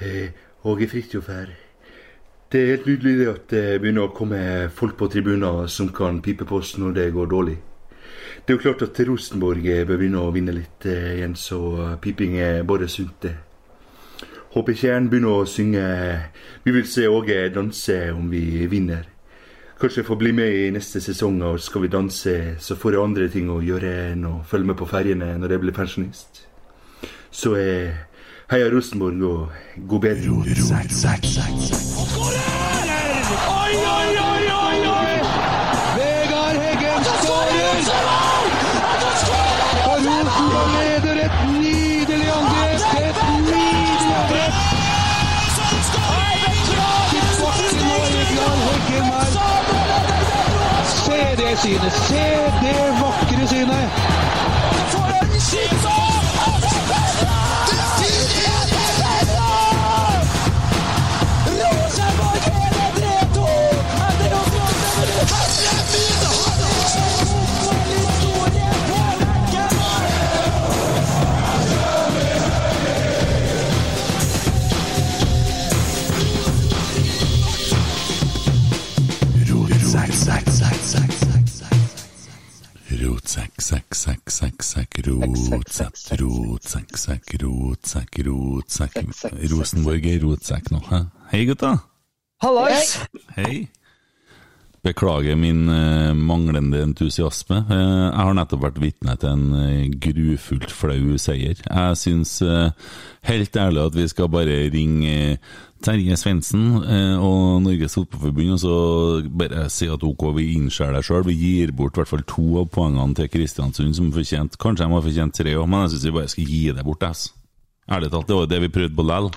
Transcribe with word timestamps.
Eh, 0.00 0.30
Åge 0.62 0.86
Fridtjof 0.88 1.26
her. 1.28 1.48
Det 2.52 2.60
er 2.60 2.68
helt 2.76 2.86
nydelig 2.86 3.24
at 3.32 3.48
det 3.50 3.80
begynner 3.82 4.06
å 4.06 4.12
komme 4.14 4.38
folk 4.70 4.94
på 4.96 5.08
tribuner 5.10 5.66
som 5.66 5.90
kan 5.90 6.20
pipe 6.22 6.46
på 6.46 6.60
oss 6.62 6.76
når 6.78 6.94
det 6.94 7.06
går 7.16 7.26
dårlig. 7.32 7.56
Det 8.46 8.52
er 8.52 8.56
jo 8.56 8.62
klart 8.62 8.84
at 8.86 9.00
Rosenborg 9.08 9.66
eh, 9.66 9.82
bør 9.88 9.98
begynne 9.98 10.22
å 10.22 10.30
vinne 10.30 10.54
litt 10.54 10.86
eh, 10.86 11.18
igjen, 11.18 11.34
så 11.34 11.58
piping 12.00 12.38
er 12.38 12.62
bare 12.62 12.86
sunt, 12.88 13.26
det. 13.26 13.34
Håper 14.54 14.78
Tjern 14.78 15.10
begynner 15.10 15.42
å 15.42 15.50
synge 15.50 15.82
'Vi 16.62 16.72
vil 16.72 16.86
se 16.86 17.08
Åge 17.08 17.48
danse 17.54 18.12
om 18.12 18.30
vi 18.30 18.66
vinner'. 18.70 19.10
Kanskje 19.80 20.00
jeg 20.00 20.06
får 20.06 20.18
bli 20.18 20.32
med 20.32 20.54
i 20.54 20.70
neste 20.70 21.00
sesong, 21.00 21.42
og 21.42 21.60
skal 21.60 21.82
vi 21.82 21.88
danse, 21.88 22.54
så 22.58 22.74
får 22.74 22.92
jeg 22.92 23.02
andre 23.02 23.28
ting 23.28 23.50
å 23.50 23.62
gjøre 23.62 24.12
enn 24.12 24.24
å 24.24 24.42
følge 24.46 24.66
med 24.66 24.76
på 24.76 24.86
ferjene 24.86 25.38
når 25.38 25.50
jeg 25.50 25.60
blir 25.60 25.72
pensjonist. 25.72 26.46
Så 27.30 27.54
jeg 27.56 28.07
Heia 28.50 28.68
Rosenborg 28.72 29.22
og 29.22 29.48
god 29.88 30.00
bedring. 30.00 30.38
Oi, 30.38 30.44
oi, 33.96 34.10
oi, 34.28 34.44
oi, 34.64 34.78
oi! 34.88 35.14
Vegard 35.96 36.56
Heggen 36.62 37.02
skårer! 37.24 37.76
Og 39.90 39.96
Rosenborg 40.06 40.68
leder 40.76 41.18
et 41.26 41.36
nydelig 41.50 42.30
angrep! 42.38 42.80
Et 43.02 43.18
nydelig 43.48 44.16
angrep! 44.20 44.54
Tilbake 47.10 47.68
nå, 47.82 47.98
Vegard 48.14 48.60
Heggen 48.68 49.04
her. 49.12 49.28
Se 50.94 51.20
det 51.42 51.52
synet! 51.66 51.92
Se 52.08 52.24
det 52.64 52.80
vakre 53.02 53.44
synet! 53.52 54.17
Sekk, 83.68 83.94
sekk, 83.94 84.30
sekk, 84.32 84.64
sekk, 84.64 84.98
rotsekk, 85.04 85.98
rotsekk, 86.20 86.94
sekk, 86.96 87.34
rotsekk, 87.42 88.20
rotsekk 88.24 89.34
Rosenborg 89.52 90.06
er 90.08 90.22
rotsekk 90.24 90.70
nå, 90.72 90.80
hæ? 90.88 91.02
Hei, 91.32 91.42
gutta. 91.50 91.74
Hallais! 92.40 92.94
Hei. 93.36 93.66
Beklager 94.86 95.34
min 95.36 95.68
eh, 95.68 96.14
manglende 96.14 96.78
entusiasme. 96.86 97.56
Eh, 97.66 98.02
jeg 98.04 98.26
har 98.28 98.36
nettopp 98.38 98.62
vært 98.62 98.76
vitne 98.82 99.16
til 99.18 99.32
en 99.32 99.46
eh, 99.58 99.88
grufullt 99.90 100.70
flau 100.70 101.16
seier. 101.18 101.58
Jeg 101.58 101.96
syns 101.98 102.36
helt 103.26 103.56
ærlig 103.58 103.82
at 103.88 103.96
vi 103.98 104.06
skal 104.10 104.30
bare 104.30 104.60
ringe 104.70 105.38
Terje 105.82 106.16
Svendsen 106.18 106.78
og 107.22 107.60
Norges 107.62 107.94
Fotballforbund 107.94 108.54
og 108.56 108.60
så 108.62 108.76
bare 109.30 109.66
si 109.70 109.86
at 109.90 110.02
ok, 110.02 110.24
vi 110.38 110.48
innser 110.56 110.94
det 110.94 111.04
sjøl. 111.06 111.26
Vi 111.26 111.36
gir 111.38 111.74
bort 111.74 111.94
i 111.98 112.02
hvert 112.02 112.12
fall 112.12 112.24
to 112.26 112.46
av 112.62 112.70
poengene 112.74 113.18
til 113.18 113.30
Kristiansund 113.30 113.98
som 113.98 114.14
fortjent. 114.14 114.58
Kanskje 114.58 114.86
de 114.86 114.94
har 114.94 115.04
fortjent 115.06 115.38
tre 115.38 115.54
òg, 115.58 115.68
men 115.70 115.84
jeg 115.86 115.96
syns 115.96 116.06
vi 116.08 116.14
bare 116.18 116.32
skal 116.34 116.54
gi 116.54 116.62
det 116.78 116.86
bort. 116.86 117.06
ass. 117.06 117.28
Ærlig 117.90 118.10
talt, 118.14 118.30
det 118.30 118.38
var 118.38 118.50
det 118.50 118.62
vi 118.66 118.72
prøvde 118.78 118.98
på 118.98 119.06
lell. 119.10 119.30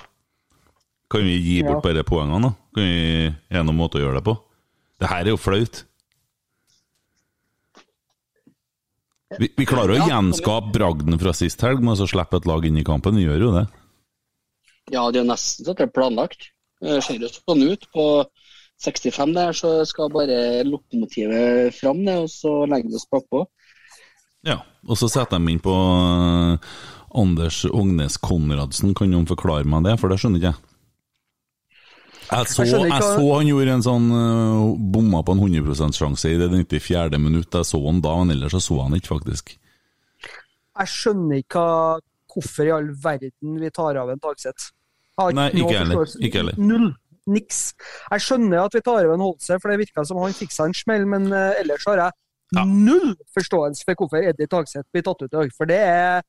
Kan 1.12 1.26
vi 1.28 1.36
gi 1.44 1.60
bort 1.66 1.84
bare 1.84 2.06
poengene, 2.08 2.48
da? 2.48 2.54
Kan 2.74 2.88
vi 2.88 3.26
Er 3.28 3.60
det 3.60 3.66
noen 3.68 3.78
måte 3.82 4.00
å 4.00 4.06
gjøre 4.06 4.18
det 4.20 4.26
på? 4.30 4.38
Det 5.02 5.10
her 5.10 5.26
er 5.26 5.34
jo 5.34 5.40
flaut. 5.40 5.82
Vi, 9.40 9.48
vi 9.56 9.66
klarer 9.66 9.96
å 9.96 10.06
gjenskape 10.06 10.70
bragden 10.74 11.16
fra 11.18 11.32
sist 11.34 11.62
helg 11.64 11.82
med 11.82 11.98
å 11.98 12.06
slippe 12.06 12.38
et 12.38 12.46
lag 12.46 12.66
inn 12.68 12.78
i 12.78 12.84
kampen. 12.86 13.16
Vi 13.18 13.24
gjør 13.24 13.46
jo 13.48 13.54
det. 13.56 13.64
Ja, 14.92 15.06
det 15.10 15.22
er 15.22 15.28
nesten 15.28 15.66
så 15.66 15.74
det 15.74 15.88
er 15.88 15.94
planlagt. 15.94 16.50
Det 16.82 17.00
ser 17.02 17.22
jo 17.22 17.30
sånn 17.32 17.64
ut. 17.66 17.86
På 17.94 18.06
65 18.82 19.34
der 19.34 19.56
så 19.56 19.74
skal 19.88 20.12
bare 20.12 20.62
lokomotivet 20.68 21.74
fram, 21.76 22.02
og 22.14 22.28
så 22.30 22.62
legger 22.70 22.90
vi 22.90 22.98
oss 22.98 23.10
bakpå. 23.10 23.44
Ja, 24.46 24.58
og 24.86 24.98
så 24.98 25.08
setter 25.10 25.38
de 25.38 25.54
inn 25.54 25.62
på 25.62 25.72
eh, 25.72 26.72
Anders 27.18 27.62
Ognes 27.70 28.18
Konradsen. 28.22 28.94
Kan 28.98 29.12
noen 29.14 29.28
forklare 29.30 29.66
meg 29.66 29.86
det, 29.86 29.96
for 30.02 30.10
det 30.10 30.18
skjønner 30.22 30.42
ikke 30.42 30.50
jeg. 30.50 30.71
Jeg 32.32 32.48
så, 32.48 32.64
Jeg 32.64 32.88
jeg 32.88 33.02
så 33.04 33.24
han 33.28 33.48
gjorde 33.50 33.74
en 33.76 33.84
sånn 33.84 34.06
uh, 34.12 34.62
bomma 34.94 35.20
på 35.26 35.34
en 35.36 35.42
100% 35.44 35.98
sjanse 35.98 36.30
i 36.32 36.38
det 36.40 36.48
94. 36.52 37.18
minutt. 37.20 37.52
Jeg 37.52 37.68
så 37.68 37.80
han 37.84 38.00
da, 38.04 38.14
men 38.22 38.34
ellers 38.36 38.54
så 38.56 38.62
så 38.64 38.78
han 38.86 38.96
ikke, 38.96 39.12
faktisk. 39.18 39.52
Jeg 40.72 40.88
skjønner 40.88 41.42
ikke 41.42 41.64
hvorfor 42.32 42.68
i 42.68 42.72
all 42.72 42.88
verden 43.02 43.58
vi 43.60 43.70
tar 43.74 43.98
av 44.00 44.12
en 44.12 44.22
Dagseth. 44.22 44.70
Nei, 45.36 45.50
ikke 45.60 45.76
heller. 45.76 46.14
Ikke 46.24 46.40
heller. 46.40 46.56
Null. 46.56 46.88
Niks. 47.30 47.60
Jeg 48.10 48.24
skjønner 48.24 48.64
at 48.64 48.74
vi 48.74 48.80
tar 48.82 49.04
av 49.04 49.12
en 49.14 49.22
Holse, 49.22 49.58
for 49.62 49.70
det 49.70 49.82
virka 49.84 50.02
som 50.08 50.18
han 50.18 50.32
fikk 50.34 50.54
seg 50.54 50.70
en 50.70 50.74
smell, 50.74 51.04
men 51.06 51.28
uh, 51.30 51.52
ellers 51.60 51.84
har 51.90 52.06
jeg 52.06 52.18
Ja. 52.56 52.64
null 52.68 53.14
forståelse 53.32 53.84
for 53.86 53.96
hvorfor 54.00 54.24
Eddie 54.28 54.48
Dagseth 54.50 54.88
blir 54.92 55.04
tatt 55.06 55.22
ut 55.22 55.30
i 55.30 55.36
dag. 55.36 55.52
For 55.56 55.68
det 55.68 55.78
er 55.78 56.24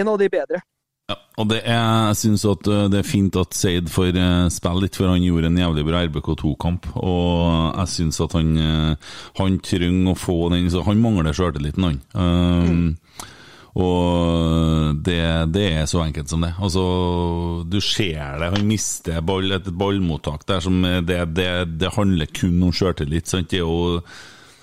en 0.00 0.08
av 0.08 0.18
de 0.20 0.28
bedre. 0.28 0.60
Ja, 1.08 1.14
og 1.40 1.46
det 1.48 1.62
er, 1.62 2.10
jeg 2.10 2.16
syns 2.20 2.42
at 2.44 2.68
uh, 2.68 2.84
det 2.92 2.98
er 3.00 3.06
fint 3.08 3.36
at 3.40 3.56
Seid 3.56 3.88
får 3.88 4.12
uh, 4.18 4.50
spille 4.52 4.82
litt, 4.84 4.98
for 4.98 5.08
han 5.08 5.24
gjorde 5.24 5.48
en 5.48 5.60
jævlig 5.62 5.84
bra 5.88 6.02
RBK2-kamp. 6.04 6.90
Og 7.00 7.78
jeg 7.78 7.92
syns 7.94 8.20
at 8.20 8.36
han 8.36 8.50
uh, 8.60 9.14
Han 9.40 9.56
trenger 9.64 10.12
å 10.12 10.18
få 10.18 10.36
den 10.52 10.68
så 10.72 10.84
Han 10.84 11.00
mangler 11.00 11.36
sjøltilliten, 11.36 11.86
han. 11.88 12.00
Um, 12.12 12.90
Og 13.78 14.96
det, 15.06 15.20
det 15.54 15.66
er 15.78 15.84
så 15.86 16.02
enkelt 16.02 16.28
som 16.28 16.42
det. 16.42 16.50
Altså, 16.58 16.82
du 17.64 17.78
ser 17.84 18.40
det. 18.40 18.48
Han 18.56 18.66
mister 18.66 19.20
ball, 19.22 19.52
et 19.54 19.68
ballmottak 19.70 20.44
der 20.48 20.64
som 20.64 20.80
det, 20.82 21.20
det, 21.36 21.50
det 21.78 21.94
handler 21.94 22.32
kun 22.34 22.58
om 22.66 22.74
sjøltillit. 22.74 23.30
Det 23.48 23.60
er 23.60 23.64
jo 23.64 24.02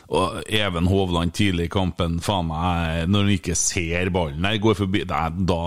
og 0.05 0.43
Even 0.53 0.85
Hovland 0.85 1.33
tidlig 1.33 1.65
i 1.65 1.71
kampen, 1.73 2.19
faen 2.21 2.45
meg, 2.51 3.07
når 3.09 3.23
han 3.23 3.37
ikke 3.39 3.55
ser 3.57 4.11
ballen 4.13 4.45
her, 4.45 4.59
går 4.61 4.77
forbi 4.77 5.01
er 5.01 5.39
Da 5.49 5.63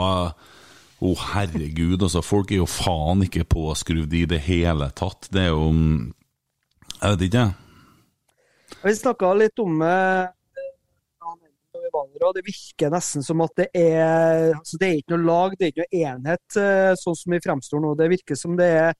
Å, 0.98 1.12
herregud, 1.32 2.02
altså. 2.02 2.24
Folk 2.26 2.50
er 2.50 2.62
jo 2.62 2.70
faen 2.70 3.22
ikke 3.26 3.46
påskrudd 3.46 4.14
i 4.18 4.24
det 4.30 4.40
hele 4.48 4.90
tatt. 4.98 5.28
Det 5.30 5.44
er 5.46 5.52
jo 5.52 5.68
Jeg 6.98 7.14
vet 7.14 7.22
ikke, 7.28 7.44
jeg. 7.44 7.54
Vi 8.82 8.94
snakka 8.98 9.30
litt 9.38 9.62
om 9.62 9.78
eh, 9.82 10.26
og 11.88 12.34
det 12.36 12.42
virker 12.44 12.90
nesten 12.92 13.24
som 13.24 13.40
at 13.44 13.54
det 13.56 13.68
er 13.76 14.50
altså 14.52 14.78
Det 14.80 14.88
er 14.88 14.98
ikke 14.98 15.14
noe 15.14 15.26
lag, 15.28 15.54
det 15.56 15.64
er 15.64 15.72
ikke 15.72 15.84
noe 15.86 16.02
enhet, 16.10 16.58
eh, 16.60 16.92
sånn 16.98 17.16
som 17.16 17.32
vi 17.34 17.40
fremstår 17.44 17.82
nå. 17.82 17.94
Det 17.98 18.10
virker 18.12 18.38
som 18.38 18.56
det 18.58 18.68
er 18.82 18.92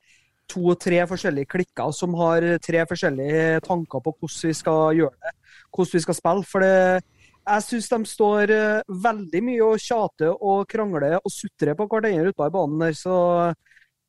to-tre 0.49 1.03
forskjellige 1.11 1.51
klikker 1.53 1.93
som 1.93 2.15
har 2.17 2.47
tre 2.65 2.85
forskjellige 2.89 3.61
tanker 3.67 4.05
på 4.05 4.15
hvordan 4.15 4.49
vi 4.49 4.57
skal 4.57 4.97
gjøre 4.97 5.27
det, 5.27 5.35
hvordan 5.75 5.99
vi 5.99 6.05
skal 6.07 6.17
spille. 6.17 6.49
For 6.49 6.65
det, 6.65 7.03
jeg 7.49 7.65
syns 7.67 7.91
de 7.93 7.99
står 8.13 8.53
eh, 8.55 8.95
veldig 9.07 9.43
mye 9.47 9.67
og 9.67 9.83
tjater 9.83 10.33
og 10.35 10.69
krangler 10.71 11.19
og 11.19 11.33
sutrer 11.33 11.77
på 11.79 11.89
hverandre 11.89 12.33
ute 12.33 12.49
i 12.49 12.55
banen 12.55 12.83
der, 12.85 12.97
så 12.97 13.19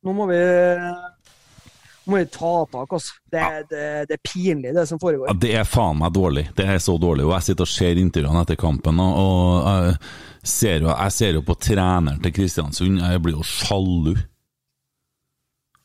nå 0.05 0.15
må 0.15 0.27
vi 0.29 0.39
må 2.09 2.17
vi 2.17 2.25
ta 2.25 2.65
tak, 2.71 2.93
altså. 2.93 3.13
Det, 3.31 3.43
det, 3.69 3.83
det 4.09 4.15
er 4.17 4.23
pinlig, 4.25 4.73
det 4.73 4.85
som 4.89 4.99
foregår. 5.01 5.29
Ja, 5.29 5.35
det 5.43 5.51
er 5.59 5.67
faen 5.67 5.99
meg 6.01 6.13
dårlig. 6.15 6.47
Det 6.57 6.65
er 6.65 6.81
så 6.81 6.95
dårlig. 6.97 7.27
Og 7.27 7.35
jeg 7.35 7.49
sitter 7.49 7.67
og 7.67 7.69
ser 7.69 8.01
intervjuene 8.01 8.41
etter 8.45 8.57
kampen, 8.59 9.01
og, 9.03 9.19
og 9.19 9.67
jeg, 9.67 9.99
ser 10.41 10.87
jo, 10.87 10.89
jeg 10.89 11.15
ser 11.19 11.37
jo 11.37 11.45
på 11.45 11.57
treneren 11.61 12.21
til 12.23 12.33
Kristiansund. 12.33 13.03
Jeg 13.03 13.23
blir 13.25 13.37
jo 13.37 13.45
sjalu. 13.45 14.15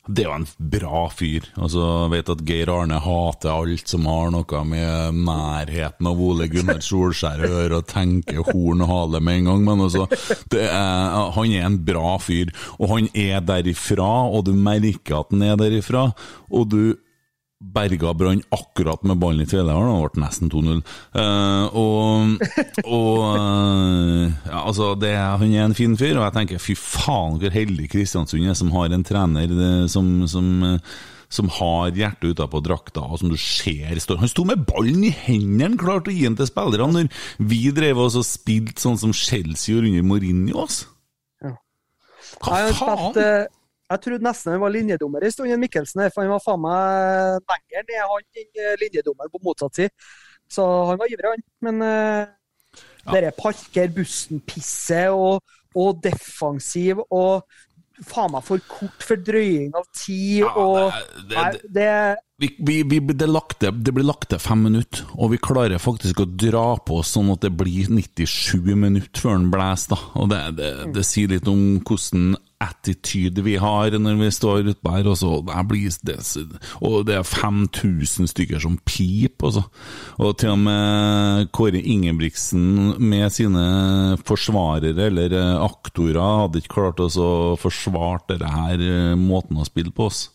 Det 0.05 0.21
er 0.21 0.27
jo 0.29 0.35
en 0.37 0.47
bra 0.75 0.99
fyr. 1.09 1.47
Altså, 1.57 1.81
jeg 2.03 2.11
vet 2.13 2.31
at 2.35 2.43
Geir 2.45 2.69
Arne 2.69 2.99
hater 3.01 3.51
alt 3.51 3.89
som 3.89 4.05
har 4.09 4.29
noe 4.35 4.61
med 4.69 5.21
nærheten 5.25 6.09
av 6.09 6.21
Ole 6.21 6.45
Gunnar 6.51 6.83
Solskjær 6.85 7.41
å 7.41 7.49
gjøre, 7.49 7.79
og 7.79 7.89
tenker 7.89 8.43
horn 8.51 8.85
og 8.85 8.91
hale 8.91 9.23
med 9.25 9.41
en 9.41 9.49
gang, 9.49 9.63
men 9.65 9.85
altså, 9.87 10.05
er, 10.53 11.31
han 11.37 11.55
er 11.55 11.65
en 11.65 11.79
bra 11.87 12.15
fyr. 12.21 12.53
Og 12.77 12.91
han 12.93 13.09
er 13.17 13.41
derifra, 13.45 14.11
og 14.29 14.45
du 14.45 14.53
merker 14.53 15.23
at 15.23 15.33
han 15.33 15.47
er 15.49 15.57
derifra, 15.59 16.11
og 16.53 16.69
du 16.69 16.81
berga 17.63 18.13
Brann 18.13 18.43
akkurat 18.51 19.03
med 19.03 19.17
ballen 19.17 19.45
i 19.45 19.47
tredjedelen, 19.47 19.87
det 19.87 20.11
ble 20.15 20.23
nesten 20.25 20.51
2-0. 20.51 20.81
Uh, 21.15 21.65
og 21.71 22.35
og 22.83 23.19
uh, 23.23 24.27
ja, 24.27 24.61
altså 24.65 24.91
det, 24.99 25.13
Han 25.15 25.53
er 25.53 25.63
en 25.63 25.77
fin 25.77 25.95
fyr, 25.97 26.17
og 26.17 26.25
jeg 26.27 26.35
tenker 26.35 26.63
fy 26.63 26.75
faen 26.79 27.39
hvor 27.39 27.55
heldig 27.55 27.89
Kristiansund 27.91 28.43
er 28.45 28.57
som 28.59 28.73
har 28.75 28.91
en 28.91 29.05
trener 29.07 29.47
det, 29.47 29.73
som, 29.91 30.27
som, 30.27 30.51
uh, 30.63 30.99
som 31.31 31.49
har 31.57 31.95
hjertet 31.95 32.35
utapå 32.35 32.59
drakta, 32.65 33.07
og 33.07 33.23
som 33.23 33.31
du 33.31 33.39
ser 33.39 34.03
står 34.03 34.19
Han 34.19 34.31
sto 34.31 34.43
med 34.47 34.67
ballen 34.67 35.07
i 35.07 35.15
hendene, 35.15 35.79
klarte 35.79 36.11
å 36.11 36.15
gi 36.15 36.27
den 36.27 36.37
til 36.39 36.51
spillerne, 36.51 37.07
når 37.07 37.51
vi 37.51 37.63
drev 37.75 38.03
oss 38.03 38.19
og 38.19 38.27
spilte 38.27 38.83
sånn 38.83 38.99
som 38.99 39.15
Chelsea 39.15 39.73
gjorde 39.73 39.93
under 39.93 40.09
Mourinho. 40.11 40.67
Altså. 40.67 40.91
Ja. 41.43 41.55
Hva 42.43 42.65
faen? 42.75 43.53
Eh, 43.89 43.93
Jeg 43.95 44.01
trodde 44.05 44.23
nesten 44.25 44.51
han 44.55 44.61
var 44.61 44.73
linjedommer 44.73 45.23
en 45.23 45.31
stund, 45.31 45.57
Mikkelsen, 45.61 46.01
her, 46.01 46.09
for 46.13 46.21
han 46.25 46.31
var 46.33 46.41
faen 46.45 46.61
meg 46.65 47.51
lenger 47.51 47.85
ned 47.89 48.01
han 48.01 48.25
enn 48.41 48.79
linjedommeren 48.81 49.31
på 49.33 49.43
motsatt 49.45 49.75
side. 49.75 49.89
Så 50.49 50.65
han 50.89 50.97
var 51.01 51.09
ivrig, 51.09 51.31
han. 51.35 51.45
Men 51.65 51.81
uh, 51.81 52.25
dere 53.13 53.31
parker 53.37 53.87
bussen-pisset 53.93 55.09
og, 55.13 55.41
og 55.75 56.01
defensiv 56.03 57.01
og 57.09 57.45
faen 58.05 58.33
meg 58.33 58.43
for 58.43 58.59
kort 58.67 59.05
for 59.07 59.15
drøying 59.23 59.69
av 59.77 59.85
tid 59.95 60.41
Ja, 60.43 60.49
og 60.59 60.91
det- 61.29 61.45
det- 61.53 61.73
det 61.73 62.17
Vi, 62.37 62.49
vi, 62.59 62.81
vi, 62.83 62.99
det, 62.99 63.29
lagt 63.29 63.59
det 63.63 63.93
blir 63.95 64.03
lagt 64.03 64.27
til 64.29 64.39
fem 64.39 64.57
minutter, 64.67 65.05
og 65.15 65.31
vi 65.31 65.37
klarer 65.37 65.79
faktisk 65.79 66.19
å 66.19 66.25
dra 66.27 66.75
på 66.83 66.97
sånn 67.01 67.31
at 67.31 67.39
det 67.45 67.53
blir 67.55 67.87
97 67.87 68.75
minutter 68.75 69.21
før 69.21 69.37
den 69.39 69.49
blåser. 69.53 69.95
da. 69.95 69.99
Og 70.19 70.27
det, 70.29 70.41
det, 70.57 70.71
det 70.93 71.05
sier 71.07 71.29
litt 71.31 71.47
om 71.47 71.79
hvordan 71.79 72.35
attitude 72.65 73.43
vi 73.45 73.55
har 73.61 73.95
når 73.99 74.19
vi 74.19 74.29
står 74.33 74.71
utpå 74.73 74.93
her. 74.95 75.09
Og, 75.11 75.17
så, 75.19 75.39
det 76.05 76.17
det, 76.25 76.61
og 76.81 77.05
det 77.07 77.17
er 77.19 77.27
5000 77.27 78.31
stykker 78.31 78.61
som 78.63 78.77
piper, 78.83 79.47
altså. 79.47 79.65
Og 80.19 80.37
til 80.41 80.53
og 80.53 80.61
med 80.65 81.51
Kåre 81.55 81.81
Ingebrigtsen 81.81 82.95
med 82.99 83.29
sine 83.35 83.65
forsvarere, 84.25 85.09
eller 85.09 85.35
eh, 85.35 85.65
aktorer, 85.65 86.21
hadde 86.45 86.61
ikke 86.61 86.75
klart 86.77 87.03
å 87.03 87.55
forsvare 87.59 88.25
denne 88.33 88.55
her 88.55 88.85
eh, 88.85 89.19
måten 89.19 89.59
å 89.59 89.67
spille 89.67 89.93
på 89.95 90.09
oss. 90.09 90.25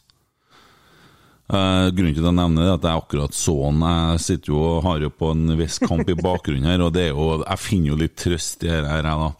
Uh, 1.50 1.90
grunnen 1.90 2.14
til 2.14 2.22
at 2.22 2.28
jeg 2.28 2.38
nevner 2.38 2.62
det, 2.62 2.68
er 2.68 2.76
at 2.76 2.84
jeg 2.86 3.02
akkurat 3.02 3.34
så 3.34 3.54
han. 3.64 3.80
Jeg 3.82 4.22
sitter 4.22 4.52
jo 4.52 4.60
og 4.62 4.84
har 4.86 5.02
jo 5.02 5.10
på 5.10 5.32
en 5.34 5.56
viss 5.58 5.80
kamp 5.82 6.06
i 6.06 6.14
bakgrunnen 6.14 6.68
her, 6.70 6.84
og 6.84 6.92
det 6.94 7.08
er 7.08 7.10
jo, 7.10 7.40
jeg 7.42 7.62
finner 7.64 7.90
jo 7.90 7.98
litt 7.98 8.14
trøst 8.22 8.62
i 8.62 8.70
dette 8.70 8.92
her, 8.92 9.08
jeg, 9.08 9.24
da. 9.24 9.30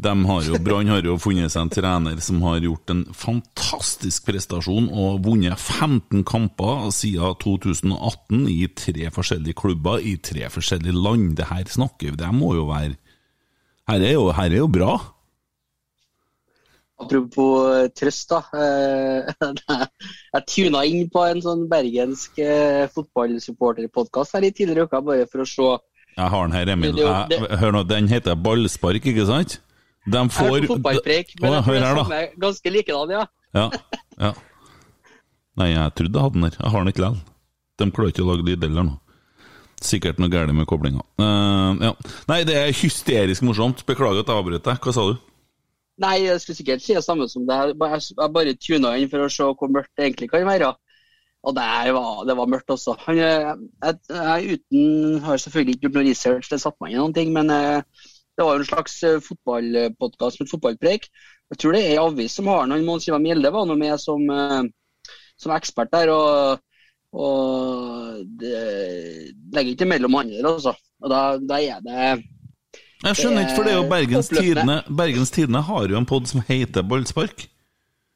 De 0.00 0.12
har 0.24 0.46
jo, 0.46 0.58
Brann 0.64 0.88
har 0.88 1.04
jo 1.04 1.18
funnet 1.20 1.52
seg 1.52 1.66
en 1.66 1.72
trener 1.72 2.20
som 2.24 2.40
har 2.46 2.62
gjort 2.64 2.92
en 2.94 3.02
fantastisk 3.12 4.24
prestasjon 4.30 4.88
og 4.88 5.20
vunnet 5.26 5.58
15 5.60 6.24
kamper 6.28 6.88
siden 6.94 7.36
2018 7.42 8.46
i 8.48 8.58
tre 8.80 9.10
forskjellige 9.12 9.58
klubber 9.60 10.00
i 10.00 10.16
tre 10.16 10.48
forskjellige 10.52 10.96
land. 10.96 11.34
Det 11.36 11.50
her 11.50 11.68
snakker 11.68 12.14
vi, 12.14 12.20
det 12.22 12.32
må 12.32 12.54
jo 12.56 12.68
være 12.70 12.96
Her 13.90 14.04
er 14.06 14.12
jo, 14.14 14.28
her 14.32 14.52
er 14.52 14.60
jo 14.62 14.68
bra. 14.70 14.92
Apropos 17.00 17.64
eh, 17.74 17.88
trøst, 17.96 18.30
da. 18.30 18.42
eh, 18.54 19.80
Jeg 20.34 20.44
tuna 20.52 20.84
inn 20.86 21.08
på 21.12 21.24
en 21.26 21.40
sånn 21.44 21.64
bergensk 21.68 22.38
eh, 22.44 22.84
fotballsupporterpodkast 22.94 24.36
her 24.36 24.46
i 24.46 24.52
tidligere 24.52 24.86
uka, 24.86 25.00
bare 25.04 25.26
for 25.30 25.44
å 25.44 25.48
se. 25.48 25.72
Jeg 26.16 26.32
har 26.34 26.46
den 26.46 26.56
her, 26.56 26.72
Emil. 26.74 27.00
Jeg, 27.00 27.50
hør 27.62 27.74
nå, 27.74 27.84
den 27.88 28.08
heter 28.12 28.38
Ballspark, 28.38 29.08
ikke 29.12 29.26
sant? 29.28 29.60
De 30.10 30.20
Jeg 30.22 30.32
får 30.36 30.48
hørte 30.50 30.70
fotballpreik, 30.72 31.34
men 31.40 31.50
Å, 31.50 31.60
jeg 31.60 31.82
tror 31.84 32.08
det 32.10 32.18
er 32.20 32.32
ganske 32.46 32.72
likedan, 32.74 33.12
ja. 33.14 33.24
Ja, 33.56 33.66
ja. 34.20 34.32
Nei, 35.60 35.68
jeg 35.74 35.94
trodde 35.98 36.16
jeg 36.16 36.24
hadde 36.26 36.36
den 36.38 36.46
der. 36.48 36.58
Jeg 36.60 36.72
har 36.72 36.84
den 36.84 36.92
ikke 36.92 37.04
likevel. 37.04 37.22
De 37.80 37.88
klarer 37.96 38.12
ikke 38.12 38.24
å 38.24 38.28
lage 38.30 38.46
lyd 38.46 38.66
heller 38.66 38.86
nå. 38.90 38.98
Sikkert 39.80 40.18
noe 40.20 40.28
galt 40.32 40.52
med 40.52 40.68
koblinga. 40.68 41.00
Uh, 41.20 41.72
ja. 41.80 41.94
Nei, 42.28 42.42
det 42.48 42.56
er 42.60 42.74
hysterisk 42.76 43.44
morsomt. 43.48 43.80
Beklager 43.88 44.20
at 44.22 44.28
jeg 44.28 44.36
avbrøt 44.42 44.66
deg. 44.66 44.80
Hva 44.84 44.92
sa 44.92 45.06
du? 45.08 45.16
Nei, 46.00 46.14
jeg 46.26 46.40
skulle 46.42 46.58
sikkert 46.58 46.84
si 46.84 46.94
det 46.96 47.04
samme 47.04 47.26
som 47.32 47.46
det. 47.48 47.56
Jeg 47.70 47.78
bare- 47.80 48.00
Jeg 48.00 48.32
bare 48.36 48.54
tuna 48.60 48.94
inn 48.96 49.08
for 49.08 49.24
å 49.24 49.30
se 49.32 49.42
hvor 49.44 49.72
mørkt 49.72 49.92
det 49.96 50.06
egentlig 50.06 50.30
kan 50.30 50.44
være. 50.48 50.74
Og 51.42 51.54
det 51.56 51.92
var, 51.96 52.24
det 52.28 52.36
var 52.36 52.46
mørkt 52.52 52.68
også. 52.72 52.94
Han, 53.06 53.18
eh, 53.18 53.54
jeg, 53.84 53.98
jeg 54.12 54.58
uten, 54.58 55.20
har 55.24 55.40
selvfølgelig 55.40 55.74
ikke 55.76 55.86
gjort 55.88 55.94
noe 55.96 56.08
research, 56.08 56.48
det 56.52 56.60
satte 56.60 56.76
meg 56.84 56.92
inn 56.92 57.00
noen 57.00 57.14
ting, 57.16 57.32
men 57.32 57.48
eh, 57.54 57.80
det 58.40 58.46
var 58.48 58.56
jo 58.56 58.64
en 58.64 58.70
slags 58.70 58.96
fotballpodkast 59.26 60.40
med 60.40 60.50
fotballpreik. 60.50 61.06
Jeg 61.50 61.60
tror 61.60 61.74
det 61.74 61.82
er 61.84 61.94
ei 61.94 62.00
avis 62.00 62.36
som 62.38 62.48
har 62.50 62.66
noen 62.70 62.86
Mons 62.86 63.08
Ivar 63.08 63.20
Mjelde 63.22 63.52
var 63.52 63.66
nå 63.68 63.76
med 63.78 64.00
som, 64.00 64.22
eh, 64.32 64.62
som 65.40 65.54
ekspert 65.56 65.92
der. 65.92 66.12
og 66.14 66.66
og 67.10 68.20
det 68.38 69.32
legger 69.50 69.72
ikke 69.72 69.88
mellom 69.90 70.14
andre, 70.20 70.42
altså. 70.46 70.76
Og 71.02 71.10
da, 71.10 71.22
da 71.42 71.56
er 71.58 71.80
det 71.82 71.96
Jeg 73.02 73.16
skjønner 73.18 73.42
ikke, 73.42 73.56
for 73.56 73.66
det 73.66 73.72
er 73.72 73.78
jo 73.80 73.88
Bergens. 73.90 74.28
Tidende 74.30 74.76
Bergens 74.86 75.32
Tidende 75.34 75.62
har 75.66 75.88
jo 75.90 75.98
en 75.98 76.06
pod 76.06 76.28
som 76.30 76.44
heter 76.46 76.86
Ballspark. 76.86 77.48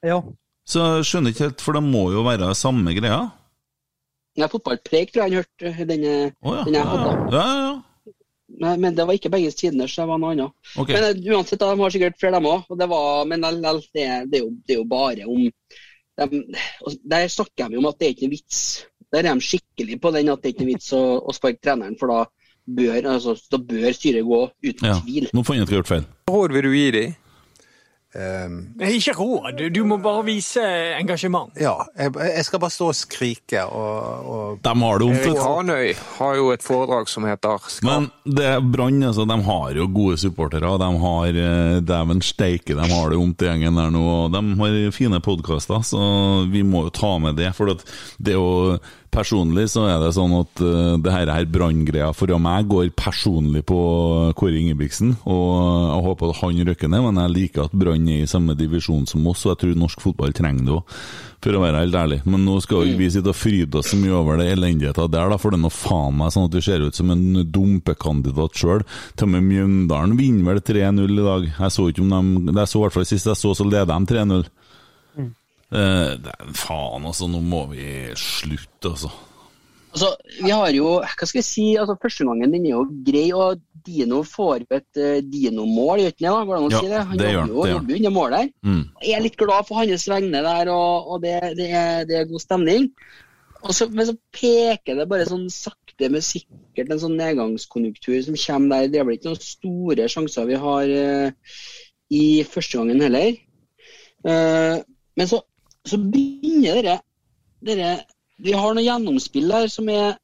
Ja. 0.05 0.21
Så 0.69 0.85
jeg 0.85 1.09
skjønner 1.09 1.35
ikke 1.35 1.49
helt, 1.49 1.65
for 1.65 1.77
det 1.77 1.83
må 1.83 2.05
jo 2.15 2.23
være 2.23 2.53
samme 2.55 2.95
greia. 2.97 3.25
Ja, 4.39 4.47
fotballpreik 4.51 5.13
tror 5.15 5.25
jeg 5.25 5.33
han 5.33 5.43
hørte 5.43 5.89
den, 5.91 6.07
oh, 6.43 6.55
ja. 6.55 6.63
den 6.67 6.79
jeg 6.79 6.87
hadde. 6.93 7.11
Ja, 7.35 7.43
ja, 7.43 7.59
ja. 7.67 7.75
Men, 8.61 8.81
men 8.81 8.95
det 8.95 9.07
var 9.07 9.17
ikke 9.17 9.33
Bergens 9.33 9.57
Tidende, 9.59 9.89
så 9.91 10.05
det 10.05 10.13
var 10.13 10.21
noe 10.23 10.35
annet. 10.35 10.55
Okay. 10.79 10.95
Men 10.95 11.07
eh, 11.09 11.33
uansett, 11.35 11.63
de 11.63 11.81
har 11.81 11.95
sikkert 11.95 12.21
flere, 12.21 12.39
dem 12.39 12.95
òg. 12.95 13.27
Men 13.31 13.47
lell, 13.63 13.83
det, 13.97 14.07
det, 14.31 14.45
det 14.67 14.77
er 14.77 14.81
jo 14.81 14.87
bare 14.91 15.27
om 15.31 15.49
de, 16.15 16.41
og 16.87 16.95
Der 17.11 17.27
snakker 17.29 17.69
de 17.69 17.81
om 17.81 17.89
at 17.91 17.99
det 17.99 18.07
er 18.07 18.15
ikke 18.15 18.29
noe 18.29 18.37
vits. 18.37 18.61
Der 19.11 19.27
er 19.27 19.35
de 19.35 19.47
skikkelig 19.47 19.99
på 20.03 20.13
den 20.15 20.31
at 20.31 20.43
det 20.43 20.51
er 20.51 20.55
ikke 20.55 20.67
noe 20.67 20.75
vits 20.75 20.93
å, 20.95 21.03
å 21.19 21.35
sparke 21.35 21.63
treneren, 21.63 21.99
for 21.99 22.13
da 22.13 22.21
bør, 22.65 23.11
altså, 23.17 23.35
da 23.51 23.61
bør 23.61 23.91
styret 23.95 24.27
gå 24.27 24.41
uten 24.65 24.89
ja. 24.89 24.97
tvil. 25.03 25.29
Nå 25.35 25.45
får 25.45 25.59
hva 25.59 25.67
har 25.67 25.81
gjort 25.81 25.93
feil. 25.93 26.09
råd 26.31 26.57
vil 26.57 26.69
du 26.69 26.75
gi 26.77 26.89
dem? 26.95 27.21
Nei, 28.15 28.93
Ikke 28.95 29.15
råd, 29.19 29.65
du 29.75 29.81
må 29.89 29.99
bare 30.03 30.23
vise 30.29 30.63
engasjement. 30.99 31.51
Ja, 31.59 31.75
jeg, 31.99 32.13
jeg 32.15 32.47
skal 32.47 32.63
bare 32.63 32.75
stå 32.75 32.91
og 32.93 32.99
skrike 32.99 33.65
og, 33.67 34.29
og 34.31 34.61
De 34.65 34.75
har 34.85 35.01
det 35.03 35.09
omtrent. 35.09 35.41
Hanøy 35.43 35.93
har 36.21 36.39
jo 36.39 36.51
et 36.55 36.65
foredrag 36.65 37.11
som 37.11 37.27
heter 37.27 37.59
Skap 37.67 37.89
Men 37.89 38.09
det 38.39 38.47
er 38.53 38.63
Brann, 38.63 39.03
altså, 39.03 39.27
de 39.29 39.39
har 39.49 39.79
jo 39.81 39.89
gode 39.95 40.19
supportere. 40.23 40.75
De 40.81 40.91
har 41.05 41.41
eh, 41.45 41.79
Dæven 41.85 42.23
steike, 42.25 42.77
de 42.79 42.91
har 42.95 43.11
det 43.11 43.19
vondt 43.21 43.43
i 43.43 43.51
gjengen 43.51 43.81
der 43.81 43.91
nå. 43.95 44.05
og 44.25 44.35
De 44.35 44.43
har 44.63 44.79
fine 44.95 45.21
podkaster, 45.25 45.83
så 45.87 46.05
vi 46.51 46.63
må 46.67 46.87
jo 46.89 46.95
ta 46.95 47.17
med 47.23 47.41
det. 47.41 47.51
For 47.59 47.75
at 47.75 47.83
det 48.19 48.37
er 48.37 48.39
jo 48.39 48.79
Personlig 49.15 49.69
så 49.71 49.85
er 49.87 50.01
det 50.03 50.11
sånn 50.17 50.33
at 50.41 50.63
uh, 50.65 50.97
det 50.99 51.13
her 51.15 51.31
er 51.31 51.47
Brann-greia 51.51 52.09
for 52.17 52.33
meg 52.43 52.67
går 52.71 52.89
personlig 52.99 53.63
på 53.69 53.79
Kåre 54.35 54.59
Ingebrigtsen. 54.59 55.13
Og 55.31 55.45
jeg 55.55 56.01
håper 56.09 56.33
at 56.33 56.41
han 56.41 56.65
rykker 56.69 56.91
ned, 56.91 57.05
men 57.07 57.21
jeg 57.23 57.35
liker 57.35 57.69
at 57.69 57.77
Brann 57.79 58.09
er 58.11 58.25
i 58.25 58.31
samme 58.31 58.57
divisjon 58.59 59.07
som 59.07 59.27
oss, 59.31 59.45
og 59.47 59.55
jeg 59.55 59.61
tror 59.63 59.79
norsk 59.79 60.03
fotball 60.03 60.35
trenger 60.35 60.67
det 60.67 60.75
òg. 60.81 60.99
For 61.45 61.59
å 61.59 61.61
være 61.61 61.83
helt 61.83 61.99
ærlig. 62.01 62.19
Men 62.25 62.47
nå 62.49 62.57
skal 62.65 62.89
jo 62.89 62.97
vi 62.99 63.11
sitte 63.13 63.31
og 63.31 63.37
fryde 63.37 63.79
oss 63.79 63.93
så 63.93 63.99
mye 64.01 64.17
over 64.17 64.41
det 64.41 64.49
elendigheten 64.55 65.13
der, 65.13 65.31
da, 65.31 65.39
for 65.39 65.53
det 65.53 65.61
er 65.61 65.65
nå 65.67 65.71
faen 65.77 66.19
meg 66.19 66.33
sånn 66.35 66.49
at 66.49 66.57
vi 66.57 66.65
ser 66.65 66.87
ut 66.87 66.99
som 66.99 67.13
en 67.13 67.45
dumpekandidat 67.55 68.59
sjøl. 68.59 68.83
Til 69.15 69.29
og 69.29 69.35
med 69.37 69.47
Mjøndalen 69.51 70.17
vinner 70.19 70.55
vel 70.55 70.65
3-0 70.65 71.05
i 71.05 71.27
dag. 71.29 71.49
Jeg 71.53 71.77
så 71.77 71.89
ikke 71.91 72.07
om 72.07 72.15
de 72.49 72.55
Jeg 72.57 72.71
så 72.71 72.81
i 72.81 72.85
hvert 72.87 72.97
fall 72.97 73.11
sist 73.13 73.31
jeg 73.31 73.39
så, 73.39 73.55
så 73.55 73.69
leder 73.69 73.93
de 73.93 74.15
3-0. 74.17 74.47
Eh, 75.75 76.33
faen, 76.55 77.07
altså. 77.09 77.29
Nå 77.31 77.41
må 77.45 77.65
vi 77.73 77.87
slutte, 78.19 78.95
altså. 78.95 79.13
Altså, 79.95 80.11
vi 80.43 80.51
har 80.51 80.75
jo, 80.75 80.89
hva 80.99 81.27
skal 81.29 81.39
jeg 81.39 81.47
si, 81.47 81.65
altså 81.79 81.95
Første 82.03 82.25
gangen 82.27 82.51
den 82.51 82.65
er 82.67 82.73
jo 82.73 82.81
grei, 83.07 83.29
og 83.31 83.61
Dino 83.87 84.23
får 84.27 84.65
jo 84.65 84.79
et 84.79 84.99
uh, 84.99 85.19
Dino-mål, 85.23 86.01
gjør 86.03 86.15
ikke 86.15 86.25
det? 86.25 86.33
da? 86.33 86.41
Går 86.49 86.55
det 86.55 86.59
an 86.59 86.65
å 86.65 86.73
Ja, 86.73 86.81
si 86.81 86.91
det? 86.91 87.03
Han 87.11 87.21
det 87.21 87.29
gjør 87.29 87.37
jobber 87.39 87.55
jo, 87.55 87.67
gjør 87.69 87.93
jo 87.93 87.99
under 88.01 88.15
mål 88.17 88.35
der. 88.35 88.49
Mm. 88.67 88.81
Jeg 89.05 89.15
er 89.15 89.25
litt 89.27 89.39
glad 89.39 89.69
for 89.69 89.79
hans 89.79 90.09
vegne 90.11 90.43
der, 90.49 90.73
og, 90.75 91.13
og 91.15 91.23
det, 91.23 91.37
det, 91.61 91.69
er, 91.71 92.09
det 92.09 92.19
er 92.19 92.29
god 92.33 92.43
stemning. 92.43 92.89
Så, 93.71 93.89
men 93.95 94.09
så 94.11 94.17
peker 94.35 94.99
det 94.99 95.07
bare 95.09 95.29
sånn 95.29 95.47
sakte, 95.53 96.11
men 96.11 96.25
sikkert 96.25 96.91
en 96.91 97.01
sånn 97.05 97.17
nedgangskonjunktur 97.21 98.19
som 98.27 98.41
kommer 98.41 98.83
der. 98.83 98.91
Det 98.93 99.01
er 99.01 99.07
vel 99.09 99.19
ikke 99.21 99.31
noen 99.31 99.47
store 99.47 100.11
sjanser 100.11 100.51
vi 100.51 100.59
har 100.65 100.95
uh, 100.99 101.57
i 102.19 102.25
første 102.51 102.81
gangen 102.83 103.05
heller. 103.05 103.39
Uh, 104.27 104.83
men 105.15 105.31
så, 105.31 105.45
så 105.85 105.99
begynner 106.01 106.81
dere, 106.83 106.99
dere 107.65 107.95
Vi 108.45 108.53
har 108.53 108.75
noe 108.75 108.83
gjennomspill 108.83 109.47
der 109.49 109.69
som 109.71 109.89
er 109.89 110.17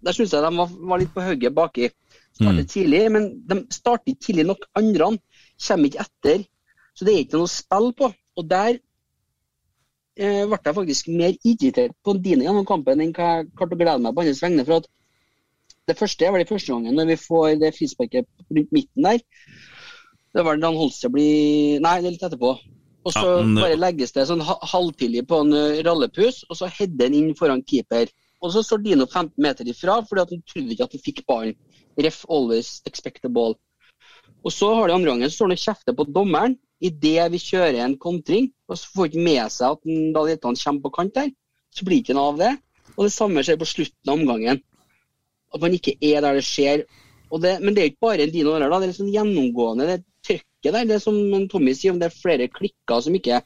Der 0.00 0.14
syns 0.16 0.32
jeg 0.32 0.44
de 0.44 0.50
var, 0.56 0.68
var 0.70 1.00
litt 1.02 1.10
på 1.12 1.20
hugget 1.24 1.54
baki. 1.54 1.90
Startet 2.32 2.64
Mm. 2.64 2.72
tidlig, 2.72 3.00
men 3.12 3.24
de 3.46 3.56
starter 3.74 4.12
ikke 4.14 4.24
tidlig 4.26 4.46
nok. 4.46 4.62
Andre 4.78 5.18
kommer 5.66 5.90
ikke 5.90 6.00
etter. 6.06 6.44
Så 6.94 7.04
det 7.04 7.12
er 7.12 7.18
ikke 7.24 7.40
noe 7.40 7.50
spill 7.52 7.92
på. 7.98 8.08
Og 8.38 8.48
der 8.48 8.78
eh, 10.16 10.46
ble 10.46 10.58
jeg 10.64 10.74
faktisk 10.78 11.08
mer 11.08 11.36
irritert 11.44 11.92
på 12.04 12.14
Dine 12.22 12.46
gjennom 12.46 12.64
kampen 12.64 13.00
enn 13.00 13.12
hva 13.12 13.28
jeg 13.42 13.50
klarte 13.58 13.76
å 13.76 13.80
glede 13.82 14.00
meg 14.06 14.16
på 14.16 14.24
hans 14.24 14.40
vegne. 14.40 14.64
For 14.64 14.80
at 14.80 14.88
det 15.90 15.98
første 15.98 16.24
er 16.24 16.32
vel 16.32 16.46
i 16.46 16.48
første 16.48 16.72
gangen 16.72 16.96
når 16.96 17.12
vi 17.12 17.16
får 17.20 17.60
det 17.60 17.74
frisparket 17.76 18.28
rundt 18.48 18.72
midten 18.72 19.04
der. 19.04 19.20
Det 20.32 20.44
var 20.46 20.56
da 20.62 20.70
Holse 20.72 21.10
blir 21.12 21.80
Nei, 21.82 22.00
det 22.00 22.08
er 22.08 22.14
litt 22.16 22.28
etterpå. 22.30 22.54
Og 23.04 23.14
så 23.14 23.24
Ja, 23.24 23.42
men 23.42 23.56
bare 23.56 23.78
legges 23.80 24.12
det 24.12 24.26
sånn 24.28 24.42
halvtidlig 24.44 25.24
på 25.28 25.40
en 25.44 25.54
eh, 25.56 25.80
rallepus, 25.86 26.42
og 26.50 26.58
så 26.58 26.68
header 26.68 27.08
han 27.08 27.16
inn 27.16 27.36
foran 27.38 27.64
keeper. 27.64 28.10
Og 28.40 28.52
så 28.52 28.62
står 28.64 28.82
Dino 28.84 29.06
15 29.06 29.40
meter 29.40 29.68
ifra 29.68 29.98
fordi 30.06 30.22
at 30.22 30.32
han 30.34 30.42
trodde 30.48 30.74
ikke 30.74 30.86
at 30.88 30.96
han 30.96 31.04
fikk 31.04 31.22
ballen. 31.28 31.56
Ref 32.00 32.22
always 32.28 32.80
expect 32.88 33.22
the 33.24 33.32
ball. 33.32 33.56
Og 34.44 34.52
så 34.52 34.70
har 34.74 34.88
de 34.88 34.96
andre 34.96 35.12
gangen 35.12 35.30
så 35.30 35.40
står 35.40 35.50
han 35.50 35.58
og 35.58 35.64
kjefter 35.64 35.96
på 35.96 36.08
dommeren 36.08 36.56
idet 36.80 37.28
vi 37.34 37.40
kjører 37.42 37.82
en 37.84 37.98
kontring. 38.00 38.48
Og 38.68 38.78
så 38.78 38.88
får 38.88 39.04
han 39.04 39.12
ikke 39.12 39.26
med 39.28 39.52
seg 39.52 39.76
at 39.76 39.88
han, 39.88 40.10
da 40.16 40.24
Leitan 40.24 40.60
kommer 40.60 40.84
på 40.86 40.94
kant 40.96 41.16
der. 41.16 41.30
Så 41.76 41.86
blir 41.86 42.00
ikke 42.00 42.16
noe 42.16 42.32
av 42.32 42.40
det. 42.40 42.54
Og 42.96 43.06
det 43.06 43.14
samme 43.14 43.44
skjer 43.44 43.60
på 43.60 43.68
slutten 43.68 44.12
av 44.12 44.16
omgangen. 44.16 44.62
At 45.54 45.62
man 45.62 45.76
ikke 45.76 45.96
er 46.00 46.24
der 46.24 46.38
det 46.38 46.46
skjer. 46.46 46.86
Og 47.30 47.42
det, 47.44 47.58
men 47.62 47.76
det 47.76 47.82
er 47.82 47.92
ikke 47.92 48.08
bare 48.08 48.24
en 48.24 48.32
Dino 48.32 48.54
der, 48.56 48.68
da. 48.68 48.80
Det 48.80 48.88
er 48.88 48.92
liksom 48.94 49.12
gjennomgående 49.12 49.88
det 49.90 50.00
trykket 50.60 50.72
der. 50.76 50.84
Det 50.86 50.94
er 50.94 51.04
som 51.04 51.48
Tommy 51.48 51.74
sier, 51.74 51.92
om 51.92 51.98
det 52.00 52.10
er 52.10 52.20
flere 52.20 52.48
klikker 52.48 53.02
som 53.02 53.14
ikke 53.14 53.40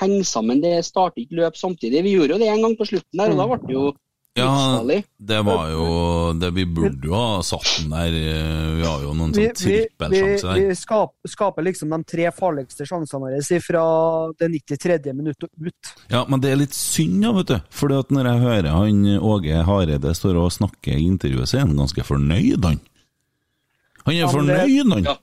henger 0.00 0.24
sammen. 0.24 0.60
Det 0.62 0.84
starter 0.84 1.22
ikke 1.22 1.36
løp 1.42 1.56
samtidig. 1.56 2.02
Vi 2.02 2.16
gjorde 2.16 2.34
jo 2.34 2.38
det 2.38 2.48
en 2.50 2.62
gang 2.62 2.76
på 2.76 2.86
slutten 2.88 3.18
der, 3.20 3.30
og 3.30 3.38
da 3.38 3.46
ble 3.46 3.60
det 3.68 3.74
jo 3.76 3.92
Ja, 4.36 4.82
det 5.22 5.44
var 5.46 5.68
jo 5.70 6.32
det 6.34 6.48
Vi 6.56 6.64
burde 6.66 7.06
jo 7.06 7.14
ha 7.14 7.40
satt 7.46 7.68
den 7.84 7.90
der. 7.94 8.08
eh, 8.08 8.74
Vi 8.80 8.82
har 8.82 9.00
jo 9.04 9.12
noen 9.14 9.30
Vi, 9.30 9.44
sånn 9.44 9.68
vi, 9.68 9.76
vi, 9.76 9.84
trippelsjanser 9.86 10.54
vi 10.58 10.64
der. 10.66 10.74
skaper, 10.74 11.28
skaper 11.30 11.62
liksom 11.62 11.90
de 11.94 11.98
tre 12.02 12.32
farligste 12.34 12.82
sjansene 12.84 13.20
våre 13.22 13.60
fra 13.62 13.84
det 14.40 14.48
93. 14.50 15.12
minutt 15.14 15.38
og 15.46 15.50
ut. 15.68 15.92
Ja, 16.10 16.24
men 16.28 16.40
det 16.42 16.50
er 16.50 16.56
litt 16.56 16.74
synd, 16.74 17.22
da, 17.22 17.30
vet 17.30 17.46
du. 17.46 17.60
For 17.70 17.88
når 18.10 18.26
jeg 18.32 18.42
hører 18.42 18.70
han 18.74 19.04
Åge 19.22 19.62
Hareide 19.70 20.14
står 20.18 20.34
og 20.42 20.50
snakker 20.50 20.98
i 20.98 21.06
intervjuet, 21.06 21.46
så 21.46 21.60
er 21.60 21.66
han 21.68 21.76
ganske 21.78 22.02
fornøyd, 22.02 22.64
han. 22.64 22.80
Han 24.04 24.14
er 24.18 24.34
fornøyd, 24.34 24.90
han. 24.96 25.04
Ja. 25.04 25.14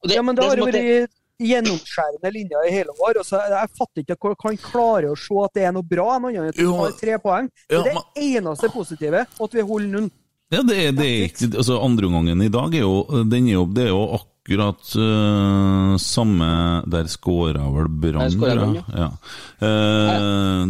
Og 0.00 0.08
det, 0.08 0.16
Ja, 0.16 0.22
men 0.22 0.36
det 0.36 0.42
det 0.42 0.48
har 0.48 0.62
jo 0.62 0.68
at 0.68 0.74
vært 0.74 1.18
gjennomskjærende 1.40 2.32
linjer 2.34 2.68
i 2.68 2.72
hele 2.74 2.94
år. 3.00 3.20
og 3.20 3.26
så 3.26 3.40
Jeg 3.48 3.72
fatter 3.78 4.04
ikke 4.04 4.16
hvordan 4.20 4.40
han 4.44 4.62
klarer 4.64 5.10
å 5.10 5.18
se 5.18 5.42
at 5.44 5.54
det 5.56 5.66
er 5.66 5.76
noe 5.76 5.86
bra, 5.86 6.08
at 6.20 6.58
Jo, 6.60 6.72
har 6.80 6.96
tre 7.00 7.18
poeng. 7.18 7.50
Det 7.68 7.78
er 7.80 7.92
det 7.92 8.24
eneste 8.36 8.72
positive, 8.72 9.26
at 9.26 9.54
vi 9.54 9.60
holder 9.60 9.94
null. 9.94 10.10
Ja, 10.50 10.64
det 10.66 10.76
er, 10.82 10.90
det 10.90 11.06
er 11.06 11.28
ikke 11.28 11.46
Altså, 11.54 11.78
andreomgangen 11.78 12.42
i 12.42 12.50
dag 12.50 12.74
er 12.74 12.82
jo 12.82 13.22
Den 13.30 13.46
er 13.46 13.52
jo, 13.54 13.66
det 13.70 13.84
er 13.84 13.92
jo 13.92 14.00
akkurat 14.16 14.88
uh, 14.98 15.92
samme 16.02 16.48
Der 16.90 17.06
skåra 17.06 17.68
vel 17.70 17.86
Brann, 17.86 18.74
ja. 18.74 18.82
ja. 18.90 19.06
Eh, 19.62 20.64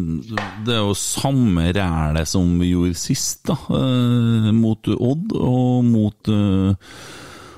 det 0.67 0.75
er 0.75 0.83
jo 0.83 0.93
samme 0.99 1.71
rælet 1.73 2.29
som 2.29 2.53
vi 2.61 2.75
gjorde 2.75 3.01
sist, 3.01 3.47
da. 3.49 3.57
Uh, 3.73 4.51
mot 4.53 4.93
Odd 4.99 5.33
og 5.39 5.89
mot 5.89 6.29
eh, 6.29 6.93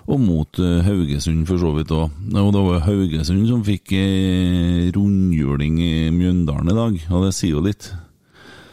og 0.06 0.18
mot 0.21 0.59
eh, 0.59 0.82
Haugesund, 0.87 1.44
for 1.47 1.61
så 1.62 1.73
vidt 1.76 1.92
òg. 1.94 2.11
Og 2.35 2.52
det 2.54 2.62
var 2.66 2.85
Haugesund 2.88 3.47
som 3.49 3.64
fikk 3.66 3.94
eh, 3.97 4.90
rundhjuling 4.97 5.78
i 5.82 5.92
Mjøndalen 6.14 6.73
i 6.73 6.78
dag, 6.78 6.97
og 7.12 7.26
det 7.26 7.35
sier 7.37 7.56
jo 7.56 7.64
litt. 7.64 7.92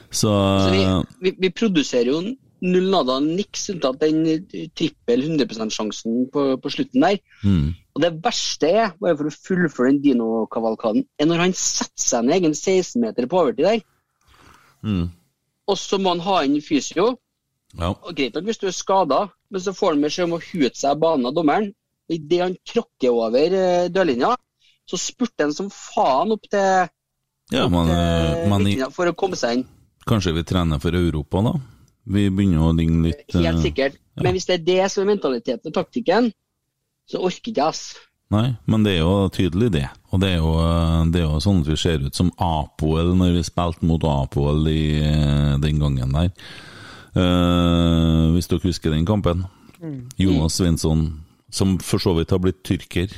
Så, 0.09 0.31
Så 0.33 0.69
vi, 0.73 0.85
vi, 1.27 1.35
vi 1.37 1.51
produserer 1.53 2.09
jo 2.09 2.21
null 2.65 2.89
nada 2.91 3.19
niks 3.23 3.69
unntatt 3.71 4.01
den 4.01 4.23
trippel 4.75 5.21
100 5.21 5.45
%-sjansen 5.45 6.25
på, 6.33 6.47
på 6.59 6.71
slutten 6.73 7.05
der. 7.05 7.21
mm, 7.43 7.69
Og 7.95 8.03
det 8.03 8.11
verste 8.25 8.71
er, 8.73 8.91
bare 8.99 9.15
for 9.19 9.29
å 9.29 9.35
fullføre 9.35 9.93
den 9.93 10.01
dinokavalkaden, 10.03 11.05
er 11.19 11.29
når 11.29 11.45
han 11.45 11.55
setter 11.55 12.03
seg 12.09 12.27
ned 12.27 12.39
egen 12.39 12.57
16-meter 12.57 13.29
på 13.29 13.39
overtid 13.43 13.69
der, 13.69 13.85
mm, 14.83 15.07
og 15.69 15.77
så 15.77 16.01
må 16.01 16.15
han 16.15 16.25
ha 16.25 16.41
inn 16.47 16.57
fysio. 16.65 17.13
Ja. 17.77 17.91
Og 17.93 18.13
Greit 18.17 18.33
nok 18.33 18.47
hvis 18.49 18.61
du 18.61 18.67
er 18.69 18.73
skada, 18.75 19.19
men 19.51 19.61
så 19.61 19.73
får 19.77 19.93
han 19.93 20.05
beskjed 20.05 20.29
om 20.29 20.37
å 20.37 20.41
hute 20.41 20.73
seg 20.79 20.91
av 20.95 21.01
banen 21.03 21.29
av 21.29 21.35
dommeren. 21.37 21.69
Og 22.09 22.15
Idet 22.15 22.39
han 22.41 22.55
tråkker 22.65 23.13
over 23.13 23.53
eh, 23.59 23.89
dørlinja, 23.93 24.31
så 24.89 24.97
spurter 24.97 25.45
han 25.45 25.53
som 25.53 25.69
faen 25.69 26.33
opp 26.33 26.47
til, 26.49 26.89
ja 27.53 27.67
opp 27.67 27.75
men, 27.75 27.91
til 27.91 27.99
eh, 27.99 28.47
men 28.49 28.95
for 28.95 29.11
å 29.11 29.13
komme 29.17 29.37
seg 29.37 29.59
inn. 29.59 29.67
kanskje 30.09 30.33
vi 30.39 30.45
trener 30.49 30.81
for 30.81 30.97
Europa, 30.97 31.43
da? 31.45 31.53
Vi 32.09 32.25
begynner 32.33 32.65
å 32.65 32.73
ligne 32.73 33.11
litt 33.11 33.25
Helt 33.35 33.61
sikkert. 33.61 33.63
sikkert. 33.67 33.99
Men 34.19 34.33
hvis 34.33 34.47
det 34.49 34.55
er 34.57 34.63
det 34.65 34.83
som 34.89 35.03
er 35.03 35.11
mentaliteten 35.11 35.69
og 35.69 35.75
taktikken, 35.75 36.31
så 37.09 37.21
orker 37.21 37.51
ikke 37.51 37.61
jeg, 37.61 37.67
ass. 37.69 37.83
Nei, 38.33 38.47
men 38.69 38.83
det 38.85 38.95
er 38.95 39.03
jo 39.03 39.29
tydelig 39.33 39.71
det. 39.73 39.85
Og 40.13 40.21
det 40.21 40.31
er 40.33 40.41
jo, 40.41 40.55
eh, 40.61 41.05
det 41.13 41.21
er 41.21 41.27
jo 41.27 41.39
sånn 41.45 41.61
at 41.61 41.69
vi 41.69 41.77
ser 41.81 42.01
ut 42.05 42.17
som 42.17 42.33
Apoel 42.41 43.13
når 43.17 43.37
vi 43.37 43.45
spilte 43.45 43.85
mot 43.89 44.03
Apoel 44.09 44.65
i, 44.73 44.81
eh, 45.05 45.53
den 45.61 45.79
gangen 45.81 46.17
der. 46.17 46.33
Eh, 47.15 48.25
hvis 48.35 48.49
dere 48.49 48.65
husker 48.65 48.93
den 48.93 49.07
kampen. 49.07 49.45
Jonas 50.19 50.59
Svensson, 50.59 51.07
som 51.51 51.77
for 51.79 52.01
så 52.03 52.13
vidt 52.17 52.33
har 52.35 52.41
blitt 52.43 52.61
tyrker. 52.67 53.13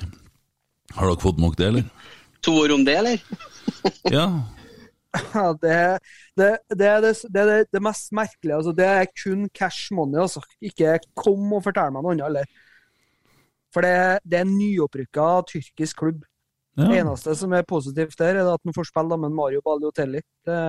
Har 0.95 1.09
dere 1.09 1.23
fått 1.23 1.41
nok 1.41 1.57
det, 1.59 1.67
eller? 1.71 1.87
To 2.45 2.55
ord 2.63 2.73
om 2.77 2.85
det, 2.87 2.97
eller? 3.01 3.21
Ja. 4.15 4.25
Ja, 5.33 5.51
det, 5.59 5.99
det, 6.39 6.45
det 6.71 6.87
er 6.87 7.01
det, 7.03 7.11
det, 7.27 7.41
er 7.41 7.49
det, 7.49 7.69
det 7.75 7.81
mest 7.83 8.13
merkelige. 8.15 8.55
Altså, 8.55 8.71
det 8.75 8.85
er 8.87 9.09
kun 9.11 9.49
cash 9.53 9.91
money. 9.93 10.21
Altså. 10.21 10.39
Ikke 10.63 10.99
kom 11.19 11.51
og 11.51 11.65
fortell 11.65 11.91
meg 11.91 12.05
noe 12.05 12.15
annet. 12.15 12.27
Eller. 12.29 12.67
For 13.75 13.83
det, 13.83 14.21
det 14.23 14.39
er 14.39 14.45
en 14.45 14.55
nyopprykka 14.55 15.27
tyrkisk 15.51 16.03
klubb. 16.03 16.23
Det 16.79 16.87
eneste 17.01 17.33
som 17.35 17.51
er 17.53 17.67
positivt 17.67 18.15
der, 18.19 18.39
er 18.39 18.47
at 18.53 18.63
han 18.63 18.75
får 18.75 18.87
spille 18.87 19.17
med 19.19 19.35
Mario 19.35 19.61
Balliotelli. 19.65 20.21
Det, 20.47 20.59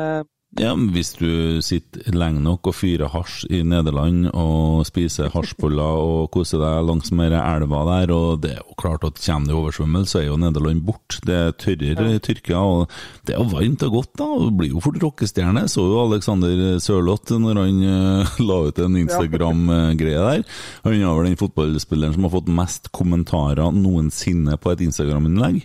Ja, 0.60 0.74
men 0.76 0.90
Hvis 0.92 1.14
du 1.16 1.62
sitter 1.64 2.12
lenge 2.12 2.42
nok 2.44 2.68
og 2.68 2.74
fyrer 2.76 3.08
hasj 3.08 3.46
i 3.48 3.62
Nederland 3.64 4.26
og 4.36 4.82
spiser 4.84 5.30
hasjboller 5.32 6.00
og 6.02 6.26
koser 6.34 6.60
deg 6.60 6.82
langs 6.90 7.08
med 7.16 7.32
elva 7.32 7.80
der, 7.88 8.12
og 8.12 8.42
det 8.44 8.50
er 8.58 8.60
jo 8.60 8.76
klart 8.76 9.06
at 9.08 9.16
kommer 9.22 9.48
det 9.48 9.56
oversvømmelse, 9.56 10.12
så 10.12 10.20
er 10.20 10.26
jo 10.26 10.36
Nederland 10.42 10.84
bort. 10.84 11.16
Det 11.24 11.38
er 11.38 11.56
tørrere 11.56 12.18
i 12.18 12.20
Tyrkia, 12.20 12.60
og 12.60 12.92
det 13.24 13.32
er 13.32 13.40
jo 13.40 13.48
varmt 13.54 13.86
og 13.88 13.96
godt, 13.96 14.12
da. 14.20 14.28
Du 14.44 14.52
blir 14.60 14.74
jo 14.74 14.84
fort 14.84 15.00
rockestjerne. 15.00 15.64
Så 15.72 15.86
jo 15.88 16.04
Alexander 16.04 16.76
Sørloth 16.84 17.32
når 17.32 17.62
han 17.62 17.80
eh, 17.88 18.36
la 18.44 18.60
ut 18.68 18.84
en 18.84 19.00
Instagram-greie 19.06 20.20
der. 20.20 20.46
Han 20.84 21.00
er 21.00 21.16
vel 21.16 21.32
den 21.32 21.40
fotballspilleren 21.40 22.18
som 22.18 22.28
har 22.28 22.36
fått 22.36 22.52
mest 22.52 22.92
kommentarer 22.92 23.72
noensinne 23.72 24.60
på 24.60 24.76
et 24.76 24.84
Instagram-innlegg. 24.84 25.62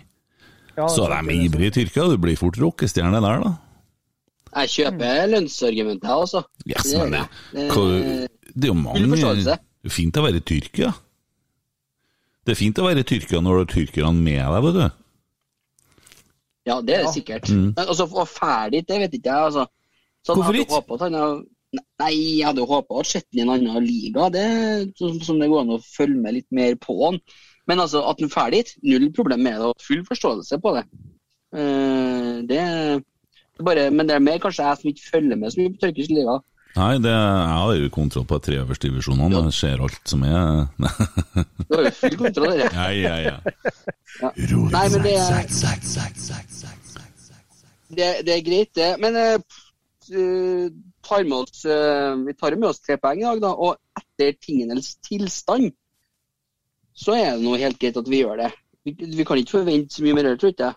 Så 0.78 1.08
de 1.10 1.16
er 1.18 1.32
ivrige 1.44 1.74
i 1.74 1.80
Tyrkia, 1.82 2.08
du 2.08 2.20
blir 2.22 2.38
fort 2.40 2.56
rockestjerne 2.56 3.20
der, 3.20 3.42
da. 3.44 3.56
Jeg 4.54 4.72
kjøper 4.74 5.26
lønnsargumentet, 5.32 6.08
jeg, 6.08 6.24
også. 6.26 6.42
Yes, 6.66 6.86
Det 6.88 7.02
men 7.02 7.16
det, 7.18 7.66
hva, 7.72 7.84
det 8.54 8.68
er 8.68 8.72
jo 8.72 8.78
mange 8.78 9.04
Det 9.44 9.58
er 9.90 9.94
fint 9.94 10.18
å 10.18 10.24
være 10.24 10.40
i 10.40 10.46
Tyrkia. 10.52 10.94
Det 12.46 12.54
er 12.54 12.58
fint 12.58 12.80
å 12.80 12.86
være 12.86 13.04
i 13.04 13.08
Tyrkia 13.08 13.42
når 13.44 13.58
du 13.58 13.60
har 13.60 13.70
tyrkerne 13.74 14.24
med 14.24 14.40
deg, 14.40 14.62
vet 14.64 14.78
du. 14.78 14.86
Ja, 16.68 16.80
det 16.84 16.94
er 16.96 17.04
det 17.06 17.12
sikkert. 17.14 17.50
Mm. 17.52 17.68
Altså, 17.80 18.08
og 18.08 18.28
ferdig, 18.28 18.82
det 18.88 18.98
vet 19.02 19.14
ikke 19.16 19.32
jeg, 19.32 19.50
altså. 19.50 19.66
Så 20.26 20.36
Hvorfor 20.36 20.56
ikke? 20.56 21.28
Nei, 22.00 22.14
jeg 22.38 22.46
hadde 22.46 22.64
håpa 22.64 22.96
å 22.96 23.04
sett 23.04 23.26
ham 23.36 23.38
i 23.38 23.42
en 23.44 23.52
annen 23.52 23.84
liga. 23.84 24.30
Det 24.32 24.44
sånn 24.96 25.20
som 25.24 25.40
det 25.40 25.50
går 25.52 25.66
an 25.66 25.74
å 25.76 25.82
følge 25.84 26.22
med 26.22 26.38
litt 26.38 26.48
mer 26.54 26.78
på 26.80 26.96
han. 27.02 27.18
Men 27.68 27.82
altså, 27.84 28.00
at 28.08 28.22
han 28.24 28.52
dit, 28.54 28.72
null 28.88 29.10
problem 29.12 29.44
med 29.44 29.58
det. 29.60 29.68
og 29.68 29.84
Full 29.84 30.04
forståelse 30.08 30.60
på 30.64 30.72
det. 30.78 30.84
Uh, 31.52 32.40
det 32.48 32.62
bare, 33.64 33.88
men 33.90 34.08
det 34.08 34.14
er 34.16 34.24
mer 34.24 34.38
kanskje 34.42 34.66
jeg 34.66 34.80
som 34.80 34.90
ikke 34.92 35.10
følger 35.12 35.40
med 35.40 35.52
så 35.52 35.60
mye 35.60 35.74
på 35.74 35.82
tyrkisk 35.84 36.14
liga. 36.14 36.38
Nei, 36.78 36.94
det, 37.02 37.10
jeg 37.10 37.54
har 37.58 37.72
jo 37.74 37.88
kontroll 37.90 38.26
på 38.28 38.38
de 38.38 38.44
tre 38.46 38.58
øverste 38.62 38.86
divisjonene. 38.86 39.40
Jeg 39.48 39.56
ser 39.56 39.80
alt 39.82 40.10
som 40.12 40.22
er 40.28 40.68
Du 41.64 41.74
har 41.74 41.88
jo 41.88 41.94
full 41.96 42.18
kontroll 42.20 42.52
dere. 42.52 42.68
Ja, 42.78 42.90
ja, 42.92 43.16
ja. 43.24 43.38
Ja. 44.20 44.30
Nei, 44.36 44.84
men 44.92 45.02
det 45.06 45.14
er, 45.16 45.48
det, 47.88 48.10
det 48.28 48.34
er 48.36 48.44
greit, 48.46 48.70
det. 48.76 48.90
Men 49.02 49.16
eh, 49.16 50.70
tar 51.08 51.24
med 51.24 51.38
oss, 51.38 51.64
uh, 51.64 52.14
vi 52.26 52.34
tar 52.34 52.56
med 52.56 52.68
oss 52.68 52.80
tre 52.84 52.98
poeng 53.00 53.22
i 53.22 53.26
dag, 53.26 53.42
da. 53.42 53.52
Og 53.56 53.78
etter 53.98 54.36
tingenes 54.42 54.94
tilstand, 55.04 55.72
så 56.98 57.16
er 57.16 57.36
det 57.36 57.46
noe 57.46 57.60
helt 57.60 57.78
greit 57.80 57.98
at 57.98 58.10
vi 58.10 58.22
gjør 58.22 58.42
det. 58.44 58.52
Vi, 58.84 58.94
vi 59.16 59.26
kan 59.26 59.40
ikke 59.40 59.58
forvente 59.60 59.98
så 59.98 60.04
mye 60.04 60.18
mer, 60.18 60.30
tror 60.36 60.54
jeg. 60.54 60.76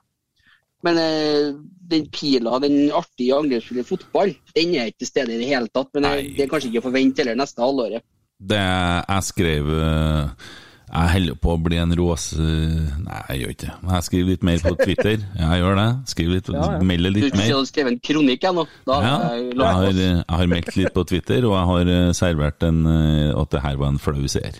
Men 0.83 0.97
eh, 0.97 1.51
den 1.91 2.07
pila, 2.13 2.55
den 2.63 2.79
artige 2.95 3.35
angrepsspillet 3.37 3.85
fotball, 3.85 4.31
den 4.55 4.71
er 4.79 4.89
ikke 4.89 5.03
til 5.03 5.11
stede 5.11 5.35
i 5.35 5.41
det 5.43 5.51
hele 5.51 5.69
tatt. 5.69 5.91
Men 5.93 6.07
eh, 6.09 6.17
Nei. 6.17 6.33
det 6.37 6.45
er 6.47 6.51
kanskje 6.55 6.71
ikke 6.71 6.81
å 6.81 6.87
forvente 6.89 7.21
heller 7.21 7.37
neste 7.37 7.61
halvåret. 7.61 8.05
Det 8.41 8.57
jeg 8.57 9.23
skrev 9.27 9.67
eh, 9.69 10.47
Jeg 10.91 11.09
holder 11.13 11.35
på 11.43 11.51
å 11.53 11.59
bli 11.61 11.77
en 11.77 11.93
råse, 11.99 12.41
Nei, 12.41 13.19
jeg 13.29 13.43
gjør 13.43 13.51
ikke 13.53 13.67
det. 13.67 13.75
Men 13.83 13.93
Jeg 13.99 14.07
skriver 14.07 14.31
litt 14.31 14.47
mer 14.49 14.63
på 14.65 14.73
Twitter. 14.81 15.21
Ja, 15.41 15.51
jeg 15.53 15.61
gjør 15.61 15.77
det. 15.81 15.85
Skriver 16.15 16.33
litt, 16.39 16.49
Ja, 16.55 16.65
ja. 16.73 16.81
melder 16.89 17.13
litt 17.19 17.37
mer. 17.37 17.45
du 17.51 17.55
har 17.59 17.69
skrevet 17.69 17.93
en 17.93 18.01
kronikk 18.09 18.47
ennå? 18.49 18.65
Ja, 18.89 18.97
jeg 19.05 19.45
jeg 19.51 19.69
har, 19.77 20.01
jeg 20.01 20.25
har 20.41 20.51
meldt 20.55 20.75
litt 20.81 20.93
på 20.97 21.05
Twitter, 21.13 21.45
og 21.51 21.53
jeg 21.59 21.69
har 21.75 21.93
eh, 21.99 22.11
servert 22.17 22.65
en, 22.67 22.81
eh, 22.95 23.29
at 23.43 23.53
det 23.53 23.61
her 23.67 23.77
var 23.83 23.93
en 23.93 24.01
flau 24.01 24.25
seer. 24.33 24.57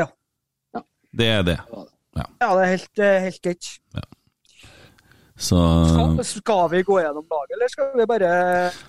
Ja. 0.00 0.08
Ja. 0.74 0.82
Det 1.20 1.28
er 1.36 1.44
det. 1.52 1.58
ja, 2.16 2.24
det 2.40 2.64
er 2.64 2.72
helt, 2.72 2.98
eh, 3.04 3.20
helt 3.28 3.42
greit. 3.44 3.70
Så 5.38 5.54
Skal, 5.86 6.24
skal 6.26 6.64
vi 6.72 6.80
gå 6.82 6.96
gjennom 6.98 7.22
laget, 7.30 7.52
eller 7.54 7.68
skal 7.70 7.92
vi 7.94 8.06
bare, 8.10 8.30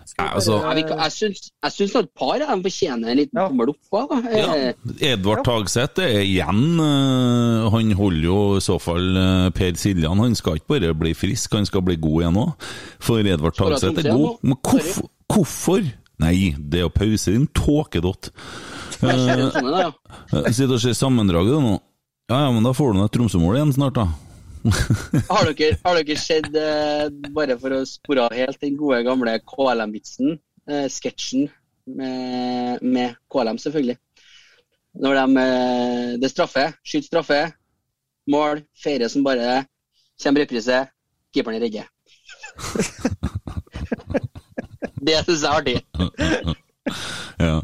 skal 0.10 0.24
vi 0.24 0.26
Ja, 0.26 0.36
altså- 0.40 0.56
bare... 0.64 0.84
jeg 1.04 1.12
syns, 1.14 1.42
jeg 1.64 1.72
syns 1.76 1.96
et 2.00 2.10
par 2.18 2.42
av 2.42 2.48
dem 2.50 2.64
fortjener 2.66 3.12
en 3.12 3.18
liten 3.20 3.38
Ja. 3.38 3.48
tommel 3.48 3.70
opp. 3.70 3.78
da. 3.92 4.22
ja, 4.34 4.56
Edvard 4.58 5.04
Edvard 5.12 5.44
Tagseth 5.46 6.02
er 6.02 6.24
igjen 6.26 6.80
eh, 6.82 7.70
Han 7.70 7.92
holder 8.00 8.24
jo 8.26 8.40
i 8.58 8.64
så 8.66 8.80
fall 8.82 9.18
eh, 9.18 9.50
Per 9.54 9.78
Siljan. 9.78 10.18
Han 10.26 10.34
skal 10.36 10.58
ikke 10.58 10.74
bare 10.80 10.94
bli 10.98 11.14
frisk, 11.14 11.54
han 11.54 11.66
skal 11.70 11.82
bli 11.86 11.96
god 12.02 12.24
igjen 12.24 12.40
òg. 12.42 12.68
For 13.00 13.20
Edvard 13.22 13.54
Tagseth 13.56 14.02
er 14.02 14.10
god. 14.16 14.40
Men 14.42 14.58
hvorfor? 14.64 15.10
hvorfor? 15.30 15.86
Nei, 16.20 16.56
det 16.58 16.82
er 16.82 16.90
å 16.90 16.92
pause, 16.92 17.32
din 17.32 17.46
tåkedott. 17.56 18.32
ja. 19.04 19.92
Eh, 20.34 20.50
Sitter 20.52 20.74
og 20.76 20.82
ser 20.82 20.98
sammendraget 20.98 21.62
nå. 21.64 21.78
Ja, 22.30 22.42
ja, 22.46 22.50
men 22.52 22.66
da 22.66 22.74
får 22.76 22.92
du 22.94 23.00
nå 23.00 23.06
et 23.08 23.14
Tromsø-mål 23.16 23.56
igjen 23.58 23.72
snart, 23.78 23.96
da. 23.98 24.08
Har 25.30 25.48
dere, 25.54 25.78
har 25.84 25.96
dere 26.00 26.18
sett, 26.20 26.50
eh, 26.56 27.08
bare 27.36 27.56
for 27.62 27.72
å 27.78 27.86
spore 27.88 28.26
av 28.26 28.36
helt, 28.36 28.60
den 28.62 28.78
gode 28.80 29.04
gamle 29.08 29.38
KLM-vitsen? 29.48 30.36
Eh, 30.70 30.88
Sketsjen 30.92 31.48
med, 31.88 32.84
med 32.84 33.16
KLM, 33.32 33.58
selvfølgelig. 33.62 33.98
Når 35.00 35.20
de 35.20 35.44
eh, 35.44 36.20
Det 36.20 36.30
straffer, 36.32 36.74
straffe, 36.74 36.84
skyter 36.84 37.08
straffe, 37.08 37.42
mål, 38.30 38.64
feirer 38.84 39.10
som 39.12 39.24
bare 39.26 39.64
kommer 40.22 40.44
reprise, 40.44 40.84
keeperen 41.34 41.58
er 41.60 41.66
redde. 41.68 41.84
Det 45.00 45.16
syns 45.24 45.44
jeg 45.44 45.50
er 45.50 45.56
artig. 45.56 45.78
Ja. 47.40 47.60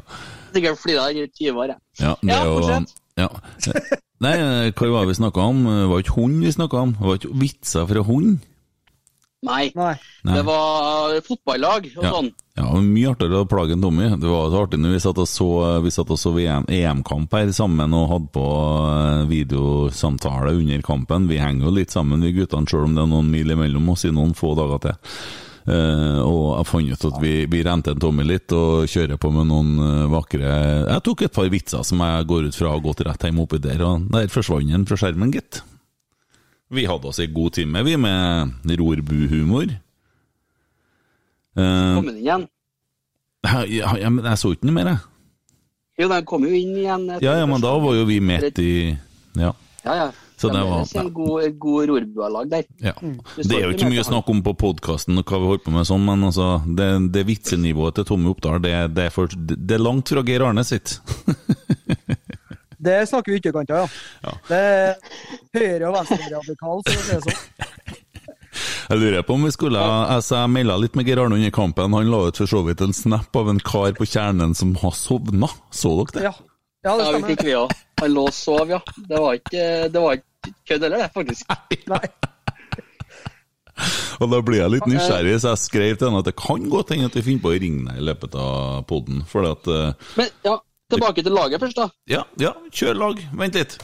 Sikkert 0.54 0.84
det 0.86 0.94
er 0.96 1.10
i 1.10 1.28
20 1.28 1.58
år, 1.60 1.72
jeg. 1.74 1.80
Ja, 2.00 2.14
det 2.22 2.32
er 2.32 2.46
jo 2.46 2.54
ja. 3.18 3.28
Nei, 4.24 4.72
hva 4.72 4.92
var 4.94 5.06
vi 5.10 5.14
snakka 5.18 5.44
om? 5.44 5.64
Det 5.68 5.88
var 5.92 6.04
ikke 6.04 6.16
hund 6.22 6.44
vi 6.46 6.52
snakka 6.56 6.84
om? 6.86 6.94
Det 6.96 7.04
var 7.10 7.18
ikke 7.20 7.34
vitser 7.42 7.88
fra 7.90 8.04
hund? 8.08 8.38
Nei. 9.46 9.68
Nei. 9.78 9.94
Det 10.26 10.42
var 10.48 11.20
fotballag 11.22 11.90
og 11.98 12.04
Ja. 12.04 12.12
sånn. 12.16 12.32
Ja, 12.58 12.72
mye 12.82 13.12
artigere 13.12 13.44
å 13.44 13.48
plage 13.50 13.76
enn 13.76 13.82
Tommy. 13.84 14.08
Det 14.18 14.26
var 14.32 14.50
så 14.50 14.64
artig 14.66 14.80
når 14.80 14.94
vi 14.96 15.02
satt 15.04 15.18
og 15.22 15.28
så, 15.28 15.50
vi 15.84 15.92
satt 15.92 16.10
og 16.10 16.18
så 16.18 16.32
VM 16.34 16.66
EM-kamp 16.72 17.32
her 17.36 17.52
sammen 17.54 17.94
og 17.94 18.10
hadde 18.10 18.32
på 18.34 18.46
eh, 18.90 19.26
videosamtale 19.30 20.56
under 20.56 20.82
kampen. 20.82 21.28
Vi 21.28 21.38
henger 21.38 21.66
jo 21.68 21.76
litt 21.76 21.92
sammen, 21.94 22.22
vi 22.24 22.32
guttene, 22.34 22.66
selv 22.68 22.86
om 22.88 22.96
det 22.96 23.04
er 23.04 23.12
noen 23.12 23.30
mil 23.30 23.52
imellom 23.54 23.90
oss 23.92 24.06
i 24.06 24.12
noen 24.16 24.34
få 24.34 24.56
dager 24.58 24.80
til. 24.88 24.96
Eh, 25.66 26.20
og 26.22 26.60
jeg 26.60 26.68
fant 26.70 26.92
ut 26.94 27.06
at 27.10 27.16
vi, 27.24 27.32
vi 27.50 27.62
rente 27.66 27.90
en 27.96 28.02
tommel 28.02 28.28
litt 28.30 28.54
og 28.54 28.86
kjører 28.92 29.18
på 29.18 29.32
med 29.34 29.48
noen 29.50 29.72
eh, 29.82 30.04
vakre 30.14 30.52
Jeg 30.92 31.02
tok 31.08 31.24
et 31.26 31.34
par 31.34 31.48
vitser 31.50 31.82
som 31.88 32.04
jeg 32.06 32.28
går 32.30 32.52
ut 32.52 32.58
fra 32.60 32.74
har 32.76 32.84
gått 32.86 33.02
rett 33.08 33.26
hjem 33.26 33.40
oppi 33.42 33.58
der, 33.64 33.82
og 33.82 34.06
der 34.14 34.30
forsvant 34.30 34.70
den 34.70 34.86
fra 34.86 35.00
skjermen, 35.02 35.34
gitt. 35.34 35.64
Vi 36.70 36.86
hadde 36.86 37.10
oss 37.10 37.22
ei 37.24 37.32
god 37.34 37.58
time, 37.58 37.82
vi, 37.86 37.96
med 37.98 38.76
rorbuhumor. 38.78 39.74
Eh, 41.58 41.96
Kom 41.98 42.12
den 42.12 42.22
igjen? 42.22 42.46
ja, 43.74 43.92
ja, 44.02 44.10
men 44.10 44.26
jeg 44.26 44.42
så 44.42 44.54
ikke 44.54 44.70
noe 44.70 44.78
mer, 44.78 44.92
jeg. 44.94 45.02
Jo, 46.04 46.10
den 46.12 46.26
kom 46.28 46.44
jo 46.46 46.52
inn 46.54 46.76
igjen. 46.76 47.10
Ja, 47.24 47.38
ja, 47.40 47.46
men 47.50 47.64
da 47.64 47.74
var 47.80 47.96
jo 47.96 48.06
vi 48.10 48.20
midt 48.22 48.60
i 48.62 48.74
Ja. 49.40 49.54
Ja, 49.86 49.94
ja. 49.98 50.08
Så 50.38 50.50
det 50.52 50.62
var- 50.68 50.84
ja. 50.94 51.04
god, 51.16 51.58
god 51.60 51.88
rorbualag 51.90 52.50
der. 52.52 52.64
ja. 52.84 52.94
Det 53.02 53.48
Det 53.48 53.56
er 53.56 53.68
jo 53.70 53.74
ikke 53.78 53.90
mye 53.90 54.04
snakk 54.04 54.30
om 54.30 54.42
på 54.44 54.54
podkasten 54.58 55.18
og 55.18 55.24
hva 55.26 55.40
vi 55.40 55.48
holder 55.52 55.64
på 55.66 55.72
med 55.72 55.88
sånn, 55.88 56.04
men 56.06 56.24
altså, 56.28 56.50
det, 56.76 56.90
det 57.16 57.26
vitsenivået 57.28 57.96
til 57.96 58.06
Tommy 58.06 58.30
Oppdal, 58.34 58.60
det, 58.62 58.74
det, 58.96 59.06
er 59.06 59.10
for, 59.16 59.28
det 59.28 59.72
er 59.78 59.84
langt 59.84 60.10
fra 60.12 60.24
Geir 60.28 60.44
Arne 60.50 60.64
sitt. 60.68 61.00
Det 62.86 63.08
snakker 63.10 63.32
vi 63.32 63.38
ytterkanter, 63.40 63.76
ja. 63.76 63.88
Ja. 64.22 64.34
Det 64.50 64.58
er 64.62 64.96
høyre- 65.58 65.88
og 65.90 65.96
venstreradikal, 65.96 66.82
for 66.86 66.92
å 66.92 67.02
si 67.02 67.16
det 67.16 67.24
sånn. 67.24 67.40
Jeg 68.86 69.00
lurer 69.02 69.24
på 69.26 69.34
om 69.34 69.44
vi 69.48 69.52
skulle 69.52 69.82
altså, 69.82 70.38
Jeg 70.44 70.52
melda 70.54 70.76
litt 70.80 70.96
med 70.96 71.08
Geir 71.10 71.24
Arne 71.24 71.36
under 71.40 71.50
kampen. 71.56 71.96
Han 71.98 72.12
la 72.12 72.20
ut 72.30 72.38
for 72.38 72.46
så 72.52 72.62
vidt 72.68 72.84
en 72.86 72.94
snap 72.94 73.36
av 73.36 73.50
en 73.50 73.60
kar 73.60 73.96
på 73.98 74.06
kjernen 74.06 74.54
som 74.56 74.76
har 74.84 74.94
sovna. 74.96 75.50
Så 75.74 75.96
dere 76.06 76.14
det? 76.20 76.24
Ja, 76.30 76.34
ja 76.86 76.94
det 76.96 77.06
Ja, 77.06 77.12
vi 77.12 77.18
stemmer. 77.18 77.28
fikk 77.34 77.44
vi 77.48 77.56
òg. 77.58 77.74
Han 78.02 78.12
lå 78.14 78.24
og 78.30 78.36
sov, 78.36 78.70
ja. 78.70 78.80
Det 79.10 79.20
var 79.24 79.38
ikke, 79.40 79.66
det 79.90 80.02
var 80.04 80.18
ikke 80.20 80.54
kødd 80.70 80.86
heller, 80.86 81.04
det, 81.06 81.12
faktisk. 81.16 81.56
Nei. 81.90 82.06
Og 84.24 84.30
da 84.32 84.38
blir 84.48 84.62
jeg 84.62 84.72
litt 84.72 84.86
nysgjerrig, 84.88 85.34
så 85.44 85.52
jeg 85.52 85.62
skrev 85.66 85.98
til 86.00 86.08
henne 86.08 86.22
at 86.24 86.30
det 86.30 86.36
kan 86.40 86.70
godt 86.72 86.94
hende 86.94 87.10
at 87.10 87.18
vi 87.18 87.24
finner 87.26 87.44
på 87.44 87.52
å 87.52 87.58
ringe 87.60 87.90
deg 87.90 87.98
i 88.00 88.06
løpet 88.08 88.38
av 88.40 88.86
poden. 88.88 89.24
Eh, 89.26 90.08
Men 90.16 90.30
ja, 90.48 90.54
tilbake 90.94 91.26
til 91.26 91.36
laget 91.36 91.60
først, 91.66 91.82
da. 91.82 91.90
Ja, 92.08 92.24
ja, 92.40 92.54
kjør 92.72 92.96
lag. 93.02 93.20
Vent 93.36 93.60
litt. 93.60 93.76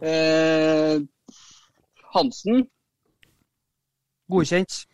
Eh, 0.00 0.98
Hansen. 2.14 2.68
Godkjent. 4.30 4.84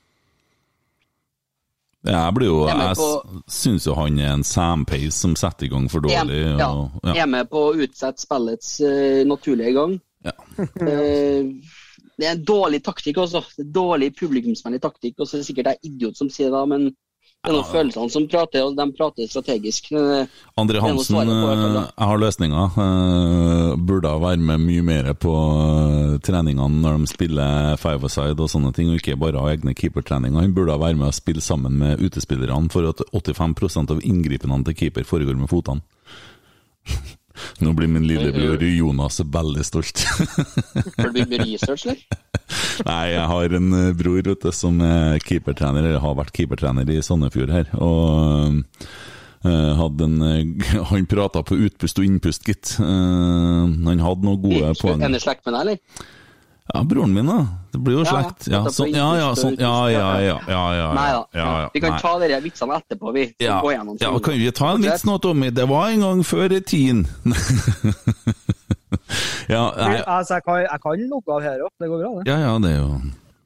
Jeg 2.04 2.34
blir 2.37 2.50
jo 2.50 2.58
Jeg 2.68 2.96
syns 3.49 3.87
jo 3.88 3.94
han 3.96 4.18
er 4.20 4.34
en 4.34 4.44
sampeis 4.44 5.16
som 5.25 5.37
setter 5.38 5.68
i 5.68 5.70
gang 5.73 5.87
for 5.92 6.04
dårlig. 6.04 6.42
ja, 6.61 6.68
Og, 6.68 6.99
Jeg 7.02 7.16
ja. 7.16 7.23
er 7.23 7.30
med 7.32 7.49
på 7.49 7.62
å 7.70 7.73
utsette 7.75 8.20
spillets 8.26 8.75
uh, 8.84 9.23
naturlige 9.28 9.73
gang. 9.78 9.96
Ja. 10.25 10.34
uh, 10.61 11.49
det 12.19 12.28
er 12.28 12.34
en 12.34 12.45
dårlig 12.45 12.82
taktikk 12.84 13.23
også. 13.25 13.43
Dårlig 13.58 14.12
publikumsvennlig 14.19 14.82
taktikk. 14.84 15.17
Og 15.19 15.28
så 15.28 15.36
er 15.36 15.43
det 15.43 15.49
sikkert 15.49 15.73
jeg 15.73 15.95
idiot 15.95 16.21
som 16.21 16.30
sier 16.32 16.52
det, 16.52 16.62
men 16.71 16.90
det 17.45 17.50
er 17.52 17.57
noen 17.59 17.67
følelsene 17.69 18.09
som 18.09 18.25
prater, 18.25 18.63
og 18.65 18.76
de 18.78 18.85
prater 18.97 19.28
strategisk. 19.28 19.91
Eh, 19.93 20.30
noe 20.57 20.80
Hansen, 20.80 21.19
på 21.28 21.50
eh, 21.52 21.75
har 22.09 22.21
løsninga. 22.23 22.63
Eh, 22.85 23.75
Burde 23.85 24.13
være 24.23 24.41
med 24.41 24.63
mye 24.65 24.85
mer 24.87 25.11
på 25.21 25.35
treningene 26.25 26.80
når 26.80 27.02
de 27.02 27.11
spiller 27.11 27.76
five-a-side 27.83 28.41
og 28.41 28.49
sånne 28.49 28.73
ting, 28.73 28.89
og 28.89 28.97
ikke 28.97 29.19
bare 29.21 29.43
ha 29.45 29.52
egne 29.52 29.76
keepertreninger. 29.76 30.41
Han 30.41 30.54
burde 30.57 30.78
være 30.80 30.97
med 30.97 31.11
og 31.11 31.19
spille 31.19 31.45
sammen 31.45 31.76
med 31.83 32.00
utespillerne, 32.00 32.73
for 32.73 32.89
at 32.95 33.04
85% 33.13 33.93
av 33.93 34.00
inngripene 34.00 34.63
til 34.65 34.78
keeper 34.80 35.04
foregår 35.04 35.37
med 35.37 35.52
fotene. 35.52 35.85
Nå 37.64 37.73
blir 37.76 37.90
min 37.90 38.06
lillebror 38.06 38.62
Jonas 38.62 39.20
veldig 39.20 39.64
stolt. 39.66 40.04
Før 40.99 41.10
du 41.14 41.20
med 41.25 41.40
research, 41.42 41.86
eller? 41.86 42.02
Nei, 42.90 43.02
jeg 43.14 43.26
har 43.32 43.56
en 43.58 43.78
eh, 43.78 43.90
bror 43.99 44.23
vet 44.23 44.47
du, 44.47 44.50
som 44.54 44.78
er 44.84 45.18
keepertrener, 45.25 45.84
eller 45.84 46.02
har 46.04 46.18
vært 46.18 46.34
keepertrener 46.36 46.90
i 46.94 47.00
Sandefjord 47.04 47.54
her. 47.54 47.70
Og 47.82 48.62
hadde 49.44 50.06
en, 50.08 50.20
han 50.90 51.08
prata 51.10 51.42
på 51.44 51.58
utpust 51.66 51.99
og 52.00 52.06
innpust, 52.06 52.47
gitt. 52.49 52.76
Han 52.80 54.04
hadde 54.06 54.25
noen 54.25 54.40
gode 54.40 54.75
poeng. 54.80 55.04
En 55.04 55.16
i 55.18 55.23
slekt 55.23 55.44
med 55.44 55.58
deg, 55.58 55.64
eller? 55.66 56.12
Ja, 56.72 56.80
broren 56.84 57.12
min, 57.12 57.26
da. 57.28 57.42
Det 57.72 57.78
blir 57.84 57.98
jo 57.98 58.04
Ja, 58.06 58.12
slekt. 58.12 58.46
Ja, 58.48 58.62
sånn, 58.72 58.94
ja, 58.96 59.08
ja, 59.18 59.26
sånn, 59.36 59.56
ja, 59.60 59.72
ja, 59.92 60.04
ja, 60.24 60.36
ja, 60.48 60.62
ja, 60.78 60.86
Nei 60.96 61.08
da. 61.12 61.18
ja, 61.36 61.48
ja, 61.60 61.66
Vi 61.74 61.82
kan 61.84 61.92
nei. 61.92 61.98
ta 62.00 62.12
de 62.22 62.38
vitsene 62.40 62.78
etterpå, 62.80 63.12
vi. 63.12 63.24
Så 63.34 63.44
ja, 63.44 63.58
ja, 64.00 64.12
kan 64.24 64.38
vi 64.40 64.52
ta 64.56 64.70
en 64.72 64.86
vits 64.86 65.04
nå, 65.04 65.18
Tommy? 65.20 65.50
Det 65.52 65.66
var 65.68 65.90
en 65.92 66.00
gang 66.06 66.22
før 66.24 66.54
i 66.56 66.62
tiden. 66.64 67.02
ja, 69.52 69.60
nei, 69.76 70.00
Altså, 70.06 70.38
jeg 70.38 70.46
kan, 70.48 70.62
jeg 70.64 70.80
kan 70.86 71.04
logge 71.12 71.36
av 71.36 71.44
her 71.44 71.66
òg. 71.66 71.70
Det 71.80 71.90
går 71.92 72.00
bra, 72.00 72.14
det. 72.16 72.24
ja, 72.32 72.38
ja, 72.46 72.56
det 72.64 72.72
er 72.72 72.80
jo 72.80 72.88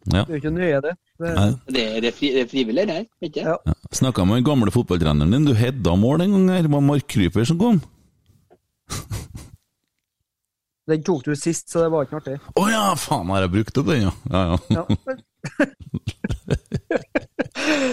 ja. 0.09 0.22
Det 0.24 0.31
er 0.31 0.38
jo 0.38 0.40
ikke 0.40 0.54
nøye, 0.54 0.78
det. 0.81 0.92
det 1.18 1.33
Det 1.74 1.83
er, 1.85 1.96
det 2.00 2.09
er 2.09 2.14
fri, 2.16 2.28
det 2.33 2.40
er 2.46 2.48
frivillig, 2.48 2.85
det 2.88 2.94
her. 3.00 3.07
Ikke? 3.20 3.42
Ja. 3.44 3.57
Ja. 3.66 3.74
Snakka 3.98 4.24
med 4.24 4.38
den 4.40 4.46
gamle 4.46 4.70
fotballtreneren 4.72 5.35
din, 5.35 5.44
du 5.44 5.52
hedda 5.59 5.96
mål 5.98 6.22
en 6.24 6.33
gang 6.38 6.46
her, 6.54 6.62
det 6.68 6.72
var 6.72 6.81
Mark 6.87 7.04
Kryper 7.11 7.44
som 7.50 7.59
kom. 7.61 7.83
Den 10.88 11.03
tok 11.05 11.24
du 11.27 11.35
sist, 11.37 11.68
så 11.72 11.85
det 11.85 11.90
var 11.92 12.07
ikke 12.07 12.20
artig. 12.22 12.37
Å 12.57 12.62
ja, 12.72 12.85
faen 12.96 13.29
har 13.35 13.44
jeg 13.44 13.55
brukt 13.59 13.81
opp 13.81 13.88
den, 13.90 14.09
ja. 14.09 14.12
ja, 14.33 14.42
ja. 14.48 14.59
Ja. 14.79 14.85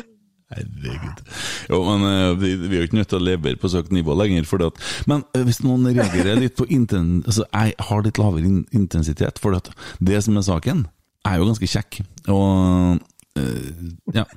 Herregud. 0.55 1.21
Jo, 1.69 1.79
men 1.87 2.05
eh, 2.07 2.37
vi, 2.39 2.51
vi 2.55 2.77
er 2.77 2.83
jo 2.83 2.87
ikke 2.87 2.99
nødt 2.99 3.09
til 3.11 3.19
å 3.19 3.25
levere 3.25 3.59
på 3.59 3.69
så 3.71 3.81
høyt 3.81 3.93
nivå 3.95 4.15
lenger. 4.17 4.45
Fordi 4.47 4.69
at, 4.69 4.81
men 5.09 5.23
eh, 5.35 5.43
hvis 5.47 5.61
noen 5.65 5.89
reagerer 5.89 6.39
litt 6.39 6.55
på 6.59 6.67
inten, 6.71 7.23
altså, 7.25 7.47
Jeg 7.49 7.75
har 7.89 8.05
litt 8.05 8.21
lavere 8.21 8.45
in 8.45 8.61
intensitet, 8.75 9.41
for 9.41 9.57
det 9.99 10.21
som 10.23 10.37
er 10.37 10.45
saken, 10.45 10.85
er 11.25 11.41
jo 11.41 11.49
ganske 11.49 11.69
kjekk. 11.69 11.99
Og 12.29 13.01
uh, 13.41 13.85
ja. 14.13 14.27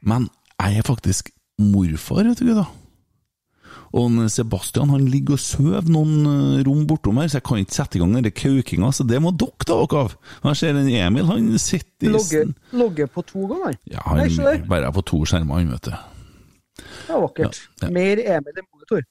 Men 0.00 0.30
jeg 0.56 0.80
er 0.80 0.88
faktisk 0.88 1.30
morfar, 1.60 2.24
vet 2.24 2.40
du, 2.40 2.54
da. 2.56 2.64
Og 3.90 4.18
Sebastian 4.30 4.92
han 4.92 5.08
ligger 5.10 5.34
og 5.34 5.42
sover 5.42 5.88
noen 5.90 6.28
eh, 6.30 6.60
rom 6.66 6.84
bortom 6.86 7.18
her, 7.18 7.30
så 7.30 7.40
jeg 7.40 7.46
kan 7.48 7.62
ikke 7.62 7.74
sette 7.74 7.98
i 7.98 8.02
gang 8.02 8.12
den 8.14 8.30
kaukinga, 8.30 8.92
så 8.94 9.06
det 9.08 9.18
må 9.22 9.32
dere 9.34 9.66
ta 9.66 9.80
dere 9.80 10.04
av. 10.04 10.14
Jeg 10.44 10.60
ser 10.60 10.78
en 10.78 10.90
Emil, 10.94 11.26
han 11.26 11.48
sitter 11.58 12.06
i 12.06 12.12
Logge, 12.14 12.44
logge 12.78 13.08
på 13.10 13.24
to 13.26 13.48
ganger. 13.50 13.80
Ja, 13.90 14.04
Nei, 14.14 14.28
han 14.30 14.68
bare 14.70 14.90
er 14.90 14.94
på 14.94 15.02
to 15.10 15.24
skjermer, 15.26 15.58
han, 15.58 15.72
vet 15.74 15.90
du. 15.90 16.20
Det 16.80 17.16
var 17.16 17.24
vakkert. 17.26 17.58
Ja, 17.58 17.88
ja. 17.88 17.90
Mer 17.98 18.22
Emil 18.38 18.62
enn 18.62 18.68
monitor. 18.68 19.02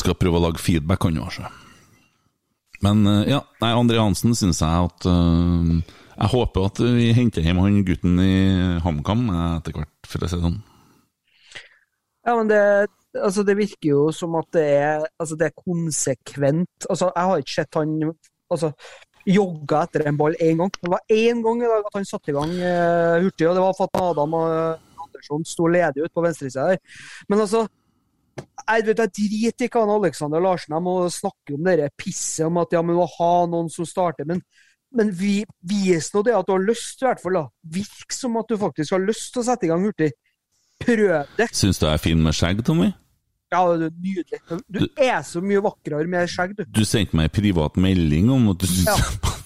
Skal 0.00 0.16
prøve 0.16 0.40
å 0.40 0.46
lage 0.46 0.62
feedback, 0.62 1.04
han 1.04 1.20
kanskje. 1.20 1.50
Men 2.82 3.04
eh, 3.06 3.28
ja, 3.34 3.42
nei, 3.62 3.72
André 3.76 4.00
Hansen 4.00 4.34
syns 4.34 4.62
jeg 4.62 4.88
at 4.88 5.06
uh, 5.06 5.76
Jeg 6.16 6.32
håper 6.32 6.66
at 6.66 6.80
vi 6.82 7.12
henter 7.14 7.44
hjem 7.46 7.60
han 7.62 7.82
gutten 7.86 8.18
i 8.22 8.32
HamKam 8.82 9.28
eh, 9.28 9.44
etter 9.60 9.76
hvert, 9.76 9.94
for 10.08 10.24
å 10.24 10.30
si 10.30 10.38
det 10.38 10.46
sånn. 10.46 10.58
Ja, 12.22 12.34
men 12.38 12.50
det, 12.50 12.62
altså, 13.14 13.44
det 13.46 13.56
virker 13.58 13.88
jo 13.90 14.04
som 14.14 14.36
at 14.40 14.48
det 14.56 14.66
er, 14.76 15.06
altså, 15.18 15.38
det 15.38 15.48
er 15.48 15.64
konsekvent. 15.64 16.86
Altså, 16.88 17.10
jeg 17.14 17.30
har 17.30 17.42
ikke 17.42 17.56
sett 17.56 17.80
han 17.80 17.96
altså, 18.50 18.72
jogga 19.28 19.84
etter 19.86 20.06
en 20.08 20.18
ball 20.18 20.38
én 20.40 20.62
gang. 20.62 20.72
Det 20.78 20.90
var 20.90 21.04
én 21.12 21.44
gang 21.44 21.62
i 21.62 21.70
dag 21.70 21.86
at 21.86 22.00
han 22.00 22.08
satte 22.08 22.32
i 22.32 22.36
gang 22.36 22.56
uh, 22.56 23.20
hurtig, 23.22 23.48
og 23.48 23.54
det 23.58 23.66
var 23.66 23.76
for 23.78 24.02
Adam 24.02 24.34
og 24.38 25.04
Andersson 25.04 25.46
sto 25.46 25.68
ledig 25.70 26.06
ut 26.06 26.14
på 26.14 26.24
venstresida 26.24 26.72
der. 26.72 26.82
Men 27.28 27.44
altså 27.44 27.66
jeg, 28.40 28.84
vet, 28.86 28.98
jeg 28.98 29.12
driter 29.18 29.66
ikke 29.68 29.82
han 29.82 29.94
Alexander 29.98 30.40
Larsen. 30.40 30.74
Jeg 30.74 30.84
må 30.84 30.96
snakke 31.12 31.56
om 31.56 31.66
det 31.68 31.90
pisset 31.98 32.46
om 32.46 32.60
at 32.62 32.72
ja, 32.72 32.82
men 32.82 32.96
må 32.96 33.06
ha 33.18 33.32
noen 33.50 33.68
som 33.72 33.86
starter. 33.88 34.26
Men, 34.28 34.40
men 34.96 35.12
vi, 35.16 35.42
vis 35.68 36.12
nå 36.14 36.22
det 36.24 36.36
at 36.36 36.48
du 36.48 36.54
har 36.54 36.64
lyst, 36.64 37.02
i 37.02 37.08
hvert 37.08 37.20
fall. 37.22 37.38
da. 37.40 37.44
Virk 37.76 38.16
som 38.16 38.38
at 38.40 38.48
du 38.48 38.56
faktisk 38.60 38.96
har 38.96 39.04
lyst 39.04 39.32
til 39.34 39.42
å 39.42 39.48
sette 39.50 39.68
i 39.68 39.72
gang 39.72 39.84
hurtig. 39.84 40.12
Prøv 40.82 41.04
det. 41.38 41.50
Syns 41.54 41.78
du 41.78 41.86
jeg 41.86 41.94
er 41.94 42.02
fin 42.02 42.22
med 42.22 42.36
skjegg, 42.36 42.64
Tommy? 42.66 42.90
Ja, 43.52 43.62
det 43.76 43.90
er 43.90 43.96
nydelig. 44.00 44.40
Du 44.72 44.80
er 44.96 45.20
så 45.28 45.42
mye 45.44 45.60
vakrere 45.64 46.08
med 46.08 46.30
skjegg, 46.32 46.56
du. 46.56 46.64
Du 46.72 46.84
sendte 46.88 47.18
meg 47.18 47.32
privat 47.36 47.76
melding 47.80 48.30
om 48.32 48.50
at 48.54 48.64
du 48.64 48.68
syntes 48.70 49.02
Ja. 49.02 49.38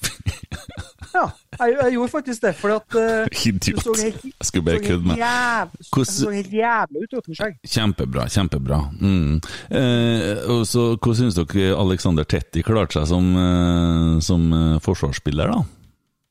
Ja. 1.16 1.24
Jeg, 1.56 1.76
jeg 1.80 1.92
gjorde 1.94 2.12
faktisk 2.12 2.42
det, 2.44 2.52
fordi 2.58 2.74
at 2.76 2.86
du 2.92 3.00
Idiot. 3.48 3.82
så 3.82 3.94
helt, 4.02 4.24
Jeg 4.24 4.48
skulle 4.48 4.64
bare 4.66 4.82
kødde 4.84 5.08
med 5.08 5.16
du 5.16 6.04
så 6.04 6.32
helt 6.34 6.52
jævlig 6.52 7.04
ut 7.04 7.16
uten 7.16 7.38
skjegg. 7.38 7.54
Kjempebra, 7.74 8.26
kjempebra. 8.32 8.80
Mm. 9.00 9.38
Eh, 9.80 10.42
og 10.52 10.66
så, 10.68 10.84
Hvordan 10.96 11.20
syns 11.22 11.38
dere 11.38 11.70
Alexander 11.80 12.28
Tetti 12.28 12.64
klarte 12.66 12.98
seg 12.98 13.08
som, 13.14 13.30
eh, 13.40 14.18
som 14.28 14.48
eh, 14.52 14.80
forsvarsspiller, 14.84 15.54
da? 15.54 15.62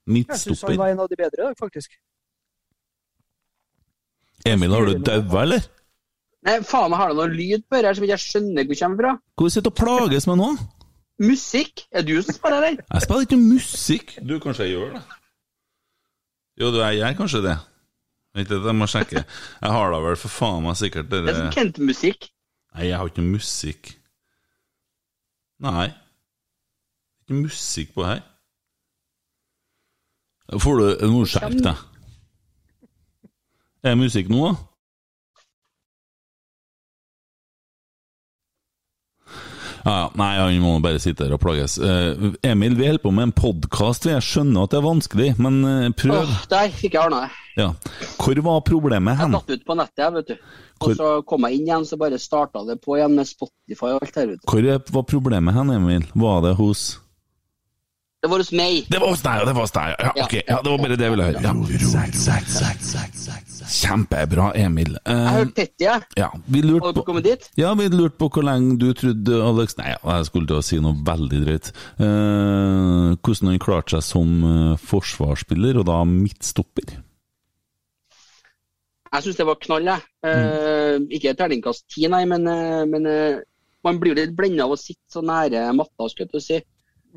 Jeg 0.06 0.38
syns 0.38 0.62
han 0.68 0.78
var 0.78 0.94
en 0.94 1.02
av 1.02 1.10
de 1.10 1.18
bedre 1.18 1.42
i 1.42 1.48
dag, 1.48 1.58
faktisk. 1.58 1.98
Emil, 4.46 4.76
har 4.76 4.86
du 4.86 5.00
daua, 5.02 5.42
eller? 5.42 5.66
Nei, 6.46 6.60
faen 6.62 6.94
har 6.94 7.10
det 7.10 7.18
noe 7.18 7.32
lyd 7.34 7.64
på 7.66 7.80
her 7.80 7.96
som 7.98 8.06
ikke 8.06 8.14
jeg 8.14 8.22
skjønner 8.22 8.68
hvor 8.70 8.78
kommer 8.82 9.02
fra. 9.02 9.14
Hvor 9.42 9.54
sitter 9.54 9.66
du 9.66 9.72
og 9.74 9.78
plages 9.80 10.28
med 10.30 10.38
nå? 10.42 10.50
Musikk? 11.26 11.86
Er 11.96 12.04
du 12.06 12.14
som 12.22 12.36
spiller 12.36 12.62
der? 12.62 12.82
Jeg 12.84 13.06
spiller 13.06 13.26
ikke 13.26 13.40
musikk. 13.40 14.14
Du, 14.22 14.36
kanskje 14.44 14.68
jeg 14.68 14.76
gjør 14.76 14.92
det? 14.98 15.02
Jo, 16.62 16.70
du, 16.72 16.80
jeg 16.84 17.00
gjør 17.00 17.18
kanskje 17.22 17.42
det. 17.48 17.56
Vent 18.36 18.52
litt, 18.52 18.68
jeg 18.68 18.76
må 18.76 18.88
sjekke. 18.92 19.24
Jeg 19.24 19.74
har 19.78 19.94
da 19.96 20.00
vel 20.04 20.18
for 20.20 20.34
faen 20.34 20.64
meg 20.66 20.76
sikkert 20.76 21.08
Det 21.12 21.22
er 21.24 21.38
sånn 21.40 21.54
Kent-musikk. 21.56 22.30
Nei, 22.76 22.90
jeg 22.90 23.00
har 23.00 23.10
ikke 23.10 23.24
noe 23.24 23.38
musikk. 23.38 23.92
Nei. 25.64 25.88
Ikke 27.24 27.40
musikk 27.40 27.94
på 27.96 28.06
her. 28.06 28.22
Får 30.62 30.82
du 30.82 31.08
Nå 31.10 31.24
skjerp 31.32 31.58
deg. 31.64 31.84
Er 33.86 33.94
det 33.96 34.00
musikk 34.04 34.30
nå, 34.34 34.44
da? 34.52 34.75
Ja. 39.86 40.10
Nei, 40.18 40.32
han 40.40 40.56
må 40.64 40.72
bare 40.82 40.98
sitte 41.02 41.28
der 41.28 41.36
og 41.38 41.42
plages. 41.44 41.76
Eh, 41.78 42.32
Emil, 42.50 42.74
vi 42.80 42.88
holder 42.90 43.04
på 43.04 43.12
med 43.14 43.28
en 43.30 43.34
podkast. 43.38 44.08
Jeg 44.10 44.24
skjønner 44.26 44.66
at 44.66 44.74
det 44.74 44.80
er 44.80 44.86
vanskelig, 44.88 45.28
men 45.38 45.60
eh, 45.70 45.90
prøv. 45.94 46.24
Åh, 46.24 46.40
der 46.50 46.72
fikk 46.74 46.98
jeg 46.98 47.04
ordna 47.06 47.20
det. 47.28 47.42
Ja. 47.56 47.68
Hvor 48.20 48.42
var 48.44 48.64
problemet 48.68 49.14
Jeg 49.14 49.22
hen? 49.22 49.36
datt 49.38 49.54
ut 49.54 49.66
på 49.70 49.78
nettet, 49.80 50.02
jeg, 50.02 50.14
vet 50.18 50.28
du. 50.34 50.36
Hvor- 50.76 50.90
Og 50.92 50.98
så 51.00 51.10
kom 51.30 51.46
jeg 51.48 51.60
inn 51.62 51.68
igjen, 51.70 51.86
så 51.88 51.96
bare 52.02 52.18
starta 52.20 52.66
det 52.68 52.82
på 52.84 52.98
igjen 52.98 53.14
med 53.16 53.30
Spotify 53.30 53.94
og 53.94 54.02
alt 54.04 54.16
her, 54.20 54.28
vet 54.34 54.42
du. 54.42 54.48
Hvor 54.52 54.82
var 54.98 55.04
problemet 55.14 55.54
hen, 55.56 55.70
Emil? 55.78 56.04
Var 56.16 56.42
det 56.50 56.56
hos 56.58 57.00
Det 58.26 58.30
var 58.32 58.42
hos 58.42 58.52
meg. 58.58 58.88
Det 58.90 59.00
var 59.00 59.10
hos 59.14 59.22
deg, 59.22 59.38
ja! 59.38 59.46
Det 59.46 59.54
var 59.56 59.62
hos 59.62 59.72
deg, 59.78 59.96
ja. 60.02 60.12
ja. 60.18 60.24
Ok, 60.26 60.34
ja, 60.50 60.58
det 60.66 60.72
var 60.74 60.78
bare 60.82 60.98
det 60.98 61.06
jeg 61.06 61.12
ville 61.14 61.30
høre. 61.30 61.42
Ja. 61.46 61.54
Kjempebra, 63.76 64.52
Emil. 64.56 64.94
Jeg 64.96 65.16
Eh, 65.16 65.32
hørte 65.36 65.54
tett, 65.58 65.74
jeg. 65.84 66.02
ja, 66.18 66.30
vi 66.48 66.62
lurte 66.64 66.94
på 66.96 67.04
kommet 67.08 67.24
dit? 67.28 67.48
ja, 67.60 67.74
vi 67.76 67.88
lurte 67.92 68.18
på 68.22 68.30
hvor 68.32 68.44
lenge 68.48 68.78
du 68.80 68.88
trodde 68.94 69.40
Alex 69.44 69.76
Nei, 69.78 69.92
jeg 69.96 70.26
skulle 70.30 70.48
til 70.48 70.60
å 70.62 70.64
si 70.64 70.80
noe 70.80 70.96
veldig 71.08 71.42
drøyt. 71.46 71.72
Eh, 72.00 73.16
hvordan 73.20 73.52
han 73.52 73.60
klarte 73.60 73.98
seg 73.98 74.06
som 74.08 74.36
eh, 74.52 74.78
forsvarsspiller, 74.80 75.82
og 75.82 75.86
da 75.90 76.04
midtstopper. 76.08 76.96
Jeg 79.16 79.24
syns 79.24 79.38
det 79.40 79.46
var 79.48 79.60
knall, 79.64 79.86
jeg. 79.88 80.02
Eh, 80.28 80.96
ikke 81.16 81.36
terningkast 81.40 81.86
ti, 81.94 82.08
nei, 82.12 82.24
men, 82.28 82.48
eh, 82.52 82.84
men 82.90 83.06
eh, 83.08 83.38
man 83.86 84.00
blir 84.02 84.12
jo 84.16 84.22
litt 84.24 84.34
blenda 84.36 84.66
av 84.66 84.74
å 84.76 84.80
sitte 84.80 85.06
så 85.14 85.22
nære 85.24 85.68
matta, 85.78 86.10
skulle 86.12 86.26
jeg 86.28 86.34
til 86.34 86.42
å 86.42 86.48
si. 86.48 86.62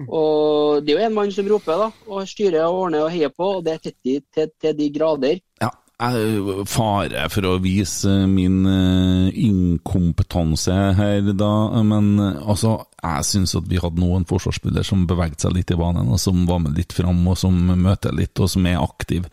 Og 0.07 0.85
det 0.87 0.92
er 0.94 1.01
jo 1.01 1.07
en 1.09 1.14
mann 1.16 1.33
som 1.35 1.49
roper, 1.51 1.81
da, 1.81 1.88
og 2.07 2.29
styrer 2.31 2.68
og 2.68 2.85
ordner 2.85 3.03
og 3.03 3.11
heier 3.11 3.33
på, 3.35 3.49
og 3.57 3.64
det 3.66 3.73
er 3.73 3.81
Tetty 3.88 4.12
til, 4.37 4.53
til 4.62 4.77
de 4.79 4.87
grader. 4.94 5.40
Ja, 5.59 5.73
jeg 5.73 5.88
fare 5.99 7.25
for 7.33 7.47
å 7.49 7.55
vise 7.63 8.13
min 8.31 8.61
eh, 8.71 9.39
inkompetanse 9.49 10.75
her, 10.99 11.33
da, 11.35 11.51
men 11.83 12.13
eh, 12.23 12.37
altså, 12.49 12.77
jeg 13.03 13.27
syns 13.27 13.57
at 13.59 13.67
vi 13.71 13.81
hadde 13.83 13.99
noen 14.03 14.27
forsvarsspillere 14.29 14.87
som 14.87 15.07
beveget 15.11 15.43
seg 15.43 15.57
litt 15.57 15.73
i 15.75 15.79
banen, 15.81 16.07
og 16.15 16.21
som 16.23 16.45
var 16.49 16.63
med 16.63 16.79
litt 16.79 16.95
fram, 16.95 17.19
og 17.27 17.39
som 17.41 17.57
møter 17.83 18.15
litt, 18.15 18.39
og 18.39 18.51
som 18.53 18.67
er 18.71 18.79
aktiv. 18.83 19.27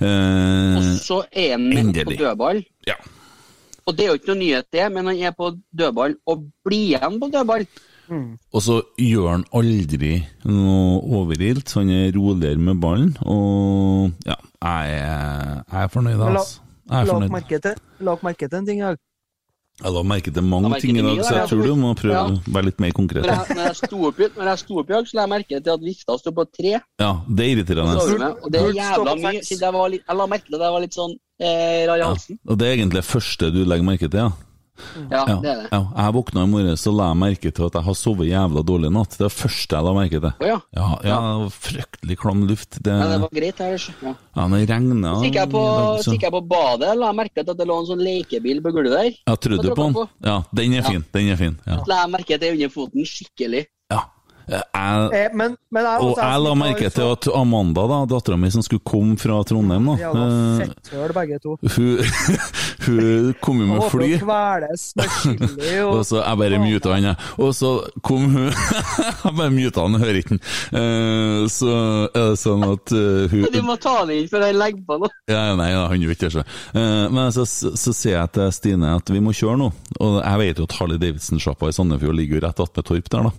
Eh, 0.00 0.76
Og 0.76 0.90
så 1.00 1.22
er 1.32 1.54
han 1.56 1.70
på 1.72 1.80
endelig. 1.86 2.18
dødball. 2.20 2.62
ja. 2.90 2.98
Og 3.88 3.96
det 3.96 4.04
er 4.04 4.10
jo 4.12 4.18
ikke 4.20 4.28
noe 4.34 4.38
nyhet, 4.42 4.66
det, 4.76 4.82
men 4.92 5.08
han 5.08 5.16
er 5.18 5.32
på 5.34 5.48
dødball 5.74 6.12
og 6.28 6.42
blir 6.68 6.92
igjen 6.92 7.16
på 7.18 7.30
dødball. 7.32 7.64
Og 8.10 8.62
så 8.64 8.80
gjør 8.98 9.28
han 9.30 9.44
aldri 9.54 10.24
noe 10.44 11.00
overilt, 11.20 11.68
så 11.70 11.80
han 11.84 11.90
er 11.94 12.10
roligere 12.16 12.58
med 12.58 12.80
ballen, 12.82 13.12
og 13.22 14.10
ja, 14.26 14.34
jeg 14.62 14.96
er, 14.98 15.62
jeg 15.70 15.84
er 15.84 15.88
fornøyd, 15.94 16.20
altså. 16.20 16.60
La 16.90 17.20
merke 17.30 17.60
til, 17.62 17.76
merke 18.02 18.48
til 18.50 18.58
en 18.58 18.66
ting. 18.66 18.80
Jeg. 18.82 18.96
Jeg 19.80 19.92
la 19.94 20.02
merke 20.02 20.32
til 20.34 20.42
mange 20.44 20.80
ting 20.82 20.98
i 20.98 21.02
dag, 21.06 21.20
så 21.24 21.36
jeg 21.38 21.48
tror 21.48 21.62
du 21.70 21.76
må 21.78 21.94
prøve 21.94 22.12
Ja. 22.12 22.24
å 22.26 22.52
være 22.52 22.64
litt 22.66 22.80
mer 22.82 22.90
konkret. 22.92 23.22
Når 23.24 23.30
jeg, 23.46 23.56
når 23.56 23.64
jeg 23.70 23.76
sto 23.78 24.00
opp, 24.08 24.18
i- 24.20 24.24
i 24.26 24.28
dag, 24.90 25.06
så 25.06 25.14
la 25.14 25.22
jeg 25.22 25.30
merke 25.30 25.62
til 25.62 25.70
at 25.72 25.80
vifta 25.80 26.18
sto 26.18 26.30
på 26.32 26.44
tre. 26.52 26.80
Ja, 27.00 27.12
det 27.30 27.46
er 27.46 27.54
irriterende. 27.54 28.34
Og 28.42 28.50
det 28.52 28.60
er 28.60 28.72
jævla 28.74 29.14
mye. 29.22 29.40
siden 29.46 29.60
Jeg, 29.62 29.72
var 29.72 29.88
litt, 29.88 30.02
jeg 30.08 30.16
la 30.16 30.26
merke 30.26 30.46
til 30.50 30.54
at 30.54 30.60
jeg 30.66 30.72
var 30.72 30.80
litt 30.80 30.94
sånn 30.98 31.14
eh, 31.40 31.86
rar 31.86 31.96
i 31.96 32.00
Ja. 32.00 32.10
Og 32.48 32.58
det 32.58 32.66
er 32.68 32.76
egentlig 32.76 33.00
det 33.00 33.04
første 33.04 33.52
du 33.54 33.64
legger 33.64 33.84
merke 33.86 34.10
til, 34.10 34.20
ja? 34.20 34.30
Ja, 35.10 35.24
det 35.28 35.50
er 35.50 35.62
det. 35.62 35.68
ja. 35.72 35.80
Jeg 35.96 36.14
våkna 36.16 36.44
i 36.44 36.50
morges 36.50 36.86
og 36.90 36.96
la 36.98 37.08
jeg 37.10 37.18
merke 37.22 37.52
til 37.56 37.66
at 37.66 37.78
jeg 37.78 37.86
har 37.88 37.96
sovet 37.98 38.28
jævla 38.30 38.62
dårlig 38.66 38.90
i 38.90 38.94
natt. 38.96 39.16
Det 39.16 39.24
er 39.24 39.28
det 39.30 39.38
første 39.38 39.76
jeg 39.76 39.86
la 39.86 39.94
merke 39.96 40.20
til. 40.20 40.30
Oh, 40.30 40.46
ja. 40.50 40.58
Ja, 40.76 40.88
ja, 41.10 41.18
fryktelig 41.54 42.18
klam 42.20 42.44
luft. 42.48 42.78
Det, 42.80 42.94
ja, 42.94 43.08
det 43.12 43.18
var 43.24 43.34
greit 43.40 43.58
her. 43.64 43.88
Ja. 44.02 44.14
ja, 44.36 44.46
det 44.54 44.62
regna 44.70 45.14
Så 45.16 45.24
gikk 45.28 45.40
jeg 45.40 45.52
på, 45.56 45.64
så 46.04 46.16
jeg 46.16 46.34
på 46.36 46.42
badet 46.54 46.94
la 46.98 47.10
jeg 47.10 47.20
merke 47.22 47.42
til 47.44 47.52
at 47.54 47.58
det 47.60 47.68
lå 47.70 47.80
en 47.82 47.90
sånn 47.90 48.04
lekebil 48.04 48.62
på 48.64 48.72
gulvet 48.76 48.96
der. 48.96 49.10
Ja, 49.26 49.36
trodde 49.36 49.66
du 49.66 49.74
på 49.74 49.90
den? 49.90 50.08
Ja, 50.26 50.38
den 50.52 50.78
er 50.78 50.86
fin. 50.88 51.04
Den 51.12 51.34
er 51.34 51.40
fin. 51.40 51.58
Ja. 51.66 51.80
Så 51.82 51.90
la 51.90 52.02
jeg 52.04 52.14
merke 52.16 52.40
til 52.40 52.56
under 52.56 52.74
foten 52.74 53.06
skikkelig. 53.08 53.66
Ja. 54.50 54.62
Jeg, 54.74 55.10
Eh, 55.14 55.28
men, 55.38 55.52
men 55.70 55.84
jeg, 55.86 56.00
og 56.02 56.18
jeg 56.18 56.40
la 56.42 56.52
merke 56.58 56.88
til 56.90 57.10
at 57.12 57.26
Amanda, 57.38 57.84
da, 57.86 57.98
dattera 58.10 58.36
mi 58.40 58.48
som 58.50 58.62
skulle 58.66 58.82
komme 58.86 59.14
fra 59.20 59.36
Trondheim, 59.46 59.86
da 59.86 60.08
eh, 60.08 60.64
fetthøl, 60.64 61.12
begge 61.14 61.38
to. 61.44 61.54
hun, 61.62 62.00
hun 62.86 63.34
kom 63.44 63.60
jo 63.62 63.66
med 63.68 63.78
håper 63.84 63.92
fly. 63.94 64.08
kveles 64.22 64.84
med 64.98 65.14
chili 65.20 65.70
og 65.84 66.00
Og 66.00 66.02
så 66.08 66.20
jeg 66.24 66.40
bare 66.42 66.58
muta 66.62 66.94
han, 66.96 67.06
jeg. 67.10 67.28
Og 67.44 67.52
så 67.54 67.70
kom 68.06 68.26
hun 68.34 68.48
Jeg 69.24 69.34
bare 69.38 69.50
muta 69.54 69.84
han, 69.86 69.98
hører 70.02 70.18
ikke 70.22 70.34
han. 70.36 70.42
Eh, 70.80 71.46
Så 71.52 71.70
er 71.70 72.30
det 72.32 72.40
sånn 72.42 72.66
at 72.66 72.94
eh, 72.96 73.30
hun 73.32 73.46
Du 73.54 73.60
må 73.66 73.76
ta 73.80 73.94
den 74.08 74.22
inn 74.24 74.28
før 74.32 74.46
jeg 74.48 74.58
legger 74.58 74.82
på 74.88 74.98
noe. 75.04 75.12
ja, 75.30 75.44
Nei, 75.60 75.70
da, 75.76 75.86
han 75.92 76.02
gjør 76.02 76.16
ikke 76.16 76.26
det. 76.28 76.32
så. 76.40 76.44
Eh, 76.74 77.06
Men 77.14 77.30
så, 77.36 77.46
så 77.46 77.94
sier 77.94 78.16
jeg 78.18 78.34
til 78.36 78.50
Stine 78.58 78.94
at 78.98 79.12
vi 79.14 79.22
må 79.22 79.34
kjøre 79.36 79.58
nå. 79.60 79.70
Og 80.00 80.18
jeg 80.24 80.42
vet 80.42 80.60
jo 80.62 80.66
at 80.68 80.76
Harley 80.80 80.98
Davidson-sjappa 81.02 81.70
i 81.70 81.76
Sandefjord 81.76 82.16
ligger 82.18 82.40
jo 82.40 82.44
rett 82.48 82.64
attmed 82.66 82.86
Torp 82.90 83.10
der, 83.14 83.28
da. 83.30 83.32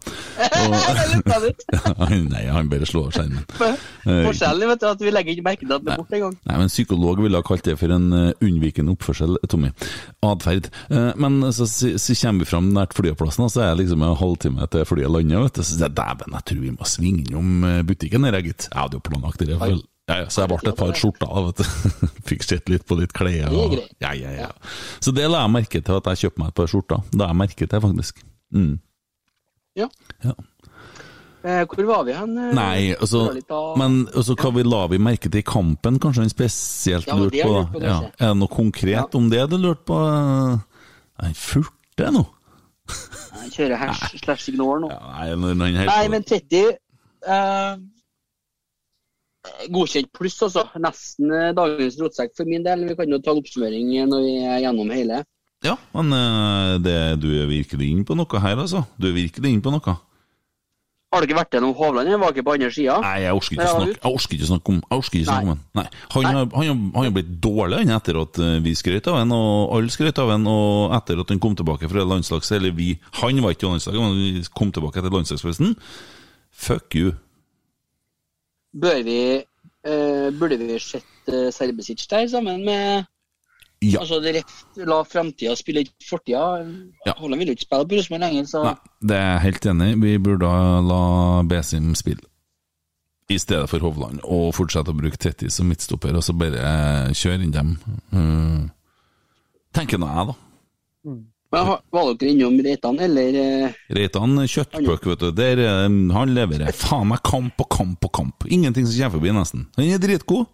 Og, 0.61 1.00
Nei, 2.33 2.43
han 2.51 2.69
bare 2.71 2.87
slår 2.89 3.11
skjermen. 3.15 3.45
Eh, 4.01 4.23
Forskjellen 4.25 4.65
vet 4.71 4.79
du, 4.81 4.85
at 4.89 5.01
vi 5.03 5.11
legger 5.13 5.35
ikke 5.35 5.43
merke 5.45 5.61
til 5.61 5.73
at 5.75 5.83
den 5.83 5.91
er 5.93 5.99
borte 6.01 6.15
engang. 6.17 6.33
Nei, 6.49 6.55
men 6.57 6.71
Psykolog 6.71 7.19
ville 7.21 7.37
ha 7.37 7.45
kalt 7.45 7.67
det 7.67 7.75
for 7.77 7.93
en 7.93 8.07
uh, 8.09 8.31
unnvikende 8.41 8.95
oppførsel, 8.95 9.37
Tommy. 9.51 9.69
Atferd. 10.25 10.71
Eh, 10.89 11.11
men 11.21 11.37
så, 11.53 11.67
så, 11.69 11.91
så 12.01 12.15
kommer 12.17 12.41
vi 12.41 12.49
fram 12.49 12.71
nært 12.73 12.95
flyplassen, 12.97 13.45
og 13.45 13.53
så 13.53 13.61
er 13.61 13.75
det 13.75 13.83
liksom 13.83 14.01
en 14.07 14.17
halvtime 14.17 14.65
til 14.73 14.87
flyet 14.89 15.13
lander. 15.13 15.45
vet 15.45 15.59
du. 15.59 15.61
Så 15.61 15.75
sier 15.75 15.85
jeg 15.85 15.97
dæven, 16.01 16.33
jeg 16.33 16.47
tror 16.49 16.61
vi 16.65 16.73
må 16.73 16.89
svinge 16.89 17.27
innom 17.27 17.69
eh, 17.69 17.79
butikken 17.85 18.25
her, 18.25 18.41
gitt. 18.41 18.67
Jeg 18.71 18.79
hadde 18.79 18.97
jo 18.97 19.05
planlagt 19.05 19.45
det. 19.45 19.53
Jeg 19.53 19.81
Ja, 20.09 20.15
ja, 20.23 20.29
så 20.33 20.41
jeg 20.41 20.49
ble 20.51 20.71
et 20.73 20.79
par 20.81 20.97
skjorter. 20.97 21.65
Fikk 22.31 22.47
sett 22.47 22.71
litt 22.73 22.87
på 22.89 22.97
litt 22.99 23.13
klær. 23.15 23.53
Og, 23.53 23.77
ja, 24.01 24.15
ja, 24.17 24.33
ja. 24.33 24.49
Så 24.97 25.13
det 25.13 25.29
la 25.29 25.45
jeg 25.45 25.53
merke 25.53 25.85
til 25.85 25.99
at 26.01 26.09
jeg 26.09 26.25
kjøpte 26.25 26.41
meg 26.41 26.55
et 26.55 26.57
par 26.57 26.71
skjorter. 26.73 27.05
Da 27.13 27.29
jeg 27.29 27.39
merket 27.45 27.75
det, 27.75 27.83
faktisk. 27.85 28.25
Mm. 28.57 28.79
Ja. 29.77 29.87
Ja. 30.25 30.33
Eh, 31.43 31.63
hvor 31.65 31.85
var 31.89 32.03
vi 32.05 32.13
hen? 32.13 32.35
eh? 32.37 32.51
Nei, 32.53 32.93
altså, 32.93 33.23
av- 33.49 33.77
men 33.79 34.03
altså, 34.13 34.35
hva 34.37 34.51
vi 34.53 34.63
la 34.67 34.81
vi 34.91 34.99
merke 35.01 35.29
til 35.31 35.39
i 35.41 35.45
kampen, 35.47 35.97
kanskje 35.99 36.21
han 36.25 36.29
spesielt 36.29 37.07
Ja, 37.09 37.15
lurte 37.17 37.41
på? 37.47 37.53
lurt 37.55 37.71
på, 37.73 37.81
ja. 37.81 37.95
Er 38.19 38.27
det 38.33 38.37
noe 38.37 38.51
konkret 38.51 39.15
om 39.17 39.29
det 39.31 39.47
du 39.49 39.57
lurte 39.57 39.85
på? 39.89 39.97
Nei, 41.21 41.31
furte 41.33 42.11
nå? 42.13 42.21
Han 43.39 43.49
kjører 43.55 43.77
hash 43.85 44.19
slash 44.21 44.49
ignore 44.53 44.81
nå. 44.83 44.91
Ja, 44.93 45.33
nei, 45.35 45.53
nei, 45.57 45.71
han 45.79 45.89
Nei, 45.89 46.07
men 46.13 46.23
Tetty 46.29 46.61
eh, 46.69 47.75
Godkjent 49.73 50.11
pluss, 50.13 50.37
altså. 50.45 50.67
Nesten 50.81 51.31
eh, 51.33 51.49
dagens 51.57 51.97
rotsekk 52.01 52.35
for 52.37 52.45
min 52.49 52.63
del. 52.65 52.85
Vi 52.89 52.95
kan 52.99 53.09
jo 53.09 53.17
ta 53.23 53.33
en 53.33 53.41
oppsummering 53.41 53.89
når 54.09 54.21
vi 54.27 54.35
er 54.45 54.59
gjennom 54.67 54.91
hele. 54.93 55.23
Ja, 55.65 55.75
men 55.93 56.09
det, 56.81 56.95
du 57.21 57.27
er 57.37 57.49
virkelig 57.49 57.89
inne 57.93 58.05
på 58.05 58.15
noe 58.17 58.39
her, 58.41 58.57
altså. 58.61 58.83
Du 59.01 59.09
er 59.09 59.17
virkelig 59.17 59.51
inne 59.55 59.61
på 59.65 59.73
noe. 59.73 59.93
Har 61.11 61.19
du 61.19 61.27
ikke 61.27 61.35
vært 61.35 61.55
gjennom 61.57 61.73
Hovland? 61.75 62.07
Jeg 62.07 62.19
var 62.21 62.31
ikke 62.31 62.43
på 62.47 62.53
andre 62.55 62.67
sida. 62.71 62.93
Nei, 63.03 63.15
jeg 63.25 63.35
orker 63.35 63.55
ikke 63.57 63.65
å 63.67 63.71
snakke, 63.81 64.35
ikke 64.37 64.47
snakke 64.47 64.71
om 64.71 64.77
Jeg 64.79 65.01
orker 65.01 65.17
ikke 65.19 65.27
snakke 65.27 65.43
om 65.43 65.49
han. 65.51 65.63
Nei. 65.75 65.83
Han 66.13 66.27
har, 66.27 66.37
han, 66.37 66.69
har, 66.95 67.03
han 67.03 67.15
blitt 67.17 67.33
dårlig 67.43 67.79
han 67.81 67.91
etter 67.97 68.19
at 68.21 68.39
eh, 68.39 68.53
vi 68.63 68.71
skrøt 68.79 69.09
av 69.11 69.17
han, 69.19 69.33
og 69.35 69.73
alle 69.75 69.91
skrøt 69.91 70.21
av 70.23 70.31
han, 70.31 70.47
og 70.47 70.95
etter 70.95 71.19
at 71.19 71.33
han 71.33 71.41
kom 71.43 71.57
tilbake 71.59 71.89
fra 71.91 72.05
landslags... 72.07 72.53
Eller 72.55 72.71
vi 72.77 72.93
Han 73.19 73.43
var 73.43 73.57
ikke 73.57 73.67
i 73.67 73.73
landslaget, 73.73 74.05
men 74.05 74.15
vi 74.21 74.45
kom 74.55 74.71
tilbake 74.71 75.03
etter 75.03 75.17
landslagsfesten. 75.17 75.75
Fuck 76.63 76.95
you. 76.95 77.11
Bør 78.71 79.03
vi 79.03 79.19
uh, 79.43 80.31
Burde 80.39 80.61
vi 80.63 80.79
sett 80.79 81.27
uh, 81.27 81.49
Serbesic 81.51 82.07
der 82.07 82.31
sammen 82.31 82.63
med 82.63 83.03
Ja. 83.81 84.03
Altså, 84.03 84.19
det 84.21 84.43
La 84.85 84.99
framtida 85.09 85.55
spille 85.57 85.81
ikke 85.87 86.05
fortida. 86.05 86.41
Ja. 87.07 87.15
Holland 87.17 87.41
vil 87.41 87.49
jo 87.49 87.55
ikke 87.57 87.65
spille 87.65 87.87
på 87.89 87.97
Rosenborg 87.97 88.21
lenger, 88.27 88.45
så 88.45 88.61
Nei, 88.67 88.75
det 89.09 89.15
er 89.17 89.31
jeg 89.31 89.41
helt 89.47 89.65
enig 89.71 89.87
i. 89.89 89.95
Vi 90.03 90.11
burde 90.21 90.51
la 90.85 91.01
Besim 91.49 91.95
spille. 91.97 92.21
i 93.31 93.37
stedet 93.39 93.69
for 93.71 93.79
Hovland, 93.79 94.19
og 94.27 94.49
fortsette 94.57 94.91
å 94.91 94.97
bruke 94.97 95.15
Tetti 95.17 95.47
som 95.49 95.69
midtstopper, 95.71 96.11
og 96.19 96.23
så 96.25 96.33
bare 96.35 97.13
kjøre 97.15 97.45
inn 97.45 97.53
dem. 97.55 97.77
Mm. 98.11 98.65
tenker 99.73 99.97
nå 100.01 100.09
jeg, 100.11 100.25
da. 100.27 100.35
Men 101.51 101.69
Var 101.91 102.09
dere 102.19 102.31
innom 102.31 102.57
Reitan, 102.63 102.99
eller 102.99 103.37
eh, 103.39 103.77
Reitan 103.95 104.35
kjøttpuck, 104.47 105.07
vet 105.13 105.23
du. 105.23 105.31
Der, 105.35 105.59
eh, 105.63 105.87
han 106.15 106.35
leverer 106.35 106.75
faen 106.75 107.07
meg 107.07 107.23
kamp 107.27 107.59
og 107.63 107.69
kamp 107.71 108.03
og 108.07 108.11
kamp. 108.19 108.45
Ingenting 108.47 108.85
som 108.85 108.99
kommer 108.99 109.17
forbi, 109.17 109.31
nesten. 109.35 109.65
Han 109.79 109.89
er 109.89 110.03
dritgod. 110.03 110.45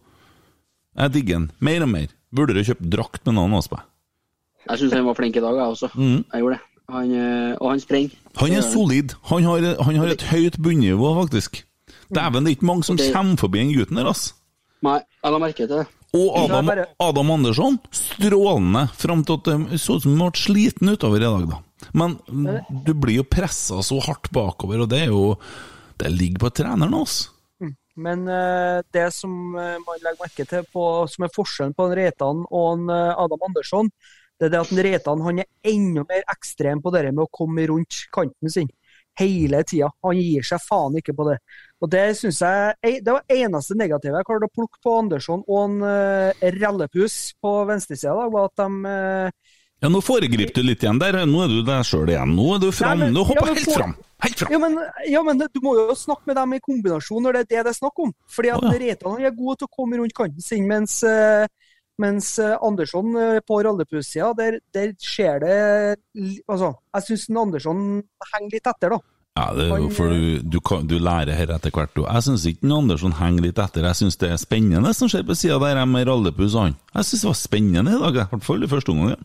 Jeg 0.97 1.13
digger 1.17 1.41
han. 1.41 1.49
Mer 1.61 1.85
og 1.85 1.91
mer. 1.91 2.13
Burde 2.37 2.53
du 2.53 2.63
kjøpt 2.63 2.89
drakt 2.93 3.23
med 3.25 3.39
navnet 3.39 3.59
hans 3.59 3.69
på? 3.71 3.79
Jeg 4.67 4.81
syns 4.81 4.97
han 4.97 5.07
var 5.07 5.17
flink 5.17 5.37
i 5.39 5.43
dag, 5.43 5.57
jeg 5.57 5.75
også. 5.75 5.89
Mm. 5.95 6.17
Jeg 6.21 6.43
gjorde 6.43 6.57
det. 6.57 6.63
Han, 6.87 7.11
eh, 7.11 7.53
og 7.59 7.69
han 7.73 7.81
springer. 7.83 8.15
Han 8.39 8.53
er 8.55 8.63
solid. 8.63 9.15
Han 9.31 9.43
har, 9.47 9.65
han 9.83 9.99
har 9.99 10.11
et 10.13 10.25
høyt 10.29 10.59
bunnivå, 10.63 11.11
faktisk. 11.21 11.63
Dæven, 12.13 12.45
det 12.45 12.51
er 12.51 12.57
ikke 12.57 12.69
mange 12.69 12.87
som 12.87 12.99
kommer 12.99 13.39
forbi 13.39 13.63
den 13.63 13.73
gutten 13.75 13.99
der, 13.99 14.07
altså. 14.07 14.35
Nei, 14.85 14.99
jeg 15.23 15.33
la 15.33 15.39
merke 15.41 15.65
til 15.65 15.71
det. 15.73 15.87
Og 16.15 16.35
Adam, 16.39 16.69
Adam 17.03 17.31
Andersson, 17.33 17.79
strålende 17.91 18.85
fram 18.95 19.23
til 19.27 19.39
at 19.39 19.49
det 19.49 19.79
så 19.83 19.97
ut 19.97 20.05
som 20.05 20.13
han 20.15 20.31
ble 20.31 20.39
sliten 20.39 20.93
utover 20.93 21.19
i 21.19 21.25
dag, 21.25 21.47
da. 21.51 21.59
Men 21.97 22.15
du 22.85 22.93
blir 22.97 23.19
jo 23.19 23.27
pressa 23.27 23.81
så 23.85 23.99
hardt 24.05 24.31
bakover, 24.33 24.85
og 24.85 24.91
det 24.91 25.03
er 25.05 25.11
jo 25.13 25.35
Det 25.97 26.11
ligger 26.13 26.45
på 26.45 26.53
treneren, 26.53 26.93
altså. 26.93 27.31
Men 27.97 28.27
eh, 28.29 28.79
det 28.93 29.09
som 29.15 29.55
eh, 29.57 29.77
man 29.81 30.01
legger 30.03 30.21
merke 30.21 30.45
til 30.45 30.65
på, 30.73 30.85
som 31.09 31.25
er 31.25 31.33
forskjellen 31.33 31.75
på 31.77 31.87
en 31.87 31.95
Reitan 31.97 32.43
og 32.45 32.67
en 32.75 32.91
eh, 32.93 33.13
Adam 33.25 33.45
Andersson, 33.49 33.89
det 34.37 34.47
er 34.47 34.53
det 34.53 34.59
at 34.61 34.73
en 34.73 34.83
Reitan 34.85 35.23
han 35.25 35.41
er 35.41 35.71
enda 35.71 36.03
mer 36.05 36.27
ekstrem 36.29 36.83
på 36.83 36.93
det 36.93 37.07
med 37.09 37.25
å 37.25 37.31
komme 37.33 37.65
rundt 37.71 38.03
kanten 38.13 38.53
sin 38.53 38.69
hele 39.17 39.63
tida. 39.65 39.89
Han 40.05 40.19
gir 40.19 40.45
seg 40.45 40.61
faen 40.61 40.99
ikke 40.99 41.15
på 41.17 41.25
det. 41.31 41.39
Og 41.81 41.89
Det 41.89 42.03
synes 42.19 42.41
jeg, 42.43 42.99
det 43.01 43.15
var 43.15 43.33
eneste 43.33 43.77
negative 43.77 44.19
jeg 44.19 44.27
klarte 44.29 44.45
å 44.45 44.53
plukke 44.53 44.81
på 44.83 44.93
Andersson 44.99 45.41
og 45.41 45.57
en 45.63 45.79
uh, 45.81 46.45
rallepus 46.59 47.15
på 47.41 47.53
venstresida, 47.69 48.13
da, 48.13 48.27
var 48.33 48.51
at 48.51 48.61
de 48.61 48.93
Ja, 49.77 49.89
nå 49.93 50.01
foregriper 50.01 50.55
du 50.57 50.65
litt 50.65 50.81
igjen 50.81 50.97
der. 51.01 51.19
Nå 51.29 51.43
er 51.43 51.51
du 51.51 51.59
deg 51.65 51.85
sjøl 51.85 52.09
igjen. 52.09 52.33
Nå 52.33 52.47
er 52.55 52.61
du 52.63 52.71
fram. 52.73 52.97
Nei, 52.97 53.05
men- 53.05 53.13
Nå 53.13 53.25
hopper 53.29 53.51
ja, 53.51 53.53
helt 53.53 53.65
for- 53.69 53.79
fram. 53.79 53.95
Helt 54.25 54.39
fram. 54.39 54.51
Ja 54.51 54.57
men, 54.57 54.79
ja, 55.05 55.21
men 55.23 55.37
du 55.37 55.59
må 55.61 55.75
jo 55.77 55.93
snakke 55.93 56.25
med 56.25 56.35
dem 56.35 56.53
i 56.53 56.59
kombinasjon 56.59 57.21
når 57.21 57.33
det 57.33 57.39
er 57.39 57.49
det 57.51 57.65
det 57.67 57.73
er 57.75 57.77
snakk 57.77 57.99
om. 57.99 58.13
Fordi 58.27 58.49
at 58.49 58.63
oh, 58.63 58.71
ja. 58.73 58.79
Reitan 58.79 59.21
er 59.21 59.35
god 59.37 59.57
til 59.59 59.67
å 59.67 59.75
komme 59.77 59.97
rundt 59.97 60.15
kanten 60.17 60.41
sin, 60.41 60.65
mens, 60.67 61.03
eh, 61.03 61.45
mens 61.99 62.39
eh, 62.39 62.57
Andersson 62.59 63.13
eh, 63.15 63.39
på 63.45 63.61
rallypussida, 63.61 64.33
der, 64.33 64.59
der 64.73 64.95
skjer 64.97 65.39
det 65.45 65.99
Altså, 66.49 66.73
jeg 66.95 67.03
syns 67.11 67.29
Andersson 67.29 68.01
henger 68.33 68.57
litt 68.57 68.73
etter, 68.73 68.97
da. 68.97 68.99
Ja, 69.37 69.53
det 69.53 69.67
er 69.69 69.77
jo 69.77 69.89
for 69.93 70.09
du, 70.09 70.41
du, 70.41 70.59
kan, 70.65 70.87
du 70.89 70.97
lærer 70.97 71.37
her 71.37 71.51
etter 71.53 71.69
hvert. 71.69 71.93
Du. 71.93 72.01
Jeg 72.07 72.25
syns 72.25 72.47
ikke 72.49 72.73
Andersson 72.73 73.13
henger 73.19 73.45
litt 73.45 73.59
etter. 73.61 73.85
Jeg 73.85 74.01
syns 74.01 74.17
det 74.17 74.31
er 74.33 74.41
spennende 74.41 74.93
som 74.97 75.11
skjer 75.11 75.27
på 75.27 75.37
sida 75.37 75.59
der 75.61 75.85
med 75.85 76.09
og 76.09 76.25
han. 76.57 76.73
Jeg 76.95 77.05
syns 77.05 77.21
det 77.21 77.29
var 77.29 77.37
spennende 77.37 77.93
i 77.93 77.99
dag, 78.01 78.15
i 78.17 78.25
hvert 78.33 78.47
fall 78.47 78.65
i 78.65 78.71
første 78.71 78.95
omgang. 78.95 79.21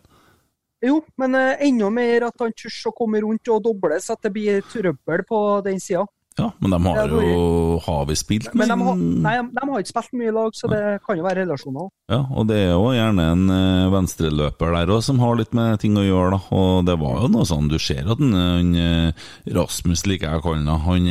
Jo, 0.83 0.97
men 1.17 1.35
eh, 1.39 1.61
enda 1.67 1.89
mer 1.93 2.25
at 2.27 2.41
han 2.43 2.51
tør 2.59 2.89
å 2.89 2.95
komme 2.97 3.21
rundt 3.23 3.47
og 3.53 3.61
doble, 3.63 3.99
så 4.03 4.17
at 4.17 4.25
det 4.25 4.33
blir 4.35 4.65
trøbbel 4.67 5.23
på 5.29 5.39
den 5.63 5.79
sida. 5.79 6.03
Ja, 6.33 6.47
men 6.57 6.71
de 6.73 6.79
har 6.81 7.11
jo 7.13 7.77
Har 7.85 8.07
vi 8.09 8.15
spilt 8.17 8.53
Men 8.57 8.71
de 8.71 8.77
med 8.79 8.87
har, 8.87 8.95
nei, 8.97 9.33
de 9.53 9.65
har 9.69 9.83
ikke 9.83 9.91
spilt 9.91 10.15
mye 10.17 10.31
i 10.31 10.33
lag, 10.33 10.55
så 10.57 10.69
det 10.71 10.81
kan 11.05 11.19
jo 11.19 11.25
være 11.25 11.43
relasjoner. 11.43 11.91
Ja, 12.09 12.23
og 12.33 12.47
det 12.49 12.57
er 12.57 12.71
jo 12.71 12.87
gjerne 12.95 13.27
en 13.35 13.43
eh, 13.53 13.91
venstreløper 13.93 14.73
der 14.73 14.93
òg 14.95 15.03
som 15.05 15.21
har 15.21 15.37
litt 15.37 15.53
med 15.53 15.77
ting 15.83 15.97
å 15.99 16.05
gjøre, 16.05 16.33
da. 16.33 16.57
Og 16.57 16.87
det 16.87 16.95
var 17.01 17.19
jo 17.21 17.29
noe 17.35 17.45
sånn 17.47 17.69
Du 17.69 17.77
ser 17.81 18.09
at 18.09 18.21
den, 18.21 18.33
han 18.33 18.71
eh, 18.73 19.27
Rasmus, 19.53 20.05
liker 20.09 20.31
jeg 20.31 20.41
å 20.41 20.45
kalle 20.47 20.77
han, 20.87 21.09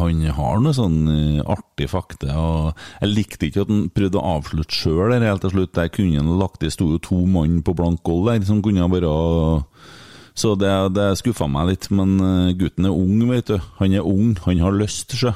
han, 0.00 0.24
har 0.38 0.64
noe 0.64 0.76
sånn 0.76 0.98
eh, 1.12 1.42
artig 1.44 1.90
fakte. 1.92 2.30
Og 2.32 2.72
jeg 3.02 3.12
likte 3.12 3.50
ikke 3.50 3.66
at 3.66 3.74
han 3.74 3.90
prøvde 3.92 4.20
å 4.20 4.38
avslutte 4.38 4.80
sjøl 4.80 5.12
der 5.12 5.28
helt 5.28 5.44
til 5.44 5.52
slutt. 5.58 5.74
Der 5.76 5.92
kunne 5.92 6.22
han 6.22 6.38
lagt 6.40 6.62
Det 6.64 6.72
sto 6.72 6.88
jo 6.88 7.02
to 7.04 7.20
mann 7.28 7.60
på 7.66 7.76
blank 7.76 8.00
gold 8.06 8.30
der 8.30 8.48
som 8.48 8.64
kunne 8.64 8.80
ha 8.80 8.88
vært 8.88 9.12
Så 10.34 10.56
det, 10.58 10.70
det 10.96 11.08
skuffa 11.20 11.46
meg 11.50 11.68
litt. 11.72 11.90
Men 11.94 12.16
eh, 12.20 12.52
gutten 12.58 12.88
er 12.88 12.94
ung, 12.94 13.20
vet 13.30 13.52
du. 13.52 13.58
Han 13.78 13.94
er 13.94 14.06
ung, 14.06 14.32
han 14.46 14.62
har 14.64 14.74
lyst, 14.74 15.14
sjø. 15.18 15.30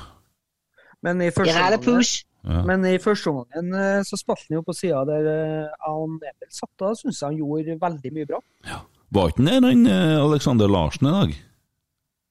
Men 1.07 1.21
i 1.23 1.31
første 1.31 1.55
er 1.55 1.77
omgang- 1.79 2.25
Ja. 2.49 2.63
Men 2.65 2.85
i 2.87 2.97
første 3.03 3.29
omgang 3.31 3.73
eh, 3.75 4.01
så 4.07 4.17
spilte 4.19 4.47
han 4.49 4.57
jo 4.59 4.63
på 4.67 4.75
sida 4.75 5.01
der 5.07 5.27
eh, 5.31 5.73
han 5.85 6.15
Emil 6.23 6.51
satt. 6.55 6.71
Da 6.79 6.93
syns 6.99 7.19
jeg 7.21 7.29
han 7.29 7.39
gjorde 7.39 7.79
veldig 7.83 8.13
mye 8.15 8.29
bra. 8.31 8.39
Var 9.15 9.29
ikke 9.33 9.43
han 9.43 9.51
der 9.63 9.69
han 9.69 9.87
eh, 9.87 10.17
Alexander 10.23 10.71
Larsen 10.71 11.09
i 11.11 11.15
dag? 11.17 11.35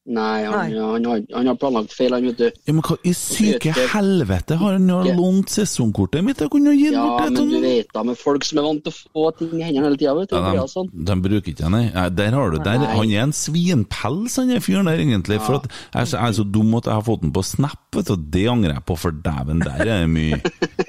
Nei, 0.08 0.44
han, 0.48 0.54
Nei. 0.72 0.80
han, 0.80 1.04
har, 1.04 1.18
han 1.36 1.48
har 1.50 1.56
planlagt 1.60 1.92
feil, 1.92 2.14
han, 2.16 2.24
vet 2.30 2.38
du. 2.40 2.46
Ja, 2.64 2.72
men 2.72 2.80
hva 2.86 2.94
i 3.04 3.12
syke 3.12 3.74
helvete 3.92 4.56
har 4.56 4.78
han 4.78 4.86
jo 4.88 5.02
lånt 5.18 5.52
sesongkortet 5.52 6.24
mitt? 6.24 6.40
Jeg 6.40 6.48
kunne 6.54 6.72
gitt 6.72 6.94
Ja, 6.96 7.02
bort 7.04 7.26
det 7.26 7.34
men 7.42 7.50
du 7.52 7.58
vet 7.60 7.90
da, 7.92 8.04
med 8.08 8.16
folk 8.16 8.46
som 8.48 8.62
er 8.62 8.66
vant 8.70 8.80
til 8.86 8.94
å 8.94 8.96
få 8.96 9.26
ting 9.36 9.52
i 9.58 9.66
hendene 9.66 9.90
hele 9.90 10.00
tida, 10.00 10.14
vet 10.16 10.32
du. 10.32 10.38
ja, 10.40 10.54
de, 10.56 10.64
sånn. 10.72 10.88
de 11.10 11.18
bruker 11.28 11.52
ikke 11.52 11.72
nei. 11.74 11.82
Der 12.16 12.38
har 12.38 12.54
du 12.54 12.58
der, 12.64 12.86
Han 12.94 13.12
er 13.12 13.26
en 13.26 13.36
svinpels, 13.36 14.38
han 14.40 14.54
er 14.56 14.64
fyren 14.64 14.88
der, 14.88 15.04
egentlig. 15.04 15.42
For 15.44 15.60
at 15.60 15.68
jeg 15.68 16.08
jeg 16.08 16.24
er 16.30 16.36
så 16.40 16.44
dum 16.56 16.72
at 16.80 16.88
jeg 16.88 16.94
har 16.96 17.04
fått 17.04 17.22
den 17.26 17.32
på 17.36 17.44
Snap, 17.44 17.80
vet 17.94 18.08
du. 18.08 18.16
Det 18.38 18.46
angrer 18.48 18.78
jeg 18.78 18.86
på, 18.88 18.96
for 18.96 19.12
dæven, 19.12 19.60
der 19.66 19.82
er 19.84 20.06
det 20.06 20.08
mye 20.08 20.40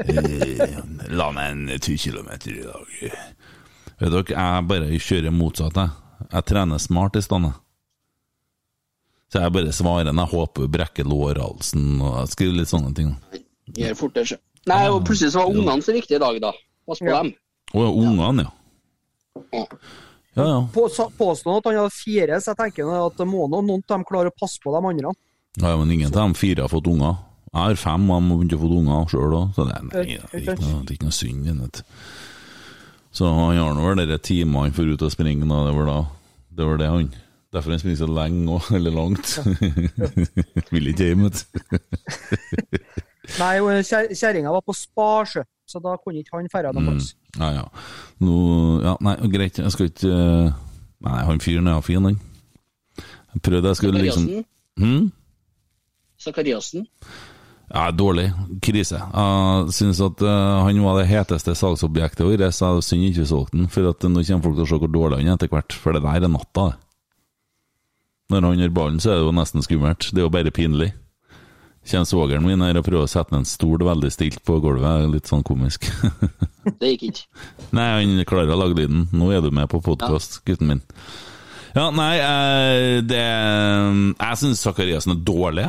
eh, 0.07 0.77
La 1.11 1.29
meg 1.35 1.51
en 1.57 1.79
ti 1.83 1.97
kilometer 1.99 2.55
i 2.55 2.63
dag. 2.63 3.17
Vet 3.99 4.13
dere, 4.15 4.23
jeg 4.31 4.67
bare 4.69 4.99
kjører 5.09 5.35
motsatt, 5.35 5.75
jeg. 5.75 5.97
Jeg 6.31 6.47
trener 6.51 6.79
smart 6.83 7.19
i 7.19 7.23
stedet. 7.23 7.51
Så 9.29 9.41
jeg 9.43 9.53
bare 9.53 9.71
svarer 9.75 10.09
når 10.11 10.25
jeg 10.25 10.33
håper 10.39 10.65
hun 10.65 10.71
brekker 10.73 11.05
lårhalsen, 11.05 12.01
og 12.01 12.15
jeg 12.23 12.31
skriver 12.33 12.55
litt 12.59 12.71
sånne 12.71 12.93
ting. 12.97 13.11
Gjør 13.77 13.95
fortere. 13.99 14.39
Nei, 14.69 14.83
og 14.89 15.03
plutselig 15.05 15.31
så 15.35 15.43
var 15.43 15.53
ungene 15.53 15.85
så 15.85 15.93
viktige 15.93 16.17
i 16.17 16.23
dag, 16.23 16.39
da. 16.41 16.51
Pass 16.89 16.99
på 16.99 17.05
Ja. 17.11 17.21
dem. 17.23 17.33
Å 17.73 17.83
ja, 17.85 17.91
ungene, 17.93 18.45
ja. 18.47 18.51
Ja. 19.53 19.65
Ja, 20.35 20.45
ja. 20.45 20.59
På, 20.73 20.87
sa- 20.89 21.09
påstå 21.09 21.57
at 21.57 21.65
han 21.69 21.75
hadde 21.77 21.93
fire, 21.93 22.39
så 22.41 22.53
jeg 22.53 22.57
tenker 22.57 22.89
at 23.05 23.17
det 23.17 23.27
må 23.27 23.47
noen 23.49 23.69
av 23.77 23.81
dem 23.87 24.03
klare 24.05 24.29
å 24.31 24.37
passe 24.39 24.59
på 24.63 24.73
de 24.73 24.81
andre. 24.87 25.13
Ja, 25.61 25.75
men 25.77 25.91
ingen 25.91 26.09
av 26.13 26.27
de 26.29 26.33
fire 26.39 26.61
har 26.65 26.69
fått 26.69 26.87
unger. 26.87 27.17
Jeg 27.53 27.61
har 27.61 27.75
fem, 27.81 28.09
og 28.09 28.21
de 28.21 28.29
har 28.29 28.37
begynt 28.37 28.53
å 28.53 28.61
få 28.61 28.69
unger 28.77 29.07
sjøl 29.09 29.33
òg, 29.33 29.53
så 29.55 29.65
det 29.65 29.75
er, 29.75 29.83
nei, 29.83 29.89
det 29.89 30.33
er 30.33 30.41
ikke 30.41 30.61
noe, 30.61 30.83
det 30.85 30.91
er 30.91 30.97
ikke 30.97 31.09
noe 31.09 31.17
synd. 31.17 31.61
vet. 31.61 31.81
Så 33.11 33.25
han 33.25 33.57
har 33.57 33.73
nå 33.73 33.87
vel 33.95 34.07
de 34.07 34.17
timene 34.21 34.61
han 34.67 34.71
får 34.75 34.93
ut 34.93 35.01
og 35.07 35.11
springe, 35.11 35.47
da. 35.49 35.65
Det 35.65 35.75
var 35.75 35.85
da 35.89 35.99
det 36.59 36.65
var 36.65 36.77
det 36.77 36.89
han. 36.89 37.09
Derfor 37.53 37.73
han 37.73 37.81
springer 37.81 37.97
så 38.03 38.07
lenge 38.13 38.57
òg, 38.59 38.67
eller 38.77 38.93
langt. 38.93 39.31
Vil 40.73 40.91
ikke 40.91 41.07
hjem, 41.09 41.25
vet 41.25 41.45
du. 41.49 41.79
Nei, 43.41 43.55
og 43.61 43.81
kjerringa 43.85 44.51
var 44.53 44.63
på 44.65 44.75
Sparsjø, 44.77 45.43
så 45.69 45.81
da 45.81 45.95
kunne 46.01 46.21
ikke 46.21 46.37
han 46.37 46.49
dra 46.49 46.73
noe 46.73 46.91
plass. 46.91 47.11
Ja, 47.37 47.49
ja. 47.59 47.65
Nå, 48.25 48.37
ja, 48.85 48.95
nei, 49.05 49.15
greit, 49.33 49.59
jeg 49.61 49.73
skal 49.75 49.89
ikke 49.91 50.09
eh, 50.09 50.55
Nei, 51.05 51.19
han 51.27 51.39
fyren 51.39 51.69
er 51.71 51.83
fin, 51.85 52.03
han. 52.03 52.17
Jeg 53.33 53.41
prøvde, 53.45 53.69
jeg 53.69 53.79
skulle 53.79 54.01
liksom 54.01 54.25
hm? 54.81 55.03
Zakariassen. 56.19 56.87
Ja, 57.69 57.85
dårlig. 57.93 58.31
Krise. 58.65 58.97
Jeg 58.97 59.75
syns 59.77 60.01
at 60.03 60.25
eh, 60.25 60.59
han 60.65 60.81
var 60.83 60.97
det 60.99 61.07
heteste 61.07 61.53
salgsobjektet 61.55 62.25
vårt, 62.25 62.43
så 62.57 62.73
jeg 62.75 62.87
synd 62.89 63.07
ikke 63.07 63.23
vi 63.23 63.29
solgte 63.29 63.57
den. 63.57 63.69
For 63.71 63.93
at 63.93 64.05
nå 64.09 64.25
kommer 64.25 64.45
folk 64.47 64.57
til 64.57 64.65
å 64.65 64.69
se 64.73 64.79
hvor 64.83 64.91
dårlig 64.91 65.21
han 65.21 65.31
er 65.31 65.37
etter 65.37 65.53
hvert, 65.53 65.77
for 65.77 65.95
det 65.95 66.03
der 66.03 66.27
er 66.27 66.33
natta, 66.33 66.71
det. 66.73 66.88
Når 68.29 68.45
han 68.45 68.59
gjør 68.61 68.73
ballen, 68.75 68.99
så 69.01 69.11
er 69.13 69.19
det 69.19 69.25
jo 69.25 69.35
nesten 69.35 69.63
skummelt. 69.65 70.09
Det 70.13 70.21
er 70.21 70.27
jo 70.27 70.33
bare 70.33 70.51
pinlig. 70.53 70.91
Kommer 71.89 72.05
svogeren 72.05 72.45
min 72.45 72.61
her 72.61 72.77
og 72.77 72.85
prøver 72.85 73.07
å 73.07 73.09
sette 73.09 73.33
ned 73.33 73.41
en 73.41 73.49
stol 73.49 73.81
veldig 73.87 74.11
stilt 74.13 74.43
på 74.45 74.59
gulvet, 74.61 75.07
litt 75.09 75.29
sånn 75.29 75.45
komisk. 75.47 75.87
Det 76.79 76.91
gikk 76.91 77.05
ikke. 77.07 77.23
nei, 77.73 77.85
han 77.95 78.25
klarer 78.29 78.53
å 78.53 78.59
lage 78.59 78.77
lyden. 78.77 79.07
Nå 79.15 79.31
er 79.33 79.41
du 79.41 79.49
med 79.55 79.69
på 79.71 79.79
podkast, 79.81 80.41
gutten 80.45 80.69
min. 80.69 80.81
Ja, 81.73 81.87
nei, 81.93 82.15
eh, 82.19 82.99
det 83.05 83.21
Jeg 83.21 84.37
syns 84.41 84.61
Sakariassen 84.65 85.15
er 85.15 85.23
dårlig. 85.25 85.67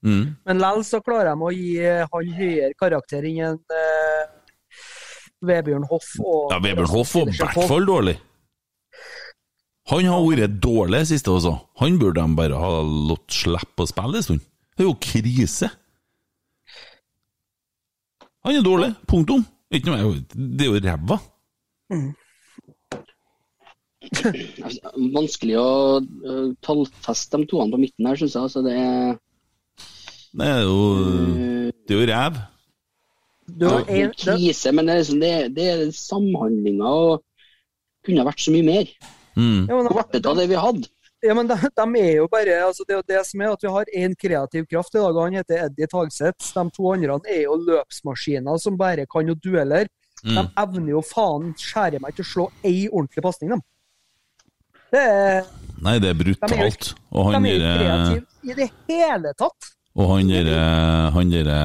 Mm. 0.00 0.24
Men 0.48 0.56
likevel 0.62 0.84
så 0.88 1.02
klarer 1.04 1.34
de 1.36 1.44
å 1.44 1.52
gi 1.52 1.74
eh, 1.84 2.06
han 2.08 2.30
høyere 2.38 2.72
karakter 2.80 3.26
enn 3.28 3.40
en 3.50 3.58
eh, 3.76 4.22
Vebjørn 5.46 5.86
Hoff. 5.90 6.08
Og, 6.24 6.50
Ja, 6.54 6.58
Vebjørn 6.64 6.90
Hoff 6.94 7.14
var 7.18 7.30
i 7.30 7.36
hvert 7.36 7.68
fall 7.70 7.86
dårlig. 7.88 8.16
Han 9.90 10.06
har 10.06 10.22
vært 10.22 10.58
dårlig 10.62 11.02
siste 11.10 11.32
også. 11.32 11.56
Han 11.82 11.98
burde 11.98 12.22
de 12.22 12.38
bare 12.38 12.58
ha 12.62 12.82
latt 13.10 13.34
slippe 13.34 13.82
å 13.82 13.90
spille 13.90 14.20
en 14.20 14.26
stund. 14.26 14.44
Det 14.78 14.84
er 14.84 14.88
jo 14.88 14.98
krise. 15.02 15.70
Han 18.46 18.54
er 18.54 18.62
dårlig. 18.64 18.92
Punktum. 19.10 19.42
Ikke 19.74 19.90
noe, 19.90 20.22
det 20.34 20.66
er 20.66 20.70
jo 20.70 20.82
ræva. 20.82 21.18
Vanskelig 25.14 25.58
å 25.58 25.68
uh, 26.00 26.48
tallfeste 26.64 27.42
de 27.42 27.50
toene 27.50 27.74
på 27.74 27.82
midten 27.82 28.08
her, 28.08 28.18
syns 28.18 28.38
jeg. 28.38 28.46
Altså, 28.46 28.62
det 28.66 28.74
er 28.78 29.18
Det 30.30 30.48
er 30.54 30.64
jo 30.64 30.80
Det 31.74 31.94
er 31.94 31.98
jo 31.98 32.08
ræv. 32.14 32.40
Det 33.50 33.70
er 33.74 33.94
en, 33.98 34.12
krise, 34.14 34.72
men 34.72 34.86
det 34.86 34.94
er, 34.94 35.00
liksom, 35.02 35.22
det, 35.22 35.32
det 35.56 35.70
er 35.74 35.88
samhandlinga 35.98 36.90
og 37.10 37.24
kunne 38.06 38.26
vært 38.26 38.42
så 38.46 38.54
mye 38.54 38.66
mer. 38.66 38.92
Mm. 39.40 39.60
ja, 39.70 39.76
men, 39.78 39.88
Kvartet 39.94 40.26
av 40.28 40.36
det 40.36 40.48
vi 40.50 40.58
hadde. 40.60 40.88
Ja, 41.24 41.34
men 41.36 41.48
de, 41.48 41.56
de 41.76 41.84
er 42.00 42.14
jo 42.16 42.26
bare 42.32 42.54
altså 42.64 42.84
Det 42.88 42.94
er 42.94 42.98
jo 43.00 43.06
det 43.10 43.22
som 43.28 43.40
er 43.44 43.50
at 43.52 43.64
vi 43.64 43.72
har 43.74 43.90
én 44.02 44.14
kreativ 44.16 44.66
kraft 44.68 44.94
i 44.94 44.98
dag, 45.00 45.16
og 45.16 45.22
han 45.26 45.36
heter 45.36 45.64
Eddie 45.66 45.88
Tagseth. 45.92 46.52
De 46.56 46.64
to 46.76 46.92
andre 46.92 47.18
er 47.28 47.42
jo 47.44 47.56
løpsmaskiner 47.66 48.60
som 48.62 48.78
bare 48.80 49.04
kan 49.10 49.28
jo 49.28 49.34
dueller. 49.36 49.88
De 50.20 50.36
Mm. 50.36 50.48
evner 50.60 50.90
jo 50.92 51.00
faen 51.00 51.54
skjære 51.56 52.00
meg 52.04 52.12
til 52.16 52.24
å 52.26 52.28
slå 52.28 52.46
ei 52.68 52.88
ordentlig 52.92 53.22
pasning, 53.24 53.54
de. 53.54 53.60
Det 54.92 55.00
er, 55.00 55.46
Nei, 55.80 55.94
det 56.02 56.10
er 56.10 56.18
brutalt. 56.18 56.50
De 56.52 56.56
er 56.58 57.32
jo 57.32 57.38
ikke 57.56 57.76
kreative 57.78 58.26
i 58.50 58.56
det 58.58 58.66
hele 58.90 59.32
tatt. 59.38 59.70
Og 60.00 60.06
han 60.14 60.30
derre 60.32 60.60
han 61.12 61.32
derre 61.32 61.58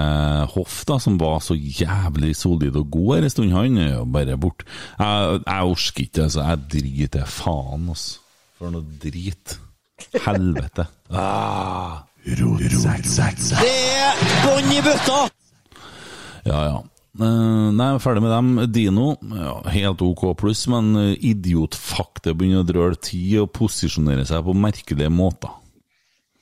Hoff, 0.51 0.81
da, 0.87 0.97
som 0.99 1.19
var 1.21 1.39
så 1.43 1.55
jævlig 1.55 2.33
solid 2.35 2.75
og 2.75 2.89
god 2.91 3.13
her 3.15 3.27
en 3.27 3.33
stund, 3.33 3.53
han 3.55 3.77
er 3.79 3.93
jo 3.93 4.03
bare 4.11 4.35
borte. 4.39 4.67
Jeg, 4.99 5.39
jeg 5.45 5.71
orker 5.71 6.03
ikke, 6.03 6.25
altså. 6.25 6.43
Jeg 6.49 6.65
driter 6.73 7.29
faen, 7.29 7.87
altså. 7.93 8.19
For 8.59 8.73
noe 8.73 8.99
drit. 9.03 9.55
Helvete. 10.25 10.87
Ah. 11.11 12.03
Det 12.25 12.33
er 13.69 14.21
bånn 14.41 14.71
i 14.73 14.81
bøtta! 14.81 15.17
Ja, 16.45 16.61
ja. 16.65 16.77
Eh, 17.15 17.67
nei, 17.71 17.89
er 17.93 18.01
ferdig 18.03 18.23
med 18.25 18.33
dem. 18.33 18.49
Dino, 18.73 19.11
ja, 19.37 19.59
helt 19.75 20.01
OK 20.03 20.25
pluss, 20.39 20.65
men 20.71 20.95
idiotfakta 21.15 22.31
det 22.31 22.39
begynner 22.39 22.65
å 22.65 22.67
drøle 22.67 22.97
tid 22.97 23.43
og 23.43 23.53
posisjonere 23.55 24.25
seg 24.27 24.43
på 24.47 24.57
merkelige 24.57 25.13
måter. 25.13 25.53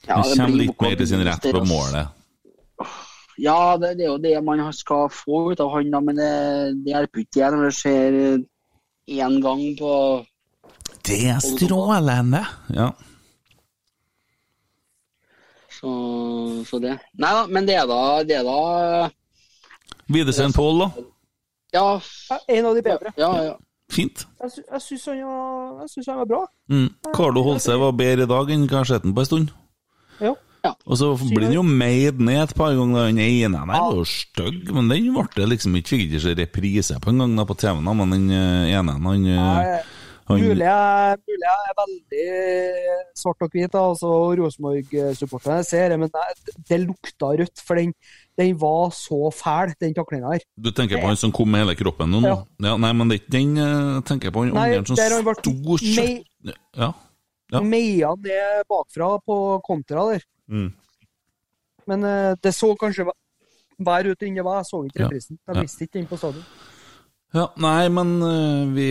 Ja, 0.06 0.20
det 0.20 0.36
kommer 0.36 0.58
litt 0.60 0.82
mer 0.84 0.98
til 1.00 1.08
sin 1.08 1.24
rett 1.24 1.46
på 1.54 1.64
målet. 1.68 2.20
Ja, 3.40 3.76
det, 3.80 3.96
det 3.98 4.04
er 4.06 4.12
jo 4.12 4.18
det 4.22 4.34
man 4.46 4.60
skal 4.76 5.08
få 5.10 5.50
ut 5.52 5.62
av 5.62 5.72
han, 5.74 5.90
da, 5.90 6.00
men 6.04 6.18
det, 6.20 6.30
det 6.84 6.92
hjelper 6.92 7.24
ikke 7.24 7.40
igjen 7.40 7.56
når 7.56 7.64
det 7.66 7.74
skjer 7.78 8.18
én 9.24 9.40
gang 9.42 9.64
på 9.80 9.94
Det 11.08 11.18
er 11.32 11.40
strålende! 11.42 12.44
Ja. 12.76 12.92
Så, 15.74 15.90
så 16.68 16.78
det. 16.80 16.94
Nei 17.20 17.32
da, 17.34 17.42
men 17.50 17.66
det 17.68 17.74
er 17.80 17.90
da, 17.90 18.00
det 18.24 18.38
er 18.38 18.46
da 18.46 19.10
Widesheim 20.14 20.54
Pål, 20.54 20.84
da. 20.84 20.88
Ja, 21.74 21.88
En 22.48 22.66
av 22.70 22.76
de 22.76 22.82
bedre. 22.86 23.12
ja, 23.18 23.32
ja. 23.50 23.54
Fint. 23.92 24.24
Jeg, 24.40 24.50
sy 24.50 24.62
jeg 24.62 24.80
syns 24.82 25.04
han, 25.10 25.88
synes 25.90 26.06
han 26.08 26.16
var 26.22 26.28
bra. 26.30 26.38
Mm. 26.72 26.86
Carlo 27.14 27.42
Holse 27.44 27.76
var 27.78 27.92
bedre 27.98 28.24
i 28.24 28.30
dag 28.30 28.50
enn 28.54 28.64
hva 28.64 28.78
jeg 28.78 28.80
har 28.80 28.88
sett 28.94 29.04
ham 29.04 29.12
på 29.14 29.22
en 29.22 29.28
stund. 29.28 29.52
Ja. 30.20 30.34
Og 30.88 30.96
så 30.96 31.10
blir 31.20 31.44
den 31.44 31.58
jo 31.58 31.64
meid 31.66 32.20
ned 32.24 32.40
et 32.46 32.54
par 32.56 32.72
ganger. 32.76 33.10
Den 33.10 33.20
ene 33.20 33.60
der 33.60 33.68
var 33.68 33.98
jo 33.98 34.06
stygg, 34.08 34.70
men 34.72 34.88
den 34.88 35.10
ble 35.12 35.50
liksom 35.52 35.76
ikke 35.76 35.92
Fikk 35.94 36.06
ikke 36.08 36.32
reprise 36.38 36.96
på 37.02 37.12
en 37.12 37.20
gang 37.20 37.36
da 37.36 37.44
på 37.46 37.56
TV-en, 37.60 37.84
da, 37.84 37.92
men 37.98 38.14
den 38.14 38.24
eh, 38.32 38.72
ene 38.72 38.94
han, 38.96 39.26
eh, 39.28 39.92
han 40.24 40.40
Mulig 40.40 40.64
jeg, 40.64 41.18
mulig 41.28 41.44
jeg 41.44 41.66
er 41.68 41.74
veldig 41.80 42.28
svart 43.20 43.44
og 43.44 43.52
hvit, 43.52 43.76
altså 43.76 44.12
Rosenborg-supporterne 44.40 45.66
ser 45.68 45.92
det, 45.92 45.98
men 46.00 46.08
det, 46.14 46.54
det 46.70 46.80
lukta 46.86 47.34
rødt. 47.36 47.60
For 47.60 47.76
den, 47.76 47.92
den 48.40 48.56
var 48.60 48.88
så 48.96 49.28
fæl, 49.36 49.76
den 49.84 49.92
taklinga 49.94 50.32
her. 50.32 50.46
Du 50.56 50.72
tenker 50.72 51.02
på 51.02 51.12
han 51.12 51.20
som 51.20 51.34
kom 51.36 51.52
med 51.52 51.66
hele 51.66 51.76
kroppen 51.76 52.16
nå? 52.16 52.24
Ja. 52.24 52.40
Ja, 52.70 52.78
nei, 52.80 52.94
men 52.96 53.12
det 53.12 53.20
er 53.20 53.26
ikke 53.26 53.36
den 53.36 53.56
eh, 53.60 54.00
tenker 54.08 54.32
jeg 54.32 54.38
på. 54.38 54.46
Han 54.48 54.56
andre 54.56 54.84
som 54.88 54.96
sto 55.44 55.82
kjøtt... 55.84 56.54
Ja. 56.80 56.94
Ja. 57.54 57.60
Meia 57.62 58.12
det 58.20 58.40
bakfra 58.70 59.12
på 59.24 59.38
kontra 59.64 60.04
der. 60.12 60.24
Mm. 60.50 60.70
Men 61.90 62.04
eh, 62.08 62.34
det 62.42 62.52
så 62.56 62.72
kanskje 62.80 63.06
vær 63.84 64.06
ut 64.10 64.22
enn 64.22 64.36
det 64.38 64.44
var. 64.46 64.60
Jeg 64.62 64.70
så 64.70 64.80
ikke 64.86 65.00
Ja. 65.02 65.08
reprisen. 65.08 65.38
Jeg 65.48 65.62
visste 65.62 65.84
ikke 65.86 65.98
den 66.00 66.06
på 66.10 66.18
stadion. 66.20 66.44
Ja, 67.34 67.48
nei, 67.58 67.88
men 67.90 68.12
eh, 68.22 68.66
vi, 68.76 68.84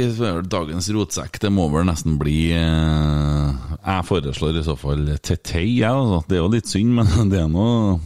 dagens 0.51 0.89
rotsekk, 0.91 1.37
det 1.39 1.51
må 1.55 1.69
vel 1.71 1.85
nesten 1.87 2.17
bli 2.19 2.51
eh, 2.51 3.53
Jeg 3.85 4.03
foreslår 4.09 4.57
i 4.59 4.63
så 4.67 4.75
fall 4.79 5.05
Tetei, 5.23 5.77
jeg, 5.79 5.87
altså. 5.87 6.19
Det 6.27 6.35
er 6.35 6.41
jo 6.43 6.49
litt 6.51 6.67
synd, 6.67 6.91
men 6.97 7.07
det 7.31 7.39
er 7.39 7.47
noe 7.47 7.99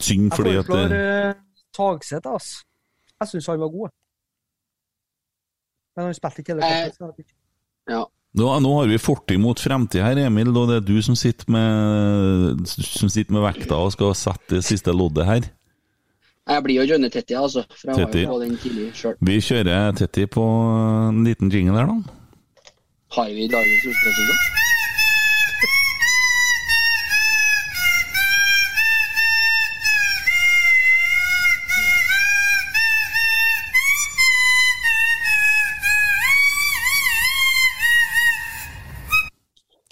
synd 0.00 0.28
Jeg 0.28 0.36
fordi 0.36 0.50
at 0.50 0.56
Jeg 0.56 0.66
foreslår 0.68 0.92
det, 0.92 1.36
uh, 1.36 1.62
Tagseth, 1.76 2.28
altså. 2.28 2.64
Jeg 3.16 3.28
syns 3.32 3.46
han 3.48 3.60
var 3.64 3.72
god. 3.72 3.94
Men 5.96 6.04
han 6.10 6.14
spilte 6.18 6.42
ikke 6.44 6.52
hele 6.52 6.68
Eh, 6.68 6.90
kampen. 6.98 7.24
ja. 7.88 8.04
Nå, 8.36 8.48
nå 8.62 8.72
har 8.78 8.90
vi 8.90 8.98
fortid 9.00 9.40
mot 9.42 9.60
fremtid 9.60 10.04
her, 10.04 10.18
Emil, 10.26 10.52
og 10.52 10.70
det 10.70 10.80
er 10.80 10.86
du 10.86 10.96
som 11.04 11.16
sitter 11.18 11.48
med, 11.52 12.66
som 12.68 13.10
sitter 13.12 13.36
med 13.36 13.44
vekta 13.46 13.78
og 13.80 13.94
skal 13.94 14.14
sette 14.18 14.58
det 14.58 14.64
siste 14.66 14.94
loddet 14.94 15.28
her. 15.28 15.48
Jeg 16.46 16.62
blir 16.62 16.76
jo 16.78 16.84
Johnny 16.92 17.08
Tetti, 17.10 17.34
altså. 17.34 17.64
For 17.74 17.90
jeg 17.90 18.04
Tetti. 18.04 18.22
var 18.22 18.36
jo 18.36 18.36
på 18.36 18.42
den 18.44 18.58
tidlig 18.62 18.90
sjøl. 18.94 19.16
Vi 19.26 19.40
kjører 19.42 19.96
Tetti 19.98 20.28
på 20.30 20.44
en 21.08 21.24
liten 21.26 21.50
jingle 21.50 21.80
her, 21.80 21.90
da. 21.90 22.70
Har 23.16 23.32
vi 23.34 23.48
dagens 23.50 23.88
Rosenborg-jingle? 23.88 24.65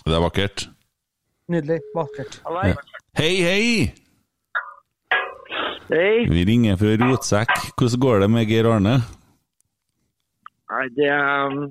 Det 0.04 0.12
er 0.12 0.20
vakkert. 0.20 0.66
Nydelig. 1.48 1.78
Vakkert. 1.96 2.34
Ja. 2.44 2.74
Hei, 3.16 3.36
hei! 3.40 3.94
Hei. 5.88 6.26
Vi 6.28 6.42
ringer 6.44 6.76
fra 6.76 6.92
Rotsekk. 7.00 7.52
Hvordan 7.78 8.02
går 8.02 8.20
det 8.20 8.28
med 8.34 8.50
Geir 8.50 8.68
Arne? 8.68 8.98
Nei, 10.74 10.84
det 10.98 11.08
um, 11.08 11.64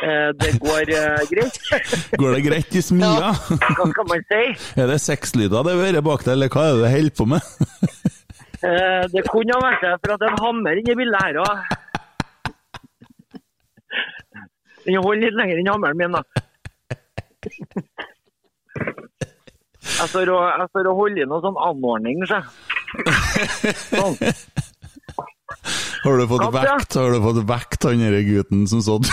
eh, 0.00 0.30
Det 0.40 0.54
går 0.64 0.94
eh, 0.96 1.20
greit. 1.34 1.60
Går 2.22 2.38
det 2.38 2.42
greit 2.46 2.80
i 2.80 2.84
smia? 2.88 3.34
Hva 3.36 3.90
skal 3.92 4.08
man 4.14 4.26
si? 4.32 4.42
Er 4.80 4.88
det 4.88 4.98
sexlyder 5.04 5.68
det 5.68 5.76
hører 5.76 6.04
bak 6.06 6.24
deg, 6.24 6.38
eller 6.38 6.52
hva 6.52 6.66
er 6.70 6.76
det 6.78 6.84
du 6.86 6.90
holder 6.96 7.16
på 7.20 7.28
med? 7.36 7.40
Eh, 8.60 9.04
det 9.08 9.22
kunne 9.24 9.54
ha 9.56 9.60
vært 9.64 9.80
det, 9.80 9.90
for 10.02 10.12
at 10.12 10.20
det 10.20 10.26
er 10.26 10.34
en 10.34 10.42
hammer 10.44 10.76
inni 10.76 10.92
bildet 10.98 11.22
her 11.24 11.38
òg. 11.40 11.62
Den 14.84 14.98
holder 15.00 15.22
litt 15.22 15.38
lenger 15.38 15.62
enn 15.62 15.70
hammeren 15.72 15.96
min, 15.96 16.18
da. 16.18 16.42
Jeg 19.80 20.08
står 20.12 20.28
og, 20.34 20.42
jeg 20.60 20.68
står 20.70 20.88
og 20.90 20.98
holder 20.98 21.22
i 21.24 21.28
noe 21.30 21.40
sånn 21.44 21.56
anordning, 21.66 22.18
så. 22.28 22.40
Sånn. 23.90 24.16
Har 26.00 26.16
du 26.20 26.24
fått 26.30 26.44
vekt 26.54 26.96
Har 26.96 27.12
du 27.12 27.18
fått 27.24 27.40
vekt 27.48 27.84
han 27.88 28.00
derre 28.02 28.20
gutten 28.26 28.66
som 28.70 28.80
sånn? 28.84 29.04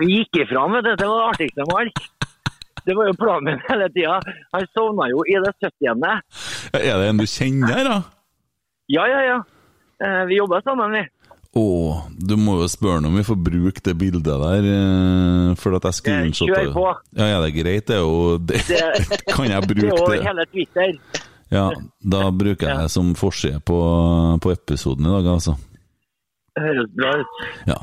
Vi 0.00 0.06
gikk 0.18 0.42
ifra 0.44 0.66
med 0.68 0.84
det, 0.84 0.94
det 1.00 1.08
var 1.08 1.18
det 1.22 1.28
artigste 1.32 1.66
med 1.68 1.76
alt. 1.80 1.98
Det 2.86 2.94
var 2.94 3.08
jo 3.08 3.16
planen 3.18 3.48
min 3.48 3.62
hele 3.66 3.88
tida. 3.94 4.18
Han 4.54 4.66
sovna 4.76 5.08
jo 5.10 5.24
i 5.26 5.34
det 5.42 5.52
70. 5.64 6.04
Er 6.76 7.00
det 7.00 7.08
en 7.08 7.18
du 7.22 7.26
kjenner, 7.26 7.80
da? 7.88 7.96
Ja, 8.92 9.06
ja, 9.10 9.20
ja. 9.26 9.38
Eh, 10.04 10.22
Vi 10.28 10.36
jobba 10.38 10.60
sammen, 10.62 10.92
vi. 10.94 11.02
Å, 11.56 11.62
du 12.20 12.34
må 12.36 12.58
jo 12.60 12.66
spørre 12.68 13.06
om 13.08 13.14
vi 13.16 13.22
får 13.24 13.38
bruke 13.40 13.80
det 13.86 13.94
bildet 13.96 14.26
der, 14.28 14.66
eh, 14.68 15.54
for 15.56 15.76
at 15.78 15.86
jeg 15.88 15.96
skulle 16.02 16.32
kjør 16.36 16.72
på. 16.74 16.82
Ja, 17.16 17.28
ja, 17.32 17.38
det 17.40 17.48
er 17.52 17.56
greit, 17.62 17.86
det 17.88 17.96
er 17.96 18.02
jo 18.04 18.36
det, 18.50 18.60
Det- 18.68 19.22
Kan 19.34 19.48
jeg 19.48 19.62
Det 19.62 19.62
er 19.62 19.70
bruke 19.70 20.02
jo 20.18 20.26
hele 20.26 20.44
Twitter. 20.52 20.98
Ja, 21.54 21.70
da 22.02 22.24
bruker 22.34 22.66
jeg 22.68 22.82
det 22.82 22.90
som 22.92 23.14
forside 23.16 23.62
på, 23.64 23.78
på 24.42 24.52
episoden 24.52 25.06
i 25.08 25.14
dag, 25.14 25.30
altså. 25.38 25.54
Høres 26.56 26.88
bra 26.96 27.10
ut. 27.20 27.40
Ja, 27.68 27.74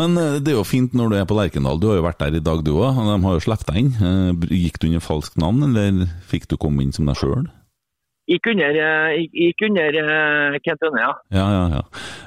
Men 0.00 0.16
eh, 0.18 0.38
det 0.40 0.52
er 0.52 0.58
jo 0.58 0.64
fint 0.64 0.94
når 0.96 1.10
du 1.12 1.16
er 1.20 1.26
på 1.28 1.36
Lerkendal. 1.36 1.80
Du 1.80 1.88
har 1.90 1.98
jo 2.00 2.04
vært 2.06 2.20
der 2.22 2.36
i 2.38 2.44
dag, 2.44 2.62
du 2.64 2.70
òg. 2.80 2.96
De 2.96 3.16
har 3.26 3.34
jo 3.36 3.42
sluppet 3.44 3.68
deg 3.68 3.80
inn. 3.82 3.90
Eh, 4.00 4.46
Gikk 4.56 4.78
du 4.80 4.86
under 4.88 5.04
falskt 5.04 5.36
navn, 5.40 5.64
eller 5.68 6.06
fikk 6.30 6.48
du 6.52 6.56
komme 6.60 6.80
inn 6.84 6.92
som 6.96 7.08
deg 7.08 7.16
sjøl? 7.20 7.44
Gikk 8.32 8.46
under, 8.52 8.76
eh, 8.80 9.22
gikk- 9.36 9.64
under 9.68 9.96
eh, 10.02 10.58
Kent 10.64 10.84
Ønne, 10.88 11.00
ja. 11.02 11.12
Ja, 11.36 11.46
ja, 11.52 11.64
ja. 11.76 11.82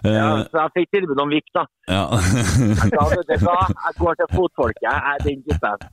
Uh, 0.06 0.12
ja. 0.14 0.26
Så 0.52 0.60
jeg 0.62 0.74
fikk 0.76 0.92
tilbud 0.94 1.22
om 1.24 1.32
Vik, 1.34 1.48
da. 1.56 1.64
ja. 1.90 2.04
Du 2.92 2.98
hva, 3.42 3.56
jeg 3.72 3.98
går 4.02 4.20
til 4.20 4.30
fotfolket, 4.36 4.84
jeg 4.86 4.98
er 5.12 5.24
den 5.26 5.42
typen. 5.48 5.88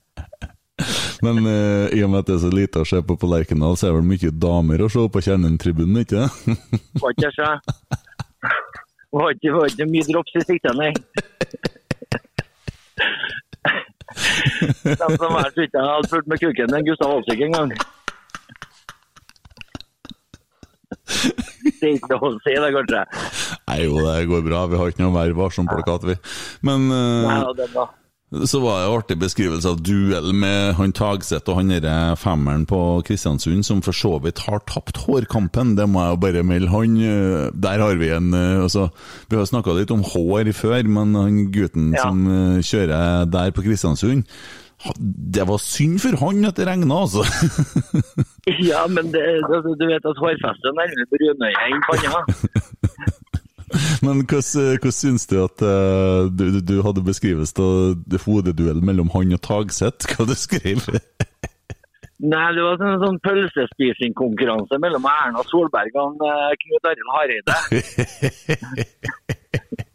Men 1.24 1.38
uh, 1.46 1.86
i 1.94 2.02
og 2.04 2.10
med 2.12 2.22
at 2.22 2.28
det 2.28 2.36
er 2.36 2.42
så 2.44 2.50
lite 2.52 2.82
å 2.82 2.88
se 2.88 3.00
på 3.06 3.16
på 3.16 3.30
Lerkendal, 3.30 3.78
så 3.78 3.88
er 3.88 3.94
det 3.94 4.00
vel 4.00 4.10
mye 4.10 4.32
damer 4.44 4.84
å 4.84 4.90
se 4.92 5.06
på 5.14 5.24
Kjernen-tribunen, 5.28 6.02
ikke 6.02 6.26
det? 6.26 6.56
Får 7.02 7.16
ikke 7.16 7.32
se. 7.38 7.50
Får 9.12 9.36
ikke, 9.36 9.54
var 9.56 9.92
mye 9.94 10.08
drops 10.10 10.36
i 10.36 10.44
sikte, 10.44 10.76
nei. 10.76 10.92
De 14.82 14.94
som 15.00 15.16
så 15.16 15.64
ikke 15.64 15.80
hadde 15.80 16.10
fulgt 16.10 16.28
med 16.28 16.40
kuken 16.42 16.74
til 16.74 16.86
Gustav 16.90 17.14
Holsvik 17.14 17.46
en 17.46 17.56
gang. 17.56 17.74
Det 21.62 21.88
er 21.88 21.96
ikke 21.96 22.12
lov 22.14 22.28
å 22.28 22.36
si 22.42 22.54
det, 22.58 22.68
kanskje. 22.74 23.02
Nei 23.70 23.80
jo, 23.84 23.96
det 24.06 24.28
går 24.30 24.44
bra. 24.46 24.66
Vi 24.70 24.78
har 24.80 24.92
ikke 24.92 25.02
noe 25.04 25.14
mer 25.16 25.34
varsom-plakat, 25.38 26.06
vi. 26.08 26.14
Men 26.66 26.86
bra. 27.72 27.84
så 28.48 28.60
var 28.62 28.78
det 28.80 28.86
en 28.86 28.94
artig 28.96 29.16
beskrivelse 29.20 29.68
av 29.74 29.80
duell 29.84 30.30
med 30.32 30.72
han 30.78 30.94
Tagseth 30.96 31.50
og 31.52 31.58
han 31.58 31.72
derre 31.74 32.14
femmeren 32.20 32.64
på 32.70 32.78
Kristiansund, 33.06 33.66
som 33.68 33.82
for 33.84 33.92
så 33.96 34.14
vidt 34.24 34.40
har 34.46 34.62
tapt 34.70 35.02
hårkampen. 35.04 35.74
Det 35.78 35.84
må 35.90 36.00
jeg 36.06 36.14
jo 36.16 36.22
bare 36.24 36.46
melde. 36.48 36.70
Han 36.72 36.96
eh, 37.02 37.50
Der 37.66 37.82
har 37.84 37.98
vi 38.00 38.08
en 38.14 38.32
eh, 38.38 38.62
altså, 38.64 38.88
Vi 39.28 39.36
har 39.38 39.50
snakka 39.50 39.74
litt 39.76 39.92
om 39.94 40.06
hår 40.14 40.52
før, 40.56 40.82
men 40.88 41.14
han 41.18 41.44
gutten 41.54 41.92
Ja. 41.98 42.08
som 42.08 42.24
kjører 42.64 43.28
der 43.30 43.52
på 43.52 43.66
Kristiansund, 43.66 44.24
Det 45.36 45.44
var 45.48 45.60
synd 45.62 46.00
for 46.02 46.16
han 46.24 46.44
at 46.48 46.56
det 46.58 46.66
regna, 46.66 46.96
altså. 47.04 47.22
Ja, 48.70 48.82
men 48.90 49.12
det, 49.14 49.22
det, 49.48 49.60
du 49.78 49.84
vet 49.86 50.06
at 50.10 50.18
hårfestet 50.18 50.66
er 50.70 50.74
nærmere 50.78 51.06
brunøyet 51.12 51.60
enn 51.68 51.84
panna. 51.86 52.20
Men 54.02 54.18
hvordan, 54.28 54.92
syns 54.92 55.24
du 55.30 55.38
at 55.40 55.62
uh, 55.64 56.26
du, 56.28 56.60
du- 56.60 56.82
hadde 56.84 57.04
beskrivelsen 57.06 57.62
av 57.64 58.18
hodeduellen 58.26 58.84
mellom 58.84 59.08
han 59.14 59.32
og 59.32 59.40
Tagseth? 59.46 60.10
Hva 60.12 60.26
du 60.28 60.34
skrev 60.36 60.82
Nei, 62.22 62.48
det 62.54 62.62
var 62.62 62.82
en 62.86 63.00
sånn 63.02 63.16
pølsespisingkonkurranse 63.24 64.76
mellom 64.82 65.08
Erna 65.10 65.42
Solberg 65.48 65.96
og 65.98 66.20
eh, 66.22 66.52
Knut 66.60 66.84
Arild 66.86 67.10
Hareide. 67.16 67.54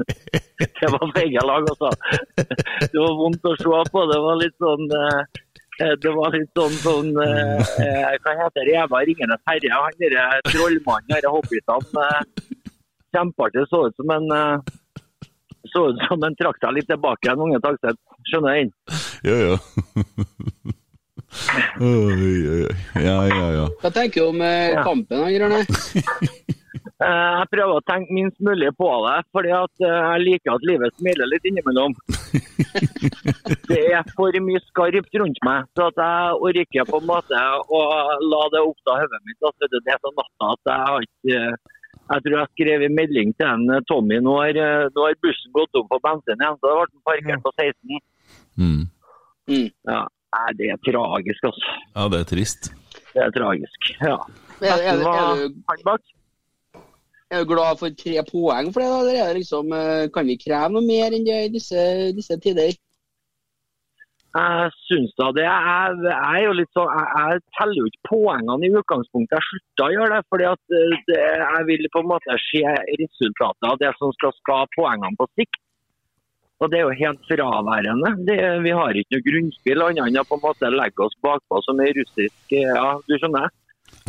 Det 0.80 0.90
var 0.94 1.12
begge 1.14 1.42
lag, 1.46 1.68
altså. 1.70 1.90
Det 2.38 2.98
var 2.98 3.14
vondt 3.20 3.46
å 3.46 3.54
se 3.60 3.82
på. 3.94 4.04
Det 4.12 4.20
var 4.24 4.40
litt 4.42 4.56
sånn 4.64 4.86
eh, 4.98 5.22
det 6.02 6.10
var 6.16 6.34
litt 6.34 6.50
sånn 6.58 6.74
sånn 6.82 7.12
eh, 7.22 7.60
eh, 7.86 8.16
Hva 8.24 8.34
heter 8.40 8.66
det? 8.66 8.74
Eva 8.82 9.02
Ringenes 9.06 9.44
herre? 9.46 9.74
Han 9.76 10.00
derre 10.02 10.24
trollmannen, 10.50 11.12
disse 11.12 11.34
hobbitene. 11.36 12.08
eh, 12.08 12.72
Kjempeartig. 13.14 13.68
Så 13.70 13.84
ut 13.88 13.96
som 14.02 14.16
en 14.18 14.28
eh, 14.34 14.74
så 15.74 15.84
ut 15.92 16.02
som 16.08 16.24
en 16.24 16.36
trakk 16.40 16.58
seg 16.64 16.74
litt 16.78 16.90
tilbake 16.90 17.30
en 17.32 17.44
unge 17.46 17.62
Tagseth. 17.64 18.00
Skjønner 18.32 18.58
jeg? 18.58 18.72
Ja, 19.28 19.38
ja. 19.44 19.56
Oi, 21.84 22.14
oi, 22.16 22.38
oi. 22.66 22.76
Ja, 23.04 23.18
ja, 23.30 23.48
ja. 23.54 23.66
Hva 23.84 23.92
tenker 23.94 24.24
du 24.24 24.32
om 24.32 24.42
eh, 24.42 24.78
kampen? 24.84 25.28
Eh, 25.28 25.66
Jeg 26.98 27.50
prøver 27.54 27.76
å 27.78 27.84
tenke 27.86 28.14
minst 28.16 28.40
mulig 28.42 28.72
på 28.74 28.88
det, 29.06 29.18
fordi 29.36 29.52
at 29.54 29.84
eh, 29.86 29.98
jeg 30.16 30.24
liker 30.24 30.56
at 30.56 30.64
livet 30.66 30.96
smiler 30.98 31.30
litt 31.30 31.46
innimellom. 31.46 31.94
Det 33.70 33.80
er 33.94 34.08
for 34.18 34.34
mye 34.44 34.62
skarpt 34.66 35.14
rundt 35.22 35.38
meg, 35.46 35.68
så 35.78 35.88
at 35.92 36.00
jeg 36.02 36.40
orker 36.50 36.90
på 36.90 37.00
en 37.02 37.08
måte 37.10 37.42
å 37.70 37.82
la 38.32 38.42
det 38.54 38.64
oppta 38.66 38.96
hodet 39.02 39.22
mitt. 39.28 39.38
Altså, 39.46 39.70
det 39.74 39.82
er 39.94 40.02
så 40.02 40.12
natta 40.18 40.50
at 40.56 40.72
jeg 40.72 40.88
har 40.90 41.06
ikke 41.08 41.40
Jeg 42.08 42.24
tror 42.24 42.36
jeg 42.38 42.52
skrev 42.56 42.84
en 42.88 42.96
melding 42.98 43.32
til 43.38 43.48
en 43.52 43.64
eh, 43.78 43.82
Tommy. 43.90 44.18
Nå 44.24 44.36
har, 44.40 44.58
eh, 44.64 44.90
nå 44.96 45.06
har 45.06 45.18
bussen 45.22 45.54
gått 45.56 45.76
opp 45.78 45.90
på 45.92 46.02
bensin 46.06 46.40
igjen, 46.40 46.58
så 46.62 46.70
det 46.72 46.76
ble 46.82 46.90
den 46.94 47.06
parkert 47.10 47.46
på 47.46 47.54
16. 47.62 48.04
Mm. 48.58 48.84
Ja, 49.92 50.02
det 50.58 50.70
er 50.74 50.80
tragisk, 50.88 51.46
altså. 51.52 51.74
Ja, 51.94 52.08
det 52.14 52.22
er 52.24 52.30
trist. 52.34 52.72
Det 53.14 53.22
er 53.26 53.34
tragisk. 53.36 53.92
Ja. 54.02 54.18
Er, 54.64 54.82
er, 54.82 55.04
er, 55.04 55.84
Hva- 55.86 56.00
du, 57.28 57.36
er 57.36 57.44
jo 57.44 57.50
glad 57.54 57.80
for 57.80 57.96
tre 58.00 58.24
poeng 58.28 58.70
for 58.72 58.84
det, 58.84 58.90
da? 58.92 59.00
Det 59.08 59.16
er 59.24 59.38
liksom, 59.38 59.72
eh, 59.76 60.10
kan 60.16 60.28
vi 60.28 60.38
kreve 60.40 60.70
noe 60.74 60.86
mer 60.86 61.12
enn 61.12 61.26
det 61.28 61.40
i 61.46 61.54
disse, 61.58 61.82
disse 62.16 62.38
tider? 62.44 62.76
Jeg 64.38 64.72
syns 64.86 65.14
da 65.18 65.30
det. 65.36 65.46
Jeg, 65.48 66.00
jeg 66.08 66.42
jo 66.46 66.66
sånn, 66.76 66.90
jeg, 66.94 67.08
jeg 67.18 67.44
teller 67.58 67.80
jo 67.80 67.88
ikke 67.90 68.10
poengene 68.12 68.68
i 68.68 68.74
utgangspunktet. 68.80 69.38
Jeg 69.38 69.48
slutta 69.50 69.88
å 69.88 69.94
gjøre 69.96 70.20
det, 70.22 70.50
at 70.52 70.76
eh, 70.80 71.38
jeg 71.44 71.68
vil 71.72 71.88
på 71.94 72.04
en 72.04 72.12
måte 72.12 72.42
se 72.48 72.64
resultatet 73.02 73.70
av 73.72 73.80
det 73.82 73.94
som 74.00 74.14
skal 74.18 74.36
skape 74.42 74.78
poengene 74.78 75.20
på 75.20 75.30
sikt. 75.40 75.62
Og 76.58 76.72
Det 76.72 76.80
er 76.80 76.88
jo 76.88 77.00
helt 77.00 77.28
fraværende. 77.30 78.12
Det, 78.26 78.38
vi 78.66 78.74
har 78.74 78.98
ikke 78.98 79.16
noe 79.16 79.26
grunnspill 79.28 79.84
annet 79.86 80.08
enn 80.08 80.22
å 80.22 80.26
på 80.26 80.40
en 80.40 80.46
måte 80.48 80.72
legge 80.74 81.06
oss 81.06 81.18
bakpå 81.26 81.62
som 81.66 81.82
ei 81.86 81.92
russisk 81.98 82.56
eh, 82.58 82.72
Ja, 82.72 82.96
du 83.06 83.18
skjønner? 83.18 83.52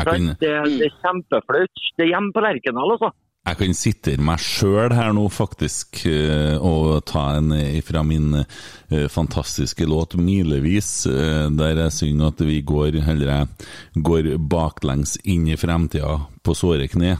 Kan, 0.04 0.26
Det, 0.40 0.52
det 0.78 0.86
er 0.86 0.94
kjempeflaut. 1.02 1.82
Det 1.96 2.04
er 2.06 2.12
hjemme 2.12 2.32
på 2.32 2.40
Lerkendal, 2.44 2.92
altså. 2.94 3.10
jeg 3.48 3.56
kan 3.56 3.74
sitere 3.74 4.20
meg 4.20 4.38
sjøl 4.44 4.92
her 4.92 5.12
nå, 5.16 5.24
faktisk, 5.32 6.02
eh, 6.06 6.58
og 6.60 7.04
ta 7.08 7.38
en 7.38 7.52
fra 7.82 8.02
min 8.04 8.34
eh, 8.42 9.06
fantastiske 9.08 9.86
låt 9.88 10.14
'Milevis', 10.20 11.06
eh, 11.08 11.48
der 11.56 11.76
jeg 11.84 11.92
synger 11.92 12.26
at 12.28 12.40
vi 12.44 12.60
går, 12.62 13.00
eller 13.08 13.26
jeg 13.26 14.02
går 14.04 14.38
baklengs 14.38 15.16
inn 15.24 15.48
i 15.48 15.56
fremtida 15.56 16.26
på 16.44 16.54
såre 16.54 16.88
kne. 16.88 17.16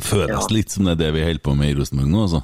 Føles 0.00 0.48
Ja. 0.48 0.54
litt 0.54 0.70
som 0.70 0.84
det 0.84 0.92
er 0.92 1.04
det 1.04 1.14
vi 1.14 1.24
holder 1.24 1.40
på 1.44 1.56
med 1.56 1.70
i 1.70 1.74
Rosenborg 1.78 2.08
nå, 2.08 2.22
altså. 2.22 2.42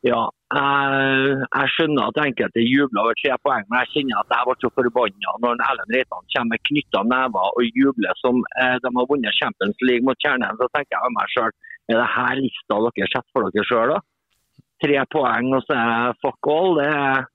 Ja, 0.00 0.20
jeg, 0.56 1.32
jeg 1.44 1.70
skjønner 1.74 2.06
at 2.08 2.18
enkelte 2.22 2.62
jubler 2.64 3.02
over 3.02 3.16
tre 3.20 3.34
poeng, 3.44 3.66
men 3.68 3.82
jeg 3.82 3.90
kjenner 3.92 4.22
at 4.22 4.32
jeg 4.32 4.46
ble 4.48 4.54
så 4.62 4.70
forbanna 4.72 5.34
når 5.42 5.60
Erlend 5.66 5.92
Reitan 5.92 6.30
kommer 6.32 6.54
med 6.54 6.62
knytta 6.70 7.02
never 7.10 7.58
og 7.60 7.76
jubler 7.76 8.16
som 8.22 8.40
eh, 8.62 8.78
de 8.80 8.92
har 8.96 9.10
vunnet 9.10 9.36
Champions 9.36 9.84
League 9.84 10.06
mot 10.08 10.16
Kjernen. 10.24 10.56
Så 10.56 10.70
tenker 10.72 10.96
jeg 10.96 11.16
meg 11.18 11.34
sjøl, 11.34 11.52
er 11.92 12.00
det 12.00 12.08
her 12.14 12.40
lista 12.40 12.80
dere 12.86 13.10
setter 13.12 13.28
for 13.36 13.52
dere 13.52 13.68
sjøl, 13.68 13.92
da? 13.92 14.00
Tre 14.80 15.04
poeng 15.12 15.52
og 15.58 15.66
så 15.68 15.76
er 15.76 16.18
fuck 16.24 16.48
all, 16.54 16.80
det 16.80 16.88
er 16.88 17.28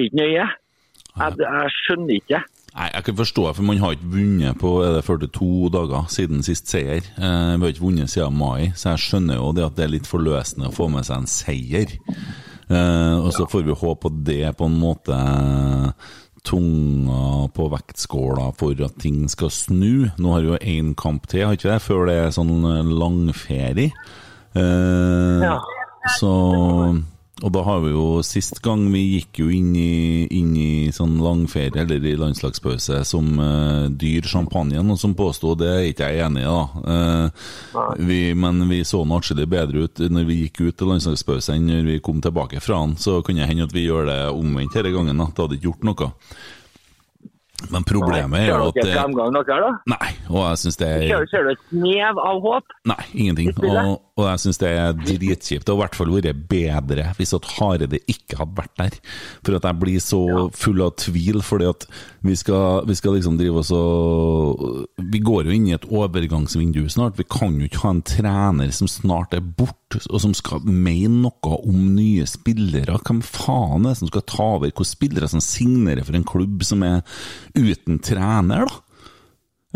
ikke 0.00 0.20
nøye. 0.22 0.46
Jeg, 0.46 1.40
jeg 1.44 1.74
skjønner 1.82 2.16
ikke. 2.16 2.40
Nei, 2.76 2.90
Jeg 2.92 3.04
kan 3.06 3.16
forstå 3.16 3.46
det, 3.46 3.54
for 3.56 3.64
man 3.64 3.78
har 3.80 3.94
ikke 3.96 4.10
vunnet 4.12 4.58
på 4.60 4.70
er 4.84 4.98
det 4.98 5.04
42 5.06 5.70
dager 5.72 6.08
siden 6.12 6.42
sist 6.44 6.68
seier. 6.68 7.00
Eh, 7.16 7.54
vi 7.56 7.62
har 7.64 7.72
ikke 7.72 7.86
vunnet 7.86 8.10
siden 8.12 8.36
mai, 8.36 8.72
så 8.76 8.90
jeg 8.92 9.04
skjønner 9.06 9.38
jo 9.40 9.52
det 9.56 9.64
at 9.64 9.78
det 9.78 9.86
er 9.86 9.94
litt 9.94 10.10
forløsende 10.10 10.68
å 10.68 10.74
få 10.76 10.90
med 10.92 11.06
seg 11.08 11.22
en 11.22 11.30
seier. 11.30 11.94
Eh, 12.68 13.16
og 13.22 13.30
så 13.32 13.46
får 13.48 13.64
vi 13.64 13.76
håpe 13.80 14.10
at 14.12 14.20
det 14.28 14.42
på 14.58 14.68
en 14.68 14.76
måte 14.82 15.16
tunga 16.46 17.48
på 17.56 17.64
vektskåla 17.72 18.50
for 18.58 18.84
at 18.86 18.98
ting 19.02 19.24
skal 19.32 19.50
snu. 19.50 20.10
Nå 20.20 20.34
har 20.36 20.44
vi 20.44 20.52
jo 20.52 20.60
én 20.60 20.92
kamp 20.98 21.26
til, 21.32 21.46
har 21.48 21.56
ikke 21.56 21.72
det, 21.72 21.80
før 21.82 22.06
det 22.10 22.18
er 22.26 22.36
sånn 22.36 22.54
eh, 22.60 22.92
langferie. 23.02 23.90
Eh, 24.54 25.42
Ja. 25.46 25.56
Så 26.20 26.30
Og 27.44 27.52
da 27.52 27.60
har 27.66 27.82
vi 27.84 27.90
jo 27.92 28.22
Sist 28.24 28.62
gang 28.64 28.86
vi 28.88 29.02
gikk 29.18 29.42
jo 29.42 29.50
inn 29.52 29.74
i, 29.76 30.24
inn 30.38 30.54
i 30.56 30.88
sånn 30.94 31.18
langferie 31.20 31.82
eller 31.82 32.00
i 32.00 32.14
landslagspause 32.16 33.02
som 33.04 33.28
uh, 33.36 33.90
dyr 33.92 34.24
champagne, 34.24 34.80
og 34.80 34.96
som 35.00 35.12
påsto 35.18 35.52
det 35.58 35.68
er 35.68 35.88
ikke 35.90 36.08
jeg 36.14 36.24
enig 36.24 36.46
i, 36.46 36.48
da. 36.48 36.62
Uh, 36.88 37.92
vi, 38.00 38.20
men 38.32 38.64
vi 38.70 38.80
så 38.88 39.02
nå 39.04 39.20
atskillig 39.20 39.48
bedre 39.52 39.84
ut 39.84 40.00
når 40.00 40.28
vi 40.30 40.40
gikk 40.46 40.62
ut 40.64 40.78
til 40.80 40.92
landslagspause 40.94 41.58
enn 41.58 41.68
når 41.68 41.84
vi 41.90 42.00
kom 42.04 42.24
tilbake 42.24 42.62
fra 42.64 42.80
den. 42.86 42.96
Så 43.00 43.20
kunne 43.20 43.44
det 43.44 43.50
hende 43.52 43.68
at 43.68 43.76
vi 43.76 43.84
gjør 43.84 44.08
det 44.08 44.20
omvendt 44.32 44.78
denne 44.78 44.94
gangen. 44.96 45.20
Da. 45.20 45.28
Det 45.28 45.44
hadde 45.44 45.60
ikke 45.60 45.68
gjort 45.68 45.90
noe. 45.90 46.12
Men 47.72 47.86
problemet 47.88 48.42
er 48.42 48.50
jo 48.50 48.66
at 48.68 48.76
Ser 48.76 48.84
dere 48.84 48.96
fremgang 49.00 49.32
dere, 49.32 49.56
da? 49.64 49.70
Nei, 49.94 50.10
og 50.28 50.42
jeg 50.42 50.58
syns 50.60 50.76
det 50.80 50.88
er 50.92 51.22
Ser, 51.30 51.46
du 51.46 51.52
et 51.54 51.62
snev 51.70 52.20
av 52.20 52.40
håp? 52.44 52.74
Nei, 52.90 52.98
ingenting. 53.14 53.48
Og, 53.64 53.94
og 54.16 54.26
jeg 54.28 54.42
syns 54.44 54.60
det 54.60 54.72
er 54.76 54.92
dritkjipt. 54.98 55.64
Det 55.64 55.72
hadde 55.72 55.78
i 55.78 55.82
hvert 55.82 55.96
fall 55.98 56.12
vært 56.12 56.42
bedre 56.50 57.06
hvis 57.16 57.32
at 57.36 57.48
Hareide 57.56 58.00
ikke 58.12 58.38
hadde 58.42 58.60
vært 58.60 58.74
der. 58.82 58.98
For 59.40 59.56
at 59.56 59.68
jeg 59.70 59.80
blir 59.82 60.04
så 60.04 60.20
full 60.56 60.84
av 60.84 60.92
tvil, 61.00 61.40
fordi 61.46 61.70
at 61.72 61.88
vi 62.26 62.36
skal, 62.38 62.84
vi 62.88 62.98
skal 62.98 63.16
liksom 63.16 63.38
drive 63.40 63.62
oss 63.62 63.72
og 63.74 64.86
Vi 65.12 65.20
går 65.24 65.48
jo 65.48 65.56
inn 65.56 65.68
i 65.70 65.74
et 65.76 65.88
overgangsvindu 65.88 66.84
snart. 66.92 67.16
Vi 67.16 67.26
kan 67.28 67.56
jo 67.56 67.70
ikke 67.70 67.86
ha 67.86 67.94
en 67.96 68.04
trener 68.06 68.72
som 68.74 68.90
snart 68.90 69.34
er 69.36 69.44
borte, 69.44 70.00
og 70.10 70.20
som 70.20 70.32
skal 70.36 70.64
mene 70.66 71.22
noe 71.24 71.58
om 71.62 71.94
nye 71.96 72.26
spillere. 72.28 72.98
Hvem 73.06 73.22
faen 73.24 73.86
er 73.86 73.94
det 73.94 74.00
som 74.02 74.10
skal 74.10 74.24
ta 74.28 74.50
over? 74.56 74.66
Hvilke 74.66 74.88
spillere 74.88 75.28
som 75.30 75.42
signerer 75.44 76.04
for 76.04 76.18
en 76.18 76.26
klubb 76.26 76.64
som 76.66 76.82
er 76.84 77.00
uten 77.56 78.00
trener, 78.04 78.68
da? 78.68 78.82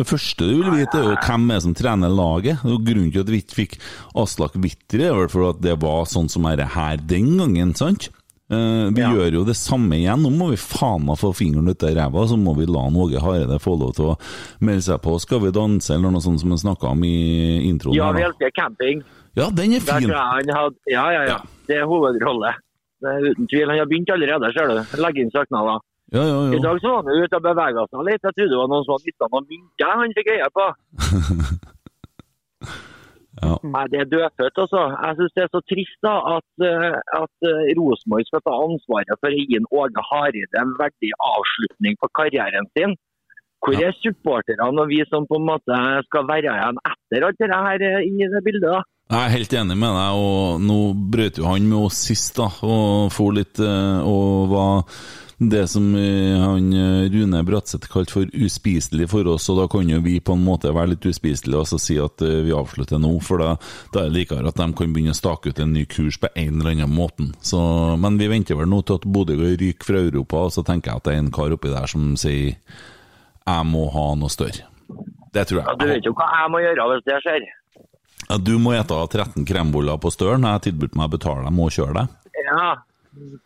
Det 0.00 0.06
første 0.08 0.46
du 0.46 0.62
vil 0.62 0.78
vite, 0.78 0.96
er 0.96 1.10
jo 1.10 1.16
hvem 1.26 1.50
er 1.52 1.58
som 1.60 1.74
trener 1.76 2.12
laget. 2.14 2.62
Og 2.64 2.80
Grunnen 2.86 3.10
til 3.12 3.20
at 3.20 3.32
vi 3.32 3.42
ikke 3.42 3.58
fikk 3.58 3.74
Aslak 4.16 4.54
Witter, 4.56 5.02
er 5.04 5.18
vel 5.18 5.28
for 5.32 5.50
at 5.50 5.60
det 5.60 5.76
var 5.82 6.06
sånn 6.08 6.30
som 6.32 6.46
er 6.48 6.56
det 6.62 6.70
her 6.76 7.02
den 7.10 7.34
gangen, 7.40 7.74
sant? 7.76 8.08
Uh, 8.50 8.88
vi 8.90 9.04
gjør 9.04 9.36
jo 9.36 9.42
det 9.46 9.54
samme 9.54 10.00
igjen. 10.00 10.24
Nå 10.24 10.32
må 10.34 10.48
vi 10.50 10.56
faen 10.58 11.04
meg 11.06 11.20
få 11.20 11.30
fingeren 11.36 11.70
ut 11.70 11.84
av 11.86 11.92
ræva, 11.98 12.24
så 12.26 12.38
må 12.40 12.56
vi 12.58 12.66
la 12.66 12.86
Åge 12.88 13.20
Hareide 13.22 13.60
få 13.62 13.76
lov 13.78 13.92
til 13.98 14.08
å 14.10 14.16
melde 14.64 14.86
seg 14.88 15.02
på. 15.04 15.18
Skal 15.22 15.44
vi 15.44 15.52
danse, 15.54 15.92
eller 15.94 16.16
noe 16.16 16.24
sånt 16.24 16.42
som 16.42 16.54
vi 16.54 16.58
snakka 16.64 16.94
om 16.94 17.04
i 17.06 17.14
introen? 17.68 17.98
Ja, 17.98 18.08
vi 18.16 18.24
elsker 18.26 18.50
camping. 18.56 19.04
ja, 19.38 19.50
den 19.54 19.76
er 19.76 19.84
fin. 19.84 20.10
han 20.10 20.56
hadde, 20.56 20.80
ja, 20.90 21.06
ja, 21.14 21.22
ja. 21.34 21.38
Det 21.68 21.78
er 21.78 21.86
hovedrolle. 21.86 22.56
Det 23.00 23.12
er 23.12 23.30
uten 23.30 23.52
tvil. 23.52 23.68
Han 23.70 23.84
har 23.84 23.88
begynt 23.92 24.10
allerede, 24.16 24.50
ser 24.56 24.72
du. 24.72 24.98
Legge 25.04 25.22
inn 25.22 25.30
søknader. 25.36 25.84
Ja, 26.10 26.22
ja, 26.26 26.38
I 26.54 26.58
dag 26.58 26.78
så 26.82 26.90
var 26.90 27.04
han 27.06 27.22
ute 27.22 27.38
og 27.38 27.44
bevega 27.44 27.82
seg 27.86 28.00
litt. 28.08 28.24
Jeg 28.24 28.34
trodde 28.34 28.50
det 28.50 28.58
var 28.58 28.70
noen 28.70 28.86
som 28.86 28.96
hadde 28.96 29.10
mista 29.10 29.28
noen 29.30 29.44
mynter 29.50 29.92
han 30.00 30.14
fikk 30.16 30.30
øye 30.34 30.48
på. 30.58 30.64
ja. 33.44 33.52
Nei, 33.74 33.84
Det 33.92 34.00
er 34.00 34.08
dødfødt, 34.14 34.58
altså. 34.64 34.82
Jeg 34.96 35.18
syns 35.20 35.36
det 35.36 35.44
er 35.44 35.52
så 35.54 35.60
trist 35.70 36.00
da, 36.08 36.14
at, 36.38 36.50
eh, 36.66 36.98
at 37.20 37.50
eh, 37.52 37.70
Rosenborg 37.78 38.26
skal 38.26 38.42
ta 38.48 38.56
ansvaret 38.64 39.22
for 39.22 39.30
å 39.30 39.38
gi 39.38 39.62
Åge 39.70 40.04
Hareide 40.10 40.60
en 40.64 40.74
verdig 40.82 41.14
avslutning 41.30 41.94
på 42.02 42.10
karrieren 42.18 42.66
sin. 42.74 42.98
Hvor 43.60 43.76
er 43.76 43.94
supporterne 44.00 44.82
og 44.82 44.90
vi 44.90 45.02
som 45.06 45.28
på 45.30 45.38
en 45.38 45.46
måte 45.46 45.78
skal 46.08 46.26
være 46.26 46.50
igjen 46.50 46.78
etter 46.90 47.28
alt 47.28 47.38
det 47.38 47.54
her 47.54 47.88
eh, 47.92 48.02
i 48.02 48.30
det 48.34 48.42
bildet? 48.42 48.66
da? 48.66 48.82
Jeg 49.10 49.22
er 49.22 49.36
helt 49.38 49.58
enig 49.62 49.78
med 49.78 49.94
deg, 49.94 50.18
og 50.26 50.60
nå 50.66 50.82
brøt 51.14 51.38
jo 51.38 51.46
han 51.50 51.70
med 51.70 51.86
oss 51.86 51.98
sist, 52.10 52.34
da, 52.38 52.46
og 52.62 53.10
for 53.14 53.34
litt 53.34 53.58
og 53.58 54.52
var 54.52 54.86
det 55.40 55.68
som 55.72 55.94
eh, 55.96 56.36
han 56.40 56.72
eh, 56.72 57.10
Rune 57.10 57.42
Bratseth 57.42 57.88
kalte 57.88 58.12
for 58.12 58.32
uspiselig 58.36 59.06
for 59.08 59.28
oss, 59.32 59.48
og 59.48 59.56
da 59.56 59.64
kan 59.72 59.88
jo 59.88 60.00
vi 60.04 60.18
på 60.20 60.34
en 60.36 60.42
måte 60.44 60.68
være 60.76 60.92
litt 60.92 61.06
uspiselige 61.08 61.62
og 61.62 61.68
så 61.70 61.78
si 61.80 61.96
at 61.96 62.20
eh, 62.26 62.42
vi 62.44 62.52
avslutter 62.52 63.00
nå, 63.00 63.14
for 63.24 63.40
da, 63.40 63.54
da 63.94 64.02
er 64.02 64.10
det 64.10 64.18
likere 64.18 64.44
at 64.52 64.60
de 64.60 64.66
kan 64.76 64.92
begynne 64.92 65.14
å 65.14 65.16
stake 65.16 65.48
ut 65.48 65.62
en 65.64 65.72
ny 65.72 65.86
kurs 65.88 66.20
på 66.20 66.28
en 66.34 66.60
eller 66.60 66.74
annen 66.74 66.92
måte. 66.92 67.30
Så, 67.40 67.60
men 67.96 68.18
vi 68.20 68.28
venter 68.28 68.58
vel 68.60 68.68
nå 68.68 68.82
til 68.84 69.00
at 69.00 69.06
Bodø 69.08 69.38
ryker 69.40 69.88
fra 69.88 70.02
Europa, 70.04 70.44
og 70.44 70.52
så 70.58 70.66
tenker 70.66 70.92
jeg 70.92 71.00
at 71.00 71.08
det 71.08 71.16
er 71.16 71.22
en 71.22 71.32
kar 71.32 71.56
oppi 71.56 71.72
der 71.72 71.88
som 71.88 72.12
sier 72.20 72.52
jeg 73.40 73.66
må 73.66 73.86
ha 73.96 74.04
noe 74.20 74.30
større. 74.30 74.68
Det 75.32 75.46
tror 75.48 75.62
jeg. 75.62 75.64
Ja, 75.70 75.78
du 75.80 75.88
vet 75.88 76.04
jo 76.04 76.12
hva 76.18 76.28
jeg 76.36 76.52
må 76.52 76.60
gjøre 76.66 76.86
hvis 76.92 77.08
det 77.08 77.18
skjer. 77.24 77.48
Ja, 78.28 78.36
du 78.36 78.52
må 78.60 78.76
ete 78.76 79.00
13 79.08 79.48
kremboller 79.48 79.96
på 79.98 80.12
Støren. 80.12 80.44
Jeg 80.46 80.66
tilbød 80.68 81.00
meg 81.00 81.08
å 81.08 81.16
betale 81.16 81.48
dem 81.48 81.64
og 81.64 81.72
kjøre 81.74 82.02
deg. 82.02 82.16
Ja. 82.44 82.68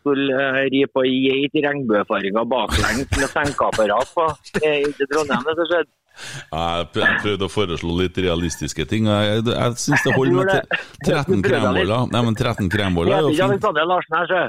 Skulle 0.01 0.39
eh, 0.39 0.63
ri 0.73 0.85
på 0.91 1.05
ei 1.07 1.17
geit 1.27 1.59
i 1.59 1.65
regnbuefarga 1.65 2.47
baklengs 2.49 3.11
med 3.19 3.29
senkeapparat 3.33 4.15
på 4.15 4.31
eh, 4.63 4.87
til 4.99 5.07
Trondheim. 5.11 5.45
det 5.51 5.69
skjedde. 5.71 5.93
Jeg 6.15 6.87
prøvde 6.95 7.47
å 7.49 7.51
foreslå 7.51 7.95
litt 7.99 8.19
realistiske 8.23 8.85
ting. 8.91 9.09
Jeg, 9.11 9.43
jeg, 9.49 9.77
syns 9.83 10.05
det 10.07 10.13
holder 10.15 10.35
med 10.39 10.47
Jeg 10.53 10.63
13 10.71 11.03
tror 11.03 11.11
det. 11.11 11.11
Du 11.11 11.11
prøvde 11.11 11.35
litt. 11.35 11.47
kremboller. 11.49 12.07
Nei, 12.13 12.21
men 12.29 12.35
13 12.39 12.71
kremboller 12.71 13.17
er 13.17 13.21
jo 13.25 13.33
fint. 13.33 13.43
Alexander 13.49 13.85
Larsen 13.91 14.15
her, 14.19 14.27
sjø. 14.31 14.45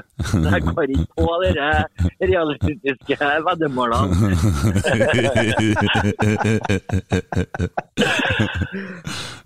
Jeg 0.46 0.60
går 0.68 0.86
ikke 0.94 1.08
på 1.16 1.26
de 1.42 1.50
realistiske 2.32 3.14
veddemålene. 3.48 4.14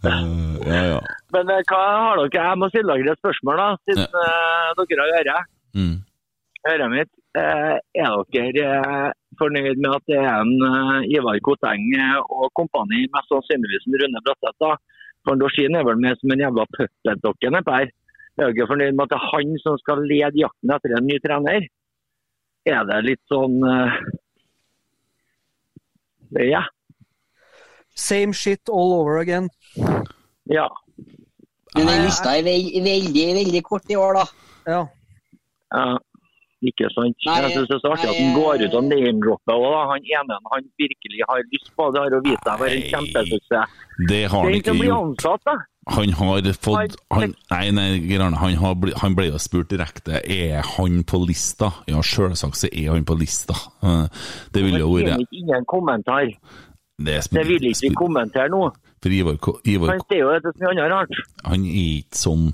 Ja, 0.00 0.80
ja. 0.86 1.00
Men 1.34 1.50
eh, 1.52 1.62
hva 1.68 1.80
har 2.00 2.20
dere? 2.20 2.28
Jeg 2.32 2.58
må 2.60 2.68
stille 2.72 2.94
dere 2.96 3.12
et 3.12 3.20
spørsmål, 3.20 3.60
da, 3.60 3.66
siden 3.84 4.06
dere 4.08 5.02
har 5.02 5.10
øret. 5.20 5.50
Mm. 5.74 5.96
Øret 6.70 6.90
mitt. 6.92 7.12
Eh, 7.38 7.76
er 8.02 8.14
dere 8.34 8.70
eh, 8.74 9.12
fornøyd 9.38 9.78
med 9.78 9.92
at 9.94 10.04
det 10.10 10.16
er 10.18 10.40
en 10.42 10.64
eh, 10.66 11.12
Ivar 11.14 11.38
Koteng 11.46 11.84
og 12.26 12.50
kompani, 12.58 13.04
mest 13.14 13.30
sannsynligvis 13.30 13.86
en 13.86 13.98
Rune 14.02 14.22
Bratseth, 14.26 14.58
da? 14.58 14.72
For 15.22 15.38
Dorsin 15.38 15.78
er 15.78 15.86
vel 15.86 16.00
med 16.02 16.18
som 16.18 16.34
en 16.34 16.42
jævla 16.42 16.66
puppetdokke 16.74 17.52
nedpå 17.54 17.76
her. 17.76 17.94
Er 18.40 18.50
dere 18.50 18.66
fornøyd 18.72 18.96
med 18.96 19.04
at 19.06 19.12
det 19.12 19.20
er 19.20 19.30
han 19.30 19.54
som 19.62 19.78
skal 19.78 20.02
lede 20.10 20.42
jakten 20.42 20.74
etter 20.74 20.96
en 20.96 21.06
ny 21.06 21.20
trener? 21.22 21.70
Er 22.66 22.84
det 22.88 23.00
litt 23.06 23.22
sånn 23.30 23.60
Ja. 26.30 26.62
Same 27.94 28.32
shit 28.32 28.70
all 28.70 28.94
over 28.94 29.18
again. 29.18 29.50
Ja. 30.46 30.68
Men 31.74 31.86
den 31.86 32.04
lista 32.06 32.32
er 32.36 32.46
veldig, 32.46 33.26
veldig 33.38 33.62
kort 33.66 33.90
i 33.90 33.98
år, 33.98 34.18
da. 34.18 34.24
Ja. 34.66 34.80
Ja, 35.70 35.98
ikke 36.60 36.90
sant. 36.92 37.16
Nei, 37.24 37.36
jeg 37.40 37.54
syns 37.54 37.68
det 37.70 37.76
er 37.78 37.82
så 37.82 37.90
artig 37.94 38.08
at 38.10 38.18
han 38.20 38.34
går 38.36 38.62
ut 38.66 38.74
og 38.76 38.86
name-dropper 38.90 39.56
òg. 39.56 39.76
Han 39.94 40.08
ene 40.12 40.38
han 40.52 40.66
virkelig 40.82 41.22
har 41.30 41.44
lyst 41.54 41.70
på 41.76 41.86
det, 41.94 42.02
har 42.04 42.16
å 42.18 42.22
vise 42.26 42.40
seg 42.44 42.52
å 42.52 42.60
være 42.60 42.76
en 42.76 42.88
kjempesuksess. 42.92 43.76
Det 44.10 44.22
har 44.26 44.44
han 44.44 44.56
ikke 44.58 44.74
gjort. 44.76 45.24
ansatt. 45.24 45.66
Han 45.90 46.12
har 46.18 46.50
fått 46.60 46.98
han, 47.08 47.32
Nei, 47.50 47.70
nei, 47.72 47.86
Gerarne. 48.04 48.36
Han, 48.42 48.58
har 48.60 48.76
han 49.00 49.16
ble 49.16 49.30
jo 49.30 49.38
spurt 49.40 49.70
direkte 49.72 50.20
Er 50.20 50.60
han 50.76 51.00
på 51.08 51.22
lista. 51.24 51.72
Ja, 51.88 52.02
selvsagt 52.04 52.60
så 52.60 52.68
er 52.68 52.92
han 52.92 53.08
på 53.08 53.16
lista. 53.18 53.56
Det 54.52 54.62
ville 54.66 54.84
jo 54.84 54.92
vært 54.98 55.32
ingen 55.32 55.64
kommentar. 55.64 56.28
Det, 57.00 57.16
er 57.16 57.28
Det 57.32 57.48
vil 57.48 57.70
ikke 57.72 57.88
vi 57.88 57.96
kommentere 57.96 58.52
nå. 58.52 58.66
For 59.00 59.16
Ivar, 59.16 59.38
Ivar 59.64 59.94
Han 59.94 60.02
sier 60.04 60.26
jo 60.26 60.32
dette 60.36 60.52
som 60.58 60.66
annet 60.74 60.90
rart. 60.92 61.20
han 61.48 61.62
er 61.64 61.84
ikke 62.02 62.18
sånn 62.20 62.50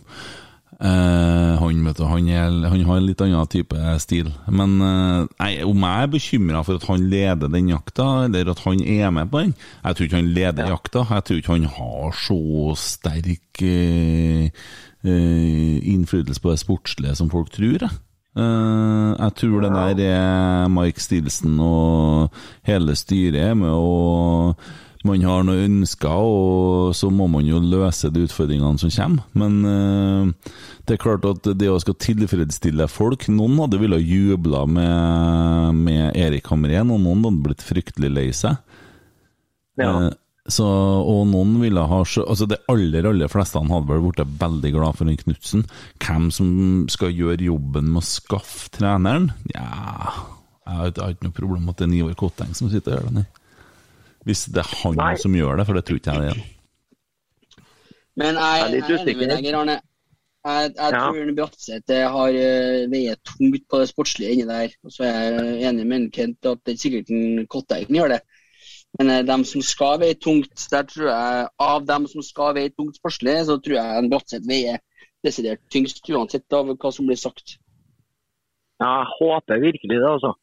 eh, 0.80 1.52
han, 1.60 1.82
vet 1.86 1.98
du, 1.98 2.04
han, 2.08 2.28
er, 2.28 2.56
han 2.70 2.84
har 2.88 3.00
en 3.00 3.06
litt 3.06 3.22
annen 3.24 3.50
type 3.52 3.96
stil. 4.02 4.30
Men 4.46 4.76
uh, 4.82 5.26
nei, 5.40 5.50
om 5.66 5.86
jeg 5.86 6.06
er 6.06 6.12
bekymra 6.12 6.62
for 6.66 6.80
at 6.80 6.86
han 6.90 7.06
leder 7.12 7.52
den 7.52 7.70
jakta, 7.72 8.08
eller 8.26 8.52
at 8.52 8.64
han 8.66 8.82
er 8.82 9.12
med 9.14 9.30
på 9.32 9.44
den 9.44 9.54
Jeg 9.56 9.96
tror 9.96 10.08
ikke 10.08 10.20
han 10.20 10.32
leder 10.36 10.72
jakta. 10.74 11.04
Jeg 11.10 11.26
tror 11.28 11.42
ikke 11.42 11.56
han 11.56 11.70
har 11.78 12.18
så 12.22 12.40
sterk 12.80 13.62
uh, 13.66 14.72
innflytelse 15.06 16.42
på 16.42 16.52
det 16.52 16.62
sportslige 16.64 17.14
som 17.18 17.30
folk 17.30 17.52
tror. 17.54 17.78
Jeg. 17.86 18.02
Jeg 18.36 19.32
tror 19.40 19.62
det 19.64 19.70
der 19.72 20.00
er 20.10 20.66
Mike 20.68 21.00
Stilson 21.00 21.54
og 21.62 22.34
hele 22.68 22.92
styret 22.98 23.38
er 23.40 23.54
med 23.56 23.70
og 23.72 24.58
man 25.06 25.22
har 25.24 25.44
noen 25.46 25.64
ønsker, 25.82 26.10
og 26.10 26.92
så 26.98 27.08
må 27.14 27.28
man 27.30 27.46
jo 27.48 27.60
løse 27.62 28.10
de 28.12 28.24
utfordringene 28.26 28.78
som 28.82 28.90
kommer. 28.90 29.24
Men 29.38 29.56
eh, 29.70 30.52
det 30.86 30.96
er 30.96 31.02
klart 31.02 31.24
at 31.30 31.48
det 31.58 31.70
å 31.72 31.78
skal 31.82 31.96
tilfredsstille 32.02 32.86
folk 32.90 33.26
Noen 33.32 33.56
hadde 33.62 33.80
ville 33.82 33.98
jubla 34.02 34.64
med, 34.70 35.80
med 35.86 36.16
Erik 36.20 36.50
Hamrén, 36.52 36.92
og 36.94 37.00
noen 37.02 37.24
hadde 37.26 37.44
blitt 37.48 37.64
fryktelig 37.66 38.12
lei 38.12 38.28
seg. 38.36 38.58
Ja. 39.80 39.90
Eh, 40.06 40.12
så, 40.46 40.62
og 40.62 41.24
noen 41.26 41.56
ville 41.58 41.82
ha 41.90 41.96
så- 42.06 42.22
altså 42.22 42.46
De 42.46 42.54
aller 42.70 43.02
aller 43.10 43.26
fleste 43.28 43.58
hadde 43.58 43.88
vel 43.88 44.04
blitt 44.04 44.36
veldig 44.38 44.70
glad 44.76 44.94
for 44.94 45.10
en 45.10 45.16
Knutsen. 45.18 45.64
Hvem 45.98 46.28
som 46.30 46.50
skal 46.88 47.10
gjøre 47.10 47.42
jobben 47.48 47.88
med 47.90 47.98
å 48.02 48.06
skaffe 48.06 48.70
treneren? 48.70 49.32
Ja 49.54 50.12
Jeg 50.66 50.74
har 50.76 50.86
ikke- 50.90 50.96
jeg 51.00 51.04
har 51.04 51.10
ikke 51.16 51.26
noe 51.26 51.34
problem 51.40 51.64
med 51.66 51.74
at 51.74 51.76
det 51.82 51.88
er 51.88 51.98
Ivar 51.98 52.14
Kotteng 52.14 52.54
som 52.54 52.70
sitter 52.70 52.92
og 52.92 52.98
gjør 52.98 53.04
det. 53.08 53.14
nei. 53.14 53.26
Hvis 54.26 54.46
det 54.50 54.62
er 54.64 54.70
han 54.82 54.96
Nei. 54.98 55.14
som 55.22 55.34
gjør 55.38 55.60
det, 55.60 55.66
for 55.68 55.78
det 55.78 55.84
tror 55.86 56.00
ikke 56.00 56.14
jeg 56.16 56.22
det 56.24 56.30
er. 56.34 56.40
Men 58.16 58.38
jeg, 58.40 58.56
Jeg 58.56 58.64
er 58.66 58.72
jeg 58.74 58.96
er 58.96 59.02
enig 59.04 59.16
med 59.20 59.30
deg, 59.34 59.52
Arne. 59.54 59.76
Jeg, 60.46 60.72
jeg 60.76 60.92
Ja. 60.94 60.98
tror 61.10 61.30
Bratseth 61.36 61.92
eh, 61.92 62.06
har 62.16 62.36
uh, 62.38 62.90
veiet 62.90 63.20
tungt 63.26 63.64
på 63.70 63.80
det 63.82 63.88
sportslige 63.90 64.32
inni 64.34 64.46
der. 64.46 64.74
Og 64.86 64.92
så 64.94 65.04
er 65.08 65.20
jeg 65.26 65.68
enig 65.70 65.86
med 65.90 66.10
Kent 66.14 66.46
at 66.46 66.60
det 66.66 66.74
er 66.74 66.82
sikkert 66.82 67.10
en 67.10 67.46
Kotteng 67.50 67.90
gjør 67.90 68.14
det. 68.14 68.20
Men 68.98 69.10
eh, 69.10 69.22
dem 69.26 69.44
som 69.44 69.62
skal 69.62 69.98
veie 70.00 70.14
tungt, 70.14 70.54
der 70.70 70.86
tror 70.86 71.10
jeg 71.10 71.48
av 71.66 71.86
dem 71.86 72.06
som 72.10 72.22
skal 72.22 72.54
veie 72.56 72.70
tungt 72.74 72.96
sportslig, 72.96 73.36
så 73.48 73.58
tror 73.58 73.76
jeg 73.78 73.98
en 74.00 74.10
Bratseth 74.12 74.46
veier 74.48 74.78
desidert 75.26 75.62
tyngst, 75.74 76.02
uansett 76.08 76.54
av 76.54 76.70
hva 76.72 76.92
som 76.94 77.06
blir 77.10 77.18
sagt. 77.18 77.58
Jeg 78.80 79.06
håper 79.18 79.62
virkelig 79.62 79.98
det, 79.98 80.08
altså. 80.08 80.34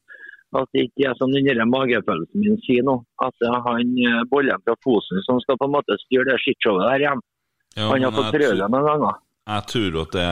At 0.54 0.70
det 0.74 0.86
ikke 0.88 1.08
er 1.10 1.16
som 1.18 1.32
den 1.34 1.70
magefølelsen 1.70 2.42
min 2.42 2.58
sier 2.62 2.84
nå. 2.86 3.00
At 3.24 3.34
det 3.42 3.50
er 3.50 3.62
han 3.66 3.94
eh, 3.98 4.22
bollen 4.30 4.62
fra 4.62 4.76
Fosen 4.86 5.22
som 5.26 5.40
skal 5.42 5.58
på 5.58 5.68
en 5.68 5.74
måte 5.74 5.98
styre 6.06 6.28
det 6.30 6.40
skittshowet 6.44 6.86
der 6.92 7.06
hjemme. 7.08 7.26
Ja, 7.74 7.88
han 7.90 8.06
har 8.06 8.14
fått 8.14 8.34
prøve 8.36 8.54
det 8.54 8.68
noen 8.70 8.86
ganger. 8.86 9.20
Jeg 9.44 9.66
tror 9.68 9.96
at 10.00 10.14
det, 10.14 10.28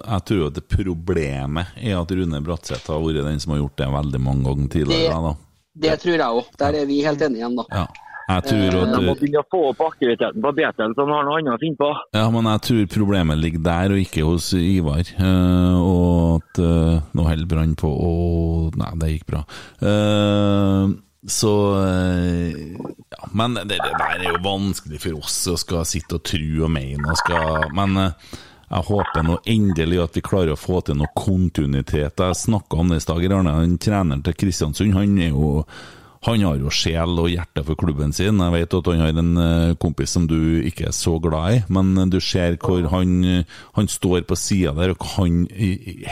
jeg 0.00 0.22
tror 0.26 0.46
at 0.48 0.56
det 0.56 0.62
problemet 0.72 1.76
er 1.78 2.00
at 2.00 2.14
Rune 2.18 2.40
Bratseth 2.42 2.90
har 2.90 3.02
vært 3.04 3.28
den 3.28 3.42
som 3.42 3.52
har 3.54 3.60
gjort 3.60 3.76
det 3.78 3.90
veldig 3.94 4.20
mange 4.24 4.46
ganger 4.48 4.70
tidligere. 4.72 5.20
Da. 5.28 5.34
Det 5.84 5.92
tror 6.02 6.16
jeg 6.16 6.38
òg. 6.40 6.48
Der 6.58 6.78
er 6.80 6.88
vi 6.88 6.96
helt 7.06 7.22
enige 7.22 7.44
igjen, 7.44 7.60
da. 7.60 7.66
Ja. 7.70 7.84
Jeg 8.30 8.46
tror 8.46 8.78
De 8.92 9.02
må 9.04 9.16
begynne 9.18 9.42
å 9.42 9.48
få 9.50 9.60
opp 9.72 9.82
aktiviteten 9.88 10.44
på 10.44 10.54
Betel, 10.56 10.94
så 10.94 11.06
han 11.06 11.14
har 11.16 11.26
noe 11.26 11.40
annet 11.40 11.56
å 11.56 11.60
finne 11.62 11.80
på. 11.80 11.90
Ja, 12.16 12.24
men 12.34 12.48
jeg 12.52 12.64
tror 12.68 12.88
problemet 12.94 13.42
ligger 13.42 13.66
der, 13.66 13.94
og 13.94 14.02
ikke 14.04 14.26
hos 14.28 14.52
Ivar. 14.56 15.04
Uh, 15.18 15.76
og 15.80 16.40
at 16.40 16.62
uh, 16.62 17.12
Nå 17.16 17.28
holder 17.28 17.50
Brann 17.50 17.76
på 17.78 17.90
å 17.90 18.10
Nei, 18.80 18.90
det 19.00 19.14
gikk 19.14 19.30
bra. 19.32 19.44
Uh, 19.82 20.98
så 21.26 21.84
eh, 21.86 22.50
ja, 23.10 23.28
Men 23.32 23.54
det, 23.54 23.64
det 23.64 23.96
der 23.98 24.20
er 24.20 24.30
jo 24.30 24.38
vanskelig 24.44 25.02
for 25.02 25.18
oss 25.20 25.42
å 25.52 25.56
skal 25.60 25.84
sitte 25.88 26.16
og 26.16 26.24
tro 26.24 26.64
og 26.64 26.72
mene 26.72 27.12
og 27.12 27.18
skal 27.20 27.66
Men 27.76 27.98
eh, 28.00 28.30
jeg 28.70 28.86
håper 28.86 29.26
nå 29.26 29.36
endelig 29.50 29.98
at 30.00 30.16
vi 30.16 30.22
klarer 30.24 30.54
å 30.54 30.60
få 30.60 30.78
til 30.86 30.94
noe 31.00 31.10
kontinuitet. 31.18 32.20
Jeg 32.22 32.38
snakka 32.38 32.76
om 32.78 32.92
det 32.92 33.00
i 33.00 33.02
stad, 33.02 33.24
Arne. 33.34 33.54
Treneren 33.82 34.22
til 34.22 34.36
Kristiansund 34.38 34.94
han 34.94 35.16
er 35.18 35.32
jo 35.34 35.64
han 36.26 36.42
har 36.44 36.58
jo 36.60 36.72
sjel 36.74 37.16
og 37.22 37.30
hjerte 37.32 37.62
for 37.64 37.78
klubben 37.80 38.12
sin. 38.12 38.42
Jeg 38.44 38.52
vet 38.52 38.74
at 38.76 38.88
han 38.92 39.00
har 39.00 39.20
en 39.22 39.30
eh, 39.40 39.76
kompis 39.80 40.12
som 40.16 40.26
du 40.28 40.60
ikke 40.68 40.90
er 40.90 40.96
så 40.96 41.14
glad 41.22 41.54
i, 41.54 41.62
men 41.72 41.94
du 42.12 42.18
ser 42.20 42.58
hvor 42.60 42.84
han, 42.92 43.44
han 43.76 43.88
står 43.88 44.26
på 44.28 44.36
sida 44.36 44.74
der 44.76 44.92
og 44.92 45.06
han 45.14 45.46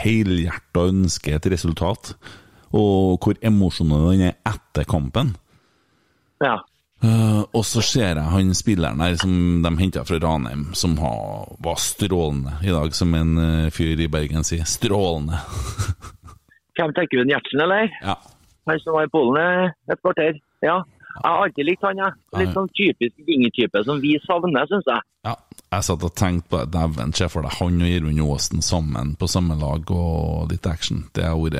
helhjerta 0.01 0.87
ønsker 0.89 1.37
et 1.37 1.49
resultat. 1.53 2.15
Og 2.73 3.21
hvor 3.21 3.37
emosjonell 3.45 4.09
han 4.11 4.25
er 4.31 4.35
etter 4.49 4.89
kampen. 4.89 5.35
Ja. 6.41 6.57
Uh, 6.99 7.45
og 7.55 7.61
så 7.63 7.79
ser 7.85 8.17
jeg 8.17 8.31
han 8.33 8.49
spilleren 8.57 8.99
her 8.99 9.13
som 9.21 9.61
de 9.63 9.69
henta 9.79 10.01
fra 10.03 10.17
Ranheim, 10.19 10.65
som 10.75 10.97
har, 10.99 11.53
var 11.63 11.77
strålende 11.79 12.57
i 12.65 12.73
dag, 12.75 12.91
som 12.97 13.13
en 13.15 13.37
uh, 13.39 13.69
fyr 13.71 14.01
i 14.03 14.09
Bergen 14.11 14.43
sier. 14.43 14.65
Strålende. 14.67 15.39
Hvem 16.75 16.91
tenker 16.97 17.21
du, 17.21 17.31
Gjertsen, 17.31 17.63
eller? 17.63 17.87
ja. 18.03 18.17
Han 18.69 18.79
som 18.83 18.93
var 18.95 19.07
i 19.07 19.11
Polen 19.13 19.71
et 19.89 20.01
kvarter. 20.01 20.39
Ja. 20.65 20.79
Jeg 21.19 21.25
har 21.25 21.43
alltid 21.43 21.65
likt 21.67 21.83
han, 21.83 21.97
jeg. 21.99 22.13
Litt 22.39 22.51
sånn 22.55 22.67
typisk 22.77 23.15
Gingy-type 23.27 23.81
som 23.83 23.97
vi 23.99 24.13
savner, 24.23 24.67
syns 24.69 24.85
jeg. 24.87 25.01
Ja, 25.27 25.33
jeg 25.73 25.83
satt 25.87 26.03
og 26.07 26.13
tenkte 26.15 26.47
på 26.53 26.59
Dæven, 26.71 27.11
se 27.17 27.27
for 27.33 27.43
deg 27.43 27.57
han 27.57 27.81
og 27.81 27.89
Gjermund 27.89 28.21
Aasen 28.23 28.61
sammen 28.63 29.15
på 29.19 29.27
samme 29.27 29.57
lag 29.59 29.89
og 29.91 30.53
litt 30.53 30.69
action. 30.69 31.01
Det 31.17 31.25
har 31.25 31.35
vært 31.35 31.57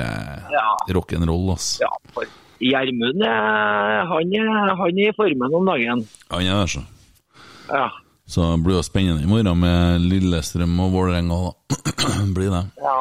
Ja. 0.54 0.64
rock'n'roll, 0.96 1.52
ass. 1.52 1.80
Ja, 1.82 1.90
for 2.14 2.24
Gjermund 2.62 3.20
han, 3.26 4.32
han 4.80 4.98
er 5.02 5.10
i 5.10 5.12
formen 5.18 5.54
om 5.60 5.66
dagen. 5.66 6.06
Han 6.30 6.46
er 6.46 6.62
det, 6.62 6.70
så. 6.70 6.84
Ja. 7.68 7.88
Så 8.30 8.46
det 8.54 8.62
blir 8.64 8.76
jo 8.78 8.82
spennende 8.86 9.24
i 9.26 9.26
morgen 9.28 9.58
med 9.60 10.00
Lillestrøm 10.06 10.78
og 10.80 10.92
Vålerenga. 10.94 11.52
blir 12.36 12.50
det. 12.54 12.64
ja. 12.80 12.98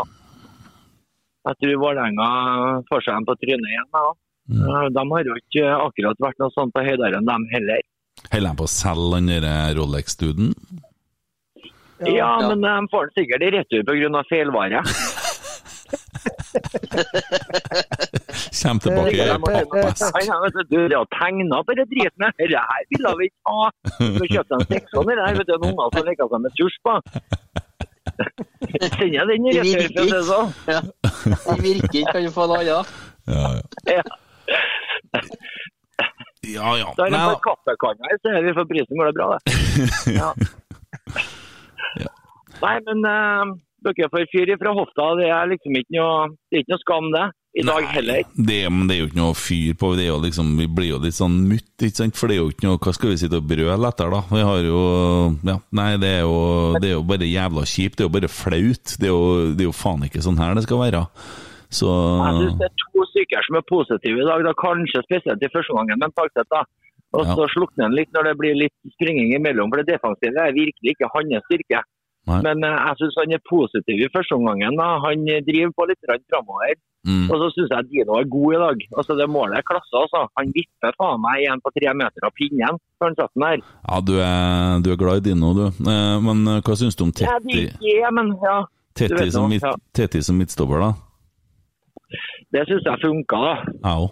Jeg 1.50 1.58
tror 1.62 1.80
Vålerenga 1.84 2.30
får 2.90 3.06
seg 3.06 3.16
en 3.18 3.28
på 3.28 3.36
trynet 3.42 3.72
igjen. 3.74 3.90
Ja. 3.98 4.08
Mm. 4.50 4.66
Eh, 4.66 4.86
De 4.98 5.06
har 5.14 5.30
jo 5.30 5.38
ikke 5.44 5.66
akkurat 5.88 6.22
vært 6.26 6.42
noe 6.42 6.54
sånt 6.56 6.76
på 6.76 6.86
høydere 6.86 7.20
enn 7.20 7.30
dem 7.30 7.48
heller. 7.54 7.82
Holder 8.30 8.50
de 8.52 8.60
på 8.60 8.68
å 8.68 8.72
selge 8.74 9.20
den 9.26 9.78
Rolex-duden? 9.80 10.54
Ja, 12.08 12.32
men 12.48 12.62
de 12.64 12.74
får 12.92 13.10
den 13.10 13.16
sikkert 13.20 13.44
i 13.44 13.52
retur 13.58 13.84
pga. 13.88 14.24
feilvare. 14.30 14.84
Kjem 18.60 18.80
tilbake 18.84 19.16
i 19.16 19.28
pappesk. 19.44 20.16
Du 20.70 20.78
har, 20.80 20.94
er 20.94 21.08
tegna 21.16 21.62
på 21.66 21.76
den 21.78 21.90
driten 21.92 22.26
her. 22.26 22.34
Dette 22.40 22.62
ville 22.94 23.14
vi 23.20 23.30
ikke 23.30 23.56
ha. 23.56 23.66
Så 24.00 24.30
kjøpte 24.34 24.60
de 24.60 24.68
Sexon 24.74 25.12
i 25.12 25.18
det 25.18 25.26
her, 25.26 25.40
vet 25.40 25.50
du, 25.50 25.56
noen 25.58 25.74
unger 25.74 25.90
som 25.96 26.08
leker 26.10 26.32
seg 26.34 26.40
med 26.46 26.58
tusj 26.60 26.78
på. 26.88 26.94
Sender 28.20 29.30
den 29.30 29.48
i 29.48 29.54
Det 29.56 29.64
retur, 29.64 29.94
for 29.94 30.02
å 30.02 30.06
si 30.06 30.12
det 30.12 30.24
sånn. 30.28 30.50
Ja. 30.68 30.82
Det 31.46 31.58
virker 31.64 32.00
ikke, 32.02 32.12
kan 32.12 32.26
du 32.26 32.32
få 32.36 32.48
noe 32.50 32.60
annet. 32.64 32.92
Ja, 33.30 33.48
ja. 33.56 33.64
Ja. 33.94 34.04
ja, 36.50 36.70
ja. 36.82 36.92
Da 36.98 37.06
er 37.06 37.14
det 37.14 37.22
bare 37.22 37.42
kaffekanna 37.46 38.14
i 38.14 38.20
stedet 38.22 38.54
for 38.58 38.70
prisen, 38.70 39.00
går 39.00 39.12
det 39.12 39.18
bra, 39.20 39.28
det. 39.36 39.42
Ja. 40.20 40.30
Ja. 42.00 42.12
Nei, 42.60 42.76
men 42.88 43.04
uh, 43.08 43.58
dere 43.88 44.10
får 44.14 44.30
fyr 44.34 44.54
ifra 44.56 44.74
hofta. 44.76 45.12
Det 45.20 45.30
er 45.32 45.52
liksom 45.54 45.78
ikke 45.80 45.96
noe, 45.98 46.32
det 46.50 46.60
er 46.60 46.66
ikke 46.66 46.76
noe 46.76 46.84
skam, 46.84 47.12
det. 47.16 47.28
I 47.58 47.64
dag 47.66 47.84
heller. 47.96 48.22
Det, 48.38 48.60
det 48.70 48.94
er 48.94 49.00
jo 49.00 49.08
ikke 49.10 49.18
noe 49.18 49.34
fyr 49.34 49.74
på 49.82 49.88
det 49.98 50.04
er 50.06 50.12
jo 50.12 50.20
liksom, 50.22 50.52
Vi 50.60 50.68
blir 50.70 50.92
jo 50.92 51.00
litt 51.02 51.16
sånn 51.18 51.40
mutt, 51.50 51.66
ikke 51.82 51.98
sant? 51.98 52.16
For 52.16 52.30
det 52.30 52.36
er 52.38 52.44
jo 52.44 52.52
ikke 52.54 52.68
noe 52.68 52.78
Hva 52.78 52.94
skal 52.94 53.10
vi 53.10 53.18
sitte 53.18 53.40
og 53.42 53.48
brøle 53.50 53.90
etter, 53.90 54.12
da? 54.14 54.20
Vi 54.30 54.44
har 54.46 54.62
jo 54.68 54.82
Ja, 55.50 55.56
nei, 55.74 55.88
det 55.98 56.12
er 56.20 56.24
jo, 56.30 56.38
det 56.78 56.92
er 56.92 56.96
jo 57.00 57.04
bare 57.10 57.26
jævla 57.26 57.66
kjipt. 57.66 57.98
Det 57.98 58.06
er 58.06 58.10
jo 58.10 58.14
bare 58.20 58.30
flaut. 58.30 58.96
Det 59.02 59.10
er 59.10 59.14
jo, 59.16 59.24
det 59.58 59.66
er 59.66 59.70
jo 59.72 59.76
faen 59.76 60.06
ikke 60.06 60.22
sånn 60.22 60.38
her 60.40 60.54
det 60.60 60.66
skal 60.68 60.84
være. 60.86 61.02
Så 61.74 61.90
Jeg 61.90 62.38
synes 62.38 62.58
det 62.62 62.68
er 62.70 62.76
to 62.86 63.04
stykker 63.12 63.44
som 63.50 63.58
er 63.60 63.66
positive 63.70 64.22
i 64.22 64.30
dag, 64.30 64.46
da 64.46 64.54
kanskje 64.58 65.04
spesielt 65.06 65.44
i 65.46 65.50
første 65.54 65.74
gangen, 65.78 66.00
men 66.02 66.14
Tagseth 66.18 66.50
da. 66.54 66.64
Og 67.18 67.26
så 67.26 67.42
Ja. 67.46 67.50
slukner 67.58 67.88
han 67.90 67.96
litt 67.98 68.10
når 68.14 68.30
det 68.30 68.38
blir 68.38 68.56
litt 68.58 68.74
springing 68.94 69.34
imellom, 69.38 69.70
for 69.74 69.82
det 69.82 69.90
defensive 69.90 70.38
er 70.38 70.54
virkelig 70.54 70.94
ikke 70.94 71.10
hans 71.14 71.46
styrke. 71.50 71.82
Nei. 72.30 72.40
Men 72.46 72.64
eh, 72.68 72.78
jeg 72.90 73.00
synes 73.02 73.18
han 73.22 73.34
er 73.38 73.42
positiv 73.50 74.04
i 74.06 74.10
første 74.14 74.38
omgangen. 74.38 74.78
Han 75.06 75.26
driver 75.48 75.74
på 75.78 75.88
litt 75.90 76.08
framover. 76.30 76.76
mm, 77.08 77.28
Og 77.32 77.36
så 77.42 77.48
synes 77.56 77.72
jeg 77.74 77.88
Dino 77.90 78.18
er 78.20 78.28
god 78.36 78.54
i 78.56 78.60
dag. 78.64 78.86
Altså 78.98 79.18
Det 79.18 79.28
målet 79.32 79.58
er 79.60 79.68
klasse, 79.70 79.94
altså. 80.04 80.26
Han 80.38 80.52
vipper 80.56 80.94
faen 81.00 81.22
meg 81.24 81.44
igjen 81.46 81.64
på 81.66 81.72
tre 81.78 81.94
meter 82.02 82.28
av 82.28 82.34
pinnen 82.38 82.80
før 83.00 83.08
han 83.10 83.16
setter 83.20 83.36
den 83.36 83.46
der. 83.48 83.64
Ja, 83.90 84.00
du 84.10 84.14
er, 84.20 84.82
du 84.86 84.92
er 84.94 85.00
glad 85.02 85.22
i 85.22 85.26
Dino, 85.30 85.54
du. 85.58 85.66
Eh, 85.68 86.18
Men 86.28 86.46
eh, 86.48 86.62
hva 86.62 86.76
syns 86.80 86.96
du 87.00 87.06
om 87.08 87.14
Ja, 87.20 87.38
Tetti, 87.40 87.94
men 88.14 88.34
ja. 88.44 88.58
Tetti, 89.00 89.30
som, 89.32 89.52
ja. 89.52 89.74
Som 90.22 90.38
midtstopper, 90.42 90.82
da? 90.84 90.92
Det 92.52 92.64
synes 92.68 92.84
jeg 92.86 93.02
funka, 93.04 93.38
da. 93.46 93.54
Ja, 93.86 93.94
òg. 94.04 94.10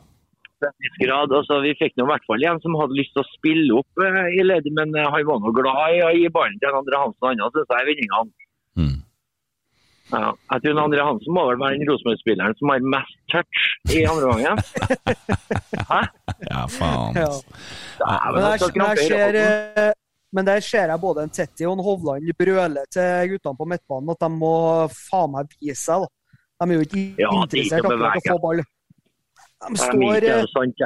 Til 0.62 0.70
en 0.70 0.78
viss 0.84 1.00
grad. 1.04 1.34
Altså, 1.40 1.60
vi 1.66 1.76
fikk 1.80 1.96
nå 1.98 2.08
i 2.08 2.12
hvert 2.14 2.28
fall 2.30 2.46
en 2.50 2.62
som 2.64 2.78
hadde 2.82 2.98
lyst 2.98 3.14
til 3.16 3.24
å 3.24 3.30
spille 3.32 3.80
opp 3.82 4.04
uh, 4.04 4.26
i 4.34 4.46
ledig, 4.46 4.74
men 4.78 4.96
uh, 4.98 5.08
han 5.14 5.28
var 5.30 5.44
nå 5.44 5.54
glad 5.56 5.98
i 5.98 6.04
å 6.06 6.14
gi 6.16 6.32
ballen 6.34 6.60
til 6.62 6.80
Andre 6.82 7.04
Hansen. 7.04 7.24
og 7.24 7.32
andre, 7.34 7.52
syns 7.56 7.74
jeg 7.74 7.84
er 7.84 7.90
vinningene. 7.92 8.36
Mm. 8.78 8.98
Ja, 10.08 10.32
jeg 10.54 10.64
tror 10.64 10.72
en 10.72 10.84
Andre 10.86 11.06
Hansen 11.10 11.36
må 11.36 11.44
vel 11.50 11.60
være 11.60 11.76
den 11.76 11.90
Rosenborg-spilleren 11.90 12.56
som 12.58 12.72
har 12.72 12.90
mest 12.96 13.16
touch 13.34 13.64
i 13.92 14.04
andre 14.08 14.30
gangen. 14.32 14.62
Hæ? 15.92 16.02
Ja, 16.48 16.62
faen. 16.72 17.18
Ja. 17.20 17.32
Men 18.32 18.46
altså, 18.54 18.70
der, 18.72 18.78
men, 18.78 18.86
der 18.86 19.02
i 19.02 19.08
ser, 19.10 19.40
eh, 19.42 19.92
men 20.32 20.48
der 20.48 20.64
ser 20.64 20.94
jeg 20.94 21.04
både 21.04 21.26
en 21.28 21.34
Tetti 21.34 21.68
og 21.68 21.76
en 21.76 21.84
Hovland 21.84 22.32
brøle 22.40 22.86
til 22.94 23.34
guttene 23.34 23.60
på 23.60 23.68
midtbanen 23.74 24.14
at 24.16 24.24
de 24.24 24.32
må 24.32 24.54
faen 24.96 25.36
meg 25.36 25.52
vise 25.60 25.82
seg. 25.82 26.06
da. 26.06 26.14
De 26.58 26.72
er 26.72 26.80
jo 26.80 26.88
ikke 26.88 27.04
Ja, 27.20 27.30
er 27.30 27.44
interessert 27.44 27.86
akkurat 27.92 28.16
i 28.16 28.24
å 28.24 28.32
få 28.32 28.40
ball. 28.48 28.64
De 29.66 29.74
står, 29.82 30.22
eh, 30.38 30.44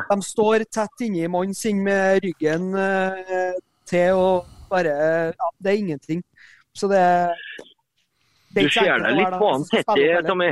de 0.09 0.21
står 0.23 0.63
tett 0.71 1.01
inni 1.03 1.25
mannen 1.27 1.53
sin 1.57 1.81
med 1.83 2.21
ryggen 2.23 2.69
eh, 2.79 3.53
til 3.89 4.15
å 4.15 4.27
bare 4.71 4.93
ja, 5.35 5.47
Det 5.59 5.71
er 5.73 5.77
ingenting. 5.81 6.21
Så 6.73 6.87
det, 6.87 7.01
det 8.55 8.63
Du 8.63 8.69
ser 8.71 8.99
det 9.03 9.11
litt 9.17 9.27
på 9.41 9.49
han 9.51 9.63
Tetti, 9.67 9.83
Tommy. 10.29 10.51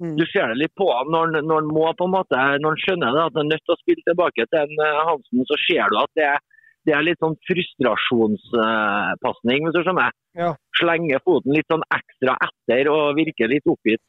Mm. 0.00 0.14
Du 0.16 0.24
ser 0.28 0.48
det 0.52 0.56
litt 0.60 0.74
på 0.76 0.86
han 0.92 1.08
når, 1.12 1.40
når 1.44 1.54
han 1.62 1.70
må 1.72 1.88
på 1.96 2.04
en 2.08 2.12
måte, 2.18 2.36
når 2.60 2.68
han 2.74 2.82
skjønner 2.84 3.10
det, 3.16 3.22
at 3.24 3.34
han 3.36 3.44
er 3.46 3.50
nødt 3.54 3.64
til 3.68 3.74
å 3.74 3.80
spille 3.80 4.04
tilbake 4.10 4.42
til 4.52 4.60
en 4.60 4.74
eh, 4.84 5.00
Hansen, 5.08 5.40
så 5.48 5.56
ser 5.64 5.84
du 5.92 5.96
at 6.02 6.12
det, 6.20 6.26
er- 6.34 6.44
det 6.88 6.94
er 6.96 7.02
litt 7.04 7.20
sånn 7.20 7.36
frustrasjonspasning, 7.48 9.58
hvis 9.66 9.76
du 9.76 9.82
skjønner. 9.84 10.10
Ja. 10.38 10.50
Slenger 10.80 11.20
foten 11.24 11.52
litt 11.56 11.68
sånn 11.68 11.84
ekstra 11.92 12.32
etter 12.46 12.88
og 12.92 13.16
virker 13.18 13.46
litt 13.52 13.66
oppgitt 13.68 14.08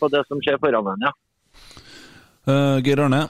på 0.00 0.06
det 0.12 0.22
som 0.28 0.38
skjer 0.44 0.58
foran 0.60 0.86
ham. 0.92 1.00
Ja. 1.08 1.12
Eh, 2.46 2.78
Geir 2.86 3.00
Arne, 3.04 3.28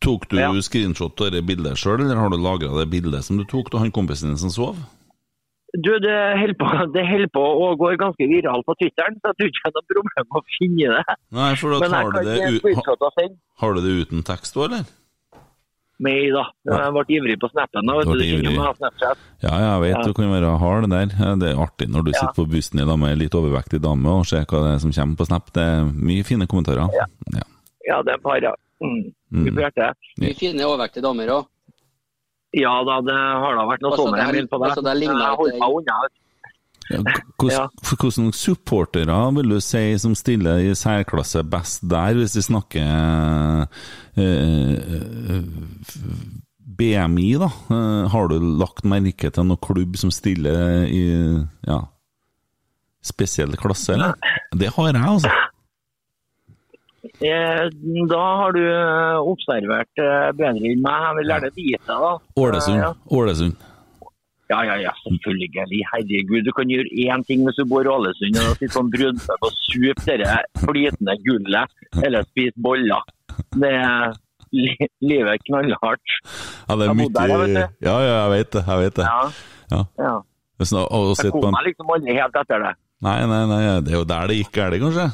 tok 0.00 0.28
du 0.30 0.36
Ja. 0.38 0.50
screenshot 0.62 1.20
av 1.20 1.30
det 1.32 1.42
bildet 1.46 1.76
sjøl, 1.78 2.00
eller 2.00 2.16
har 2.16 2.30
du 2.30 2.36
lagra 2.36 2.70
det 2.78 2.90
bildet 2.90 3.24
som 3.24 3.36
du 3.38 3.44
tok 3.44 3.72
av 3.74 3.80
han 3.80 3.90
kompisen 3.92 4.28
din 4.30 4.38
som 4.38 4.50
sov? 4.50 4.76
Du, 5.74 5.88
det 5.98 6.36
holder 6.36 6.54
på, 6.60 6.68
det 6.94 7.32
på 7.32 7.40
å 7.42 7.74
gå 7.80 7.96
ganske 7.96 8.26
viralt 8.28 8.64
på 8.68 8.74
Twitteren, 8.76 9.16
så 9.22 9.32
jeg 9.32 9.36
tror 9.38 9.48
ikke 9.48 9.62
jeg 9.62 9.68
har 9.68 9.76
noe 9.78 9.86
problem 9.92 10.26
å 10.36 10.42
finne 10.58 10.96
det. 10.98 11.16
Nei, 11.32 11.54
for 11.56 11.70
da 11.72 11.88
tar 11.88 12.10
du 12.12 12.18
det 12.28 12.74
ha. 12.76 13.28
Har 13.62 13.74
du 13.74 13.80
det 13.80 13.94
uten 14.06 14.22
tekst 14.22 14.56
òg, 14.58 14.68
eller? 14.68 14.84
Nei 16.02 16.30
da, 16.34 16.42
jeg 16.66 16.92
ble 16.96 17.02
ivrig 17.14 17.36
på 17.38 17.48
snappen. 17.52 17.86
da, 17.86 17.94
vet 17.94 18.06
du, 18.10 18.42
du. 18.42 18.50
Ja, 19.46 19.54
jeg 19.62 19.80
vet 19.84 19.96
Ja. 19.96 20.02
du 20.02 20.12
kan 20.12 20.32
være 20.32 20.58
hard 20.58 20.90
der. 20.90 21.06
Det 21.38 21.48
er 21.54 21.60
artig 21.62 21.88
når 21.88 22.04
du 22.04 22.10
Ja. 22.10 22.18
sitter 22.20 22.34
på 22.42 22.50
bussen 22.50 22.80
i 22.80 22.84
lag 22.84 22.98
med 22.98 23.10
ei 23.10 23.14
litt 23.24 23.32
overvektig 23.38 23.80
dame 23.80 24.08
og 24.10 24.26
ser 24.26 24.44
hva 24.44 24.64
det 24.66 24.74
er 24.74 24.78
som 24.82 24.90
kommer 24.90 25.16
på 25.16 25.26
Snap. 25.26 25.52
Det 25.52 25.62
er 25.62 25.84
mye 25.84 26.24
fine 26.24 26.46
kommentarer. 26.46 26.90
Ja. 26.92 27.06
Ja. 27.38 27.42
Ja, 27.88 28.00
det 28.02 28.14
er 28.14 28.18
et 28.20 28.22
par, 28.22 28.40
ja. 28.42 28.52
Mm. 28.82 29.12
Mm. 29.32 29.44
Mye 29.44 29.52
på 29.56 29.62
hjertet. 29.64 29.96
Mye 30.22 30.34
fine 30.38 30.66
overvektige 30.66 31.02
damer 31.06 31.30
òg. 31.38 31.46
Ja 32.52 32.72
da, 32.84 32.98
det 33.00 33.14
har 33.16 33.54
da 33.56 33.62
vært 33.70 33.80
noe 33.84 33.92
Altså, 33.94 34.10
jeg 34.18 34.48
på 34.50 34.58
det. 34.60 34.66
altså, 34.68 34.82
det 34.84 34.96
jeg 35.00 35.08
holder 35.08 35.54
at- 35.54 35.60
meg 35.62 35.78
unna. 35.78 36.02
Ja, 36.90 36.98
Hvordan. 37.38 37.68
Hvordan 37.86 38.32
supportere 38.34 39.18
vil 39.36 39.48
du 39.54 39.60
si 39.60 39.96
som 40.02 40.14
stiller 40.18 40.58
i 40.60 40.74
særklasse 40.76 41.40
best 41.48 41.86
der, 41.88 42.12
hvis 42.18 42.34
vi 42.36 42.42
snakker 42.42 43.68
eh, 44.18 44.24
eh, 45.30 45.42
BMI, 46.76 47.28
da? 47.38 47.48
Eh, 47.70 48.08
har 48.12 48.28
du 48.28 48.36
lagt 48.58 48.84
merke 48.84 49.30
til 49.32 49.44
noen 49.48 49.62
klubb 49.62 49.96
som 49.96 50.10
stiller 50.10 50.84
i 50.90 51.02
ja, 51.68 51.78
spesiell 53.02 53.54
klasse, 53.56 53.94
eller? 53.94 54.14
Det 54.56 54.68
har 54.76 54.92
jeg, 54.92 55.02
altså. 55.02 55.30
Eh, 57.02 57.66
Da 58.10 58.22
har 58.38 58.52
du 58.54 58.62
eh, 58.62 59.18
observert 59.26 59.98
eh, 59.98 60.30
bedre 60.38 60.70
enn 60.70 60.82
meg. 60.84 61.04
Jeg 61.08 61.18
vil 61.18 61.30
gjerne 61.32 61.50
vite 61.56 61.98
da. 62.04 62.10
Ålesund. 62.38 62.78
Ja. 62.78 62.90
Ålesund. 63.10 63.68
Ja, 64.52 64.58
ja, 64.68 64.74
ja, 64.76 64.90
selvfølgelig. 65.02 65.48
Herregud, 65.94 66.44
du 66.44 66.52
kan 66.52 66.68
gjøre 66.68 66.90
én 67.06 67.22
ting 67.26 67.42
hvis 67.46 67.56
du 67.56 67.64
bor 67.70 67.86
i 67.86 67.90
Ålesund 67.90 68.36
og 68.42 68.58
sitter 68.58 68.74
sånn 68.74 68.90
brunpub 68.92 69.46
og 69.48 69.54
sup 69.64 70.02
det 70.04 70.28
flytende 70.60 71.14
gullet, 71.24 71.72
eller 72.04 72.26
spise 72.28 72.60
boller. 72.60 73.06
Det 73.56 73.70
er 73.78 74.12
li 74.52 74.74
livet 75.00 75.40
knallhardt. 75.48 76.04
Ja, 76.68 76.76
det 76.76 76.90
er 76.90 76.98
mye 76.98 77.14
der. 77.16 77.32
Ja, 77.80 77.96
ja, 78.04 78.12
jeg 78.26 78.30
vet 78.36 78.52
det. 78.58 78.64
Jeg 78.68 78.84
vet 78.84 79.00
det. 79.00 79.08
Ja, 79.08 79.82
Ja. 79.98 80.20
Jeg 80.62 81.32
kom 81.32 81.48
meg 81.50 81.64
liksom 81.66 81.88
aldri 81.90 82.14
helt 82.14 82.36
etter 82.38 82.60
det. 82.62 82.74
Nei, 83.02 83.16
nei, 83.26 83.40
nei, 83.50 83.62
det 83.82 83.90
er 83.90 83.96
jo 83.98 84.04
der 84.06 84.28
det 84.30 84.36
gikk 84.38 84.52
galt, 84.54 84.76
kanskje? 84.84 85.06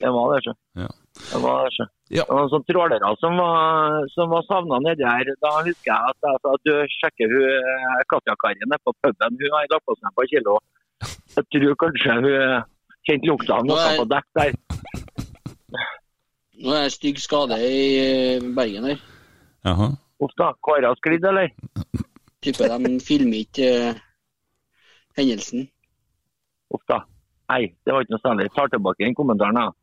Det 0.00 0.12
var 0.12 0.32
det, 0.34 0.40
sjø. 0.44 0.54
Ja. 0.82 0.88
Det 1.16 1.40
var 1.42 1.64
det, 1.64 1.72
sjø. 1.76 1.86
Ja. 2.12 2.24
Det 2.28 2.36
var 2.36 2.48
sånne 2.52 2.68
trålere 2.70 3.10
som 3.22 3.38
var, 3.40 4.08
som 4.12 4.30
var 4.30 4.44
savna 4.46 4.78
nedi 4.84 5.06
her. 5.06 5.30
Da 5.42 5.52
husker 5.66 5.90
jeg 5.90 6.12
at 6.12 6.28
jeg 6.28 6.42
sa 6.44 6.54
du 6.68 6.72
sjekker 6.98 7.32
hun 7.32 7.46
eh, 7.50 8.02
Katja-Kari 8.12 8.60
nede 8.62 8.80
på 8.84 8.94
puben. 9.00 9.38
Hun 9.40 9.56
har 9.56 9.68
lagt 9.72 9.86
på 9.88 9.96
seg 9.98 10.10
et 10.10 10.18
par 10.20 10.30
kilo. 10.32 10.56
Jeg 11.36 11.48
tror 11.52 11.78
kanskje 11.82 12.18
hun 12.20 12.28
kjente 13.08 13.30
lukta 13.30 13.60
av 13.60 13.68
noe 13.68 13.86
på 13.98 14.08
dekk 14.12 14.28
der. 14.38 14.56
Nå 16.56 16.72
er 16.72 16.86
det 16.86 16.94
stygg 16.94 17.18
skade 17.20 17.58
i 17.60 17.80
eh, 18.00 18.50
Bergen 18.56 18.88
her. 18.88 19.00
Jaha. 19.66 19.90
Uff 20.24 20.36
da. 20.38 20.52
Kåre 20.64 20.88
har 20.88 21.00
sklidd, 21.00 21.24
eller? 21.28 21.50
Tipper 22.44 22.70
de 22.72 22.94
filmer 23.04 23.42
ikke 23.42 23.72
eh, 23.90 23.98
hendelsen. 25.18 25.66
Uff 26.72 26.84
da. 26.88 27.02
Nei, 27.50 27.66
det 27.84 27.92
var 27.94 28.04
ikke 28.04 28.16
noe 28.16 28.24
særlig. 28.24 28.48
Tar 28.56 28.70
tilbake 28.72 29.04
den 29.04 29.18
kommentaren. 29.18 29.74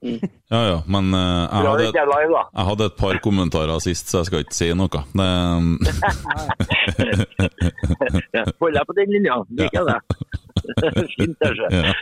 Da. 0.00 0.28
Ja 0.50 0.60
ja, 0.64 0.78
men 0.88 1.12
uh, 1.12 1.20
jeg, 1.20 1.66
hadde, 1.68 1.90
da. 1.92 2.44
jeg 2.56 2.66
hadde 2.70 2.84
et 2.88 2.96
par 2.96 3.18
kommentarer 3.22 3.82
sist, 3.84 4.08
så 4.08 4.22
jeg 4.22 4.30
skal 4.30 4.44
ikke 4.46 4.56
si 4.56 4.70
noe. 4.74 5.02
Det, 5.12 5.30
Ja, 8.36 8.44
Hold 8.60 8.76
deg 8.78 8.86
på 8.86 8.96
den 8.96 9.12
linja. 9.12 9.36
Liker 9.50 9.80
jeg 9.80 9.86
det. 9.90 9.98
Fint, 11.16 11.36
kanskje. 11.40 11.68
Ja. 11.72 11.92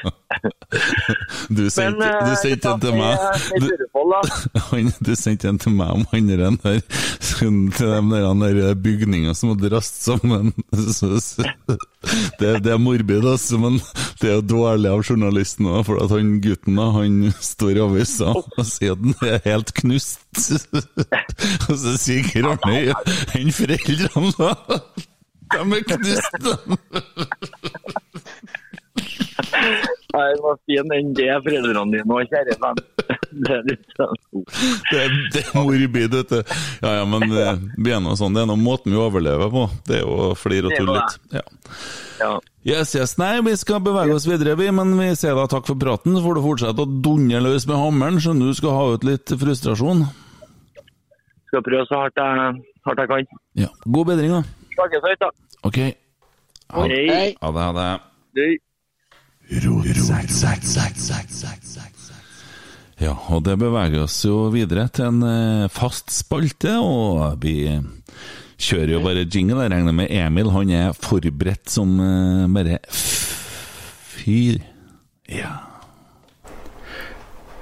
Du 1.48 1.64
sendte, 1.72 2.04
eh, 2.04 2.42
en 2.52 2.80
til 2.82 2.94
meg 2.94 3.14
det 3.62 3.76
du, 3.78 4.98
du 5.08 5.12
sendte 5.16 5.48
en 5.48 5.60
til 5.60 5.72
meg 5.74 5.94
om 5.94 6.04
han 6.12 6.28
der, 6.28 6.80
til 7.38 7.70
de 7.72 8.02
der, 8.42 8.74
bygninger 8.74 9.34
som 9.36 9.54
hadde 9.54 9.72
rast 9.74 10.02
sammen. 10.04 10.52
Det, 12.38 12.50
det 12.62 12.72
er 12.72 12.78
morbid, 12.78 13.24
altså, 13.26 13.58
men 13.58 13.80
det 14.20 14.30
er 14.30 14.36
jo 14.38 14.44
dårlig 14.52 14.90
av 14.92 15.02
journalisten 15.02 15.66
òg, 15.66 15.82
for 15.88 16.02
at 16.04 16.12
han 16.14 16.36
gutten 16.44 16.78
da, 16.78 16.90
han 16.94 17.32
står 17.42 17.78
i 17.78 17.82
avisa 17.82 18.34
og 18.36 18.64
sier 18.68 18.94
at 18.94 19.02
den 19.02 19.16
er 19.26 19.40
helt 19.48 19.72
knust. 19.80 20.22
Og 21.68 21.74
så 21.80 21.96
sier 21.98 22.50
Arne 22.52 22.94
enn 23.38 23.54
foreldrene, 23.54 24.32
da. 24.38 24.52
De 25.48 25.58
er 25.58 25.84
knust. 25.88 26.32
Nei, 30.14 30.24
det 30.34 30.40
var 30.42 30.56
fin 30.66 30.92
enn 30.96 31.10
det, 31.16 31.28
foreldrene 31.44 31.92
dine 31.92 32.14
òg, 32.16 32.30
kjære 32.32 32.54
venn. 32.62 32.78
Det 33.28 33.52
er 33.54 33.64
litt 33.68 33.90
sånn. 33.92 34.16
Det, 34.88 34.98
er- 35.02 35.16
det 35.34 35.42
er 35.42 35.50
morbid, 35.54 36.14
vet 36.16 36.30
du. 36.32 36.38
Ja, 36.82 36.92
ja, 36.98 37.02
men 37.08 37.26
det 37.28 37.42
er 37.92 38.00
nå 38.02 38.14
sånn. 38.18 38.32
Det 38.34 38.40
er 38.42 38.48
nå 38.48 38.56
måten 38.58 38.94
vi 38.94 38.98
overlever 39.00 39.50
på. 39.52 39.66
Det 39.86 39.98
er 39.98 40.02
jo 40.06 40.14
å 40.30 40.30
flire 40.38 40.70
og 40.70 40.72
er 40.74 40.80
tulle 40.80 40.94
litt. 40.96 41.18
Ja. 41.36 41.42
Ja. 42.22 42.30
Yes, 42.66 42.94
yes. 42.96 43.12
Nei, 43.20 43.34
vi 43.46 43.52
skal 43.60 43.82
bevege 43.84 44.16
oss 44.16 44.26
videre, 44.28 44.56
vi. 44.58 44.70
Men 44.74 44.94
vi 44.98 45.10
sier 45.20 45.36
da 45.38 45.44
takk 45.52 45.68
for 45.68 45.78
praten. 45.78 46.16
Så 46.16 46.24
får 46.24 46.38
du 46.40 46.42
fortsette 46.46 46.84
å 46.86 46.88
dunne 47.04 47.42
løs 47.44 47.68
med 47.68 47.78
hammeren. 47.78 48.18
Skjønner 48.24 48.48
du 48.50 48.56
skal 48.58 48.74
ha 48.74 48.86
ut 48.96 49.06
litt 49.06 49.34
frustrasjon. 49.44 50.02
Skal 51.52 51.64
prøve 51.68 51.84
så 51.88 52.00
hardt 52.06 52.18
jeg, 52.20 52.64
hardt 52.88 53.04
jeg 53.04 53.12
kan. 53.12 53.28
Ja. 53.60 53.70
God 53.86 54.10
bedring, 54.10 54.34
da. 54.38 54.42
Snakkes 54.74 55.04
høyt, 55.04 55.20
da. 55.22 55.30
Ok. 55.68 55.78
Ha 56.74 56.88
Hei. 56.88 57.28
ha 57.44 57.52
det. 57.54 57.68
Ha 57.68 57.76
det. 57.76 58.48
Ja, 62.98 63.14
og 63.30 63.44
det 63.46 63.54
beveger 63.60 64.02
oss 64.02 64.16
jo 64.26 64.48
videre 64.52 64.88
til 64.92 65.06
en 65.06 65.22
eh, 65.24 65.68
fast 65.70 66.10
spalte, 66.12 66.74
og 66.82 67.38
vi 67.44 67.54
kjører 68.58 68.92
jo 68.96 69.02
bare 69.04 69.22
jingle. 69.24 69.62
Jeg 69.64 69.72
regner 69.72 69.94
med 69.94 70.10
Emil, 70.10 70.50
han 70.52 70.72
er 70.74 70.96
forberedt 70.98 71.70
som 71.70 71.94
eh, 72.02 72.44
bare 72.52 72.80
fyr. 72.90 74.58
Ja. 75.30 75.54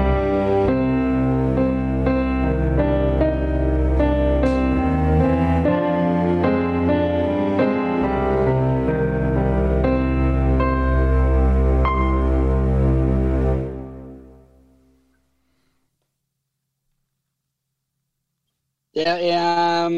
Det 18.96 19.06
er 19.08 19.86
um, 19.88 19.94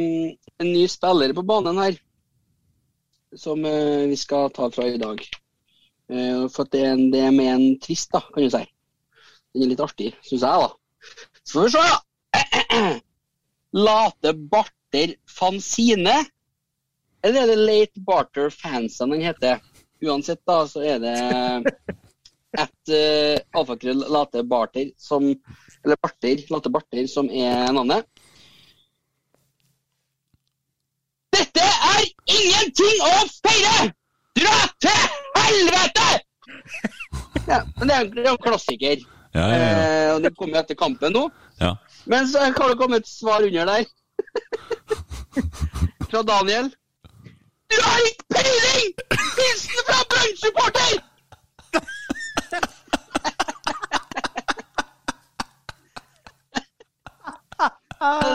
en 0.62 0.70
ny 0.70 0.84
spiller 0.92 1.34
på 1.34 1.44
banen 1.50 1.80
her, 1.82 1.96
som 3.36 3.64
eh, 3.66 4.04
vi 4.12 4.18
skal 4.20 4.52
ta 4.54 4.68
fra 4.72 4.86
i 4.92 5.00
dag. 5.02 5.24
Eh, 6.14 6.44
for 6.54 6.70
det, 6.70 6.84
er 6.86 6.92
en- 6.94 7.10
det 7.14 7.24
er 7.26 7.32
med 7.34 7.50
en 7.56 7.80
twist, 7.82 8.12
da, 8.14 8.22
kan 8.34 8.44
du 8.46 8.50
si. 8.54 8.62
Den 9.54 9.66
er 9.66 9.72
litt 9.74 9.82
artig, 9.82 10.12
syns 10.22 10.46
jeg, 10.46 10.68
da. 10.68 10.70
Så 11.44 11.58
får 11.58 11.66
vi 11.66 11.74
se, 11.74 11.82
da. 11.90 12.94
Late 13.88 14.34
Barter 14.54 15.16
Fanzine. 15.26 16.20
Eller 17.24 17.42
er 17.48 17.48
det 17.54 17.58
Late 17.64 18.04
Barter 18.06 18.50
Fansen 18.54 19.14
den 19.16 19.24
heter? 19.26 19.62
Uansett, 20.04 20.42
da, 20.46 20.60
så 20.70 20.84
er 20.86 21.00
det 21.02 21.16
et 22.64 22.94
uh, 22.94 23.38
alfakrøll 23.58 24.04
Late 24.14 24.44
Barter 24.46 24.92
som 25.02 25.26
Eller 25.32 25.98
Barter, 26.04 26.44
Late 26.54 26.70
Barter, 26.70 27.08
som 27.10 27.30
er 27.34 27.72
navnet. 27.74 28.06
Er 31.94 32.06
ingenting 32.34 33.02
å 33.06 33.14
feire! 33.40 33.90
Dra 34.40 34.60
til 34.82 35.02
helvete! 35.38 36.08
Ja, 37.48 37.60
men 37.78 37.90
det 37.90 37.96
er 37.96 38.30
jo 38.30 38.34
en 38.34 38.44
klassiker. 38.44 39.04
Ja, 39.34 39.48
ja, 39.50 39.58
ja. 39.58 39.68
Eh, 39.74 40.10
og 40.16 40.22
det 40.24 40.32
kommer 40.38 40.58
jo 40.58 40.62
etter 40.64 40.78
kampen 40.80 41.14
nå. 41.16 41.28
ja. 41.62 41.74
Men 42.06 42.28
så 42.28 42.40
har 42.44 42.70
det 42.70 42.78
kommet 42.78 43.04
et 43.04 43.10
svar 43.10 43.44
under 43.46 43.66
der. 43.66 43.86
Fra 46.12 46.22
Daniel. 46.28 46.68
Du 47.72 47.78
har 47.82 48.00
ikke 48.10 48.26
peiling! 48.36 48.88
Hilsen 49.38 49.80
fra 49.88 50.00
Brann-supporter! 50.12 50.94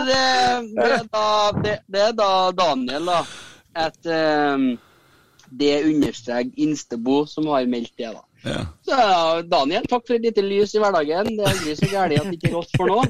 det, 0.08 0.24
det, 0.74 0.88
er 0.92 1.04
da, 1.12 1.26
det, 1.62 1.74
det 1.86 2.00
er 2.08 2.12
da 2.18 2.30
Daniel, 2.56 3.06
da. 3.06 3.20
At 3.78 4.08
um, 4.10 4.70
det 5.48 5.74
understreker 5.86 6.64
Instebo 6.64 7.22
som 7.30 7.46
har 7.52 7.68
meldt 7.70 7.94
det, 7.96 8.10
da. 8.12 8.24
ja. 8.44 8.62
Så 8.84 8.98
Daniel, 9.48 9.86
takk 9.88 10.04
for 10.06 10.18
et 10.18 10.26
lite 10.26 10.44
lys 10.44 10.74
i 10.74 10.82
hverdagen. 10.82 11.30
Det 11.36 11.44
er 11.44 11.52
aldri 11.54 11.76
så 11.78 11.90
gærent 11.92 12.20
at 12.20 12.30
det 12.30 12.38
ikke 12.40 12.50
er 12.50 12.56
rått 12.58 12.74
for 12.76 12.90
noe. 12.90 13.06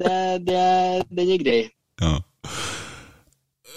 Det, 0.00 0.14
det, 0.46 0.62
den 1.12 1.32
er 1.34 1.42
grei. 1.42 1.62
Ja. 2.00 2.14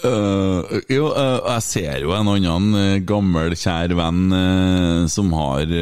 Uh, 0.03 0.81
jo, 0.91 1.07
uh, 1.15 1.39
jeg 1.47 1.63
ser 1.63 2.01
jo 2.03 2.11
en 2.11 2.27
annen 2.27 2.75
uh, 2.75 3.03
gammel, 3.07 3.55
kjær 3.55 3.93
venn 3.95 4.35
som, 5.11 5.31
har, 5.35 5.75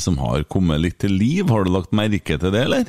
som 0.00 0.18
har 0.20 0.48
kommet 0.52 0.82
litt 0.84 0.98
til 1.00 1.16
liv. 1.16 1.48
Har 1.48 1.64
du 1.64 1.72
lagt 1.76 1.96
merke 1.96 2.36
til 2.40 2.52
det, 2.52 2.64
eller? 2.68 2.88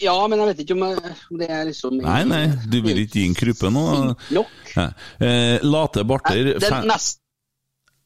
Ja, 0.00 0.14
men 0.24 0.40
jeg 0.40 0.48
vet 0.52 0.60
ikke 0.64 0.74
om 0.78 0.84
om 0.86 1.40
det 1.40 1.50
er 1.52 1.66
liksom 1.68 1.98
Nei, 2.00 2.22
nei, 2.24 2.46
du 2.64 2.78
vil 2.80 3.02
ikke 3.02 3.20
gi 3.20 3.26
en 3.28 3.36
kruppe 3.36 3.68
nå? 3.68 3.84
Nok. 4.32 4.54
Ja. 4.72 4.86
Eh, 5.20 5.64
late 5.66 6.04
barter 6.08 6.54
Det 6.56 6.70
er 6.70 6.86
nest, 6.88 7.20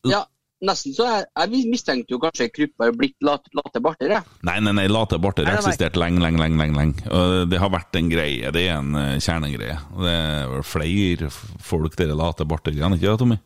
ja, 0.08 0.24
nesten 0.66 0.94
så 0.96 1.06
jeg, 1.06 1.28
jeg 1.36 1.68
mistenkte 1.70 2.14
jo 2.14 2.18
kanskje 2.22 2.48
Kruppe 2.52 2.88
har 2.88 2.96
blitt 2.96 3.16
late, 3.24 3.52
late 3.56 3.82
barter, 3.84 4.14
jeg. 4.16 4.38
Nei, 4.46 4.56
nei, 4.64 4.74
nei, 4.80 4.86
late 4.90 5.20
barter 5.22 5.48
har 5.48 5.60
eksistert 5.60 5.98
lenge, 6.00 6.22
lenge, 6.24 6.40
lenge. 6.42 6.58
lenge, 6.60 6.76
lenge. 6.78 7.04
Og 7.14 7.52
det 7.52 7.60
har 7.62 7.72
vært 7.72 8.00
en 8.00 8.10
greie. 8.12 8.50
Det 8.54 8.64
er 8.66 8.74
en 8.78 8.96
uh, 8.96 9.20
kjernegreie. 9.22 9.76
Og 9.94 10.02
Det 10.06 10.16
er 10.16 10.66
flere 10.66 11.30
folk, 11.30 11.96
dere 12.00 12.18
late 12.18 12.46
barter-greiene, 12.48 12.98
ikke 12.98 13.08
det, 13.08 13.16
Tommy? 13.22 13.38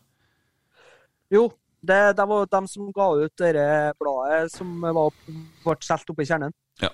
Jo, 1.35 1.47
det, 1.85 2.01
det 2.19 2.29
var 2.31 2.47
de 2.47 2.57
dem 2.57 2.71
som 2.71 2.91
ga 2.95 3.09
ut 3.21 3.45
det 3.45 3.69
bladet 4.01 4.53
som 4.55 4.75
var, 4.85 5.15
ble 5.65 5.79
solgt 5.85 6.11
oppe 6.15 6.25
i 6.25 6.29
kjernen. 6.29 6.55
Ja. 6.83 6.91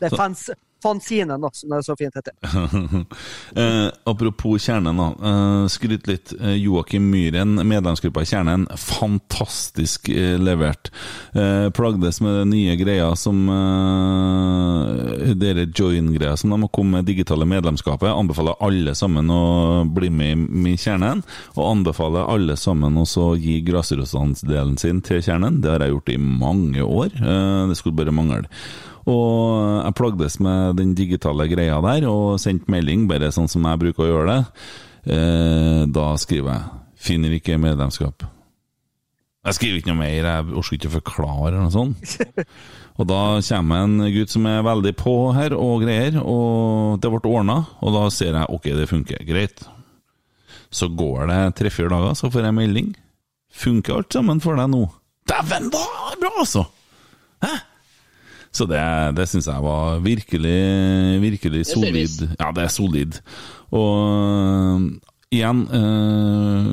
Det 0.00 0.10
er 0.10 0.16
fans, 0.16 0.48
fanzinen, 0.82 1.40
da, 1.40 1.50
som 1.52 1.70
det 1.74 1.82
så 1.86 1.96
fint 1.98 2.16
heter. 2.16 2.34
eh, 3.62 3.88
apropos 4.04 4.62
Kjernen, 4.62 4.96
da. 5.00 5.08
Eh, 5.30 5.66
skryt 5.72 6.06
litt. 6.10 6.34
Eh, 6.40 6.56
Joakim 6.60 7.10
Myhren, 7.10 7.56
medlemsgruppa 7.68 8.22
i 8.22 8.30
Kjernen, 8.30 8.66
fantastisk 8.76 10.08
eh, 10.08 10.36
levert. 10.40 10.92
Eh, 11.32 11.70
plagdes 11.76 12.20
med 12.20 12.40
den 12.42 12.54
nye 12.54 12.76
greia 12.80 13.10
som 13.16 13.48
eh, 13.48 15.34
Dere 15.40 15.66
join-greia 15.66 16.36
som 16.36 16.50
de 16.50 16.60
har 16.62 16.72
kommet 16.74 16.90
med, 16.90 17.04
digitale 17.04 17.46
medlemskapet. 17.46 18.10
Anbefaler 18.10 18.58
alle 18.64 18.94
sammen 18.98 19.30
å 19.30 19.84
bli 19.84 20.10
med 20.10 20.36
i, 20.36 20.74
i 20.74 20.76
Kjernen. 20.80 21.22
Og 21.56 21.64
anbefaler 21.66 22.30
alle 22.30 22.56
sammen 22.60 22.98
også 23.00 23.30
å 23.30 23.38
gi 23.40 23.60
grasrotandelen 23.66 24.76
sin 24.80 25.02
til 25.06 25.22
Kjernen. 25.24 25.60
Det 25.62 25.72
har 25.72 25.84
jeg 25.84 25.94
gjort 25.94 26.14
i 26.14 26.20
mange 26.20 26.86
år. 26.86 27.12
Eh, 27.20 27.68
det 27.70 27.78
skulle 27.78 27.98
bare 28.00 28.14
mangle. 28.14 28.48
Og 29.08 29.84
jeg 29.84 29.96
plagdes 29.96 30.36
med 30.44 30.76
den 30.80 30.92
digitale 30.98 31.46
greia 31.48 31.78
der, 31.84 32.08
og 32.10 32.40
sendte 32.42 32.72
melding, 32.72 33.06
bare 33.08 33.32
sånn 33.32 33.48
som 33.48 33.64
jeg 33.64 33.80
bruker 33.80 34.04
å 34.04 34.10
gjøre 34.10 34.34
det. 34.34 34.42
Eh, 35.14 35.86
da 35.88 36.12
skriver 36.20 36.52
jeg 36.52 36.62
'finner 37.00 37.32
ikke 37.32 37.56
medlemskap'. 37.56 38.28
Jeg 39.40 39.56
skriver 39.56 39.76
ikke 39.80 39.88
noe 39.94 40.02
mer, 40.02 40.26
jeg 40.28 40.52
orker 40.52 40.76
ikke 40.76 40.88
å 40.90 40.98
forklare 40.98 41.48
eller 41.48 41.62
noe 41.64 41.72
sånt. 41.72 42.18
Og 43.00 43.06
da 43.08 43.40
kommer 43.40 43.86
en 43.86 44.12
gutt 44.12 44.28
som 44.28 44.44
er 44.44 44.60
veldig 44.66 44.92
på 45.00 45.32
her 45.32 45.54
og 45.56 45.80
greier, 45.86 46.18
og 46.20 47.00
det 47.00 47.08
ble 47.08 47.20
ordna. 47.24 47.64
Og 47.80 47.94
da 47.94 48.02
ser 48.12 48.36
jeg 48.36 48.50
ok, 48.52 48.66
det 48.76 48.88
funker, 48.90 49.22
greit. 49.24 49.62
Så 50.70 50.90
går 50.92 51.30
det 51.30 51.38
tre-fire 51.56 51.88
dager, 51.88 52.12
så 52.12 52.28
får 52.28 52.44
jeg 52.44 52.58
melding. 52.58 52.90
Funker 53.56 53.96
alt 53.96 54.12
sammen 54.12 54.42
for 54.44 54.60
deg 54.60 54.68
nå? 54.68 54.82
Dæven, 55.24 55.70
hva 55.72 56.12
bra, 56.20 56.34
altså! 56.42 56.66
Hæ? 57.40 57.56
Så 58.52 58.66
det, 58.66 58.80
det 59.14 59.28
syns 59.30 59.46
jeg 59.46 59.62
var 59.62 60.00
virkelig, 60.02 60.58
virkelig 61.22 61.66
solid. 61.70 62.26
Ja, 62.34 62.50
det 62.54 62.64
er 62.64 62.72
solid. 62.74 63.20
Og 63.70 63.94
øh, 64.10 64.88
igjen, 65.30 65.62
eh, 65.78 66.66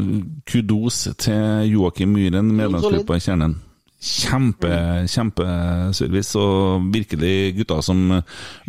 kudos 0.49 1.07
til 1.21 1.69
Joakim 1.69 2.15
Myhren, 2.17 2.49
medlemsgruppa 2.57 3.19
i 3.19 3.23
Kjernen. 3.23 3.59
Kjempe, 3.97 4.71
kjempeservice, 5.09 6.37
og 6.37 6.89
virkelig 6.93 7.55
gutter 7.57 7.81
som 7.81 8.19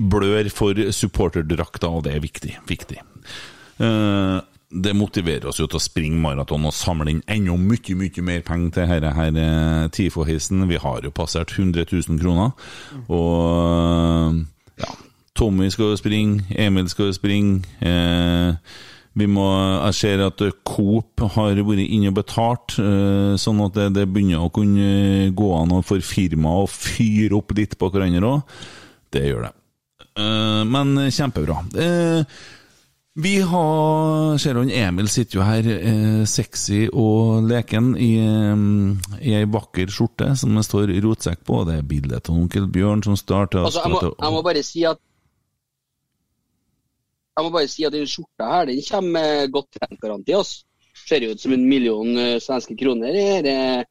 blør 0.00 0.48
for 0.52 0.76
supporterdrakta, 0.92 1.88
og 1.88 2.06
det 2.06 2.14
er 2.16 2.24
viktig. 2.24 2.54
viktig. 2.68 3.00
Eh, 3.80 4.38
det 4.68 4.92
motiverer 4.96 5.48
oss 5.48 5.60
jo 5.62 5.66
til 5.66 5.78
å 5.78 5.82
springe 5.82 6.20
maraton 6.20 6.66
og 6.68 6.76
samle 6.76 7.08
inn 7.14 7.22
enda 7.30 7.54
mye 7.56 7.94
mye 7.96 8.24
mer 8.24 8.42
penger 8.44 8.74
til 8.74 8.90
dette 8.92 9.12
her, 9.16 9.38
eh, 9.40 9.88
TIFO-heisen. 9.88 10.66
Vi 10.68 10.76
har 10.76 11.00
jo 11.02 11.10
passert 11.10 11.54
100 11.56 11.86
000 11.88 12.20
kroner. 12.20 12.52
Og 13.08 14.44
ja, 14.76 14.92
Tommy 15.34 15.70
skal 15.72 15.94
jo 15.94 16.00
springe, 16.00 16.44
Emil 16.52 16.88
skal 16.92 17.08
jo 17.08 17.16
springe. 17.16 17.62
Eh, 17.80 18.52
vi 19.18 19.26
må, 19.26 19.46
jeg 19.86 19.96
ser 19.96 20.20
at 20.26 20.42
Coop 20.68 21.24
har 21.34 21.56
vært 21.56 21.88
inne 21.88 22.12
og 22.12 22.18
betalt, 22.20 22.76
eh, 22.78 23.38
sånn 23.40 23.64
at 23.64 23.74
det, 23.74 23.88
det 23.96 24.04
begynner 24.12 24.44
å 24.44 24.52
kunne 24.52 25.32
gå 25.34 25.48
an 25.56 25.72
for 25.82 26.04
firmaet 26.04 26.66
å 26.66 26.70
fyre 26.70 27.40
opp 27.40 27.56
litt 27.56 27.78
på 27.80 27.88
hverandre 27.88 28.34
òg. 28.36 28.60
Det 29.10 29.24
gjør 29.24 29.48
det. 29.48 29.54
Eh, 30.20 30.62
men 30.68 30.94
kjempebra. 31.08 31.62
Eh, 33.18 33.22
vi 33.22 33.40
har 33.40 34.38
Ser 34.38 34.54
han 34.54 34.70
Emil 34.70 35.08
sitter 35.08 35.38
jo 35.38 35.42
her 35.46 35.66
eh, 35.66 36.24
sexy 36.24 36.88
og 36.92 37.48
leken 37.48 37.96
i, 37.96 38.12
eh, 38.22 38.56
i 39.20 39.34
ei 39.34 39.44
vakker 39.44 39.90
skjorte 39.90 40.36
som 40.36 40.54
det 40.54 40.64
står 40.64 40.94
rotsekk 41.02 41.44
på. 41.44 41.64
Det 41.64 41.78
er 41.78 41.82
bildet 41.82 42.30
av 42.30 42.36
onkel 42.36 42.68
Bjørn 42.70 43.02
som 43.02 43.16
starter 43.16 43.64
Altså, 43.64 43.82
jeg, 43.84 43.90
må, 43.90 44.14
jeg 44.14 44.32
må 44.32 44.42
bare 44.42 44.62
si 44.62 44.84
at 44.84 44.98
jeg 47.38 47.46
må 47.46 47.50
bare 47.54 47.68
si 47.70 47.84
at 47.86 47.94
den 47.94 48.08
skjorta 48.10 48.46
her, 48.50 48.64
den 48.66 48.80
kommer 48.82 49.12
med 49.14 49.52
godt 49.54 49.68
trent-garanti. 49.76 50.34
Altså. 50.34 50.64
Ser 51.06 51.22
jo 51.22 51.30
ut 51.30 51.40
som 51.40 51.52
en 51.54 51.68
million 51.70 52.08
eh, 52.18 52.40
svenske 52.42 52.74
kroner 52.76 53.14
Det 53.14 53.44
dette 53.46 53.84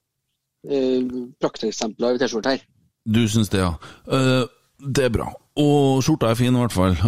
uh, 0.68 1.22
prakteksempelet 1.40 2.10
av 2.10 2.20
T-skjorte 2.20 2.56
her. 2.56 2.66
Du 3.08 3.22
syns 3.32 3.48
det, 3.54 3.62
ja. 3.64 3.72
Eh, 4.12 4.44
det 4.78 5.08
er 5.08 5.14
bra. 5.14 5.32
Og 5.58 6.04
skjorta 6.06 6.30
er 6.30 6.38
fin, 6.38 6.54
i 6.54 6.62
hvert 6.62 6.76
fall. 6.76 6.98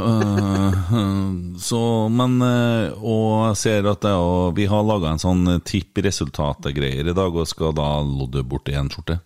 Eh, 0.89 1.57
så, 1.61 1.79
men 2.09 2.39
eh, 2.41 2.95
Og 3.05 3.51
jeg 3.51 3.57
ser 3.61 3.87
at 3.91 4.01
det, 4.01 4.13
og 4.17 4.55
vi 4.57 4.65
har 4.69 4.85
laga 4.85 5.11
en 5.11 5.21
sånn 5.21 5.59
tipp 5.67 5.99
resultatet-greier 6.01 7.11
i 7.11 7.13
dag, 7.13 7.35
og 7.35 7.47
skal 7.49 7.75
da 7.77 7.99
lodde 8.01 8.41
bort 8.49 8.71
én 8.73 8.89
skjorte. 8.89 9.19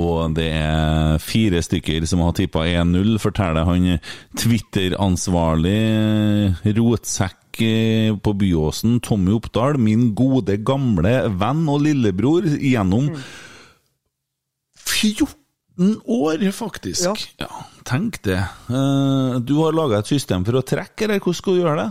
Og 0.00 0.32
det 0.38 0.48
er 0.56 1.20
fire 1.22 1.60
stykker 1.62 2.06
som 2.08 2.24
har 2.24 2.32
tippa 2.38 2.64
1-0, 2.64 3.18
forteller 3.22 3.68
han 3.68 4.00
Twitter-ansvarlig 4.40 5.76
eh, 6.64 6.72
rotsekk 6.80 7.40
på 8.24 8.34
Byåsen, 8.40 8.98
Tommy 9.04 9.36
Oppdal, 9.36 9.76
min 9.78 10.08
gode, 10.18 10.56
gamle 10.66 11.14
venn 11.38 11.62
og 11.70 11.84
lillebror 11.84 12.48
gjennom 12.56 13.12
14 14.80 15.43
år, 15.78 16.44
faktisk. 16.52 17.24
Ja. 17.40 17.48
tenk 17.84 18.20
det. 18.22 18.38
Eh, 18.70 19.38
Du 19.40 19.54
har 19.62 19.72
laga 19.72 19.98
et 19.98 20.06
system 20.06 20.44
for 20.44 20.52
å 20.60 20.62
trekke, 20.64 21.04
eller 21.04 21.18
hvordan 21.20 21.34
skal 21.40 21.54
du 21.54 21.60
gjøre 21.64 21.76
det? 21.84 21.90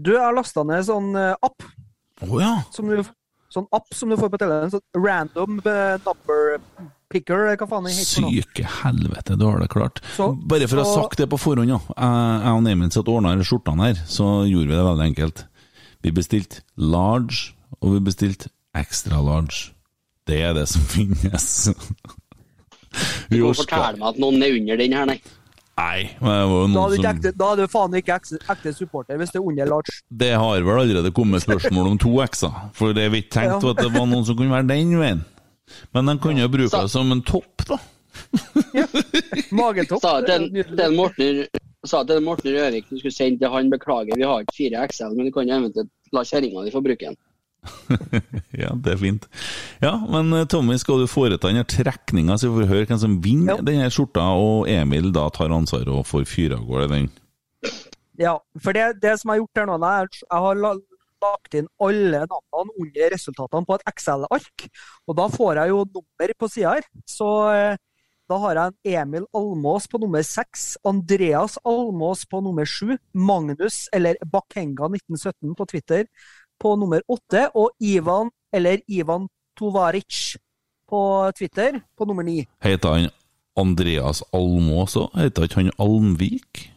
Du, 0.00 0.10
jeg 0.12 0.22
har 0.24 0.34
lasta 0.34 0.64
ned 0.64 0.84
sånn 0.88 1.14
eh, 1.16 1.34
app. 1.42 1.62
Oh, 2.26 2.40
ja. 2.40 2.62
Som 2.74 2.88
du, 2.88 3.02
sånn 3.52 3.66
app 3.72 3.92
som 3.94 4.08
du 4.10 4.16
får 4.16 4.30
på 4.32 4.38
telefonen. 4.40 4.72
Sånn 4.74 5.04
random 5.04 5.60
eh, 5.64 5.96
number 6.06 6.58
picker, 7.14 7.44
hva 7.60 7.68
faen 7.70 7.84
det 7.86 7.92
heter. 7.94 8.24
Syke 8.26 8.64
helvete, 8.82 9.36
du 9.38 9.44
har 9.46 9.60
det 9.62 9.68
klart. 9.70 10.00
Så- 10.16 10.32
Bare 10.34 10.66
for 10.66 10.80
å 10.82 10.84
ha 10.88 10.94
sagt 11.04 11.18
det 11.20 11.28
på 11.30 11.38
forhånd, 11.38 11.68
ja. 11.70 11.78
Jeg 11.94 12.54
og 12.56 12.62
Neimen 12.64 12.90
satt 12.90 13.06
ordna 13.12 13.36
skjortene 13.44 13.86
her, 13.92 14.00
så 14.10 14.42
gjorde 14.48 14.72
vi 14.72 14.74
det 14.74 14.88
veldig 14.88 15.06
enkelt. 15.12 15.44
Vi 16.02 16.10
bestilte 16.10 16.62
large, 16.76 17.52
og 17.80 17.92
vi 17.94 18.00
bestilte 18.10 18.48
extra 18.74 19.20
large. 19.22 19.70
Det 20.26 20.40
er 20.42 20.54
det 20.56 20.66
som 20.72 20.82
finnes. 20.82 21.68
Du 23.30 23.38
kan 23.40 23.56
fortelle 23.60 23.96
meg 24.00 24.08
at 24.12 24.20
noen 24.22 24.42
er 24.44 24.58
under 24.58 24.80
den 24.84 24.96
her, 24.98 25.08
nei. 25.10 25.18
Nei, 25.74 26.04
men 26.20 26.30
det 26.30 26.42
var 26.46 26.60
jo 26.60 26.66
Da 26.66 26.70
noen 26.70 26.84
er 26.84 26.92
du 26.92 26.94
ikke 26.94 27.08
som 27.08 27.16
ekte, 27.16 27.32
da 27.40 27.46
er 27.50 27.56
du 27.58 27.64
faen 27.72 27.96
ikke 27.98 28.16
ekte, 28.20 28.38
ekte 28.54 28.72
supporter 28.76 29.18
hvis 29.18 29.32
det 29.34 29.40
er 29.40 29.48
under 29.50 29.70
Lars. 29.72 29.96
Det 30.22 30.30
har 30.38 30.66
vel 30.68 30.82
allerede 30.84 31.10
kommet 31.16 31.42
spørsmål 31.42 31.90
om 31.94 31.98
to 31.98 32.12
X-er, 32.28 32.60
for 32.78 32.94
det 32.94 33.08
vi 33.10 33.24
ikke 33.24 33.34
tenkte 33.40 33.66
Ja. 33.66 33.74
at 33.74 33.82
det 33.82 33.90
var 33.96 34.06
noen 34.06 34.24
som 34.28 34.38
kunne 34.38 34.54
være 34.54 34.68
den 34.70 34.94
veien. 35.00 35.24
Men 35.96 36.06
de 36.06 36.18
kunne 36.22 36.44
jo 36.44 36.48
bruke 36.52 36.70
det 36.70 36.90
som 36.92 37.10
en 37.10 37.22
topp, 37.26 37.66
da. 37.66 37.80
Magetopp. 39.50 40.02
Sa 40.02 40.18
er 40.20 40.26
til 40.28 40.76
den 40.76 40.96
Morten 40.96 41.44
sa 41.84 42.00
til 42.08 42.22
Morten 42.24 42.54
Røvik 42.54 42.86
du 42.88 42.96
skulle 42.98 43.12
sende 43.12 43.42
til 43.42 43.52
han 43.52 43.70
beklager, 43.72 44.16
vi 44.16 44.24
har 44.24 44.44
ikke 44.44 44.56
fire 44.56 44.86
XL, 44.88 45.16
men 45.16 45.26
du 45.28 45.32
kan 45.34 45.50
eventuelt 45.50 45.90
la 46.14 46.22
kjerringa 46.24 46.64
di 46.64 46.72
få 46.72 46.80
bruke 46.84 47.10
den. 47.10 47.18
Ja, 48.62 48.70
det 48.74 48.92
er 48.94 49.00
fint. 49.00 49.26
Ja, 49.82 49.94
men 50.10 50.32
eh, 50.36 50.46
Tommy, 50.50 50.76
skal 50.80 51.02
du 51.02 51.08
foreta 51.10 51.50
denne 51.50 51.64
trekninga, 51.68 52.36
så 52.38 52.50
vi 52.50 52.62
får 52.62 52.70
høre 52.72 52.88
hvem 52.90 53.00
som 53.02 53.18
vinner 53.24 53.58
Ja. 53.58 53.66
denne 53.66 53.90
skjorta, 53.92 54.24
og 54.38 54.68
Emil 54.70 55.10
da 55.14 55.28
tar 55.34 55.52
ansvaret 55.54 55.90
og 55.92 56.06
får 56.08 56.26
fyra 56.30 56.58
av 56.60 56.66
gårde 56.68 56.90
den. 56.94 57.08
Ja, 58.20 58.36
for 58.62 58.76
det, 58.76 59.00
det 59.02 59.16
som 59.20 59.32
jeg 59.32 59.40
har 59.40 59.42
gjort 59.44 59.60
her 59.62 59.70
nå, 59.72 59.78
er 59.88 60.10
jeg 60.12 60.44
har 60.46 60.60
lagt 61.24 61.56
inn 61.56 61.66
alle 61.82 62.20
navnene 62.28 62.76
under 62.84 63.10
resultatene 63.14 63.66
på 63.66 63.78
et 63.78 63.88
Excel-ark. 63.90 64.66
Og 65.08 65.16
da 65.18 65.26
får 65.32 65.62
jeg 65.62 65.72
jo 65.72 65.80
nummer 65.96 66.34
på 66.38 66.50
sida 66.52 66.76
her. 66.76 66.86
Så 67.08 67.28
eh, 67.50 67.80
da 68.30 68.38
har 68.40 68.56
jeg 68.60 68.70
en 68.72 68.92
Emil 69.02 69.26
Almås 69.36 69.88
på 69.90 69.98
nummer 70.00 70.22
seks, 70.24 70.74
Andreas 70.88 71.58
Almås 71.64 72.22
på 72.28 72.38
nummer 72.44 72.68
sju, 72.68 72.94
Magnus 73.12 73.86
eller 73.92 74.16
Bakenga 74.24 74.86
1917 74.94 75.56
på 75.58 75.66
Twitter 75.74 76.06
på 76.64 76.74
nummer 76.80 77.04
åtte, 77.12 77.48
og 77.52 77.74
Ivan 77.84 78.32
eller 78.54 78.80
Ivan 78.88 79.28
Tovaric 79.58 80.38
på 80.88 81.00
Twitter 81.36 81.80
på 81.98 82.08
nummer 82.08 82.24
ni. 82.26 82.40
Heter 82.64 82.96
han 82.96 83.10
Andreas 83.56 84.22
Almås 84.32 84.96
også? 84.96 85.08
Heter 85.18 85.46
ikke 85.46 85.62
han 85.62 85.72
Almvik? 85.78 86.68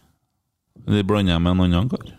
Eller 0.87 1.03
blander 1.07 1.35
jeg 1.35 1.43
med 1.43 1.51
en 1.51 1.63
annen 1.67 1.89
kar? 1.91 2.13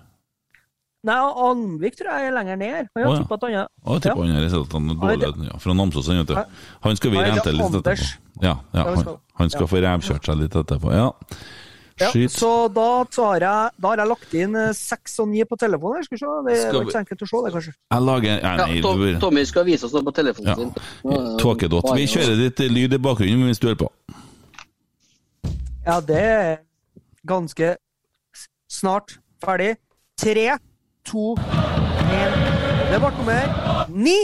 Nei, 1.08 1.16
Almvik 1.46 1.94
tror 1.96 2.10
jeg 2.10 2.28
er 2.28 2.34
lenger 2.34 2.58
ned. 2.58 2.88
Han 2.96 3.04
har 3.04 3.12
oh, 3.12 3.14
ja. 3.14 3.22
tippa 3.22 3.36
tipper 4.02 4.24
han 4.24 4.90
er 4.90 4.98
dårlig. 4.98 5.46
Ja, 5.46 5.60
fra 5.62 5.76
Namsos, 5.78 6.10
han, 6.10 6.24
vet 6.24 6.32
du. 6.32 6.58
Han 6.84 6.98
skal 6.98 7.14
vi 7.14 7.22
rente 7.22 7.54
litt 7.54 7.78
etterpå. 7.78 8.10
Ja, 8.42 8.56
ja, 8.74 8.82
Ja, 8.82 8.84
han, 8.96 9.16
han 9.40 9.52
skal 9.54 9.70
få 9.70 9.80
revkjørt 9.84 10.26
seg 10.26 10.40
litt 10.42 10.58
etterpå. 10.58 10.92
Ja. 10.94 11.12
Ja, 11.98 12.10
Skyt. 12.12 12.30
så 12.30 12.50
da, 12.70 12.86
så 13.10 13.24
har 13.32 13.42
jeg, 13.42 13.70
da 13.82 13.88
har 13.90 13.98
jeg 14.02 14.08
lagt 14.12 14.34
inn 14.38 14.54
eh, 14.54 14.68
seks 14.76 15.16
og 15.24 15.28
ni 15.32 15.42
på 15.48 15.56
telefonen. 15.58 16.04
Skal 16.06 16.14
vi 16.14 16.20
se. 16.22 16.34
Det 16.46 16.54
er 16.58 16.78
ikke 16.78 16.94
så 16.94 17.00
enkelt 17.02 17.24
å 17.24 17.28
se, 17.30 17.40
det, 17.46 17.52
kanskje. 17.56 17.72
Jeg 17.94 18.04
lager 18.06 18.34
ja, 18.44 18.52
nei, 18.60 18.80
Tom, 18.84 19.02
Tommy 19.24 19.44
skal 19.48 19.66
vise 19.66 19.88
oss 19.88 19.96
noe 19.96 20.06
på 20.06 20.14
telefonen 20.14 20.52
Ja. 20.52 20.56
sin. 20.60 21.36
Tåkedott. 21.42 21.90
Vi 21.98 22.06
kjører 22.14 22.38
litt 22.44 22.62
lyd 22.70 22.94
i 22.94 23.00
bakgrunnen 23.08 23.50
hvis 23.50 23.58
du 23.62 23.66
hører 23.70 23.80
på. 23.82 23.90
Ja, 25.88 25.98
det 26.04 26.22
er 26.22 26.56
ganske 27.26 27.74
snart 28.70 29.18
ferdig. 29.42 29.74
Tre, 30.18 30.46
to, 31.06 31.34
én. 31.38 32.34
Det 32.92 32.98
ble 33.02 33.10
nummer 33.18 33.90
ni. 33.94 34.16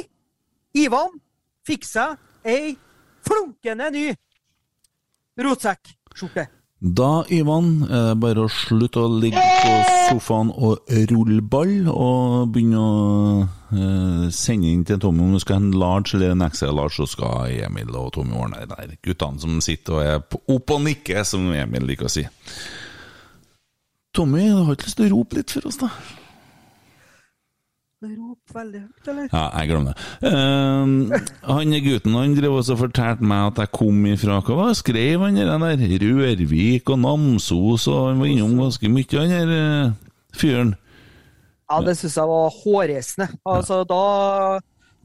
Ivan 0.74 1.12
fikk 1.66 1.84
seg 1.86 2.16
ei 2.44 2.74
flunkende 3.24 3.90
ny 3.94 4.08
rotsekkskjorte. 5.38 6.46
Da, 6.84 7.22
Ivan, 7.32 7.86
er 7.88 8.10
det 8.10 8.16
bare 8.20 8.42
å 8.44 8.50
slutte 8.52 9.00
å 9.00 9.08
ligge 9.08 9.40
på 9.40 9.70
sofaen 10.10 10.50
og 10.52 10.90
rulle 11.08 11.40
ball, 11.40 11.86
og 11.88 12.50
begynne 12.52 12.82
å 12.82 12.98
eh, 13.72 14.26
sende 14.28 14.68
inn 14.68 14.82
til 14.84 14.98
Tommy 15.00 15.24
om 15.24 15.32
du 15.32 15.40
skal 15.40 15.56
ha 15.56 15.62
en 15.62 15.78
large 15.80 16.12
eller 16.18 16.34
en 16.34 16.44
XL 16.44 16.76
large, 16.76 16.98
så 16.98 17.06
skal 17.08 17.54
Emil 17.64 17.96
og 17.96 18.10
Tommy 18.18 18.36
ordne 18.36 18.66
det 18.66 18.76
der. 18.76 18.92
Guttene 19.00 19.40
som 19.40 19.62
sitter 19.64 19.96
og 19.96 20.02
er 20.04 20.42
opp 20.58 20.74
og 20.76 20.84
nikker, 20.84 21.22
som 21.24 21.48
Emil 21.56 21.88
liker 21.88 22.10
å 22.10 22.12
si. 22.12 22.26
Tommy, 24.12 24.44
du 24.50 24.60
har 24.66 24.76
ikke 24.76 24.90
lyst 24.90 25.00
til 25.00 25.08
å 25.08 25.14
rope 25.16 25.40
litt 25.40 25.56
for 25.56 25.70
oss, 25.70 25.80
da? 25.80 25.88
Rop 28.04 28.54
veldig 28.54 28.80
høyt, 28.80 29.08
eller? 29.12 29.28
Ja, 29.32 29.44
jeg 29.58 29.70
glemmer 29.70 29.94
det. 29.94 30.30
Uh, 30.30 31.50
han 31.50 31.74
gutten 31.84 32.16
han 32.18 32.34
drev 32.36 32.56
også 32.58 32.76
og 32.76 32.80
fortalte 32.84 33.26
meg 33.30 33.46
at 33.52 33.60
jeg 33.64 33.72
kom 33.76 34.04
ifra 34.10 34.40
Hva 34.44 34.56
var 34.58 34.72
det 34.72 34.78
skrev 34.80 35.24
han 35.24 35.38
der? 35.40 35.52
der? 35.58 35.84
Rørvik 36.04 36.90
og 36.94 36.98
Namsos, 37.02 37.86
og 37.88 38.08
han 38.10 38.20
var 38.22 38.30
innom 38.32 38.56
ganske 38.60 38.90
mye, 38.92 39.20
han 39.20 39.32
der 39.34 39.54
uh, 39.54 39.92
fyren. 40.36 40.74
Ja, 41.70 41.80
det 41.80 41.96
syns 41.96 42.16
jeg 42.20 42.28
var 42.28 42.50
hårreisende. 42.62 43.28
Altså, 43.48 43.80
da, 43.88 44.02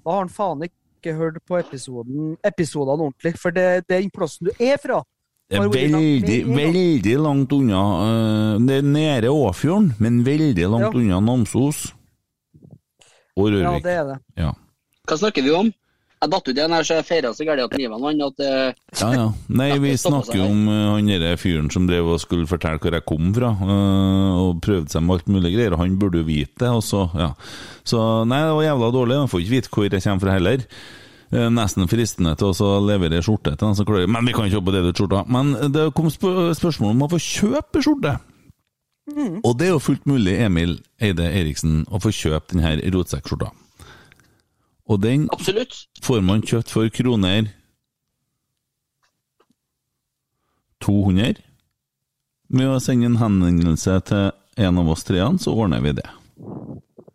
da 0.03 0.11
har 0.11 0.19
han 0.25 0.33
faen 0.33 0.65
ikke 0.67 1.13
hørt 1.15 1.37
på 1.47 1.57
episoden, 1.61 2.33
episodene 2.45 3.07
ordentlig. 3.07 3.37
For 3.39 3.55
det, 3.55 3.85
det 3.87 3.95
er 3.95 4.03
den 4.03 4.11
plassen 4.13 4.49
du 4.49 4.51
er 4.59 4.75
fra. 4.83 4.99
Det 5.49 5.57
er 5.57 5.69
veldig, 5.73 6.39
veldig 6.45 7.13
langt 7.23 7.53
unna. 7.55 7.79
eh, 8.05 8.57
Det 8.67 8.75
er 8.75 8.83
nede 8.85 9.31
Åfjorden, 9.33 9.93
men 9.97 10.19
veldig 10.25 10.67
langt 10.69 10.91
Ja. 10.93 10.99
unna 10.99 11.19
Namsos. 11.25 11.87
Og 13.39 13.55
Ja, 13.55 13.75
det 13.83 13.93
er 14.01 14.09
det. 14.13 14.17
Ja. 14.39 14.53
Hva 15.09 15.17
snakker 15.17 15.45
vi 15.45 15.53
om? 15.55 15.71
Jeg 16.19 16.31
datt 16.33 16.49
ut 16.49 16.57
igjen 16.57 16.73
her, 16.75 16.83
så 16.83 16.95
jeg 16.97 17.05
feira 17.07 17.29
så 17.31 17.45
gærent 17.47 17.63
at 17.63 17.75
livet 17.79 18.01
vant 18.03 18.23
at 18.25 18.41
eh, 18.43 18.79
Ja, 18.99 19.09
ja. 19.15 19.25
Nei, 19.55 19.69
vi 19.79 19.93
snakker 19.95 20.35
jo 20.35 20.47
om 20.49 20.65
eh, 20.67 20.87
han 20.91 21.11
derre 21.13 21.39
fyren 21.39 21.69
som 21.71 21.85
drev 21.87 22.09
og 22.11 22.19
skulle 22.19 22.49
fortelle 22.49 22.81
hvor 22.83 22.97
jeg 22.97 23.05
kom 23.07 23.29
fra, 23.37 23.53
eh, 23.55 24.39
og 24.43 24.59
prøvde 24.65 24.91
seg 24.91 25.05
med 25.05 25.15
alt 25.15 25.29
mulig 25.31 25.53
greier, 25.53 25.77
han 25.79 25.95
burde 26.01 26.19
jo 26.19 26.27
vite 26.27 26.65
det, 26.65 26.71
og 26.75 26.83
så, 26.83 27.05
ja. 27.15 27.29
Så 27.87 28.01
nei, 28.27 28.41
det 28.43 28.57
var 28.57 28.67
jævla 28.67 28.89
dårlig, 28.97 29.21
han 29.21 29.31
får 29.31 29.45
ikke 29.45 29.55
vite 29.55 29.71
hvor 29.71 29.87
jeg 29.87 30.03
kommer 30.03 30.25
fra 30.25 30.35
heller. 30.35 30.65
Nesten 31.29 31.85
fristende 31.85 32.31
til 32.41 32.47
å 32.49 32.55
så 32.57 32.67
levere 32.81 33.19
skjorte 33.21 33.51
til 33.53 33.61
dem 33.61 33.75
som 33.77 33.85
klarer 33.85 34.09
Men 34.09 34.25
vi 34.25 34.33
kan 34.33 34.47
ikke 34.47 34.57
jobbe 34.57 34.71
det 34.73 34.79
ut 34.87 34.97
skjorta. 34.97 35.19
Men 35.29 35.51
det 35.69 35.83
kom 35.93 36.07
spør 36.09 36.55
spørsmål 36.57 36.95
om 36.95 37.03
å 37.05 37.09
få 37.11 37.19
kjøpe 37.21 37.83
skjorte. 37.85 38.15
Og 39.43 39.53
det 39.59 39.67
er 39.67 39.73
jo 39.73 39.81
fullt 39.83 40.05
mulig, 40.09 40.35
Emil 40.43 40.77
Eide 41.01 41.27
Eriksen, 41.29 41.83
å 41.89 42.01
få 42.01 42.11
kjøpe 42.13 42.53
denne 42.53 42.75
rotsekkskjorta. 42.93 43.51
Og 44.89 45.01
den 45.03 45.27
Absolutt. 45.31 45.85
får 46.01 46.21
man 46.25 46.41
kjøpt 46.41 46.71
for 46.73 46.89
kroner 46.89 47.51
200. 50.81 51.41
Med 52.49 52.71
å 52.71 52.79
sende 52.81 53.11
en 53.11 53.19
henvendelse 53.19 53.99
til 54.09 54.31
en 54.59 54.81
av 54.81 54.89
oss 54.89 55.05
treene, 55.05 55.39
så 55.39 55.53
ordner 55.53 55.83
vi 55.83 55.93
det. 55.99 56.07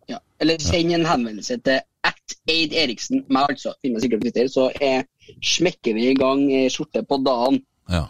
Ja. 0.07 0.21
Eller 0.39 0.61
send 0.63 0.93
en 0.95 1.07
henvendelse 1.07 1.57
til 1.65 1.81
at 2.05 2.35
Eid 2.51 2.75
Eriksen, 2.77 3.25
meg 3.27 3.55
altså, 3.55 3.73
finner 3.83 4.03
sikkert 4.03 4.21
på 4.21 4.29
Twitter, 4.29 4.49
så 4.51 4.69
er, 4.81 5.03
smekker 5.43 5.97
vi 5.97 6.09
i 6.11 6.17
gang 6.17 6.45
eh, 6.53 6.69
skjorte 6.71 7.03
på 7.03 7.19
dagen 7.25 7.63
Ja. 7.91 8.07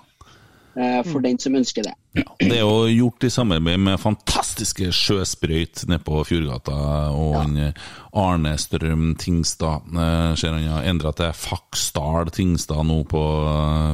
Eh, 0.78 1.02
for 1.08 1.20
den 1.24 1.38
som 1.40 1.56
ønsker 1.56 1.84
det. 1.88 1.94
ja. 2.16 2.24
Det 2.40 2.52
er 2.58 2.62
jo 2.64 2.86
gjort 2.92 3.24
i 3.28 3.30
samarbeid 3.30 3.80
med 3.80 4.00
fantastiske 4.00 4.92
Sjøsprøyt 4.96 5.86
nede 5.90 6.00
på 6.04 6.22
Fjordgata, 6.28 6.76
og 7.16 7.34
han, 7.40 7.58
eh, 7.58 7.74
Arne 8.16 8.54
Strøm 8.58 9.16
Tingstad. 9.20 9.82
eh, 9.96 10.36
Ser 10.40 10.54
han 10.56 10.64
har 10.72 10.84
endra 10.88 11.12
til 11.16 11.34
Faksdal 11.36 12.30
Tingstad 12.32 12.86
nå 12.88 13.02
på 13.12 13.24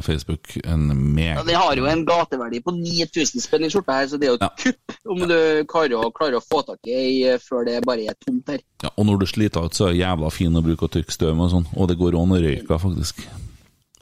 Facebook. 0.06 0.58
En 0.66 0.88
Ja, 0.92 0.96
meg... 0.96 1.46
det 1.48 1.56
har 1.58 1.76
jo 1.76 1.86
en 1.90 2.06
gateverdi 2.06 2.62
på 2.66 2.74
9000 2.76 3.42
spenn 3.42 3.66
i 3.66 3.70
skjorta 3.74 4.00
her, 4.02 4.08
så 4.12 4.20
det 4.20 4.28
er 4.30 4.34
jo 4.36 4.40
et 4.40 4.42
Ja. 4.42 4.50
kupp 4.58 4.98
om 5.12 5.20
du 5.28 5.64
klarer 5.70 5.98
å, 5.98 6.12
klarer 6.14 6.38
å 6.38 6.44
få 6.46 6.62
tak 6.66 6.80
i 6.88 6.94
ei 7.26 7.38
før 7.42 7.66
det 7.66 7.80
bare 7.86 8.06
er 8.10 8.18
tomt 8.26 8.48
her. 8.50 8.60
Ja, 8.84 8.90
og 8.98 9.06
når 9.06 9.20
du 9.20 9.26
sliter 9.30 9.66
ut, 9.66 9.74
så 9.78 9.88
er 9.90 9.94
det 9.94 10.02
jævla 10.02 10.32
fin 10.32 10.54
å 10.58 10.62
bruke 10.66 10.86
å 10.86 10.92
tørke 10.92 11.12
støv 11.14 11.36
med 11.36 11.46
og 11.46 11.52
sånn. 11.52 11.68
Og 11.78 11.88
det 11.90 11.98
går 11.98 12.18
an 12.22 12.34
å 12.34 12.42
røyke, 12.42 12.80
faktisk. 12.82 13.22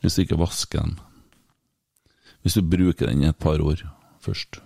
Hvis 0.01 0.15
du 0.15 0.21
ikke 0.23 0.37
vasker 0.39 0.79
den. 0.85 0.97
Hvis 2.49 2.57
du 2.57 2.65
bruker 2.65 3.05
den 3.11 3.21
i 3.21 3.27
et 3.29 3.37
par 3.37 3.61
år 3.61 3.83
først. 4.25 4.57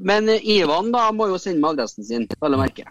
Men 0.00 0.30
eh, 0.32 0.40
Ivan 0.48 0.86
da 0.94 1.10
må 1.12 1.26
jo 1.28 1.36
sende 1.36 1.60
meg 1.60 1.74
adressen 1.74 2.06
sin, 2.08 2.22
vel 2.40 2.56
å 2.56 2.60
merke. 2.62 2.86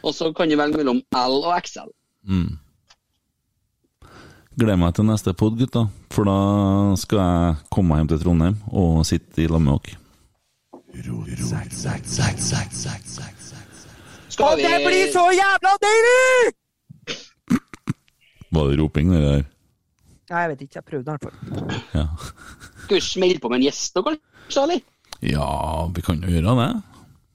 Og 0.00 0.14
så 0.16 0.30
kan 0.32 0.48
du 0.48 0.56
velge 0.56 0.80
mellom 0.80 1.02
L 1.12 1.34
og 1.42 1.52
XL. 1.58 1.90
Mm. 2.24 2.54
Gleder 4.56 4.80
meg 4.80 4.94
til 4.96 5.04
neste 5.10 5.34
pod, 5.36 5.58
gutta. 5.60 5.82
For 6.14 6.24
da 6.24 6.38
skal 6.96 7.20
jeg 7.20 7.58
komme 7.68 7.92
meg 7.92 8.00
hjem 8.00 8.10
til 8.14 8.22
Trondheim 8.24 8.56
og 8.72 9.04
sitte 9.10 9.44
i 9.44 9.50
lag 9.52 9.60
med 9.60 9.76
dere. 9.76 10.00
Skal 14.32 14.56
vi 14.56 14.64
Det 14.64 14.80
blir 14.88 15.12
så 15.12 15.28
jævla 15.36 15.76
deilig! 15.84 16.56
Var 18.56 18.72
det 18.72 18.80
roping, 18.80 19.12
det 19.12 19.20
der? 19.20 19.46
Nei, 20.32 20.40
jeg 20.46 20.54
vet 20.54 20.64
ikke. 20.64 20.80
Jeg 20.80 20.88
prøvde 20.94 21.04
i 21.04 21.12
hvert 21.12 21.24
fall. 21.28 21.36
Ja. 21.92 22.06
Skal 22.88 22.96
vi 22.96 23.04
smelle 23.04 23.40
på 23.42 23.50
med 23.52 23.60
en 23.60 23.66
gjest 23.68 23.98
nå, 23.98 24.02
kanskje? 24.06 24.62
eller? 24.62 24.78
ja, 25.20 25.48
vi 25.92 26.00
kan 26.06 26.22
jo 26.24 26.30
gjøre 26.32 26.54
det. 26.56 26.68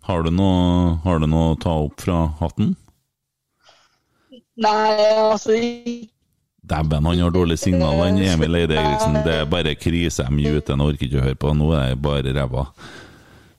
Har 0.08 0.24
du 0.26 0.32
noe, 0.34 0.96
har 1.04 1.22
du 1.22 1.28
noe 1.30 1.52
å 1.54 1.60
ta 1.62 1.76
opp 1.84 2.02
fra 2.02 2.24
hatten? 2.40 2.74
Nei, 4.58 4.98
altså 5.30 5.54
Dæven, 6.64 7.06
han 7.06 7.22
har 7.22 7.32
dårlig 7.36 7.60
signal, 7.60 8.02
han 8.02 8.18
Emil 8.18 8.58
Eide 8.58 8.80
Eriksen. 8.82 9.22
Det 9.26 9.38
er 9.44 9.48
bare 9.52 9.76
krise. 9.78 10.26
Jeg 10.26 10.34
muter 10.34 10.74
han 10.74 10.84
orker 10.88 11.06
ikke 11.06 11.22
å 11.22 11.26
høre 11.28 11.40
på. 11.40 11.54
Nå 11.60 11.70
er 11.78 11.92
jeg 11.92 12.02
bare 12.02 12.34
ræva. 12.34 12.66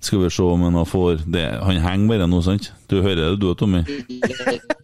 Skal 0.05 0.24
vi 0.24 0.30
se 0.34 0.45
om 0.51 0.66
han 0.66 0.82
får 0.88 1.22
det. 1.30 1.47
Han 1.62 1.80
henger 1.84 2.11
bare 2.11 2.28
nå, 2.28 2.42
sant? 2.45 2.72
Du 2.90 2.99
hører 3.05 3.36
det 3.36 3.40
du, 3.45 3.53
Tommy? 3.55 3.84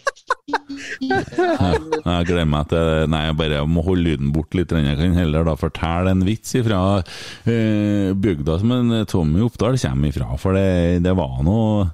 Ja, 1.01 1.21
jeg 1.21 2.27
gleder 2.29 2.49
meg 2.49 2.69
til 2.71 3.09
Nei, 3.11 3.23
jeg 3.29 3.37
bare 3.39 3.63
må 3.69 3.83
holde 3.87 4.05
lyden 4.07 4.33
bort 4.35 4.55
litt. 4.57 4.73
Jeg 4.75 4.99
kan 4.99 5.17
heller 5.17 5.47
da 5.47 5.55
fortelle 5.59 6.13
en 6.15 6.25
vits 6.27 6.55
fra 6.67 6.81
eh, 7.01 8.11
bygda 8.15 8.59
som 8.61 8.75
en 8.77 8.95
Tommy 9.11 9.43
Oppdal 9.47 9.79
kommer 9.81 10.11
ifra. 10.13 10.29
For 10.41 10.57
det, 10.57 11.03
det 11.07 11.15
var 11.19 11.41
noe 11.47 11.89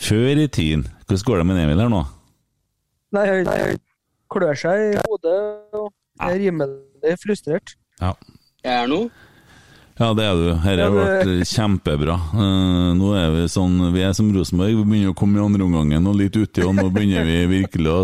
før 0.00 0.44
i 0.44 0.48
tiden. 0.48 0.86
Hvordan 1.06 1.26
går 1.26 1.40
det 1.42 1.46
med 1.50 1.62
Emil 1.64 1.84
her 1.84 1.92
nå? 1.92 2.02
Nei, 3.16 3.26
han 3.26 3.80
klør 4.30 4.58
seg 4.58 4.84
i 4.92 5.00
hodet 5.02 5.38
og 5.74 5.90
er 6.22 6.38
rimelig 6.38 7.16
frustrert. 7.22 7.74
Ja. 8.00 8.14
Jeg 8.64 8.84
er 8.84 8.90
nå. 8.90 9.04
Ja, 10.00 10.14
det 10.16 10.24
er 10.24 10.38
du. 10.38 10.46
Dette 10.48 10.80
har 10.80 10.94
vært 10.96 11.48
kjempebra. 11.50 12.14
Eh, 12.32 12.90
nå 12.96 13.10
er 13.20 13.34
vi 13.34 13.42
sånn 13.52 13.74
Vi 13.92 14.00
er 14.00 14.14
som 14.16 14.30
Rosenborg. 14.32 14.78
Vi 14.78 14.86
begynner 14.88 15.12
å 15.12 15.18
komme 15.18 15.36
i 15.36 15.44
andre 15.44 15.66
omgangen 15.66 16.08
og 16.08 16.16
litt 16.16 16.36
uti, 16.40 16.64
og 16.64 16.72
nå 16.78 16.86
begynner 16.94 17.26
vi 17.28 17.36
virkelig 17.50 17.90
å 17.92 18.00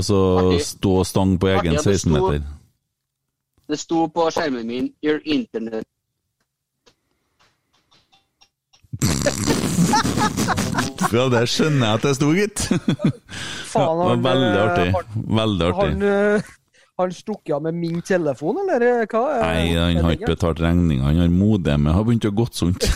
stå 0.60 0.92
stang 1.08 1.38
på 1.40 1.48
egen 1.54 1.78
Artig 1.80 1.96
16 1.96 2.12
meter. 2.12 2.44
Det 3.66 3.78
sto 3.80 4.04
på 4.12 4.28
skjermen 4.30 4.68
min 4.68 4.92
'Your 5.02 5.24
internet'. 5.24 5.88
Ja, 11.12 11.28
det 11.30 11.42
skjønner 11.50 11.86
jeg 11.86 11.98
at 11.98 12.04
det 12.06 12.12
sto, 12.16 12.28
gitt. 12.34 12.62
Faen, 13.70 13.98
det 14.00 14.06
var 14.08 14.22
veldig 14.24 14.48
eh, 14.48 14.62
artig. 14.64 14.88
Veldig 15.40 15.66
artig. 15.70 15.90
Han, 15.92 16.42
eh, 16.98 17.02
han 17.02 17.12
stukket 17.12 17.54
av 17.54 17.62
med 17.62 17.74
min 17.74 18.00
telefon, 18.02 18.56
eller 18.64 18.80
eh, 18.86 19.06
hva? 19.06 19.22
er- 19.36 19.42
Nei, 19.42 19.74
han 19.76 19.96
er 19.96 20.02
har 20.02 20.12
ikke 20.16 20.30
betalt 20.32 20.60
regninga. 20.64 21.02
Han 21.04 21.18
har 21.20 21.28
modemet 21.28 21.94
har 21.94 22.04
begynt 22.04 22.24
å 22.24 22.32
gå 22.32 22.46
sunt. 22.52 22.86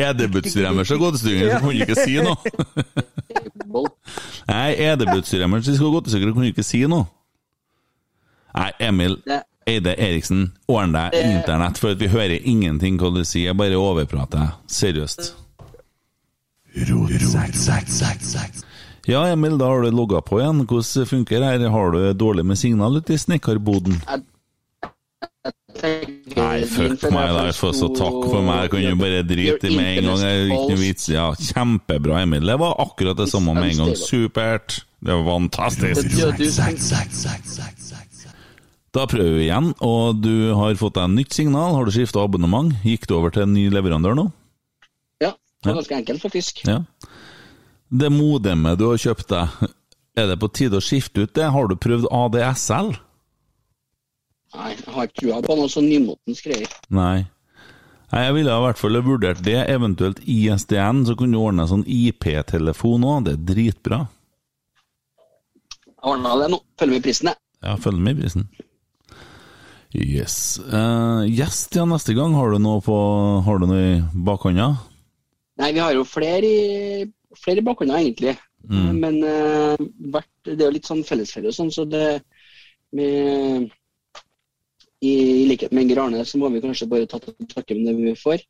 Edebutstyremmer 0.00 0.84
så 0.88 0.96
godtestyremmer, 0.98 1.50
så 1.52 1.60
kunne 1.60 1.74
du 1.74 1.84
ikke 1.84 2.00
si 2.00 2.16
noe. 2.24 2.36
Nei, 4.48 4.74
edebutstyremmer 4.88 5.60
så 5.64 5.74
skal 5.76 5.92
godtestyremmer 5.98 6.32
kunne 6.38 6.48
du 6.48 6.52
ikke 6.54 6.64
si 6.66 6.84
noe. 6.88 7.06
Nei, 8.54 8.70
Emil 8.86 9.18
Eide 9.66 9.94
Eriksen, 9.98 10.52
ordn 10.68 10.92
deg 10.92 11.14
internett, 11.16 11.78
for 11.80 11.94
at 11.94 12.00
vi 12.00 12.06
hører 12.12 12.36
ingenting 12.44 12.98
hva 13.00 13.08
du 13.14 13.22
sier. 13.24 13.48
Jeg 13.50 13.56
bare 13.56 13.78
overprater. 13.80 14.52
Seriøst. 14.68 15.32
Ja, 19.06 19.26
Emil, 19.28 19.58
da 19.60 19.68
har 19.68 19.82
du 19.84 19.90
logga 19.92 20.22
på 20.24 20.40
igjen. 20.40 20.62
Hvordan 20.64 21.08
funker 21.10 21.42
det 21.42 21.50
her? 21.50 21.66
Har 21.72 21.92
du 21.92 22.00
dårlig 22.16 22.44
med 22.48 22.58
signal 22.60 22.96
ute 22.96 23.16
i 23.16 23.20
snekkerboden? 23.20 23.98
Nei, 26.34 26.64
fuck 26.70 27.02
da. 27.02 27.24
Jeg 27.50 27.56
får 27.58 27.74
så 27.76 27.88
takk 27.92 28.18
for 28.30 28.40
meg. 28.46 28.62
Jeg 28.64 28.72
kan 28.72 28.84
jo 28.86 28.96
bare 29.02 29.20
drite 29.26 29.68
i 29.68 29.74
med 29.76 29.90
en 29.90 30.08
gang. 30.08 30.22
Det 30.22 30.30
er 30.30 30.44
ikke 30.46 30.70
noe 30.70 30.80
vits. 30.80 31.08
Ja, 31.12 31.26
kjempebra, 31.36 32.22
Emil. 32.24 32.46
Det 32.48 32.56
var 32.62 32.78
akkurat 32.84 33.20
det 33.20 33.28
samme 33.32 33.56
med 33.58 33.74
en 33.74 33.82
gang. 33.82 33.92
Supert. 33.98 34.80
Det 35.04 35.12
var 35.18 35.26
fantastisk. 35.28 36.00
Da 38.94 39.04
prøver 39.10 39.36
vi 39.40 39.48
igjen, 39.48 39.72
og 39.82 40.22
du 40.22 40.54
har 40.54 40.76
fått 40.78 40.96
deg 40.96 41.10
nytt 41.12 41.34
signal. 41.34 41.74
Har 41.74 41.84
du 41.84 41.92
skifta 41.92 42.22
abonnement? 42.22 42.72
Gikk 42.86 43.08
du 43.10 43.16
over 43.18 43.34
til 43.34 43.44
en 43.44 43.52
ny 43.56 43.66
leverandør 43.74 44.14
nå? 44.16 44.28
Ja, 45.20 45.34
det 45.34 45.72
var 45.72 45.80
ganske 45.82 45.98
enkelt, 45.98 46.22
faktisk. 46.22 46.62
Ja. 46.68 46.78
Det 47.94 48.10
modemet 48.10 48.78
du 48.80 48.88
har 48.88 48.98
kjøpt 48.98 49.28
deg, 49.30 49.68
er 50.18 50.30
det 50.30 50.38
på 50.42 50.48
tide 50.50 50.80
å 50.80 50.82
skifte 50.82 51.26
ut 51.26 51.34
det? 51.36 51.46
Har 51.54 51.68
du 51.70 51.76
prøvd 51.78 52.08
ADSL? 52.10 52.90
Nei, 54.54 54.72
jeg 54.74 54.94
har 54.94 55.06
ikke 55.08 55.20
trua 55.20 55.38
på 55.42 55.56
noe 55.58 55.70
sånn 55.70 55.86
nymotens 55.90 56.42
greier. 56.42 56.74
Nei. 56.94 57.26
Nei, 58.10 58.22
Jeg 58.26 58.34
ville 58.36 58.54
i 58.54 58.64
hvert 58.64 58.78
fall 58.78 59.00
vurdert 59.02 59.42
det, 59.46 59.56
eventuelt 59.70 60.20
ISDN, 60.26 61.04
så 61.06 61.16
kunne 61.18 61.34
du 61.34 61.42
ordne 61.42 61.66
sånn 61.70 61.86
IP-telefon 61.86 63.06
òg. 63.10 63.24
Det 63.26 63.34
er 63.34 63.46
dritbra. 63.50 64.00
Jeg 65.86 66.12
ordna 66.14 66.36
det 66.42 66.50
nå. 66.52 66.60
Følger 66.78 66.94
med 66.94 67.02
i 67.02 67.06
prisen, 67.08 67.30
jeg. 67.30 67.40
Ja, 67.64 67.74
følg 67.80 68.02
med 68.02 68.18
i 68.18 68.22
prisen. 68.22 68.48
Yes. 69.94 70.58
Uh, 70.58 71.22
gjest, 71.30 71.74
ja, 71.78 71.86
neste 71.86 72.14
gang. 72.18 72.34
Har 72.34 72.50
du 72.50 72.58
noe 72.58 72.82
på 72.82 72.96
Har 73.46 73.62
du 73.62 73.68
noe 73.70 73.82
i 73.82 74.00
bakhånda? 74.26 74.72
Nei, 75.62 75.70
vi 75.70 75.82
har 75.82 75.94
jo 75.94 76.02
flere 76.06 76.48
i, 76.50 77.06
flere 77.40 77.64
bakgrunner, 77.64 78.00
egentlig. 78.00 78.36
Mm. 78.70 79.00
Men 79.02 79.18
uh, 79.22 80.20
det 80.46 80.56
er 80.56 80.68
jo 80.68 80.74
litt 80.76 80.88
sånn 80.88 81.04
fellesferie 81.06 81.50
og 81.50 81.56
sånn, 81.56 81.72
så 81.74 81.84
det 81.88 82.06
med, 82.94 83.68
i, 85.04 85.12
I 85.12 85.44
likhet 85.50 85.74
med 85.74 85.86
Inger 85.86 86.04
Arne, 86.04 86.24
så 86.24 86.40
må 86.40 86.50
vi 86.54 86.62
kanskje 86.64 86.88
bare 86.90 87.10
ta 87.10 87.20
til 87.22 87.36
takke 87.50 87.76
med 87.76 87.90
det 87.90 87.96
vi 87.98 88.16
får. 88.18 88.44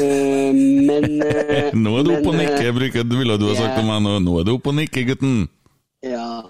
Uh, 0.00 0.52
men 0.88 1.20
uh, 1.20 1.68
Nå 1.84 1.98
er 2.00 2.06
du 2.06 2.12
oppe 2.14 2.32
og 2.32 2.34
eh, 2.34 2.40
nikker, 2.42 2.72
bruker 2.76 3.04
du 3.06 3.18
ville 3.20 3.36
du 3.40 3.46
ha 3.50 3.56
sagt 3.58 3.76
til 3.78 3.86
meg 3.88 4.02
nå. 4.04 4.18
Nå 4.24 4.40
er 4.40 4.48
du 4.48 4.54
oppe 4.56 4.72
og 4.72 4.78
nikker, 4.80 5.06
gutten. 5.12 5.46
Ja, 6.04 6.42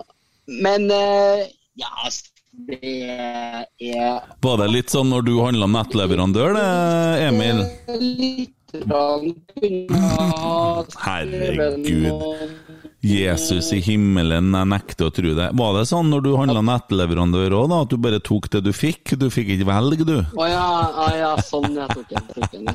men 0.47 0.91
eh, 0.95 1.47
ja, 1.79 2.11
det 2.67 2.93
er 3.93 4.21
Var 4.43 4.61
det 4.63 4.69
litt 4.73 4.93
sånn 4.95 5.11
når 5.13 5.27
du 5.27 5.35
handla 5.43 5.69
nettleverandør, 5.71 6.57
det, 6.57 6.69
Emil? 7.27 7.65
litt 8.01 8.56
Herregud. 11.05 12.25
Jesus 13.07 13.71
i 13.77 13.81
himmelen, 13.85 14.51
jeg 14.57 14.71
nekter 14.73 15.09
å 15.09 15.13
tro 15.15 15.35
det. 15.37 15.49
Var 15.61 15.77
det 15.77 15.85
sånn 15.91 16.11
når 16.11 16.25
du 16.25 16.31
handla 16.41 16.63
nettleverandør 16.67 17.55
òg, 17.61 17.69
da, 17.71 17.83
at 17.85 17.93
du 17.93 18.01
bare 18.03 18.21
tok 18.25 18.49
det 18.57 18.65
du 18.67 18.73
fikk? 18.75 19.15
Du 19.21 19.29
fikk 19.33 19.53
ikke 19.55 19.69
velge, 19.69 20.07
du? 20.09 20.19
Å 20.19 20.49
ja, 20.51 20.67
ja, 21.15 21.33
sånn 21.47 21.77
jeg 21.77 21.89
tok 21.95 22.51
den. 22.55 22.67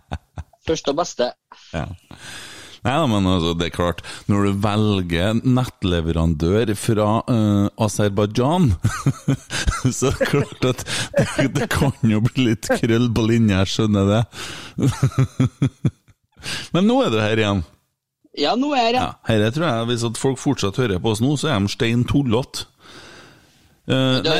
Første 0.66 0.92
og 0.92 0.98
beste. 0.98 1.30
Ja. 1.74 1.86
Nei, 2.86 2.96
men 3.10 3.26
altså, 3.26 3.52
det 3.58 3.66
er 3.68 3.74
klart, 3.74 4.02
når 4.30 4.46
du 4.46 4.58
velger 4.62 5.40
nettleverandør 5.42 6.70
fra 6.78 7.08
uh, 7.26 7.66
Aserbajdsjan, 7.82 8.68
så 9.96 10.12
er 10.12 10.20
det 10.20 10.28
klart 10.30 10.68
at 10.70 10.84
det, 11.16 11.48
det 11.56 11.68
kan 11.72 11.96
jo 12.06 12.22
bli 12.28 12.52
litt 12.52 12.68
krøll 12.78 13.08
på 13.10 13.26
linja, 13.26 13.64
jeg 13.64 13.72
skjønner 13.74 14.12
det. 14.12 14.22
men 16.76 16.86
nå 16.86 17.00
er 17.02 17.10
du 17.10 17.18
her 17.24 17.42
igjen. 17.42 17.66
Ja, 18.36 18.54
nå 18.54 18.70
er 18.76 18.90
jeg 18.90 18.98
Ja, 19.00 19.10
Herre 19.24 19.48
tror 19.54 19.64
jeg, 19.64 19.84
Hvis 19.88 20.02
at 20.04 20.18
folk 20.20 20.36
fortsatt 20.38 20.76
hører 20.76 21.00
på 21.00 21.14
oss 21.14 21.22
nå, 21.24 21.34
så 21.40 21.50
er 21.50 21.62
de 21.64 21.72
stein 21.72 22.04
tullete. 22.06 22.68
Uh, 23.86 24.18
det, 24.22 24.38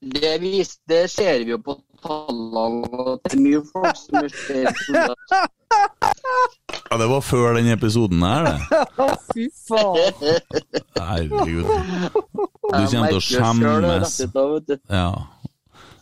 det, 0.00 0.36
vis, 0.40 0.76
det 0.88 1.04
ser 1.12 1.44
vi 1.44 1.52
jo 1.52 1.60
på 1.64 1.78
tallene. 2.04 2.84
at 3.12 3.24
Det 3.24 3.38
er 3.38 3.44
mye 3.44 3.62
folk 3.72 4.00
som 4.00 4.20
er 4.20 4.32
skjevt. 4.32 5.36
ja, 6.90 6.96
det 6.98 7.06
var 7.10 7.20
før 7.24 7.56
den 7.58 7.68
episoden 7.72 8.22
her, 8.22 8.46
det. 8.46 8.58
Fy 9.34 9.46
faen. 9.68 10.12
Herregud. 10.96 11.64
Du 11.66 12.82
kommer 12.90 13.08
til 13.10 13.18
å 13.18 13.24
skjemmes. 13.24 14.20
Ja. 14.90 15.08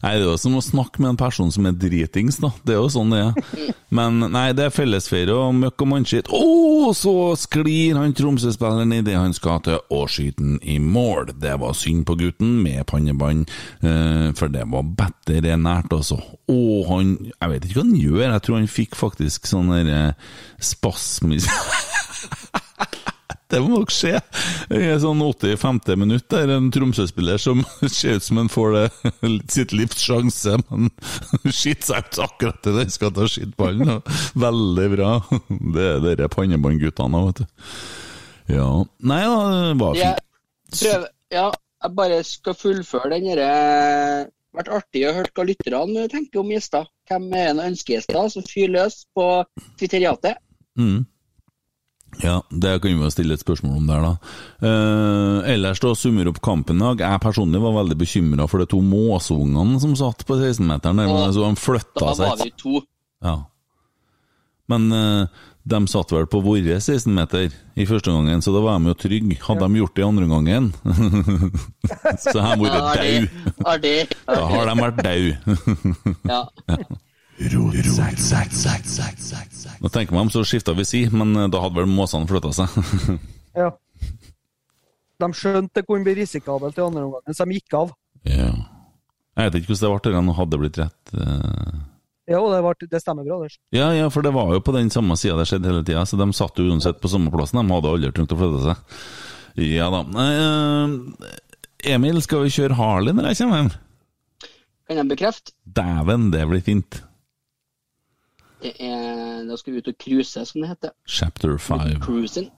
Nei, 0.04 0.18
det 0.20 0.26
er 0.26 0.34
jo 0.34 0.36
som 0.36 0.56
å 0.58 0.60
snakke 0.60 1.00
med 1.00 1.14
en 1.14 1.16
person 1.16 1.48
som 1.54 1.64
er 1.64 1.76
dritings, 1.80 2.36
da. 2.42 2.50
Det 2.60 2.74
er 2.74 2.82
jo 2.82 2.90
sånn 2.92 3.14
det 3.14 3.22
er. 3.24 3.54
Men 3.96 4.18
nei, 4.34 4.50
det 4.52 4.66
er 4.66 4.74
fellesferie 4.74 5.32
og 5.32 5.54
møkk 5.56 5.80
og 5.80 5.88
mannskitt. 5.94 6.28
Å, 6.28 6.90
så 6.92 7.14
sklir 7.40 7.96
han 7.96 8.12
Tromsø-spilleren 8.12 8.92
idet 8.98 9.16
han 9.16 9.32
skal 9.36 9.62
til 9.64 9.78
å 9.88 10.02
skyte 10.10 10.42
den 10.42 10.58
i 10.60 10.76
mål. 10.82 11.32
Det 11.40 11.54
var 11.62 11.72
synd 11.78 12.04
på 12.10 12.18
gutten 12.20 12.58
med 12.66 12.84
pannebånd, 12.90 13.48
eh, 13.80 14.28
for 14.36 14.52
det 14.52 14.66
var 14.74 14.92
bedre 14.92 15.56
nært, 15.56 15.96
altså. 15.96 16.20
Å, 16.52 16.60
han 16.90 17.16
Jeg 17.30 17.50
vet 17.54 17.64
ikke 17.64 17.78
hva 17.78 17.86
han 17.86 17.96
gjør, 17.96 18.26
jeg 18.26 18.44
tror 18.44 18.58
han 18.58 18.70
fikk 18.74 19.00
faktisk 19.00 19.48
sånn 19.48 19.72
der 19.72 19.92
eh, 19.94 20.30
spasmis... 20.60 21.48
Det 23.54 23.60
må 23.62 23.78
nok 23.78 23.92
skje. 23.94 24.18
I 24.74 24.88
sånn 25.02 25.20
85. 25.22 25.80
minutt 26.00 26.26
der 26.32 26.50
en 26.56 26.70
Tromsø-spiller 26.74 27.38
som 27.38 27.62
ser 27.94 28.18
ut 28.18 28.26
som 28.26 28.40
han 28.42 28.50
får 28.50 28.74
det, 28.74 28.84
sitt 29.54 29.74
livs 29.76 30.02
sjanse, 30.02 30.56
men 30.68 30.90
skiter 31.54 31.86
seg 31.92 32.08
ut 32.08 32.20
akkurat 32.26 32.58
til 32.64 32.78
den 32.80 32.90
skal 32.94 33.12
ta 33.14 33.28
skittballen. 33.30 33.92
og 33.98 34.14
Veldig 34.42 34.88
bra. 34.96 35.10
Det 35.48 35.86
er 35.94 36.02
dere 36.08 36.30
pannebåndguttene, 36.34 37.24
vet 37.30 37.44
du. 37.44 37.68
Ja. 38.52 38.68
Nei 39.06 39.22
da, 39.24 39.36
det 39.70 39.76
var 39.80 39.96
Jeg 39.96 40.18
fint. 40.18 40.80
prøver 40.82 41.06
Ja, 41.32 41.46
jeg 41.84 41.94
bare 41.96 42.18
skal 42.28 42.56
fullføre 42.58 43.14
den 43.14 43.30
derre 43.30 44.26
Vært 44.54 44.68
artig 44.70 45.00
å 45.08 45.14
høre 45.16 45.32
hva 45.34 45.44
lytterne 45.48 46.04
tenker 46.12 46.38
om 46.44 46.50
gjester. 46.52 46.84
Hvem 47.10 47.24
er 47.34 47.48
en 47.50 47.62
ønskegjester? 47.64 48.20
Så 48.30 48.42
fyr 48.46 48.68
løs 48.70 49.00
på 49.16 49.24
Twitteriatet. 49.80 50.38
Mm. 50.78 51.00
Ja, 52.22 52.36
det 52.50 52.76
kan 52.82 52.92
vi 52.92 53.00
jo 53.02 53.10
stille 53.12 53.34
et 53.34 53.42
spørsmål 53.42 53.78
om 53.80 53.88
der, 53.88 54.04
da. 54.04 54.12
Eh, 54.68 55.48
ellers, 55.54 55.80
da, 55.82 55.94
summer 55.98 56.28
opp 56.30 56.42
kampen 56.44 56.78
i 56.78 56.84
dag. 56.84 57.02
Jeg 57.06 57.22
personlig 57.24 57.62
var 57.64 57.74
veldig 57.80 57.96
bekymra 58.00 58.46
for 58.50 58.62
de 58.62 58.68
to 58.70 58.82
måseungene 58.84 59.80
som 59.82 59.96
satt 59.98 60.26
på 60.28 60.38
16-meteren. 60.38 61.00
der, 61.00 61.08
men 61.10 61.24
Ja, 61.24 61.32
så 61.34 61.48
De 61.48 61.56
flytta 61.60 62.04
Da 62.04 62.14
var 62.20 62.38
vi 62.44 62.52
to. 62.60 62.84
Ja. 63.24 63.38
Men 64.70 64.92
eh, 64.92 65.26
de 65.64 65.80
satt 65.88 66.12
vel 66.12 66.26
på 66.28 66.40
våre 66.44 66.76
16-meter 66.76 67.52
i 67.80 67.86
første 67.88 68.12
gangen, 68.12 68.42
så 68.44 68.52
da 68.52 68.60
var 68.64 68.78
de 68.78 68.92
jo 68.92 68.98
trygge. 69.00 69.38
Hadde 69.46 69.64
de 69.64 69.80
gjort 69.80 69.96
det 69.96 70.04
i 70.04 70.08
andre 70.08 70.28
gangen, 70.28 70.70
så 72.24 72.36
hadde 72.44 72.60
de 72.60 72.68
vært 72.68 73.64
Artig. 73.64 73.96
Da 74.28 74.42
har 74.50 74.68
de 74.68 74.76
vært 74.82 75.02
døde. 75.04 75.34
Ja. 76.28 76.44
Nå 79.80 79.88
tenker 79.90 80.14
man 80.14 80.30
så 80.30 80.44
skifta 80.46 80.74
vi 80.76 80.84
si, 80.86 81.00
men 81.10 81.34
eh, 81.36 81.48
da 81.50 81.62
hadde 81.64 81.80
vel 81.80 81.90
måsene 81.90 82.30
flytta 82.30 82.52
seg. 82.54 82.68
Ja. 83.54 83.68
De 85.22 85.26
skjønte 85.30 85.78
det 85.78 85.84
kunne 85.86 86.02
bli 86.02 86.16
risikabelt 86.18 86.74
i 86.74 86.82
andre 86.82 87.04
omgang, 87.06 87.22
så 87.30 87.44
de 87.46 87.54
gikk 87.54 87.76
av. 87.78 87.92
ja. 88.26 88.50
Jeg 89.34 89.50
vet 89.50 89.56
ikke 89.60 89.72
hvordan 89.72 89.98
det 90.02 90.10
ble, 90.10 90.18
om 90.18 90.50
det 90.50 90.58
blitt 90.62 90.78
rett. 90.78 91.12
uh... 91.14 91.78
Ja, 92.30 92.38
det, 92.38 92.60
ble, 92.64 92.88
det 92.90 93.00
stemmer 93.02 93.26
bra. 93.26 93.38
Det. 93.42 93.58
Ja, 93.74 93.88
ja, 93.94 94.08
for 94.10 94.26
det 94.26 94.30
var 94.34 94.52
jo 94.54 94.62
på 94.64 94.74
den 94.76 94.90
samme 94.94 95.16
sida 95.18 95.36
det 95.40 95.48
skjedde 95.50 95.70
hele 95.70 95.82
tida, 95.84 96.04
så 96.06 96.18
de 96.18 96.28
satt 96.34 96.58
jo 96.58 96.66
uansett 96.70 97.00
på 97.02 97.10
samme 97.10 97.32
plassen. 97.34 97.58
De 97.60 97.74
hadde 97.74 97.94
aldri 97.94 98.12
trengt 98.14 98.34
å 98.34 98.38
flytte 98.38 98.62
seg. 98.68 99.00
Ja 99.74 99.90
da. 99.92 100.04
Eh, 100.24 101.34
Emil, 101.94 102.22
skal 102.24 102.46
vi 102.46 102.54
kjøre 102.54 102.78
Harley 102.78 103.14
når 103.14 103.30
jeg 103.30 103.42
kommer 103.42 103.60
hjem? 103.60 103.72
Kan 104.88 105.00
jeg 105.02 105.10
bekrefte? 105.10 105.54
Dæven, 105.78 106.30
det 106.34 106.46
blir 106.50 106.64
fint. 106.64 107.02
Det 108.64 108.72
er, 108.80 109.42
da 109.44 109.56
skal 109.60 109.74
vi 109.74 109.82
ut 109.82 109.90
og 109.92 109.96
cruise, 110.00 110.44
som 110.48 110.62
det 110.62 110.70
heter. 110.70 110.94
Chapter 111.04 111.58
5. 111.60 112.00
Cruising. 112.00 112.48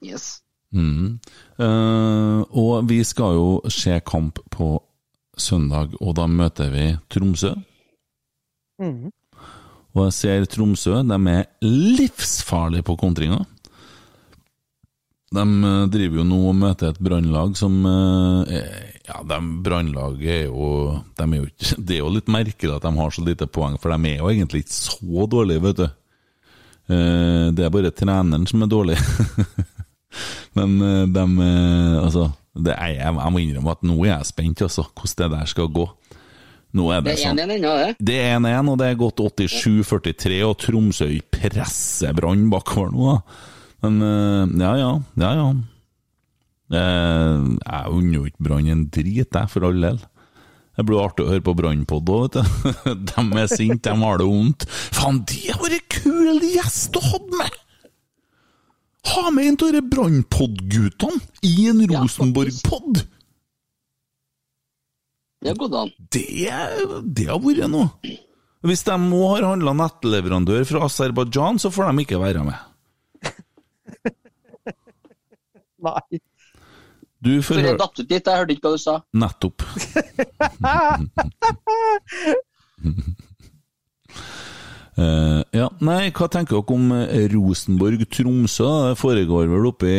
Yes. 0.00 0.40
Mm. 0.72 1.18
Uh, 1.60 2.40
og 2.56 2.88
vi 2.88 3.02
skal 3.04 3.36
jo 3.36 3.48
se 3.68 3.98
kamp 4.08 4.40
på 4.50 4.78
søndag, 5.36 5.92
og 6.00 6.16
da 6.16 6.26
møter 6.26 6.72
vi 6.72 6.86
Tromsø. 7.12 7.52
Mm. 8.80 9.12
Og 9.92 10.06
jeg 10.08 10.16
ser 10.16 10.48
Tromsø, 10.48 11.02
de 11.04 11.20
er 11.34 11.44
livsfarlige 11.60 12.88
på 12.88 12.96
kontringa. 12.96 13.42
De 15.32 15.44
eh, 15.64 15.84
driver 15.92 16.20
jo 16.20 16.24
nå 16.28 16.38
og 16.50 16.56
møter 16.60 16.90
et 16.92 17.00
brannlag 17.02 17.54
som 17.58 17.78
eh, 17.88 18.60
Ja, 19.08 19.22
de 19.28 19.38
brannlaget 19.64 20.28
er 20.34 20.44
jo 20.50 20.66
de 21.18 21.24
er 21.26 21.38
jo 21.40 21.48
ikke 21.48 21.78
Det 21.88 21.96
er 21.96 22.02
jo 22.02 22.12
litt 22.12 22.28
merkelig 22.32 22.74
at 22.76 22.84
de 22.86 22.92
har 22.98 23.14
så 23.16 23.24
lite 23.26 23.48
poeng, 23.48 23.78
for 23.80 23.94
de 23.94 24.12
er 24.12 24.20
jo 24.20 24.30
egentlig 24.32 24.64
ikke 24.66 24.76
så 24.76 25.26
dårlige, 25.32 25.64
vet 25.64 25.80
du. 25.80 25.86
Eh, 26.92 27.46
Det 27.56 27.64
er 27.66 27.72
bare 27.74 27.94
treneren 27.96 28.46
som 28.50 28.62
er 28.66 28.70
dårlig. 28.72 28.98
Men 30.58 30.76
de 31.14 31.24
Altså, 32.02 32.28
det 32.52 32.74
er, 32.76 32.90
jeg, 32.98 33.16
jeg 33.16 33.32
må 33.32 33.40
innrømme 33.40 33.72
at 33.72 33.84
nå 33.88 33.94
er 34.04 34.10
jeg 34.18 34.28
spent, 34.28 34.60
altså, 34.66 34.84
hvordan 34.92 35.22
det 35.22 35.38
der 35.38 35.48
skal 35.48 35.70
gå. 35.72 35.86
Nå 36.76 36.90
er 36.92 37.00
Det 37.00 37.06
det 37.06 37.14
er 37.14 37.22
sånn 37.22 37.40
1-1 37.40 37.54
ennå, 37.56 37.72
det. 37.80 37.94
det 38.00 38.18
er 38.20 38.36
1-1, 38.40 38.68
og 38.72 38.76
det 38.80 38.86
er 38.90 39.00
gått 39.00 39.22
87-43, 39.40 40.36
og 40.48 40.54
Tromsø 40.60 41.08
presser 41.32 42.12
Brann 42.16 42.46
bakover 42.52 42.92
nå. 42.92 43.08
da. 43.16 43.48
Men 43.82 44.00
eh, 44.06 44.56
ja, 44.62 44.72
ja. 44.78 44.92
Ja, 45.18 45.32
ja. 45.38 45.50
Eh, 46.72 47.44
jeg 47.58 47.92
unner 47.92 48.16
jo 48.16 48.24
ikke 48.30 48.46
Brann 48.48 48.70
en 48.72 48.88
drit, 48.94 49.28
jeg, 49.28 49.50
for 49.52 49.68
all 49.68 49.80
del. 49.84 50.00
Det 50.72 50.86
blir 50.88 51.02
artig 51.02 51.26
å 51.26 51.32
høre 51.34 51.44
på 51.44 51.52
Brannpod 51.58 52.08
òg, 52.08 52.22
vet 52.24 52.38
du. 52.38 52.94
De 53.10 53.24
er 53.42 53.50
sinte, 53.50 53.92
de 53.92 54.06
har 54.06 54.22
det 54.22 54.28
vondt. 54.28 54.64
Faen, 54.96 55.20
det 55.28 55.42
hadde 55.50 55.66
vært 55.66 55.88
kul 55.98 56.46
gjest 56.48 56.96
å 56.96 57.02
ha 57.10 57.20
med! 57.42 57.58
Ha 59.12 59.32
med 59.34 59.50
en 59.50 59.58
av 59.66 59.72
de 59.74 59.82
Brannpod-guttene 59.92 61.20
i 61.44 61.68
en 61.68 61.82
Rosenborg-pod! 61.90 63.02
Det 65.42 65.56
gått 65.58 65.74
an. 65.74 65.90
Det, 66.14 66.26
det 67.02 67.26
har 67.28 67.40
vært 67.42 67.66
noe. 67.68 67.90
Hvis 68.62 68.84
de 68.86 68.94
må 69.02 69.24
har 69.32 69.44
handla 69.44 69.74
nettleverandør 69.74 70.62
fra 70.68 70.86
Aserbajdsjan, 70.86 71.58
så 71.58 71.72
får 71.74 71.90
de 71.90 72.04
ikke 72.06 72.20
være 72.22 72.44
med. 72.46 72.71
Nei. 75.86 76.22
Du 77.22 77.36
får 77.46 77.60
høre 77.62 77.78
datt 77.78 78.00
ut 78.00 78.08
litt, 78.10 78.26
jeg 78.26 78.40
hørte 78.40 78.54
ikke 78.56 78.66
hva 78.66 78.74
du 78.74 78.82
sa. 78.82 78.96
Nettopp. 79.14 79.62
uh, 84.98 85.42
ja, 85.60 85.68
nei, 85.86 86.00
hva 86.10 86.26
tenker 86.26 86.58
dere 86.58 86.74
om 86.74 86.88
eh, 86.96 87.28
Rosenborg-Tromsø? 87.30 88.70
Det 88.88 88.98
foregår 88.98 89.46
vel 89.52 89.70
oppi 89.70 89.94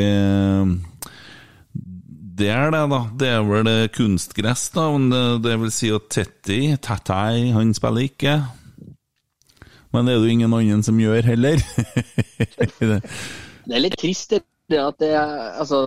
det 2.34 2.50
er 2.50 2.72
det, 2.74 2.82
da. 2.90 3.00
Det 3.20 3.28
er 3.30 3.44
vel 3.46 3.68
eh, 3.70 3.90
kunstgress, 3.94 4.66
da. 4.74 4.88
Men 4.92 5.10
det, 5.14 5.24
det 5.46 5.58
vil 5.62 5.72
si 5.74 5.92
at 5.94 6.10
Tetti, 6.12 6.60
Tattai, 6.82 7.52
han 7.54 7.74
spiller 7.78 8.10
ikke. 8.10 8.34
Men 9.94 10.10
det 10.10 10.16
er 10.16 10.24
det 10.24 10.26
jo 10.26 10.34
ingen 10.34 10.56
andre 10.58 10.80
som 10.84 11.00
gjør 11.00 11.30
heller. 11.30 11.62
Det 13.64 13.78
er 13.78 13.80
litt 13.80 13.94
trist, 13.96 14.34
det 14.34 14.42
det 14.72 14.80
at 14.80 15.00
det 15.00 15.14
altså, 15.18 15.86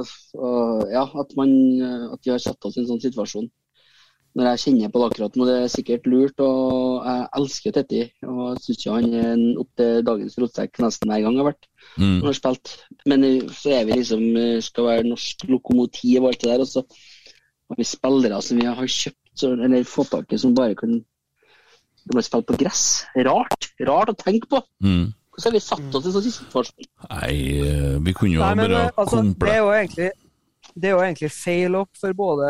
Ja, 0.92 1.04
at 1.06 1.36
man 1.36 1.52
øh, 1.80 2.12
At 2.12 2.20
vi 2.24 2.30
har 2.34 2.42
satt 2.42 2.64
oss 2.68 2.76
i 2.76 2.82
en 2.82 2.90
sånn 2.90 3.02
situasjon. 3.02 3.48
Når 4.36 4.50
jeg 4.50 4.60
kjenner 4.66 4.90
på 4.92 5.00
det 5.00 5.06
akkurat 5.08 5.36
nå, 5.38 5.46
det 5.48 5.54
er 5.62 5.70
sikkert 5.72 6.08
lurt. 6.12 6.40
Og 6.44 7.06
jeg 7.06 7.28
elsker 7.40 7.72
Tetti. 7.72 8.02
Og 8.28 8.42
jeg 8.50 8.62
syns 8.66 8.82
ikke 8.82 8.96
han 8.98 9.14
er 9.16 9.28
en 9.32 9.46
opp 9.62 9.70
til 9.80 10.02
dagens 10.04 10.36
rotsekk 10.42 10.82
nesten 10.84 11.12
hver 11.12 11.24
gang 11.24 11.38
jeg 11.38 11.44
har 11.44 11.52
vært 11.54 11.70
Mm. 11.96 12.20
har 12.20 12.34
spilt. 12.34 12.72
Men 13.06 13.24
øh, 13.24 13.48
så 13.48 13.70
er 13.70 13.84
vi 13.86 13.92
liksom 13.92 14.24
øh, 14.36 14.62
skal 14.62 14.84
være 14.84 15.08
norsk 15.08 15.44
lokomotiv 15.48 16.22
og 16.22 16.28
alt 16.28 16.42
det 16.42 16.50
der. 16.50 16.64
Og 16.64 16.66
så 16.66 16.82
har 17.70 17.78
vi 17.78 17.84
spillere 17.84 18.42
som 18.42 18.58
vi 18.58 18.66
har 18.66 18.86
kjøpt 18.86 19.44
eller 19.46 19.84
fått 19.84 20.10
tak 20.10 20.32
i 20.32 20.38
som 20.40 20.54
bare 20.54 20.74
kan 20.74 20.98
de 20.98 22.22
spille 22.22 22.46
på 22.46 22.58
gress. 22.60 23.04
Rart. 23.16 23.70
Rart 23.80 24.12
å 24.12 24.18
tenke 24.18 24.48
på. 24.50 24.60
Mm. 24.84 25.14
Hvordan 25.36 25.52
har 25.52 25.52
vi 25.52 25.60
satt 25.60 25.96
oss 25.98 26.06
i 26.08 26.12
sånn 26.14 26.24
situasjon? 26.24 26.86
Nei, 27.10 27.32
eh, 27.60 27.96
vi 28.00 28.14
kunne 28.16 28.38
jo 28.38 28.40
Nei, 28.40 28.54
men 28.56 28.70
bare 28.70 28.86
eh, 28.86 28.94
altså, 28.96 29.20
det, 29.20 29.26
komple... 29.34 29.50
er 29.52 29.58
jo 29.60 29.72
egentlig, 29.76 30.08
det 30.72 30.88
er 30.88 30.94
jo 30.94 31.02
egentlig 31.04 31.30
feil 31.36 31.76
opp, 31.76 31.90
for 32.00 32.16
både 32.16 32.46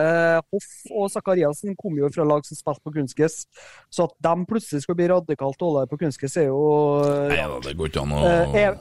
Hoff 0.54 0.68
og 0.92 1.08
Sakariassen 1.10 1.74
kom 1.80 1.98
jo 1.98 2.10
fra 2.14 2.26
lag 2.30 2.46
som 2.46 2.58
spilte 2.58 2.86
på 2.86 2.94
kunstgress. 2.94 3.40
Så 3.90 4.06
at 4.06 4.14
de 4.28 4.46
plutselig 4.46 4.86
skal 4.86 4.98
bli 4.98 5.08
radikalt 5.10 5.58
dårligere 5.58 5.90
på 5.90 5.98
kunstgress, 6.04 6.38
er 6.44 6.46
jo 6.52 6.62
Nei 7.26 7.40
da, 7.42 7.58
det 7.66 7.74
går 7.80 7.90
ikke 7.90 8.06
an 8.06 8.14
å 8.14 8.22
Eh, 8.26 8.78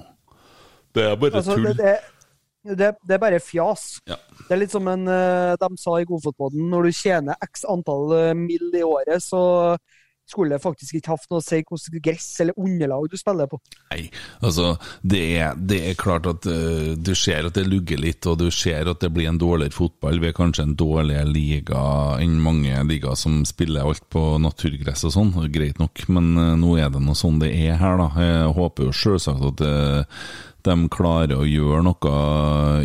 Det 0.95 1.10
er 1.10 1.18
bare 1.19 1.41
altså, 1.41 1.57
tull. 1.57 1.65
det, 1.73 1.98
det, 2.64 2.77
det, 2.77 2.94
det 3.02 3.18
er 3.18 3.26
bare 3.26 3.41
fjas. 3.44 3.98
Ja. 4.07 4.22
Det 4.45 4.53
er 4.53 4.61
litt 4.61 4.72
som 4.73 4.88
en, 4.88 5.10
eh, 5.10 5.57
de 5.60 5.82
sa 5.82 5.98
i 5.99 6.07
Godfotbåten, 6.07 6.69
når 6.72 6.88
du 6.88 6.95
tjener 6.95 7.41
x 7.44 7.65
antall 7.68 8.14
eh, 8.22 8.34
mill. 8.38 8.69
i 8.69 8.86
året, 8.86 9.18
så 9.26 9.41
skulle 10.30 10.56
det 10.56 10.64
faktisk 10.64 10.97
ikke 10.97 11.14
hatt 11.14 11.27
noe 11.30 11.41
å 11.41 11.45
si 11.45 11.61
hvilket 11.61 12.03
gress 12.03 12.27
eller 12.43 12.57
underlag 12.57 13.07
du 13.11 13.18
spiller 13.19 13.49
på. 13.49 13.60
Nei, 13.91 14.07
altså 14.41 14.73
det 15.06 15.22
er, 15.38 15.60
det 15.60 15.81
er 15.91 15.99
klart 15.99 16.30
at 16.30 16.47
uh, 16.49 16.93
du 16.97 17.14
ser 17.18 17.49
at 17.49 17.57
det 17.57 17.68
lugger 17.69 18.02
litt, 18.02 18.26
og 18.30 18.39
du 18.41 18.47
ser 18.53 18.89
at 18.89 19.03
det 19.03 19.11
blir 19.14 19.30
en 19.30 19.41
dårligere 19.41 19.76
fotball. 19.76 20.19
Vi 20.23 20.31
er 20.31 20.38
kanskje 20.38 20.65
en 20.65 20.77
dårligere 20.80 21.30
liga 21.30 21.84
enn 22.23 22.39
mange 22.41 22.81
ligaer 22.89 23.19
som 23.19 23.43
spiller 23.47 23.85
alt 23.85 24.07
på 24.14 24.23
naturgress 24.41 25.06
og 25.07 25.15
sånn, 25.15 25.35
greit 25.53 25.80
nok, 25.81 26.07
men 26.10 26.34
uh, 26.39 26.56
nå 26.60 26.76
er 26.81 26.91
det 26.93 27.06
noe 27.06 27.18
sånn 27.18 27.39
det 27.43 27.53
er 27.53 27.80
her, 27.81 28.02
da. 28.02 28.10
Jeg 28.26 28.52
håper 28.57 28.89
jo 28.89 28.97
selvsagt 29.06 29.49
at 29.53 29.65
uh, 29.65 30.27
de 30.65 30.76
klarer 30.89 31.38
å 31.38 31.45
gjøre 31.45 31.84
noe 31.85 32.14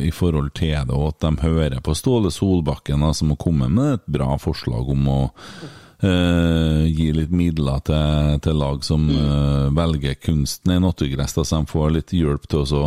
i 0.05 0.11
forhold 0.13 0.53
til 0.59 0.75
det, 0.77 0.93
og 0.93 1.15
at 1.15 1.25
de 1.25 1.31
hører 1.47 1.81
på 1.81 1.97
Ståle 1.97 2.29
Solbakken, 2.35 3.07
som 3.17 3.33
har 3.33 3.41
kommet 3.41 3.73
med 3.73 3.95
et 3.95 4.11
bra 4.19 4.35
forslag 4.41 4.91
om 4.93 5.09
å 5.09 5.21
eh, 6.07 6.87
gi 6.91 7.11
litt 7.17 7.33
midler 7.35 7.83
til, 7.87 8.39
til 8.45 8.57
lag 8.61 8.85
som 8.87 9.09
eh, 9.11 9.67
velger 9.77 10.17
kunsten 10.23 10.75
i 10.75 10.81
naturgress, 10.83 11.37
så 11.37 11.45
de 11.45 11.71
får 11.71 11.93
litt 11.97 12.15
hjelp 12.17 12.49
til 12.51 12.65
å 12.79 12.85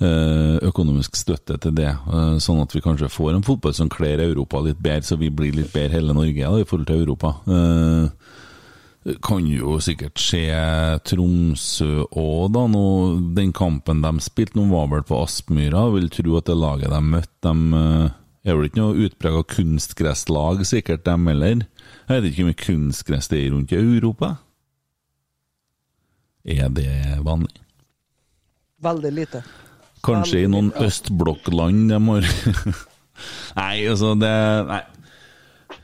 eh, 0.00 0.56
økonomisk 0.70 1.18
støtte 1.18 1.58
til 1.62 1.76
det, 1.78 1.92
sånn 2.42 2.62
at 2.62 2.74
vi 2.74 2.84
kanskje 2.84 3.12
får 3.12 3.34
en 3.34 3.46
fotball 3.46 3.76
som 3.76 3.92
kler 3.92 4.24
Europa 4.24 4.62
litt 4.64 4.80
bedre, 4.80 5.06
så 5.06 5.20
vi 5.20 5.30
blir 5.30 5.54
litt 5.56 5.74
bedre 5.74 5.98
hele 5.98 6.16
Norge 6.16 6.40
da, 6.40 6.62
i 6.62 6.68
forhold 6.68 6.90
til 6.90 7.04
Europa. 7.04 7.36
Kan 9.20 9.44
jo 9.52 9.76
sikkert 9.84 10.16
skje 10.16 10.48
Tromsø 11.04 12.06
òg, 12.08 12.54
da. 12.54 12.62
Nå, 12.72 12.84
den 13.36 13.52
kampen 13.52 14.00
de 14.00 14.12
spilte 14.24 14.56
nå, 14.56 14.64
var 14.70 14.88
vel 14.94 15.04
på 15.04 15.18
Aspmyra. 15.20 15.90
Vil 15.92 16.08
tro 16.08 16.38
at 16.38 16.48
det 16.48 16.56
laget 16.56 16.88
de 16.88 17.00
møtte, 17.04 17.52
de 17.52 18.48
er 18.48 18.56
vel 18.56 18.70
ikke 18.70 18.80
noe 18.80 19.04
utprega 19.04 19.42
kunstgresslag, 19.52 20.64
sikkert 20.68 21.04
dem 21.04 21.28
heller. 21.28 21.66
Jeg 22.04 22.20
vet 22.20 22.30
ikke 22.30 22.42
hvor 22.42 22.50
mye 22.50 22.62
kunstgress 22.64 23.30
det 23.32 23.40
er 23.40 23.52
rundt 23.54 23.72
i 23.72 23.78
Europa. 23.80 24.34
Er 26.44 26.68
det 26.68 26.90
vanlig? 27.24 27.62
Veldig 28.84 29.12
lite. 29.16 29.40
Kanskje 30.04 30.42
i 30.44 30.50
noen 30.50 30.68
østblokkland 30.76 31.88
de 31.88 32.00
har 32.08 32.26
Nei, 33.56 33.86
altså 33.88 34.12
det 34.20 34.34
Nei. 34.68 34.82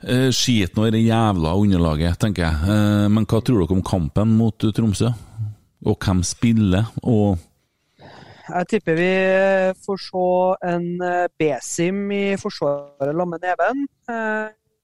Eh, 0.01 0.29
Skit 0.33 0.77
nå 0.77 0.87
i 0.89 0.93
det 0.95 1.03
jævla 1.05 1.53
underlaget, 1.61 2.17
tenker 2.21 2.47
jeg. 2.47 2.73
Eh, 2.73 3.07
Men 3.13 3.27
hva 3.29 3.41
tror 3.45 3.63
dere 3.63 3.77
om 3.77 3.85
kampen 3.85 4.33
mot 4.37 4.65
eh, 4.65 4.73
Tromsø? 4.77 5.11
Og 5.85 5.97
hvem 6.05 6.23
spiller? 6.25 6.89
Og 7.03 7.39
Jeg 8.51 8.69
tipper 8.69 8.97
vi 8.99 9.11
får 9.85 10.01
se 10.05 10.25
en 10.73 10.87
Besim 11.39 12.01
i 12.13 12.25
forsvaret 12.41 13.13
sammen 13.13 13.37
med 13.37 13.45
Neven. 13.47 13.85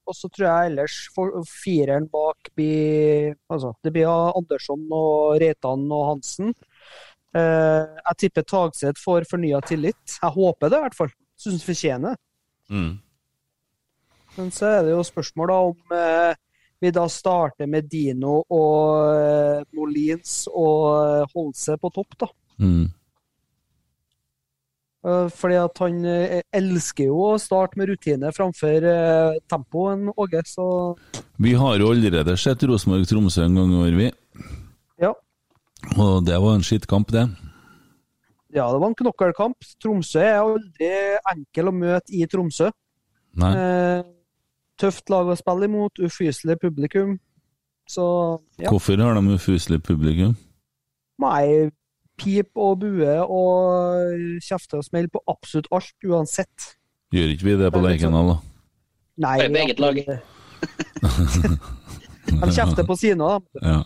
Og 0.07 0.15
så 0.15 0.29
tror 0.31 0.47
jeg 0.47 0.71
ellers 0.71 0.97
for, 1.15 1.41
fireren 1.47 2.07
bak 2.11 2.49
blir 2.55 3.35
Altså, 3.51 3.73
det 3.83 3.93
blir 3.95 4.07
Andersson 4.07 4.85
og 4.91 5.41
Reitan 5.41 5.85
og 5.91 6.05
Hansen. 6.13 6.53
Eh, 7.35 7.83
jeg 7.83 8.19
tipper 8.23 8.47
Tagseth 8.47 9.03
får 9.03 9.27
fornya 9.29 9.59
tillit. 9.67 10.17
Jeg 10.21 10.33
håper 10.33 10.71
det, 10.71 10.79
i 10.79 10.87
hvert 10.87 10.97
fall. 10.97 11.13
Syns 11.37 11.65
fortjener 11.67 12.15
det. 12.15 12.23
mm. 12.73 12.95
Men 14.37 14.51
så 14.53 14.67
er 14.69 14.83
det 14.85 14.91
jo 14.93 15.01
spørsmål 15.05 15.49
da 15.49 15.55
om 15.65 15.95
eh, 15.97 16.35
vi 16.79 16.91
da 16.93 17.07
starter 17.09 17.65
med 17.69 17.87
Dino 17.89 18.43
og 18.53 19.15
eh, 19.17 19.63
Molins 19.73 20.43
og 20.51 20.83
eh, 20.93 21.31
Holse 21.33 21.77
på 21.81 21.89
topp, 21.95 22.19
da. 22.21 22.29
Mm. 22.61 22.85
Eh, 25.07 25.27
Fordi 25.31 25.57
at 25.61 25.81
han 25.83 25.99
eh, 26.05 26.41
elsker 26.57 27.07
jo 27.07 27.21
å 27.29 27.39
starte 27.39 27.79
med 27.79 27.91
rutine 27.91 28.31
framfor 28.35 28.83
tempoen, 28.83 29.41
tempo, 29.47 29.85
en 29.93 30.09
Åge, 30.17 30.43
så 30.49 30.67
Vi 31.39 31.53
har 31.55 31.77
jo 31.79 31.91
allerede 31.93 32.35
sett 32.39 32.65
Rosenborg-Tromsø 32.67 33.45
en 33.45 33.59
gang 33.61 33.73
i 33.73 33.83
år, 33.85 33.97
vi. 34.01 34.09
ja. 35.05 35.13
Og 35.97 36.25
det 36.25 36.39
var 36.41 36.57
en 36.57 36.65
skittkamp, 36.65 37.11
det. 37.13 37.27
Ja, 38.55 38.65
det 38.71 38.79
var 38.81 38.89
en 38.89 38.97
knokkelkamp. 38.97 39.65
Tromsø 39.83 40.21
er 40.23 40.39
aldri 40.41 40.89
enkel 41.33 41.69
å 41.69 41.75
møte 41.75 42.15
i 42.15 42.25
Tromsø. 42.29 42.71
Nei. 43.37 43.51
Eh, 43.53 44.03
tøft 44.81 45.11
lag 45.13 45.29
å 45.29 45.37
spille 45.37 45.69
imot, 45.69 46.01
ufyselig 46.01 46.57
publikum. 46.61 47.17
Så 47.87 48.03
ja. 48.59 48.71
Hvorfor 48.71 48.99
har 48.99 49.15
de 49.15 49.37
ufyselig 49.37 49.79
publikum? 49.85 50.33
Nei, 51.21 51.69
pip 52.17 52.57
og 52.57 52.79
bue 52.81 53.17
og 53.23 54.41
kjefte 54.43 54.79
og 54.79 54.85
smell 54.87 55.09
på 55.13 55.21
absolutt 55.29 55.69
alt, 55.75 55.93
uansett. 56.05 56.71
Gjør 57.13 57.35
ikke 57.35 57.47
vi 57.47 57.57
det 57.61 57.71
på 57.73 57.81
er 57.81 57.85
Lerkendal, 57.89 58.33
da? 58.33 58.37
Nei, 59.17 59.37
Det 59.39 59.45
er 59.45 59.53
på 59.53 59.61
eget 59.63 59.79
lag. 59.83 60.01
De 62.27 62.49
kjefter 62.53 62.83
på 62.87 62.97
sine, 62.99 63.23
da. 63.23 63.61
Ja. 63.61 63.77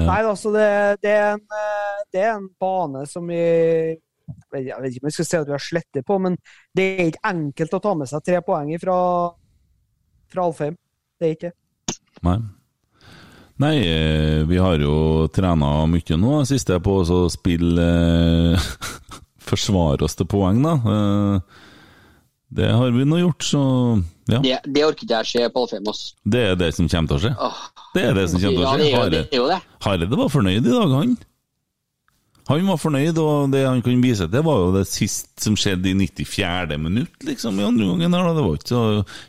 Ja. 0.00 0.06
Nei, 0.06 0.20
altså, 0.24 0.52
det, 0.54 0.66
det, 1.04 1.10
er 1.12 1.34
en, 1.34 1.42
eh, 1.44 1.98
det 2.14 2.22
er 2.24 2.30
en 2.38 2.46
bane 2.60 3.02
som 3.08 3.26
vi 3.28 3.36
Jeg 3.36 3.98
vet 4.52 4.94
ikke 4.94 5.02
om 5.02 5.08
jeg 5.10 5.16
skal 5.16 5.26
si 5.26 5.36
at 5.36 5.48
vi 5.48 5.52
har 5.56 5.62
slettet 5.62 6.06
på, 6.06 6.16
men 6.22 6.36
det 6.76 6.86
er 6.86 7.10
ikke 7.10 7.30
enkelt 7.32 7.74
å 7.76 7.80
ta 7.82 7.92
med 7.98 8.08
seg 8.08 8.22
tre 8.24 8.38
poeng 8.46 8.70
fra, 8.80 8.96
fra 10.30 10.46
Alfheim. 10.46 10.78
Det 11.18 11.26
er 11.26 11.36
ikke 11.36 11.50
det. 11.50 11.98
Nei. 12.26 12.38
Nei, 13.60 13.76
eh, 13.84 14.42
vi 14.48 14.56
har 14.56 14.80
jo 14.80 15.26
trena 15.34 15.84
mye 15.90 16.16
nå, 16.16 16.38
siste 16.48 16.78
på 16.80 17.00
å 17.04 17.24
spille 17.32 17.88
eh, 18.54 18.70
Forsvare 19.50 20.06
oss 20.06 20.16
til 20.16 20.28
poeng, 20.30 20.62
da. 20.64 20.76
Eh, 20.94 21.66
det 22.60 22.70
har 22.72 22.90
vi 22.94 23.04
nå 23.06 23.18
gjort, 23.20 23.44
så 23.46 23.60
ja. 24.30 24.38
Det, 24.42 24.56
det 24.66 24.82
orker 24.86 25.04
ikke 25.06 25.20
jeg 25.20 25.28
se 25.30 25.48
på 25.52 25.64
Alfheimos. 25.64 26.00
Det 26.24 26.42
er 26.52 26.56
det 26.58 26.70
som 26.76 26.88
kommer 26.90 27.10
til 27.12 27.18
å 27.18 27.22
skje. 27.24 27.32
Åh. 27.46 27.60
Det 27.94 28.04
er 28.06 28.16
det 28.16 28.24
som 28.30 28.42
kommer 28.42 28.56
til 28.56 28.64
Ja, 28.64 28.70
å 28.72 28.78
det 28.80 28.88
skje. 28.90 29.00
er 29.02 29.12
det. 29.14 29.22
Er 29.30 29.40
jo 29.42 29.46
det. 29.50 29.58
Hareide 29.84 30.18
var 30.22 30.32
fornøyd 30.32 30.60
i 30.66 30.74
dag, 30.74 30.94
han. 30.96 31.16
Han 32.50 32.66
var 32.66 32.80
fornøyd, 32.82 33.18
og 33.22 33.52
det 33.52 33.62
han 33.62 33.82
kunne 33.84 34.02
vise 34.02 34.26
til, 34.26 34.42
var 34.42 34.58
jo 34.58 34.70
det 34.74 34.82
sist 34.90 35.28
som 35.38 35.54
skjedde 35.58 35.92
i 35.92 35.94
94. 35.94 36.78
minutt, 36.82 37.14
liksom, 37.26 37.60
i 37.60 37.66
andre 37.68 37.86
gangen. 37.86 38.16
her. 38.16 38.30
Det 38.34 38.44
var 38.44 38.58
ikke 38.58 38.72
så 38.72 38.82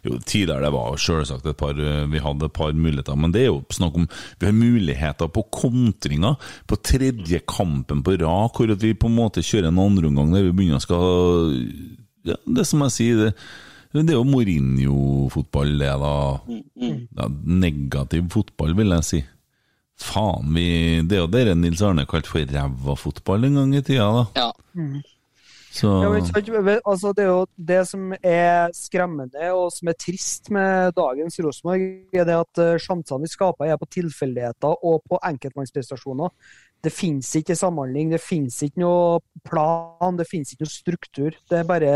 Jo, 0.08 0.18
tidligere 0.26 0.66
det 0.66 0.74
var 0.74 1.02
selvsagt 1.06 1.46
et 1.46 1.60
par 1.60 1.78
Vi 1.78 2.24
hadde 2.26 2.50
et 2.50 2.58
par 2.58 2.74
muligheter, 2.74 3.16
men 3.16 3.34
det 3.36 3.44
er 3.46 3.52
jo 3.52 3.64
snakk 3.70 4.00
om 4.02 4.08
Vi 4.42 4.50
har 4.50 4.58
muligheter 4.58 5.30
på 5.30 5.46
kontringer 5.54 6.40
på 6.68 6.80
tredje 6.82 7.42
kampen 7.46 8.02
på 8.04 8.18
rad, 8.18 8.56
hvor 8.58 8.76
vi 8.76 8.94
på 8.94 9.08
en 9.12 9.20
måte 9.20 9.46
kjører 9.46 9.70
en 9.70 9.84
andreomgang 9.86 10.34
der 10.34 10.48
vi 10.48 10.56
begynner 10.56 10.82
å 10.82 10.86
skal 10.88 11.60
Ja, 12.26 12.38
det 12.46 12.66
som 12.70 12.82
jeg 12.86 12.98
sier, 12.98 13.22
det 13.28 13.36
det 13.92 14.14
er 14.14 14.22
jo 14.22 14.24
Mourinho-fotball, 14.24 15.74
det, 15.76 15.90
da. 16.00 16.12
Ja, 16.80 17.26
negativ 17.44 18.30
fotball, 18.32 18.72
vil 18.78 18.94
jeg 18.96 19.04
si. 19.04 19.20
Faen, 20.02 20.52
vi, 20.56 20.68
det 21.06 21.18
er 21.18 21.24
jo 21.24 21.32
det 21.32 21.56
Nils 21.60 21.82
Arne 21.86 22.08
kalte 22.10 22.32
for 22.32 22.54
ræva 22.56 22.98
fotball 22.98 23.48
en 23.48 23.60
gang 23.62 23.76
i 23.78 23.82
tida, 23.86 24.08
da. 24.18 24.24
Ja. 24.38 24.50
Så 25.72 25.88
Ja, 26.04 26.10
men, 26.12 26.80
altså, 26.86 27.14
det 27.16 27.24
er 27.24 27.30
jo 27.30 27.46
det 27.56 27.80
som 27.88 28.10
er 28.20 28.74
skremmende 28.76 29.52
og 29.56 29.70
som 29.72 29.88
er 29.88 29.96
trist 29.96 30.50
med 30.52 30.92
dagens 30.98 31.40
Rosenborg, 31.40 31.86
er 32.12 32.28
det 32.28 32.36
at 32.36 32.60
eh, 32.60 32.80
sjansene 32.82 33.24
vi 33.24 33.32
skaper, 33.32 33.70
er 33.70 33.80
på 33.80 33.88
tilfeldigheter 33.96 34.84
og 34.84 35.00
på 35.08 35.20
enkeltmannsprestasjoner. 35.30 36.34
Det 36.84 36.92
finnes 36.92 37.30
ikke 37.40 37.56
samhandling, 37.56 38.12
det 38.12 38.20
finnes 38.20 38.58
ikke 38.66 38.84
noe 38.84 39.22
plan, 39.48 40.18
det 40.20 40.28
finnes 40.28 40.52
ikke 40.52 40.66
noe 40.66 40.76
struktur. 40.76 41.40
Det 41.48 41.62
er 41.62 41.70
bare 41.70 41.94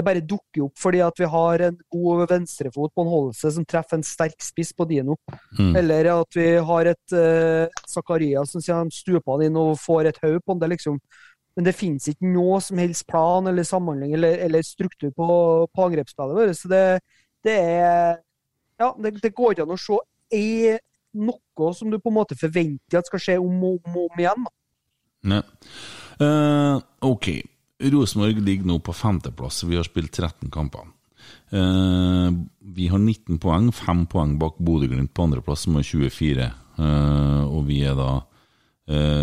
det 0.00 0.06
bare 0.06 0.22
dukker 0.24 0.64
opp 0.66 0.80
fordi 0.80 1.02
at 1.04 1.20
vi 1.20 1.28
har 1.30 1.64
en 1.66 1.78
god 1.92 2.24
venstrefot 2.30 2.92
på 2.94 3.04
en 3.04 3.12
holdelse 3.12 3.52
som 3.56 3.66
treffer 3.68 3.98
en 3.98 4.06
sterk 4.06 4.38
spiss 4.42 4.72
på 4.76 4.86
Dino. 4.90 5.16
Mm. 5.58 5.74
Eller 5.80 6.10
at 6.14 6.38
vi 6.38 6.46
har 6.70 6.90
et 6.90 7.16
uh, 7.16 7.82
Zakaria 7.88 8.44
som 8.48 8.62
sier 8.62 8.78
han 8.78 8.92
stuper 8.94 9.36
han 9.36 9.46
inn 9.48 9.58
og 9.60 9.76
får 9.80 10.10
et 10.10 10.22
hode 10.24 10.40
på 10.42 10.54
han. 10.54 10.62
Det 10.62 10.72
liksom 10.74 11.00
Men 11.58 11.66
det 11.66 11.76
finnes 11.76 12.06
ikke 12.08 12.30
noe 12.30 12.60
som 12.62 12.78
helst 12.78 13.06
plan 13.10 13.46
eller 13.50 13.66
samhandling 13.66 14.14
eller, 14.16 14.38
eller 14.46 14.62
struktur 14.64 15.10
på, 15.16 15.26
på 15.66 15.86
angrepsspillet 15.86 16.38
vårt. 16.38 16.56
Så 16.56 16.70
det, 16.70 16.84
det 17.44 17.58
er 17.58 18.20
Ja, 18.80 18.94
det, 18.96 19.18
det 19.20 19.34
går 19.36 19.52
ikke 19.52 19.66
an 19.66 19.76
å 19.76 19.80
se 19.80 19.98
er 20.30 20.78
noe 21.18 21.72
som 21.74 21.90
du 21.90 21.98
på 21.98 22.10
en 22.10 22.20
måte 22.20 22.38
forventer 22.38 23.00
at 23.00 23.08
skal 23.10 23.22
skje 23.22 23.38
om 23.42 23.64
og 23.66 23.80
om, 23.84 23.96
om 24.06 24.22
igjen. 24.22 24.46
Ne. 25.30 25.42
Uh, 26.20 26.78
ok. 27.04 27.28
Rosenborg 27.80 28.40
ligger 28.44 28.68
nå 28.68 28.78
på 28.84 28.94
femteplass. 28.96 29.62
Vi 29.64 29.78
har 29.78 29.86
spilt 29.86 30.12
13 30.12 30.50
kamper. 30.52 30.88
Uh, 31.50 32.30
vi 32.60 32.88
har 32.90 32.98
19 32.98 33.38
poeng, 33.42 33.70
5 33.74 34.06
poeng 34.10 34.36
bak 34.38 34.58
Bodø-Glimt 34.62 35.14
på 35.14 35.26
andreplass, 35.26 35.66
som 35.66 35.78
har 35.78 35.86
24. 35.86 36.50
Uh, 36.80 37.44
og 37.48 37.64
vi 37.70 37.82
er 37.86 37.96
da 37.98 38.12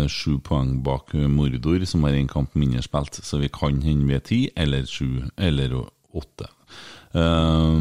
sju 0.08 0.38
7 0.38 0.40
poeng 0.46 0.78
bak 0.80 1.10
Mordor, 1.28 1.82
som 1.84 2.06
har 2.06 2.14
én 2.16 2.28
kamp 2.30 2.54
mindre 2.56 2.80
spilt. 2.80 3.18
Så 3.20 3.36
vi 3.36 3.50
kan 3.52 3.82
hende 3.84 4.06
vi 4.08 4.14
er 4.16 4.22
10 4.24 4.38
eller 4.56 4.86
7 4.88 5.28
eller 5.36 5.74
8. 6.16 6.48
Eh, 7.12 7.80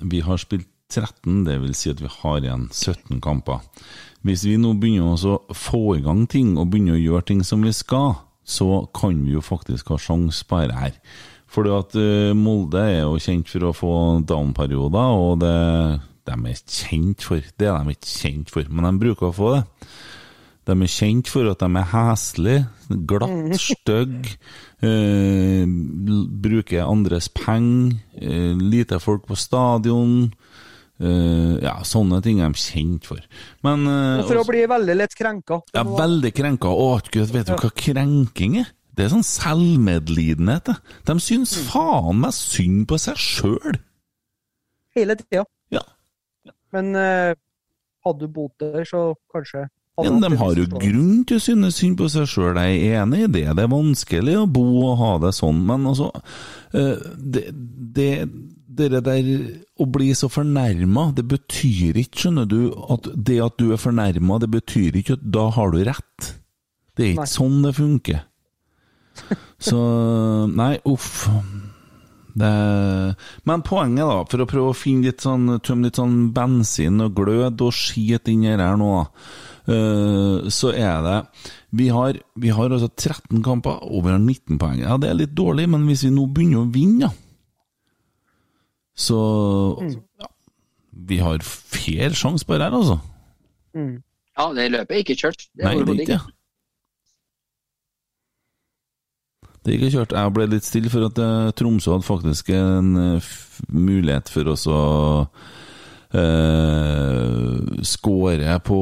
vi 0.00 0.20
har 0.20 0.36
spilt 0.36 0.68
13, 0.90 1.44
det 1.46 1.60
vil 1.62 1.74
si 1.78 1.92
at 1.92 2.00
vi 2.02 2.10
har 2.10 2.40
igjen 2.42 2.66
17 2.72 3.20
kamper. 3.22 3.62
Hvis 4.26 4.42
vi 4.44 4.56
nå 4.58 4.74
begynner 4.74 5.14
å 5.14 5.36
få 5.54 5.96
i 5.96 6.02
gang 6.02 6.24
ting 6.26 6.56
og 6.58 6.72
begynner 6.72 6.98
å 6.98 7.04
gjøre 7.04 7.28
ting 7.30 7.44
som 7.46 7.62
vi 7.62 7.72
skal, 7.72 8.18
så 8.50 8.84
kan 8.96 9.24
vi 9.24 9.36
jo 9.36 9.44
faktisk 9.44 9.92
ha 9.94 9.98
sjanse 10.00 10.46
på 10.46 10.62
dette 10.64 10.78
her. 10.78 10.96
Fordi 11.50 11.72
at 11.74 11.96
uh, 11.98 12.36
Molde 12.38 12.82
er 12.82 13.02
jo 13.02 13.18
kjent 13.22 13.50
for 13.50 13.66
å 13.66 13.74
få 13.74 13.94
down-perioder, 14.26 15.18
og 15.18 15.40
det 15.42 15.56
de 16.30 16.36
er 16.50 16.62
kjent 16.68 17.24
for. 17.26 17.42
Det 17.58 17.68
er 17.68 17.84
de 17.84 17.96
ikke 17.96 18.12
kjent 18.12 18.52
for, 18.52 18.70
men 18.70 18.86
de 18.86 19.02
bruker 19.02 19.30
å 19.30 19.34
få 19.34 19.52
det. 19.56 19.62
De 20.68 20.76
er 20.76 20.92
kjent 20.92 21.30
for 21.30 21.48
at 21.50 21.62
de 21.62 21.68
er 21.80 21.88
heslige, 21.90 22.66
glatt, 23.10 23.56
stygge, 23.64 24.36
eh, 24.84 25.64
bruker 26.44 26.86
andres 26.86 27.30
penger, 27.34 27.96
eh, 28.20 28.52
lite 28.60 29.00
folk 29.02 29.26
på 29.26 29.38
stadion. 29.38 30.30
Uh, 31.00 31.56
ja, 31.64 31.78
sånne 31.86 32.18
ting 32.20 32.42
er 32.44 32.52
de 32.52 32.60
kjent 32.60 33.06
for. 33.08 33.20
Men 33.64 33.86
uh, 33.88 34.20
for 34.28 34.42
å 34.42 34.44
bli 34.44 34.66
veldig 34.68 34.98
lett 34.98 35.14
krenka. 35.16 35.62
Ja, 35.72 35.84
veldig 35.88 36.32
krenka. 36.36 36.68
Å, 36.68 36.98
Gud, 37.08 37.30
vet 37.32 37.48
du 37.48 37.54
hva 37.56 37.70
krenking 37.72 38.58
er? 38.60 38.68
Det 38.92 39.06
er 39.06 39.14
sånn 39.14 39.24
selvmedlidenhet. 39.24 40.68
det. 40.68 40.76
De 41.08 41.16
syns 41.24 41.54
faen 41.70 42.20
meg 42.20 42.36
synd 42.36 42.84
på 42.90 42.98
seg 43.00 43.16
sjøl. 43.16 43.80
Hele 44.98 45.16
tida. 45.22 45.46
Ja. 45.72 45.86
Men 46.76 46.92
uh, 46.92 47.32
hadde 48.04 48.26
du 48.26 48.34
bodd 48.36 48.52
der, 48.60 48.84
så 48.84 49.14
kanskje 49.32 49.70
Men 50.04 50.20
de 50.20 50.34
har 50.36 50.56
jo 50.56 50.68
grunn 50.68 51.24
til 51.28 51.40
å 51.40 51.46
synes 51.46 51.80
synd 51.80 51.96
på 51.96 52.12
seg 52.12 52.28
sjøl, 52.28 52.60
jeg 52.60 52.84
er 52.90 53.00
enig 53.06 53.24
i 53.24 53.32
det. 53.40 53.48
Det 53.56 53.64
er 53.64 53.72
vanskelig 53.72 54.36
å 54.42 54.46
bo 54.52 54.68
og 54.90 55.00
ha 55.00 55.16
det 55.24 55.32
sånn, 55.36 55.64
men 55.64 55.88
altså 55.88 56.12
Det, 56.70 57.48
det, 57.96 58.12
det 58.70 59.02
der 59.06 59.28
å 59.80 59.86
bli 59.90 60.10
så 60.14 60.28
fornærma, 60.30 61.10
det 61.16 61.26
betyr 61.30 61.98
ikke, 62.02 62.24
skjønner 62.24 62.48
du, 62.50 62.60
at 62.92 63.08
det 63.14 63.40
at 63.42 63.58
du 63.58 63.72
er 63.74 63.80
fornærma, 63.80 64.38
det 64.42 64.50
betyr 64.52 65.00
ikke 65.00 65.18
at 65.18 65.24
da 65.36 65.48
har 65.56 65.74
du 65.74 65.80
rett. 65.88 66.30
Det 66.94 67.06
er 67.06 67.12
ikke 67.14 67.26
Nei. 67.26 67.34
sånn 67.34 67.60
det 67.66 67.74
funker. 67.78 68.22
Så 69.70 69.80
Nei, 70.54 70.74
uff. 70.88 71.26
Det, 72.40 72.50
men 73.48 73.62
poenget, 73.66 74.06
da, 74.06 74.20
for 74.30 74.44
å 74.44 74.48
prøve 74.48 74.72
å 74.72 74.76
finne 74.76 75.10
litt 75.10 75.24
sånn, 75.24 75.48
tømme 75.66 75.88
litt 75.88 75.98
sånn 75.98 76.28
bensin 76.34 77.02
og 77.02 77.16
glød 77.18 77.64
og 77.66 77.74
skit 77.74 78.30
inni 78.30 78.52
her 78.52 78.78
nå, 78.78 78.92
eh, 79.66 80.46
så 80.52 80.70
er 80.70 81.02
det 81.04 81.16
vi 81.80 81.88
har, 81.94 82.20
vi 82.38 82.52
har 82.54 82.70
altså 82.70 82.88
13 82.94 83.42
kamper, 83.46 83.82
og 83.82 84.06
vi 84.06 84.14
har 84.14 84.22
19 84.22 84.60
poeng. 84.62 84.78
Ja, 84.82 84.96
det 85.00 85.10
er 85.10 85.18
litt 85.18 85.34
dårlig, 85.38 85.66
men 85.70 85.88
hvis 85.90 86.06
vi 86.06 86.14
nå 86.14 86.28
begynner 86.30 86.62
å 86.62 86.70
vinne, 86.70 87.10
da, 87.10 87.29
så 89.00 89.20
ja, 90.20 90.28
Vi 91.10 91.16
har 91.22 91.40
fair 91.46 92.12
sjanse 92.16 92.46
på 92.46 92.58
det 92.58 92.68
her, 92.68 92.76
altså. 92.76 92.98
Mm. 93.74 94.02
Ja, 94.38 94.50
det 94.56 94.68
løpet 94.72 94.96
er 94.96 95.02
ikke 95.04 95.16
kjørt. 95.16 95.46
Det 95.56 95.64
Nei, 95.64 95.74
det 95.78 95.88
er 95.88 96.04
ikke 96.04 96.12
det. 96.12 96.20
Det 99.60 99.72
er 99.72 99.76
ikke 99.76 99.92
kjørt. 99.92 100.12
Jeg 100.16 100.34
ble 100.36 100.46
litt 100.48 100.64
stille 100.64 100.92
for 100.92 101.04
at 101.10 101.18
eh, 101.20 101.50
Tromsø 101.56 101.92
hadde 101.92 102.08
faktisk 102.08 102.48
en 102.56 102.94
eh, 102.96 103.32
mulighet 103.68 104.30
for 104.32 104.48
oss 104.52 104.64
å 104.70 104.80
eh, 106.12 107.82
skåre 107.86 108.56
på 108.66 108.78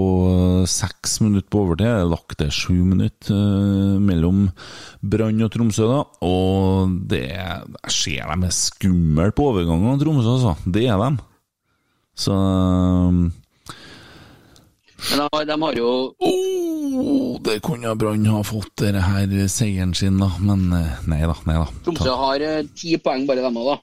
seks 0.69 1.19
minutter 1.25 1.49
på 1.53 1.63
overtid. 1.67 2.09
Lagt 2.11 2.39
det 2.41 2.51
sju 2.55 2.75
minutter 2.85 3.35
eh, 3.37 3.99
mellom 4.03 4.47
Brann 5.03 5.43
og 5.47 5.53
Tromsø, 5.55 5.89
da. 5.91 6.01
Og 6.27 6.95
det 7.11 7.25
Jeg 7.29 7.93
ser 7.95 8.29
dem 8.33 8.47
er 8.49 8.55
skumle 8.57 9.31
på 9.37 9.51
overgangene, 9.53 9.99
Tromsø, 10.03 10.37
altså. 10.39 10.57
Det 10.67 10.87
er 10.89 10.99
dem. 11.05 11.19
Så 12.19 12.35
Men 12.35 13.31
de, 15.15 15.29
har- 15.33 15.45
de 15.47 15.55
har 15.63 15.77
jo 15.79 15.91
oh, 16.19 17.39
Det 17.47 17.61
kunne 17.63 17.93
Brann 17.95 18.25
ha 18.27 18.41
fått, 18.43 18.73
denne 18.83 18.99
her 19.05 19.31
seieren 19.49 19.95
sin, 19.95 20.19
da. 20.19 20.33
Men 20.43 20.73
eh, 20.75 20.97
nei 21.07 21.21
da, 21.23 21.37
nei 21.47 21.55
da. 21.61 21.69
Tromsø 21.87 22.17
har 22.19 22.43
eh, 22.43 22.65
ti 22.75 22.97
poeng 22.99 23.23
bare, 23.29 23.45
dem 23.47 23.61
òg, 23.63 23.69
da. 23.71 23.77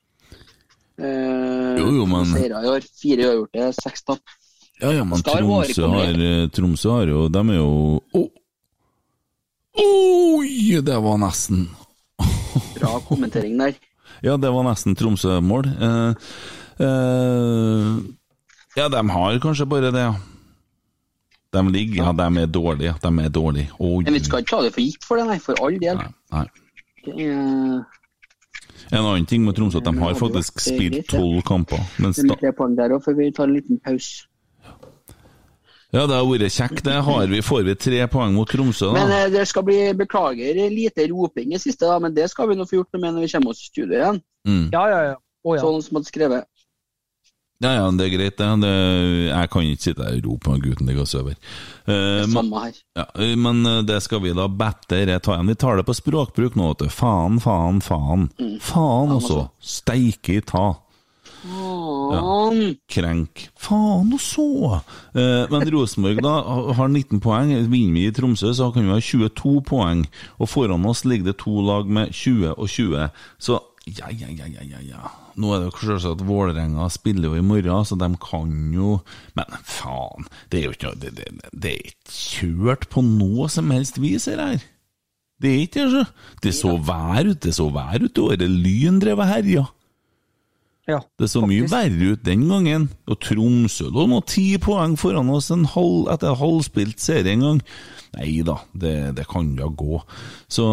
Eh, 0.97 1.75
Jo, 1.79 1.89
jo, 1.91 2.05
men- 2.07 2.25
Seire 2.31 2.61
i 2.63 2.69
år. 2.71 2.85
Fire 3.01 3.25
uavgjorte, 3.29 3.73
seks 3.81 4.03
tap. 4.07 4.19
Ja, 4.81 4.91
ja, 4.91 5.03
men 5.07 5.21
Tromsø 5.23 5.87
har, 5.87 6.17
Tromsø 6.51 6.89
har 6.91 7.07
jo 7.07 7.29
De 7.31 7.39
er 7.39 7.55
jo 7.55 8.01
oh. 8.13 8.27
Oi, 9.79 10.81
det 10.83 10.97
var 11.03 11.17
nesten 11.21 11.69
Bra 12.79 12.99
kommentering 13.07 13.57
der. 13.59 13.75
Ja, 14.23 14.35
det 14.39 14.51
var 14.51 14.63
nesten 14.67 14.95
Tromsø-mål. 14.95 15.67
Eh, 15.67 16.13
eh, 16.79 17.89
ja, 18.79 18.87
de 18.91 19.01
har 19.15 19.39
kanskje 19.43 19.67
bare 19.67 19.91
det, 19.91 20.05
ja. 20.05 20.13
De 21.55 21.63
ligger 21.71 22.03
Ja, 22.03 22.11
de 22.15 22.41
er 22.43 22.47
dårlige. 22.51 22.95
De 23.03 23.11
er 23.23 23.29
dårlige. 23.29 23.71
Oi. 23.79 24.03
Men 24.03 24.13
vi 24.15 24.23
skal 24.23 24.43
ikke 24.43 24.55
ta 24.55 24.61
det 24.63 24.73
for 24.75 24.83
gitt 24.83 25.03
for 25.07 25.19
det, 25.19 25.27
nei. 25.29 25.37
For 25.43 25.59
all 25.63 25.77
del. 25.79 25.99
Nei, 25.99 26.11
nei. 26.35 26.45
Det 27.05 27.15
er, 27.27 27.83
En 28.91 29.01
annen 29.01 29.25
ting 29.25 29.43
med 29.45 29.55
Tromsø 29.57 29.79
at 29.81 29.87
de 29.87 29.97
har 29.97 30.15
faktisk 30.19 30.61
spilt 30.61 31.07
tolv 31.09 31.41
kamper. 31.47 31.81
Mens 32.01 32.19
er 32.21 32.29
da, 32.29 32.37
tre 32.39 32.53
poeng 32.55 32.75
der 32.77 32.93
òg, 32.95 33.03
før 33.05 33.17
vi 33.17 33.31
tar 33.33 33.49
en 33.49 33.55
liten 33.57 33.79
pause. 33.81 34.27
ja, 35.95 36.03
det 36.05 36.15
har 36.15 36.25
vært 36.27 36.53
kjekt. 36.53 36.83
Det 36.85 36.97
har 37.07 37.27
vi. 37.31 37.41
Får 37.45 37.63
vi 37.65 37.75
tre 37.79 38.01
poeng 38.11 38.35
mot 38.35 38.49
Tromsø, 38.49 38.91
da? 38.93 39.05
Men 39.05 39.33
det 39.33 39.47
skal 39.49 39.65
bli 39.67 39.79
Beklager 39.97 40.59
lite 40.69 41.07
roping 41.11 41.55
i 41.55 41.61
siste, 41.61 41.85
da, 41.87 41.99
men 42.03 42.13
det 42.13 42.29
skal 42.31 42.51
vi 42.51 42.59
nå 42.59 42.67
få 42.69 42.81
gjort 42.81 42.93
noe 42.93 43.05
med 43.05 43.15
når 43.17 43.25
vi 43.25 43.31
kommer 43.33 43.55
oss 43.55 43.63
i 43.63 43.69
studio 43.71 43.97
igjen. 43.97 44.21
Mm. 44.47 44.67
Ja, 44.73 44.83
ja, 44.91 44.99
ja. 45.11 45.15
Oh, 45.45 45.53
ja. 45.55 45.61
Sånn 45.61 45.81
som 45.85 45.99
hadde 45.99 46.09
skrevet. 46.09 46.49
Ja, 47.63 47.71
ja, 47.71 47.83
det 47.95 48.03
er 48.03 48.11
greit, 48.11 48.35
det. 48.35 48.47
det 48.65 48.71
jeg 49.29 49.49
kan 49.51 49.63
ikke 49.63 49.83
sitte 49.85 50.03
der 50.03 50.17
og 50.19 50.25
rope 50.27 50.51
når 50.51 50.63
gutten 50.65 50.89
ligger 50.91 51.05
og 51.05 51.07
sover. 51.07 51.35
Eh, 51.87 52.25
men, 52.27 52.49
ja, 52.99 53.05
eh, 53.15 53.35
men 53.39 53.61
eh, 53.69 53.83
det 53.87 54.01
skal 54.03 54.19
vi 54.25 54.33
da 54.35 54.49
bedre 54.51 55.19
ta 55.23 55.37
igjen. 55.37 55.53
Vi 55.53 55.59
tar 55.63 55.79
det 55.79 55.85
på 55.87 55.95
språkbruk 55.95 56.57
nå, 56.59 56.73
vet 56.73 56.83
du. 56.83 56.91
Faen, 56.91 57.39
faen, 57.39 57.79
faen. 57.85 58.27
Mm. 58.41 58.57
Faen 58.59 59.13
også. 59.15 59.45
Steike 59.63 60.35
i 60.35 60.43
ta. 60.43 60.73
Faen. 61.45 62.75
Krenk. 62.91 63.45
Faen 63.55 64.11
og 64.17 64.21
så! 64.21 64.81
Eh, 65.15 65.45
men 65.51 65.69
Rosenborg 65.71 66.19
da 66.25 66.33
har 66.75 66.89
19 66.89 67.21
poeng. 67.23 67.53
Vinner 67.71 68.01
vi 68.01 68.09
i 68.09 68.15
Tromsø, 68.15 68.51
så 68.51 68.67
kan 68.75 68.83
vi 68.83 68.91
ha 68.91 68.99
22 68.99 69.61
poeng. 69.69 70.03
Og 70.43 70.51
foran 70.51 70.91
oss 70.91 71.05
ligger 71.07 71.31
det 71.31 71.39
to 71.45 71.55
lag 71.63 71.87
med 71.87 72.11
20 72.11 72.57
og 72.57 72.67
20. 72.67 73.07
Så 73.39 73.61
ja, 73.85 74.09
ja, 74.09 74.29
ja, 74.33 74.47
ja, 74.49 74.79
ja. 74.81 75.09
Nå 75.37 75.51
er 75.53 75.61
det 75.61 75.67
jo 75.69 75.81
selvsagt 75.81 76.21
at 76.21 76.25
Vålerenga 76.25 76.87
spiller 76.89 77.29
jo 77.29 77.37
i 77.37 77.45
morgen, 77.45 77.85
så 77.85 77.97
de 77.99 78.07
kan 78.23 78.53
jo 78.73 78.99
Men 79.37 79.57
faen, 79.61 80.25
det 80.49 80.59
er 80.59 80.65
jo 80.65 80.73
ikke 80.73 80.93
Det, 81.01 81.11
det, 81.19 81.27
det 81.53 81.73
er 81.73 81.91
ikke 81.91 82.15
kjørt 82.15 82.87
på 82.89 83.03
noe 83.05 83.49
som 83.51 83.69
helst 83.75 84.01
vis, 84.01 84.25
det 84.25 84.39
her. 84.39 84.65
Det 85.41 85.51
er 85.51 85.63
ikke 85.67 85.85
det, 85.85 85.91
så. 85.91 86.33
Det 86.41 86.53
så 86.55 86.75
vær 86.87 87.29
ut, 87.29 87.41
det 87.43 87.53
så 87.57 87.67
vær 87.75 88.01
ut 88.01 88.17
i 88.17 88.23
året. 88.23 88.45
Lyn 88.49 89.01
drev 89.03 89.19
og 89.19 89.29
herja. 89.29 89.65
Ja. 90.85 90.99
Det 91.17 91.27
så 91.31 91.41
mye 91.49 91.65
verre 91.69 92.13
ut 92.13 92.23
den 92.25 92.45
gangen. 92.49 92.87
Og 93.09 93.17
Tromsø 93.23 93.89
lå 93.89 94.05
nå 94.09 94.21
ti 94.29 94.45
poeng 94.61 94.93
foran 94.99 95.31
oss 95.33 95.49
en 95.53 95.65
halv, 95.73 96.09
etter 96.13 96.37
halvspilt 96.37 97.01
serie 97.01 97.33
en 97.33 97.45
gang. 97.45 97.61
Nei 98.15 98.39
da, 98.47 98.59
det, 98.77 98.95
det 99.17 99.25
kan 99.27 99.49
da 99.57 99.67
gå. 99.67 99.99
Så 100.47 100.65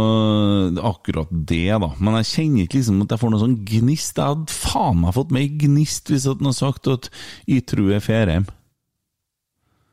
akkurat 0.84 1.32
det, 1.32 1.72
da. 1.72 1.90
Men 1.98 2.20
jeg 2.20 2.30
kjenner 2.32 2.66
ikke 2.66 2.82
liksom 2.82 3.00
at 3.06 3.14
jeg 3.14 3.22
får 3.24 3.32
noe 3.32 3.42
sånn 3.42 3.60
gnist. 3.66 4.20
Jeg 4.20 4.34
hadde 4.36 4.54
faen 4.54 5.00
meg 5.02 5.16
fått 5.16 5.32
mer 5.34 5.48
gnist 5.64 6.12
hvis 6.12 6.28
jeg 6.28 6.36
hadde 6.36 6.56
sagt 6.60 6.92
at 6.92 7.08
jeg 7.48 7.64
tror 7.72 7.94
jeg 7.96 8.04
fer 8.04 8.34
hjem. 8.36 8.50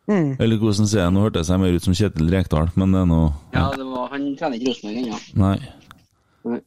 Mm. 0.09 0.29
Eller 0.41 0.57
hvordan 0.57 0.89
sier 0.89 1.03
jeg, 1.03 1.13
nå 1.13 1.21
hørtes 1.21 1.51
jeg 1.53 1.61
mer 1.61 1.75
ut 1.75 1.85
som 1.85 1.93
Kjetil 1.93 2.31
Rekdal, 2.33 2.71
men 2.81 2.95
det 2.95 3.03
er 3.03 3.09
noe 3.11 3.27
Ja, 3.53 3.67
det 3.77 3.85
var, 3.85 4.07
han 4.09 4.23
trener 4.39 4.57
ikke 4.57 4.71
Rosenborg 4.71 5.03
ennå. 5.03 5.19
Nei. 5.37 5.57
Nei. 6.49 6.61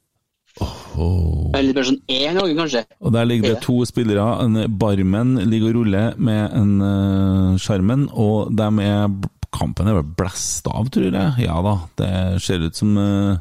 Åh. 0.61 1.53
Eller 1.57 1.73
bare 1.73 1.89
sånn 1.89 2.03
én 2.13 2.37
gang, 2.37 2.57
kanskje. 2.59 2.83
Og 3.01 3.15
der 3.15 3.29
ligger 3.29 3.55
det 3.55 3.63
to 3.65 3.79
spillere. 3.89 4.25
En 4.45 4.59
Barmen 4.79 5.39
ligger 5.49 5.73
og 5.73 5.79
ruller 5.81 6.19
med 6.21 6.57
en 6.59 6.75
uh, 6.83 7.61
Skjermen, 7.61 8.09
og 8.13 8.53
dem 8.57 8.83
er 8.85 9.07
Kampen 9.53 9.89
er 9.89 9.99
vel 9.99 10.13
blæst 10.17 10.69
av, 10.71 10.89
tror 10.93 11.11
jeg. 11.13 11.33
Ja 11.45 11.59
da, 11.65 11.75
det 12.01 12.13
ser 12.45 12.63
ut 12.65 12.79
som 12.79 12.95
uh, 12.97 13.37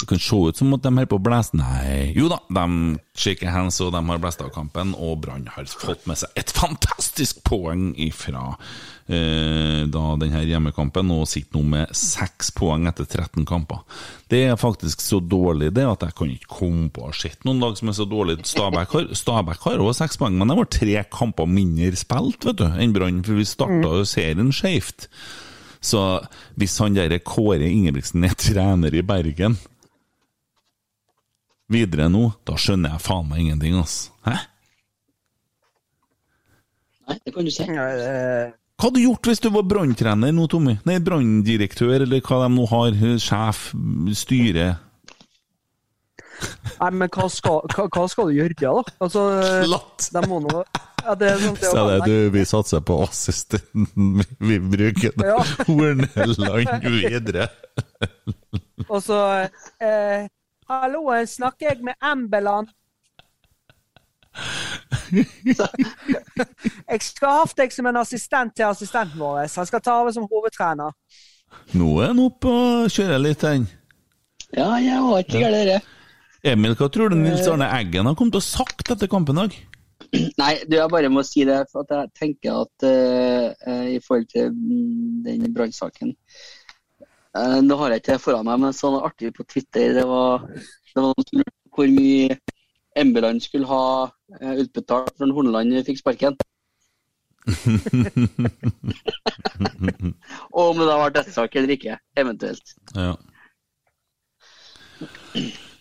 Det 0.00 0.08
kan 0.08 0.22
se 0.22 0.38
ut 0.48 0.56
som 0.56 0.72
at 0.72 0.86
de 0.86 0.92
holder 0.94 1.10
på 1.10 1.18
å 1.20 1.24
blæse 1.26 1.58
Nei, 1.60 2.14
jo 2.16 2.30
da, 2.32 2.38
de 2.48 2.96
shaker 3.12 3.52
hands, 3.52 3.82
og 3.84 3.92
de 3.92 4.00
har 4.08 4.22
blæst 4.22 4.40
av 4.40 4.48
kampen, 4.54 4.94
og 4.96 5.20
Brann 5.26 5.50
har 5.52 5.68
fått 5.68 6.08
med 6.08 6.22
seg 6.22 6.32
et 6.40 6.54
fantastisk 6.56 7.42
poeng 7.44 7.90
ifra 8.00 8.54
eh, 8.54 8.60
da 9.10 10.02
denne 10.20 10.42
hjemmekampen, 10.46 11.10
og 11.10 11.26
sitter 11.26 11.58
nå 11.58 11.64
med 11.72 11.94
seks 11.96 12.52
poeng 12.54 12.86
etter 12.86 13.08
13 13.08 13.46
kamper. 13.48 13.82
Det 14.30 14.44
er 14.52 14.60
faktisk 14.60 15.02
så 15.02 15.18
dårlig 15.18 15.72
det 15.74 15.86
at 15.88 16.04
jeg 16.06 16.16
kan 16.18 16.30
ikke 16.30 16.52
komme 16.60 16.86
på 16.94 17.02
å 17.02 17.10
ha 17.10 17.16
sett 17.16 17.42
noen 17.48 17.62
lag 17.64 17.74
som 17.78 17.90
er 17.90 17.96
så 17.98 18.06
dårlig. 18.06 18.38
Stabæk 18.46 18.96
har, 18.96 19.08
Stabæk 19.18 19.66
har 19.66 19.82
også 19.82 20.04
seks 20.04 20.20
poeng, 20.20 20.38
men 20.38 20.52
de 20.52 20.58
har 20.60 20.70
tre 20.70 20.96
kamper 21.10 21.50
mindre 21.50 21.98
spilt 21.98 22.46
vet 22.46 22.60
du, 22.62 22.66
enn 22.70 22.94
Brann, 22.94 23.24
for 23.26 23.40
vi 23.40 23.48
starta 23.48 23.96
jo 23.98 24.06
serien 24.08 24.54
skjevt. 24.54 25.08
Så 25.80 26.00
hvis 26.60 26.76
han 26.82 26.94
der 26.94 27.18
Kåre 27.24 27.66
Ingebrigtsen 27.66 28.24
er 28.28 28.36
trener 28.38 28.94
i 28.94 29.02
Bergen 29.06 29.56
videre 31.70 32.08
nå, 32.10 32.32
da 32.46 32.56
skjønner 32.58 32.96
jeg 32.96 33.04
faen 33.04 33.28
meg 33.30 33.44
ingenting, 33.44 33.78
ass. 33.78 34.10
Hæ? 34.26 34.36
Nei, 37.10 37.18
det 37.24 37.34
kan 37.34 37.46
du 37.46 37.52
si. 37.54 37.66
Eh, 38.80 38.82
Hva 38.82 38.88
hadde 38.88 38.96
du 38.96 39.04
gjort 39.04 39.28
hvis 39.28 39.42
du 39.44 39.50
var 39.52 39.66
branntrener 39.68 40.32
nå, 40.32 40.46
Tommy? 40.48 40.78
Nei, 40.88 40.98
branndirektør, 41.04 42.00
eller 42.06 42.22
hva 42.24 42.38
de 42.46 42.52
nå 42.54 42.64
har. 42.70 42.94
Sjef, 43.20 43.74
styre. 44.16 44.70
Nei, 46.80 46.88
men 46.96 47.10
hva 47.12 47.26
skal, 47.28 47.60
hva, 47.68 47.84
hva 47.92 48.06
skal 48.08 48.30
du 48.30 48.38
gjøre, 48.38 48.56
da? 48.56 48.72
Altså, 49.04 49.26
Slatt! 49.68 50.06
de 50.14 50.22
må 50.30 50.40
nå 50.46 50.62
ja, 51.00 51.14
det 51.16 51.28
er 51.30 51.38
sånt, 51.40 51.60
det 51.60 51.68
er 51.80 52.02
det 52.04 52.08
du, 52.08 52.30
vi 52.34 52.42
satser 52.44 52.82
på 52.84 52.98
assistenten. 53.06 54.20
Vi 54.36 54.58
bruker 54.60 55.14
Ja. 55.24 55.38
Horneland 55.64 56.84
videre. 56.84 57.46
Og 58.88 58.98
så 59.04 59.20
eh, 59.80 60.26
Hallo, 60.68 61.06
snakker 61.24 61.70
jeg 61.72 61.84
med 61.88 61.96
Jeg 66.90 67.02
skal 67.06 67.36
ha 67.36 67.44
deg 67.62 67.74
som 67.74 67.88
en 67.90 68.00
assistent 68.00 68.54
til 68.56 68.68
assistenten 68.68 69.20
vår. 69.20 69.44
Han 69.44 69.68
skal 69.68 69.82
ta 69.84 70.00
over 70.02 70.14
som 70.14 70.26
hovedtrener. 70.30 70.94
Nå 71.78 71.90
er 72.02 72.12
han 72.12 72.22
oppe 72.22 72.50
og 72.50 72.92
kjører 72.92 73.22
litt, 73.22 73.44
han. 73.46 73.66
Ja, 74.56 74.74
jeg 74.82 75.02
var 75.04 75.22
ikke 75.22 75.42
gæren, 75.44 75.68
det. 75.68 75.80
Emil, 76.50 76.74
hva 76.78 76.88
tror 76.90 77.12
du 77.12 77.18
Nils 77.20 77.46
Arne 77.50 77.68
Eggen 77.76 78.08
har 78.08 78.16
kommet 78.18 78.34
til 78.34 78.42
å 78.42 78.46
sagt 78.46 78.90
etter 78.94 79.10
kampen 79.10 79.38
i 79.38 79.44
dag? 79.44 79.58
Nei, 80.40 80.54
du, 80.64 80.74
jeg 80.78 80.90
bare 80.90 81.10
må 81.12 81.22
si 81.26 81.44
det, 81.46 81.60
for 81.70 81.84
at 81.84 81.92
jeg 81.94 82.12
tenker 82.18 82.64
at 82.64 82.86
eh, 82.88 83.52
eh, 83.52 83.86
i 83.94 84.00
forhold 84.02 84.26
til 84.32 84.50
mm, 84.54 85.20
den 85.26 85.52
brannsaken 85.54 86.14
uh, 87.36 87.60
Nå 87.62 87.78
har 87.82 87.94
jeg 87.94 88.02
ikke 88.02 88.16
det 88.16 88.24
foran 88.24 88.48
meg, 88.48 88.62
men 88.64 88.76
sånn 88.76 88.98
artig 88.98 89.30
på 89.36 89.46
Twitter 89.46 89.94
Det 90.00 90.06
var, 90.08 90.48
det 90.50 91.04
var 91.04 91.44
hvor 91.70 91.92
mye 91.92 92.40
Embeland 92.98 93.42
skulle 93.42 93.66
ha 93.70 94.10
eh, 94.40 94.54
utbetalt 94.64 95.18
når 95.20 95.34
Horneland 95.36 95.84
fikk 95.86 95.98
sparken. 96.00 96.36
Og 100.54 100.64
om 100.70 100.78
det 100.78 100.86
da 100.88 100.96
var 101.00 101.14
dødssak 101.14 101.56
eller 101.56 101.70
ikke, 101.76 101.98
eventuelt. 102.18 102.66
Ja. 102.94 103.14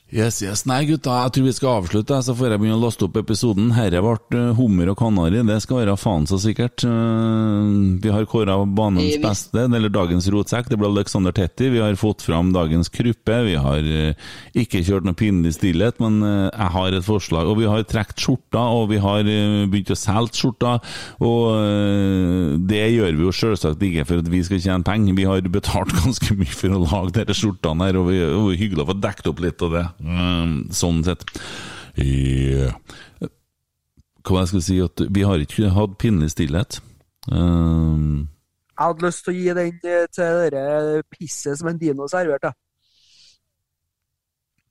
Yes, 0.09 0.39
yes. 0.41 0.63
Nei, 0.65 0.87
gutta, 0.89 1.13
jeg 1.21 1.33
tror 1.35 1.43
vi 1.45 1.51
skal 1.53 1.75
avslutte, 1.83 2.17
så 2.25 2.33
får 2.33 2.55
jeg 2.55 2.61
begynne 2.63 2.79
å 2.79 2.81
laste 2.81 3.05
opp 3.05 3.17
episoden. 3.19 3.67
Herre 3.75 3.99
ble 4.01 4.39
eh, 4.39 4.55
hummer 4.57 4.89
og 4.89 4.97
kanari, 4.97 5.43
det 5.45 5.59
skal 5.61 5.83
være 5.83 5.93
faen 6.01 6.25
så 6.25 6.39
sikkert. 6.41 6.81
Eh, 6.81 7.67
vi 8.01 8.09
har 8.09 8.25
kåra 8.29 8.55
banens 8.65 9.19
beste, 9.21 9.67
eller 9.67 9.93
dagens 9.93 10.25
rotsekk. 10.33 10.71
Det 10.71 10.79
ble 10.81 10.89
Alexander 10.89 11.35
Tetti. 11.37 11.67
Vi 11.75 11.83
har 11.83 11.93
fått 12.01 12.25
fram 12.25 12.49
dagens 12.55 12.89
kruppe. 12.89 13.37
Vi 13.45 13.53
har 13.61 13.85
eh, 13.85 14.31
ikke 14.57 14.81
kjørt 14.87 15.05
noe 15.05 15.19
pinlig 15.19 15.53
stillhet, 15.59 16.01
men 16.01 16.17
jeg 16.25 16.71
har 16.73 16.97
et 16.97 17.05
forslag. 17.05 17.45
Og 17.45 17.59
vi 17.61 17.69
har 17.69 17.85
trukket 17.85 18.25
skjorta, 18.25 18.65
og 18.79 18.89
vi 18.89 19.03
har 19.05 19.21
begynt 19.69 19.93
å 19.93 19.99
selge 19.99 20.41
skjorta. 20.41 20.73
Og 21.21 22.65
det 22.65 22.81
gjør 22.95 23.13
vi 23.13 23.27
jo 23.27 23.35
selvsagt 23.35 23.85
ikke 23.85 24.07
for 24.09 24.25
at 24.25 24.33
vi 24.33 24.41
skal 24.47 24.65
tjene 24.65 24.89
penger. 24.89 25.13
Vi 25.21 25.29
har 25.29 25.53
betalt 25.53 25.93
ganske 26.01 26.33
mye 26.33 26.49
for 26.49 26.73
å 26.73 26.83
lage 26.87 27.13
disse 27.19 27.43
skjortene 27.43 27.91
her, 27.91 28.01
og 28.01 28.09
vi, 28.09 28.19
og 28.25 28.49
det 28.49 28.57
er 28.57 28.61
hyggelig 28.65 28.87
å 28.87 28.89
få 28.89 28.99
dekket 29.05 29.33
opp 29.35 29.45
litt 29.45 29.69
av 29.69 29.77
det. 29.77 29.87
Mm, 29.99 30.69
sånn 30.75 31.03
sett. 31.07 31.25
Ja. 31.99 32.71
Hva 34.29 34.45
skal 34.45 34.59
jeg 34.59 34.65
si? 34.67 34.77
At 34.83 35.03
vi 35.09 35.25
har 35.25 35.41
ikke 35.43 35.71
hatt 35.75 35.97
pinlig 36.01 36.31
stillhet. 36.33 36.79
Um, 37.31 38.27
Jeg 38.77 38.85
hadde 38.85 39.05
lyst 39.05 39.25
til 39.25 39.33
å 39.33 39.37
gi 39.37 39.53
den 39.57 39.79
eh, 39.83 40.05
til 40.15 40.43
det 40.55 40.65
pisset 41.11 41.59
som 41.59 41.69
en 41.71 41.79
dino 41.81 42.07
serverte. 42.11 42.53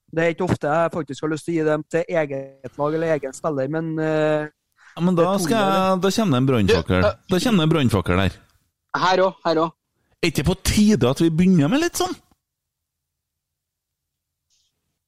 Det 0.09 0.25
er 0.25 0.33
ikke 0.33 0.47
ofte 0.49 0.71
jeg 0.73 0.93
faktisk 0.95 1.25
har 1.25 1.33
lyst 1.35 1.45
til 1.49 1.53
å 1.53 1.57
gi 1.59 1.65
dem 1.67 1.83
til 1.93 2.07
eget 2.09 2.79
lag 2.81 2.95
eller 2.97 3.17
egen 3.19 3.35
spiller, 3.37 3.69
men 3.69 3.91
eh, 4.01 4.47
ja, 4.49 5.03
men 5.05 5.19
da, 5.19 5.27
skal 5.39 5.59
jeg, 5.59 5.99
da 6.03 6.11
kommer 6.17 6.33
det 6.33 6.39
en 6.41 6.49
brannfakkel. 6.49 7.05
Da 7.29 7.41
kommer 7.45 7.61
det 7.61 7.67
en 7.67 7.75
brannfakkel 7.75 8.23
der. 8.25 8.39
Her 8.99 9.21
òg, 9.27 9.37
her 9.45 9.61
òg. 9.67 9.75
Er 10.25 10.33
ikke 10.33 10.47
på 10.49 10.57
tide 10.67 11.13
at 11.13 11.21
vi 11.23 11.29
begynner 11.31 11.69
med 11.71 11.85
litt 11.85 12.01
sånn? 12.01 12.17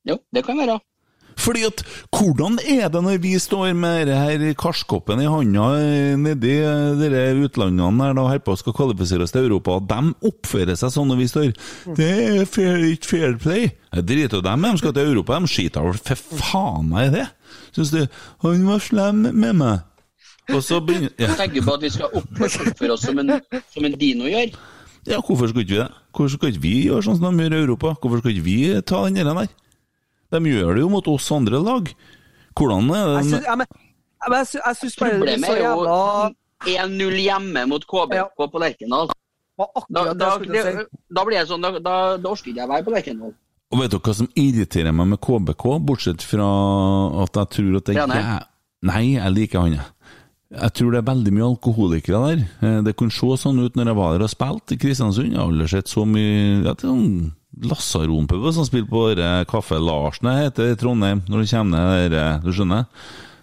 Jo, 0.09 0.17
det 0.33 0.45
kan 0.47 0.59
være. 0.61 0.79
Fordi 1.41 1.63
at, 1.65 1.81
hvordan 2.13 2.59
er 2.69 2.89
det 2.93 3.01
når 3.05 3.21
vi 3.23 3.33
står 3.41 3.73
med 3.79 4.09
det 4.11 4.17
her 4.19 4.43
karskoppen 4.59 5.23
i 5.23 5.29
handa 5.31 5.69
eh, 5.81 6.17
nedi 6.21 6.57
eh, 6.59 6.99
dere 7.01 7.23
utlandene 7.47 8.09
der 8.11 8.17
da 8.19 8.25
holder 8.27 8.43
på 8.45 8.57
skal 8.61 8.75
kvalifisere 8.77 9.25
oss 9.25 9.33
til 9.33 9.47
Europa, 9.47 9.79
og 9.79 9.87
de 9.89 10.13
oppfører 10.29 10.77
seg 10.77 10.93
sånn 10.93 11.09
når 11.09 11.21
vi 11.23 11.29
står 11.31 11.53
Det 11.97 12.11
er 12.11 12.49
fair, 12.51 12.83
ikke 12.91 13.13
fair 13.13 13.39
play. 13.41 13.71
Jeg 13.95 14.09
driter 14.11 14.41
jo 14.41 14.45
dem 14.45 14.67
i, 14.67 14.73
de 14.75 14.83
skal 14.83 14.97
til 14.97 15.13
Europa, 15.13 15.39
de 15.41 15.53
skiter 15.55 15.87
vel 15.87 16.03
for 16.11 16.43
faen 16.43 16.91
meg 16.91 17.09
i 17.09 17.15
det. 17.15 17.29
Syns 17.77 17.95
du 17.95 18.03
Han 18.45 18.67
var 18.69 18.85
slem 18.85 19.25
med 19.31 19.57
meg. 19.63 19.87
Og 20.51 20.61
så 20.67 20.83
begynner 20.83 21.15
ja. 21.23 21.33
Tenker 21.39 21.65
på 21.65 21.79
at 21.79 21.87
vi 21.87 21.95
skal 21.95 22.21
oppføre 22.21 22.93
oss 22.99 23.07
som 23.07 23.23
en, 23.23 23.33
som 23.71 23.87
en 23.87 23.97
dino 23.97 24.29
gjør. 24.29 24.53
ja, 25.09 25.23
hvorfor 25.25 25.49
skal 25.49 25.65
ikke 25.65 25.73
vi 25.73 25.81
det? 25.81 25.89
Hvorfor 26.13 26.37
skal 26.37 26.53
ikke 26.53 26.65
vi 26.67 26.77
gjøre 26.91 27.07
sånn 27.07 27.21
som 27.21 27.31
de 27.31 27.47
gjør 27.47 27.57
i 27.57 27.65
Europa? 27.65 27.97
Hvorfor 28.03 28.21
skal 28.21 28.35
ikke 28.35 28.49
vi 28.51 28.61
ta 28.85 29.07
den 29.07 29.23
der? 29.25 29.53
De 30.31 30.41
gjør 30.47 30.75
det 30.77 30.83
jo 30.85 30.89
mot 30.93 31.09
oss 31.11 31.31
andre 31.35 31.59
lag. 31.63 31.91
Hvordan 32.59 32.91
er 32.95 33.01
jeg 33.01 33.17
det 33.17 33.25
syns, 33.31 33.47
ja, 33.47 33.57
ja, 33.57 34.35
jeg 34.37 34.47
sy- 34.51 34.61
jeg 34.65 34.77
syns 34.81 34.97
bare 35.01 35.21
det 35.21 35.35
er 35.35 35.45
så 35.47 35.57
jævla 35.59 35.99
1-0 36.71 37.21
hjemme 37.25 37.67
mot 37.71 37.87
KBK 37.89 38.47
på 38.53 38.61
Lerkendal. 38.63 39.11
Da, 39.61 39.67
da, 40.17 40.31
det, 40.41 40.87
da 41.13 41.25
blir 41.27 41.37
jeg 41.37 41.49
sånn, 41.51 41.61
da, 41.65 41.71
da, 41.85 41.95
da 42.17 42.31
orker 42.33 42.49
ikke 42.53 42.63
jeg 42.63 42.69
være 42.71 42.85
på 42.87 42.95
Lerkendal. 42.95 43.33
Og 43.71 43.79
vet 43.79 43.93
dere 43.93 44.03
hva 44.03 44.15
som 44.19 44.29
irriterer 44.41 44.95
meg 44.97 45.11
med 45.13 45.21
KBK, 45.23 45.65
bortsett 45.87 46.25
fra 46.27 46.47
at 47.23 47.37
jeg 47.39 47.51
tror 47.57 47.77
at 47.81 47.91
det 47.91 47.97
ikke 48.01 48.21
er 48.23 48.47
Nei, 48.89 49.03
jeg 49.19 49.33
liker 49.37 49.61
han, 49.61 49.75
jeg. 49.77 50.17
Jeg 50.57 50.73
tror 50.79 50.95
det 50.95 50.99
er 51.03 51.07
veldig 51.11 51.33
mye 51.37 51.45
alkoholikere 51.53 52.21
der. 52.25 52.41
Eh, 52.65 52.79
Det 52.87 52.95
kunne 52.97 53.13
se 53.13 53.29
sånn 53.39 53.61
ut 53.61 53.77
når 53.77 53.91
jeg 53.93 53.99
var 53.99 54.15
der 54.17 54.25
og 54.25 54.31
spilte 54.33 54.75
i 54.75 54.79
Kristiansund. 54.81 55.29
Jeg 55.31 55.37
har 55.39 55.45
aldri 55.51 55.69
sett 55.69 55.93
så 55.93 56.07
mye 56.09 56.65
ja, 56.65 56.73
det 56.73 56.81
er 56.81 56.89
sånn 56.89 57.35
Lasaronpub 57.59 58.47
som 58.55 58.67
spiller 58.67 58.89
på 58.89 59.01
Kaffe 59.51 59.79
Larsen 59.83 60.31
heter 60.31 60.71
i 60.71 60.79
Trondheim, 60.79 61.23
når 61.29 61.43
du 61.43 61.51
kommer 61.51 61.77
ned 61.77 62.15
der, 62.15 62.39
Du 62.45 62.53
skjønner? 62.55 62.87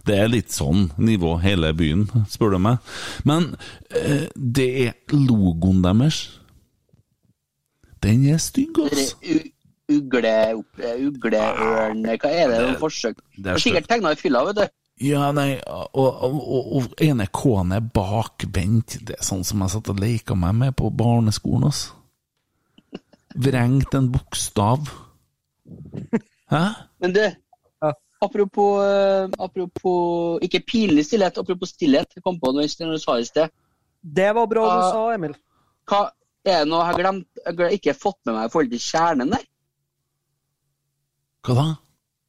Det 0.07 0.15
er 0.15 0.29
litt 0.31 0.53
sånn 0.55 0.87
nivå 0.95 1.33
hele 1.43 1.73
byen, 1.75 2.05
spør 2.31 2.55
du 2.55 2.59
meg. 2.63 2.77
Men 3.27 3.49
eh, 3.91 4.29
det 4.35 4.67
er 4.85 4.93
logoen 5.11 5.81
deres. 5.83 6.21
Den 8.03 8.23
er 8.31 8.39
stygg, 8.39 8.79
altså. 8.79 9.17
ugleørn 9.91 12.05
Hva 12.07 12.31
er 12.31 12.53
det? 12.53 12.61
Forsøk? 12.79 13.19
det 13.35 13.39
er 13.39 13.43
Det 13.43 13.55
er 13.57 13.65
sikkert 13.65 13.91
tegna 13.91 14.15
i 14.15 14.19
fylla, 14.19 14.45
vet 14.47 14.61
du. 14.61 14.65
Ja, 15.03 15.27
nei, 15.35 15.59
og, 15.67 16.23
og, 16.25 16.71
og 16.79 17.03
ene 17.03 17.27
K-en 17.29 17.75
er 17.75 17.83
bakvendt. 17.93 19.01
Det 19.05 19.19
er 19.19 19.27
sånn 19.27 19.43
som 19.45 19.61
jeg 19.61 19.75
satt 19.75 19.91
og 19.93 19.99
leika 20.01 20.33
meg 20.39 20.55
med 20.57 20.77
på 20.79 20.89
barneskolen, 20.89 21.67
altså. 21.69 21.96
Vrengt 23.37 23.93
en 23.97 24.09
bokstav. 24.11 24.89
Hæ? 26.51 26.63
Men 27.03 27.13
du, 27.13 27.23
apropos, 28.21 28.83
eh, 28.83 29.29
apropos 29.39 30.39
Ikke 30.41 30.63
pinlig 30.65 31.05
stillhet, 31.05 31.37
apropos 31.37 31.69
stillhet. 31.69 32.15
Jeg 32.15 32.23
kom 32.23 32.39
på 32.39 32.51
noe 32.51 32.65
når 32.65 32.95
du 32.95 33.01
sa 33.01 33.17
det 33.17 33.27
i 33.27 33.31
sted. 33.31 33.49
Det 34.01 34.29
var 34.35 34.47
bra 34.47 34.63
du 34.63 34.85
sa, 34.91 35.03
Emil. 35.13 35.35
Hva 35.87 36.07
er 36.45 36.63
det 36.63 36.69
noe 36.69 36.81
jeg 36.81 36.91
har 36.91 37.01
glemt? 37.01 37.27
Jeg 37.43 37.59
har 37.59 37.75
ikke 37.75 37.97
fått 37.97 38.19
med 38.25 38.37
meg 38.37 38.47
i 38.47 38.53
forhold 38.53 38.71
til 38.73 38.83
kjernen 38.83 39.33
der. 39.35 39.43
Hva 41.47 41.57
da? 41.57 41.67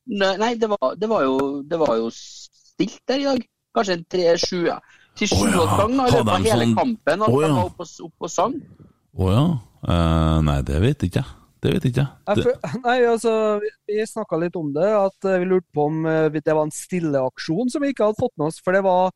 Nei, 0.08 0.34
nei, 0.40 0.54
det, 0.56 0.68
var, 0.72 0.94
det, 0.96 1.08
var 1.10 1.24
jo, 1.26 1.38
det 1.68 1.78
var 1.80 1.96
jo 2.00 2.08
stilt 2.14 3.00
der 3.08 3.22
i 3.22 3.28
dag. 3.28 3.48
Kanskje 3.76 3.98
en 3.98 4.04
tre-sju 4.10 4.60
ja. 4.66 4.78
til 5.18 5.28
Å 5.28 5.38
ja, 5.38 5.50
sju-åtte 5.52 5.76
ganger 5.82 6.08
i 6.08 6.14
løpet 6.16 6.32
av 6.34 6.46
hele 6.48 6.68
sånn- 6.68 6.78
kampen. 6.78 7.22
At 7.22 7.28
Å 7.28 7.40
de 7.40 7.48
ja. 7.48 7.54
var 7.54 7.64
oppe 7.68 7.84
og, 7.84 8.06
opp 8.08 8.28
og 8.28 8.32
sang. 8.32 8.54
Å 9.18 9.32
ja? 9.34 9.44
Eh, 9.86 10.38
nei, 10.46 10.58
det 10.66 10.80
vet 10.82 11.04
ikke 11.06 11.22
jeg. 11.22 11.34
Det 11.58 11.72
vet 11.74 11.86
ikke 11.88 12.04
jeg. 12.06 12.56
Nei, 12.86 12.96
altså, 13.10 13.32
vi- 13.90 14.04
snakka 14.06 14.38
litt 14.38 14.56
om 14.58 14.68
det, 14.74 14.86
at 14.94 15.26
eh, 15.26 15.40
vi 15.42 15.48
lurte 15.50 15.66
på 15.74 15.88
om 15.90 16.04
eh, 16.06 16.28
det 16.38 16.54
var 16.54 16.68
en 16.68 16.74
stilleaksjon 16.74 17.70
som 17.72 17.82
vi 17.82 17.90
ikke 17.90 18.06
hadde 18.06 18.20
fått 18.20 18.34
med 18.38 18.50
oss. 18.52 18.60
For 18.62 18.76
det 18.76 18.84
var 18.86 19.10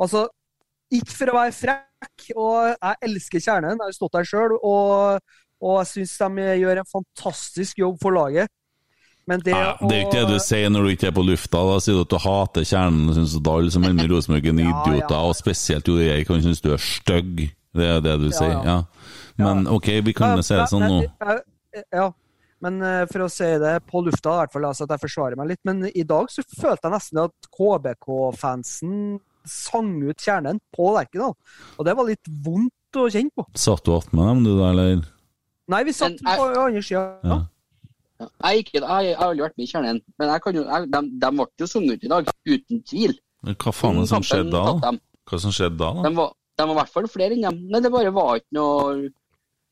Altså, 0.00 0.22
ikke 0.90 1.12
for 1.12 1.28
å 1.28 1.34
være 1.36 1.52
frekk, 1.52 2.22
og 2.32 2.54
jeg 2.72 2.96
elsker 3.04 3.42
Kjernen, 3.44 3.76
jeg 3.76 3.90
har 3.90 3.92
stått 3.92 4.14
der 4.16 4.24
sjøl, 4.30 4.54
og, 4.64 5.20
og 5.60 5.74
jeg 5.82 5.90
syns 5.90 6.14
de 6.22 6.46
gjør 6.62 6.80
en 6.80 6.88
fantastisk 6.88 7.82
jobb 7.82 7.98
for 8.00 8.16
laget. 8.16 8.48
Men 9.28 9.44
det, 9.44 9.52
Nei, 9.52 9.74
det 9.84 9.92
er 9.92 10.00
jo 10.00 10.06
ikke 10.08 10.22
det 10.24 10.38
du 10.38 10.42
sier 10.42 10.72
når 10.72 10.86
du 10.88 10.92
ikke 10.94 11.10
er 11.10 11.14
på 11.14 11.22
lufta. 11.28 11.60
Da 11.68 11.76
sier 11.84 11.98
du 11.98 12.02
at 12.06 12.14
du 12.14 12.18
hater 12.24 12.64
kjernen 12.66 13.12
og 13.12 13.18
syns 13.18 13.36
at 13.36 13.50
alle 13.52 13.74
som 13.76 13.84
melder 13.84 14.08
Rosenborg 14.10 14.48
er 14.48 14.56
idioter, 14.72 15.18
og 15.20 15.36
spesielt 15.38 15.92
Jo 15.92 15.98
Erik 16.00 16.26
kan 16.30 16.40
synes 16.48 16.64
du 16.64 16.72
er 16.72 16.80
stygg. 16.82 17.44
Det 17.76 17.86
er 17.86 18.00
det 18.02 18.16
du 18.24 18.30
sier, 18.32 18.56
ja. 18.66 18.78
Men 19.44 19.66
ok, 19.70 19.88
vi 20.06 20.12
kan 20.16 20.36
jo 20.38 20.44
se 20.46 20.58
det 20.60 20.66
sånn 20.70 20.86
nå. 20.88 20.98
Ja, 21.94 22.08
men 22.60 22.80
eh, 22.84 23.04
for 23.08 23.24
å 23.24 23.30
si 23.32 23.46
det 23.62 23.76
på 23.88 24.02
lufta, 24.04 24.34
i 24.34 24.40
hvert 24.42 24.52
fall, 24.52 24.66
altså 24.68 24.84
at 24.84 24.94
jeg 24.96 25.02
forsvarer 25.06 25.38
meg 25.40 25.52
litt. 25.52 25.60
Men 25.68 25.84
i 25.88 26.02
dag 26.04 26.28
så 26.32 26.42
følte 26.44 26.88
jeg 26.88 26.94
nesten 26.96 27.22
at 27.22 27.48
KBK-fansen 27.56 29.20
sang 29.48 29.94
ut 30.04 30.20
kjernen 30.20 30.58
på 30.76 30.90
Lerkendal. 30.96 31.32
Og 31.78 31.86
det 31.88 31.94
var 31.96 32.08
litt 32.10 32.28
vondt 32.44 32.98
å 33.00 33.06
kjenne 33.12 33.32
på. 33.36 33.46
Satt 33.56 33.86
du 33.86 33.94
attmed 33.96 34.28
dem, 34.28 34.42
du 34.44 34.52
da, 34.58 34.70
eller? 34.74 35.06
Nei, 35.70 35.82
vi 35.86 35.94
satt 35.96 36.18
jeg- 36.18 36.36
på 36.42 36.50
andre 36.66 36.82
sida. 36.82 37.06
Ja. 37.24 37.38
Jeg, 38.20 38.64
ikke, 38.66 38.80
jeg, 38.82 39.04
jeg 39.06 39.16
har 39.16 39.30
aldri 39.30 39.44
vært 39.46 39.56
med 39.56 39.64
i 39.64 39.70
Kjernen, 39.70 40.00
men 40.20 40.28
jeg 40.28 40.42
kan 40.44 40.54
jo, 40.58 40.64
jeg, 40.68 40.88
de, 40.92 41.00
de 41.22 41.28
ble 41.38 41.46
jo 41.62 41.66
sunget 41.70 41.94
ut 41.94 42.02
i 42.04 42.10
dag, 42.12 42.26
uten 42.44 42.82
tvil. 42.90 43.14
Men 43.46 43.54
Hva 43.56 43.72
faen 43.72 43.96
er 43.96 44.04
det 44.04 44.10
som 44.10 44.26
skjedde 44.28 44.50
da? 44.52 44.90
Hva 45.30 45.38
som 45.40 45.54
skjedde 45.56 45.78
da? 45.80 45.88
da? 45.96 46.02
De 46.04 46.10
var, 46.18 46.34
de 46.60 46.66
var 46.66 46.74
i 46.74 46.78
hvert 46.82 46.92
fall 46.92 47.08
flere 47.08 47.32
enn 47.38 47.46
dem. 47.46 47.62
Nei, 47.72 47.80
det 47.80 47.92
bare 47.94 48.12
var 48.12 48.42
ikke 48.42 48.58
noe 48.58 49.08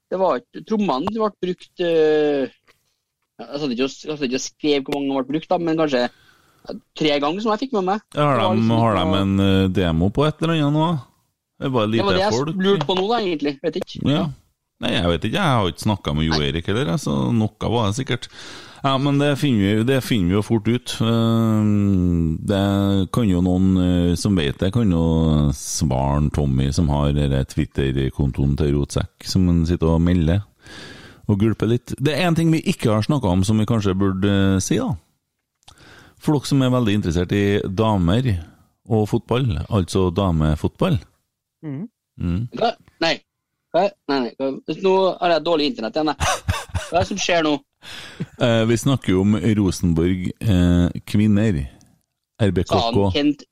det 0.09 0.19
var 0.21 0.41
ikke, 0.41 0.63
Trommene 0.69 1.13
ble 1.13 1.29
brukt 1.45 1.83
øh, 1.85 2.49
Jeg 3.39 3.61
satt 3.61 3.75
ikke 3.77 3.89
og 4.39 4.41
skrev 4.43 4.87
hvor 4.87 4.97
mange 4.99 5.19
ble 5.21 5.35
brukt, 5.35 5.51
da, 5.51 5.59
men 5.63 5.79
kanskje 5.79 6.09
tre 6.99 7.15
ganger, 7.23 7.41
som 7.41 7.53
jeg 7.55 7.63
fikk 7.67 7.77
med 7.79 7.87
meg. 7.87 8.03
Har 8.17 8.41
de, 8.41 8.49
liksom 8.59 8.73
har 8.77 8.99
de 8.99 9.21
en 9.23 9.45
eh, 9.45 9.69
demo 9.73 10.11
på 10.13 10.27
et 10.27 10.43
eller 10.43 10.57
annet 10.59 10.75
nå? 10.75 10.89
Det 11.59 11.71
Det 11.71 12.05
var 12.05 12.19
det 12.19 12.23
jeg 12.23 12.35
folk. 12.35 12.61
lurte 12.63 12.87
på 12.87 12.97
nå, 12.99 13.07
da, 13.11 13.21
egentlig. 13.25 13.55
Vet 13.63 13.79
ikke. 13.81 14.03
Ja. 14.11 14.25
Nei, 14.79 14.93
jeg 14.95 15.09
vet 15.11 15.25
ikke, 15.27 15.41
jeg 15.43 15.59
har 15.59 15.69
ikke 15.73 15.83
snakka 15.89 16.13
med 16.15 16.29
Jo 16.29 16.37
Erik 16.47 16.69
heller, 16.71 16.93
så 17.03 17.15
noe 17.35 17.71
var 17.73 17.89
det 17.89 17.97
sikkert. 17.99 18.29
Ja, 18.85 18.93
men 19.03 19.17
det 19.19 19.33
finner 19.41 19.65
vi, 19.81 19.87
det 19.89 19.97
finner 20.07 20.31
vi 20.31 20.37
jo 20.37 20.43
fort 20.47 20.69
ut. 20.71 20.93
Eh, 21.03 21.71
Det 22.53 22.61
kan 23.11 23.27
jo 23.27 23.41
noen 23.43 23.67
eh, 23.83 24.13
som 24.15 24.39
vet 24.39 24.61
det, 24.63 24.71
kan 24.77 24.93
jo 24.95 25.03
svaren 25.57 26.31
Tommy, 26.31 26.69
som 26.73 26.89
har 26.95 27.11
Twitter-kontoen 27.51 28.55
til 28.61 28.77
Rotsekk, 28.77 29.27
som 29.27 29.49
han 29.51 29.65
sitter 29.67 29.97
og 29.97 30.05
melder 30.07 30.45
og 31.29 31.43
gulper 31.43 31.69
litt. 31.75 31.93
Det 31.99 32.15
er 32.15 32.29
én 32.31 32.37
ting 32.39 32.49
vi 32.55 32.63
ikke 32.71 32.93
har 32.95 33.03
snakka 33.05 33.29
om, 33.35 33.43
som 33.45 33.59
vi 33.59 33.67
kanskje 33.69 33.99
burde 33.99 34.31
eh, 34.55 34.63
si, 34.63 34.79
da. 34.79 34.95
For 36.23 36.39
dere 36.39 36.47
som 36.51 36.63
er 36.63 36.71
veldig 36.75 36.95
interessert 37.01 37.35
i 37.35 37.45
damer 37.67 38.31
og 38.89 39.09
fotball, 39.11 39.59
altså 39.69 40.07
damefotball. 40.15 41.03
mm. 41.67 41.87
Mm. 42.19 42.49
Nei. 43.03 43.13
Hva? 43.75 43.85
Nei, 44.09 44.19
nei. 44.25 44.33
Nå 44.85 44.95
har 45.21 45.35
jeg 45.37 45.45
dårlig 45.45 45.67
internett 45.73 45.99
igjen, 45.99 46.13
jeg. 46.15 46.19
Hva 46.89 46.97
er 46.97 47.03
det 47.03 47.09
som 47.11 47.21
skjer 47.21 47.45
nå? 47.45 47.55
Eh, 48.43 48.63
vi 48.71 48.77
snakker 48.81 49.13
jo 49.13 49.21
om 49.27 49.37
Rosenborg 49.59 50.31
eh, 50.41 51.01
kvinner. 51.07 51.59
Sa 52.39 52.45
han 52.47 52.49
RBKK. 52.53 52.99
Kent, 53.15 53.43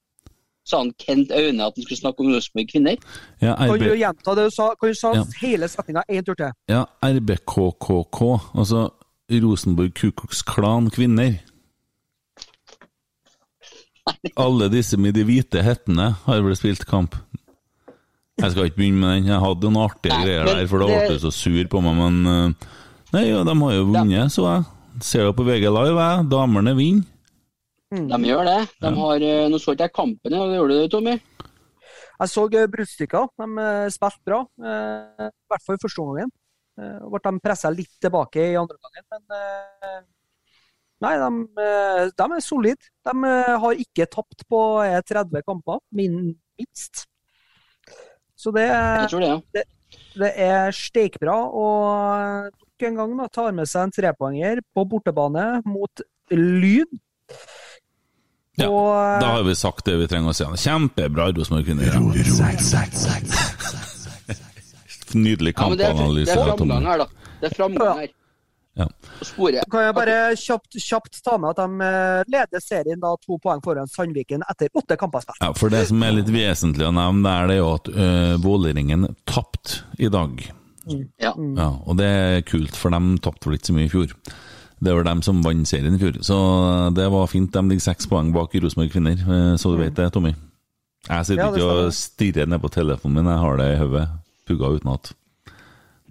sa 0.66 0.80
han 0.80 0.92
Kent 0.98 1.34
Aune 1.36 1.66
at 1.66 1.76
han 1.76 1.84
skulle 1.84 2.00
snakke 2.00 2.24
om 2.24 2.32
Rosenborg 2.32 2.70
kvinner? 2.72 2.96
Ja, 3.44 3.56
Kan 3.60 3.78
du 3.82 3.92
gjenta 3.98 4.34
det 4.38 4.46
du 4.48 4.54
sa? 4.56 4.70
Kan 4.80 4.94
du 4.94 4.98
sa 4.98 5.12
Ja. 5.18 5.24
hele 5.42 5.68
setninga 5.68 6.02
en 6.08 6.24
tur 6.24 6.34
til? 6.38 6.52
ja, 6.70 6.84
RBKKK, 7.02 8.22
altså 8.56 8.86
Rosenborg 9.30 9.92
kukoksklan 9.94 10.86
Klan 10.86 10.90
kvinner. 10.94 11.36
Alle 14.36 14.68
disse 14.70 14.96
med 14.96 15.14
de 15.18 15.24
hvite 15.26 15.62
hettene 15.66 16.12
har 16.24 16.42
vel 16.46 16.56
spilt 16.56 16.86
kamp. 16.86 17.16
Jeg 18.36 18.52
skal 18.52 18.66
ikke 18.68 18.76
begynne 18.82 19.00
med 19.00 19.12
den. 19.16 19.28
Jeg 19.30 19.40
hadde 19.40 19.68
noen 19.70 19.78
artige 19.86 20.12
Nei, 20.12 20.24
greier 20.26 20.48
der, 20.50 20.66
for 20.68 20.82
da 20.82 20.88
ble 20.90 21.14
du 21.14 21.20
så 21.22 21.30
sur 21.32 21.68
på 21.72 21.80
meg, 21.84 21.94
men 22.00 22.32
eh, 22.32 22.72
Nei, 23.14 23.22
ja, 23.30 23.42
de 23.46 23.54
har 23.62 23.76
jo 23.76 23.86
vunnet, 23.88 24.32
så 24.34 24.44
jeg. 24.50 24.66
Ser 25.06 25.24
jo 25.28 25.36
på 25.36 25.44
VG 25.46 25.68
Live, 25.70 25.94
jeg. 26.02 26.26
Damene 26.32 26.74
vinner. 26.76 27.12
De 27.96 28.18
gjør 28.28 28.44
det. 28.48 28.58
De 28.82 28.90
har, 28.98 29.24
eh, 29.24 29.46
nå 29.52 29.60
så 29.62 29.72
ikke 29.72 29.86
jeg 29.88 29.94
kampen, 29.96 30.34
ja. 30.36 30.42
gjorde 30.58 30.74
du 30.74 30.82
det, 30.82 30.90
Tommy? 30.92 31.14
Jeg 32.16 32.32
så 32.32 32.44
eh, 32.50 32.66
bruddstykker. 32.74 33.30
De 33.40 33.48
spilte 33.94 34.28
bra. 34.28 34.42
eh, 34.60 35.30
I 35.30 35.52
hvert 35.54 35.64
fall 35.64 35.78
i 35.78 35.82
første 35.86 36.06
gangen. 36.10 36.34
Eh, 36.76 37.08
ble 37.08 37.22
de 37.24 37.44
pressa 37.46 37.72
litt 37.72 37.94
tilbake 38.04 38.50
i 38.52 38.60
andre 38.60 38.76
gangen, 38.76 39.08
men 39.16 40.04
Nei, 41.04 41.12
de, 41.20 41.64
de 42.16 42.26
er 42.32 42.40
solide. 42.44 42.88
De 43.04 43.32
har 43.64 43.82
ikke 43.84 44.06
tapt 44.12 44.44
på 44.48 44.60
eh, 44.84 45.00
30 45.04 45.44
kamper, 45.44 45.80
min, 45.92 46.34
minst. 46.56 47.04
Så 48.36 48.52
det, 48.52 48.66
det, 48.68 49.22
ja. 49.24 49.64
det 50.20 50.32
er 50.44 50.74
steikbra. 50.76 51.36
Og 51.56 52.50
nok 52.52 52.88
en 52.88 53.00
gang 53.00 53.16
da, 53.22 53.28
tar 53.32 53.56
med 53.56 53.70
seg 53.70 53.86
en 53.86 53.94
trepoenger 53.96 54.60
på 54.76 54.84
bortebane 54.88 55.46
mot 55.64 56.04
Lyn. 56.34 57.00
Ja, 58.56 58.68
Og, 58.70 58.88
eh, 58.96 59.20
Da 59.20 59.32
har 59.36 59.42
vi 59.44 59.54
sagt 59.56 59.84
det 59.84 59.96
vi 60.00 60.06
trenger 60.08 60.32
å 60.32 60.36
si. 60.36 60.44
Kjempebra, 60.64 61.30
Rosenborg 61.36 61.66
kvinner. 61.68 61.96
Nydelig 65.16 65.52
ja 65.54 65.66
det 65.70 65.86
er, 65.86 65.94
det 65.96 66.32
er 66.32 66.40
framgang 66.42 66.86
her, 66.88 66.98
da. 67.04 67.06
Det 67.40 67.48
er 67.48 67.54
framgang 67.56 68.00
her. 68.02 68.14
Ja. 68.76 68.86
Sporet. 69.24 69.64
Kan 69.72 69.86
jeg 69.86 69.94
bare 69.96 70.16
kjapt, 70.36 70.76
kjapt 70.76 71.22
ta 71.24 71.38
med 71.40 71.54
at 71.54 71.62
de 71.62 71.86
eh, 71.86 72.26
leder 72.34 72.60
serien 72.60 73.00
da 73.00 73.14
to 73.22 73.38
poeng 73.40 73.62
foran 73.64 73.88
Sandviken 73.88 74.44
etter 74.44 74.68
åtte 74.76 74.98
kamper 75.00 75.24
spilt. 75.24 75.40
Ja, 75.40 75.54
for 75.56 75.72
det 75.72 75.86
som 75.88 76.04
er 76.04 76.18
litt 76.18 76.28
vesentlig 76.32 76.84
å 76.84 76.92
nevne 76.92 77.24
det 77.24 77.32
er 77.36 77.48
det 77.50 77.56
jo 77.56 77.70
at 77.72 77.88
uh, 77.96 78.34
Vålerengen 78.44 79.08
tapte 79.24 79.80
i 79.96 80.10
dag. 80.12 80.44
Ja. 81.18 81.32
Ja, 81.32 81.70
og 81.82 81.96
det 81.98 82.10
er 82.10 82.44
kult, 82.46 82.76
for 82.78 82.92
de 82.92 83.16
tapte 83.24 83.48
vel 83.48 83.56
ikke 83.56 83.72
så 83.72 83.78
mye 83.78 83.88
i 83.88 83.94
fjor. 83.94 84.12
Det 84.76 84.92
var 84.92 85.08
dem 85.08 85.22
som 85.24 85.40
vant 85.42 85.68
serien 85.68 85.96
i 85.96 86.00
fjor, 86.02 86.20
så 86.26 86.36
det 86.94 87.08
var 87.10 87.32
fint. 87.32 87.48
De 87.54 87.64
ligger 87.72 87.88
seks 87.88 88.10
poeng 88.12 88.28
bak 88.36 88.54
i 88.54 88.60
Rosenborg 88.60 88.92
kvinner, 88.92 89.16
eh, 89.16 89.54
så 89.56 89.72
du 89.72 89.80
vet 89.80 89.96
det, 89.96 90.10
Tommy. 90.12 90.34
Jeg 91.06 91.28
sitter 91.30 91.42
Ja, 91.42 91.50
ikke 91.54 91.74
og 91.86 91.94
stirrer 91.96 92.48
ned 92.50 92.60
på 92.60 92.70
telefonen 92.76 93.22
min, 93.22 93.32
jeg 93.32 93.40
har 93.46 93.60
det 93.62 93.72
i 93.72 93.80
hodet. 93.80 94.06
Pugga 94.46 94.72
utenat. 94.76 95.12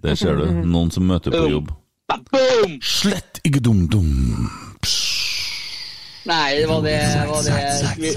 Der 0.02 0.18
ser 0.18 0.40
du. 0.40 0.46
Noen 0.74 0.90
som 0.90 1.06
møter 1.06 1.30
på 1.30 1.46
jobb. 1.52 1.70
Boom! 2.06 2.76
Slett 2.86 3.40
ikke 3.46 3.60
dum-dum! 3.64 4.46
Nei, 6.26 6.56
det 6.58 6.66
var 6.70 6.80
det, 6.82 6.94
var 7.30 7.42
det. 7.46 7.56
Vi, 7.98 8.12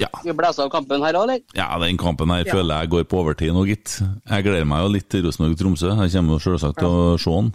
Ja. 0.00 0.08
vi 0.24 0.32
av 0.32 0.70
kampen 0.72 1.02
her, 1.04 1.14
eller? 1.14 1.40
Ja, 1.54 1.68
den 1.78 1.96
kampen 2.00 2.32
her 2.32 2.44
føler 2.48 2.82
jeg 2.82 2.90
går 2.92 3.04
på 3.08 3.20
overtid 3.22 3.52
nå, 3.54 3.64
gitt. 3.68 3.98
Jeg 4.28 4.44
gleder 4.46 4.68
meg 4.68 4.84
jo 4.84 4.92
litt 4.92 5.08
til 5.12 5.24
Rosenborg-Tromsø. 5.24 5.92
Jeg 6.02 6.14
kommer 6.16 6.36
jo 6.36 6.44
selvsagt 6.44 6.80
til 6.80 6.88
å 6.88 7.18
se 7.20 7.36
den. 7.36 7.52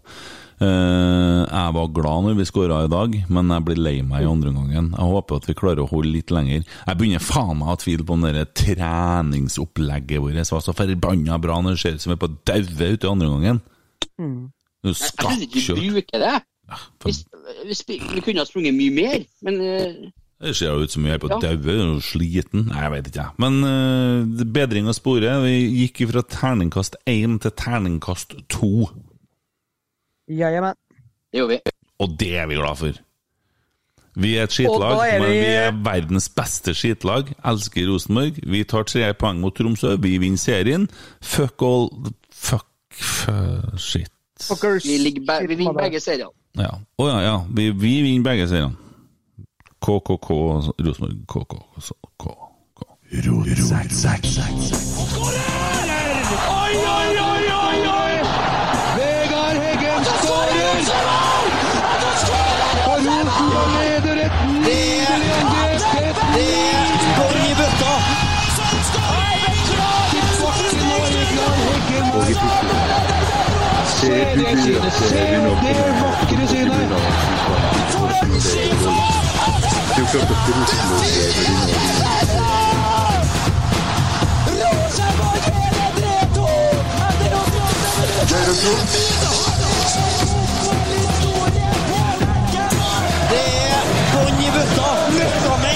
Eh, 0.60 1.42
jeg 1.46 1.74
var 1.78 1.92
glad 1.96 2.26
når 2.26 2.38
vi 2.40 2.46
skåra 2.50 2.84
i 2.86 2.92
dag, 2.92 3.18
men 3.30 3.54
jeg 3.54 3.66
blir 3.68 3.82
lei 3.82 3.96
meg 4.06 4.24
i 4.26 4.30
andre 4.30 4.54
omgangen. 4.54 4.92
Jeg 4.98 5.12
håper 5.14 5.42
at 5.42 5.50
vi 5.50 5.58
klarer 5.62 5.84
å 5.86 5.90
holde 5.92 6.14
litt 6.14 6.34
lenger. 6.36 6.64
Jeg 6.66 7.00
begynner 7.00 7.24
faen 7.24 7.58
meg 7.60 7.68
å 7.68 7.74
ha 7.74 7.82
tvil 7.82 8.06
på 8.06 8.18
om 8.18 8.26
det 8.28 8.48
treningsopplegget 8.60 10.24
vårt 10.24 10.54
var 10.56 10.64
så 10.66 10.76
forbanna 10.78 11.38
bra 11.42 11.60
når 11.62 11.78
det 11.78 11.84
ser 11.84 11.98
ut 12.00 12.06
som 12.06 12.14
vi 12.14 12.18
er 12.18 12.24
på 12.26 12.34
daue 12.50 12.94
ute 12.96 13.08
i 13.08 13.12
andre 13.12 13.30
omgangen. 13.30 13.62
Du 14.84 14.88
Jeg 14.88 14.96
syns 14.96 15.42
ikke 15.44 15.76
bruker 15.92 16.20
det. 16.24 16.38
hvis, 17.04 17.26
Vi, 17.88 17.96
vi, 17.98 18.02
vi 18.16 18.22
kunne 18.22 18.40
ha 18.40 18.46
sprunget 18.46 18.74
mye 18.78 18.92
mer, 18.96 19.24
men 19.42 19.60
uh... 19.62 20.10
Det 20.40 20.54
ser 20.56 20.70
jo 20.72 20.86
ut 20.86 20.92
som 20.94 21.04
vi 21.04 21.10
er 21.12 21.18
på 21.20 21.28
Ja. 21.28 21.40
daue 21.44 21.74
og 21.98 22.04
sliten. 22.06 22.70
Nei, 22.70 22.80
jeg 22.86 22.92
vet 22.94 23.08
ikke, 23.10 23.24
jeg. 23.26 23.34
Men 23.44 23.58
uh, 24.40 24.46
bedring 24.56 24.88
av 24.88 24.96
sporet. 24.96 25.42
Vi 25.44 25.56
gikk 25.82 26.06
fra 26.14 26.22
terningkast 26.32 26.96
én 27.12 27.36
til 27.44 27.52
terningkast 27.60 28.38
to. 28.50 28.88
men 30.64 30.74
det 31.34 31.42
gjorde 31.42 31.58
vi. 31.58 31.60
Og 32.00 32.16
det 32.20 32.32
er 32.40 32.48
vi 32.48 32.56
glad 32.56 32.76
for. 32.80 32.94
Vi 34.20 34.32
er 34.38 34.44
et 34.48 34.52
skitlag, 34.56 34.96
er 35.04 35.20
vi... 35.20 35.26
men 35.26 35.32
vi- 35.32 35.40
vi 35.44 35.52
er 35.60 35.76
verdens 35.86 36.30
beste 36.30 36.74
skitlag. 36.74 37.34
Elsker 37.46 37.88
Rosenborg. 37.92 38.40
Vi 38.44 38.64
tar 38.64 38.84
tre 38.88 39.14
poeng 39.14 39.40
mot 39.44 39.56
Tromsø. 39.56 39.98
Vi 40.00 40.18
vinner 40.24 40.38
serien. 40.40 40.88
Fuck 41.22 41.62
all 41.68 41.90
Fuck, 42.32 42.66
fuck 42.94 43.76
shit. 43.78 44.12
Fuckers. 44.42 44.86
Vi, 44.86 44.98
ligger 44.98 45.26
be 45.28 45.48
vi 45.48 45.56
vinner 45.56 45.74
begge 45.74 46.00
seriene. 46.00 46.32
Ja. 46.58 46.74
Å 46.98 47.08
ja, 47.10 47.18
ja. 47.24 47.36
Vi, 47.56 47.72
vi 47.72 48.02
vinner 48.06 48.24
begge 48.24 48.48
seriene. 48.48 48.76
KKK 49.80 50.30
Rosenborg. 50.80 51.26
KK. 51.28 51.54
KK 51.80 51.94
K. 52.18 52.36
K. 52.76 52.88
Oi, 56.50 56.76
oi, 56.76 57.20
oi, 57.20 57.52
oi, 57.52 57.69
det 74.00 74.16
er 93.70 93.86
bånn 94.14 94.40
i 94.40 94.50
bøtta! 94.56 94.88
Løfta! 95.18 95.69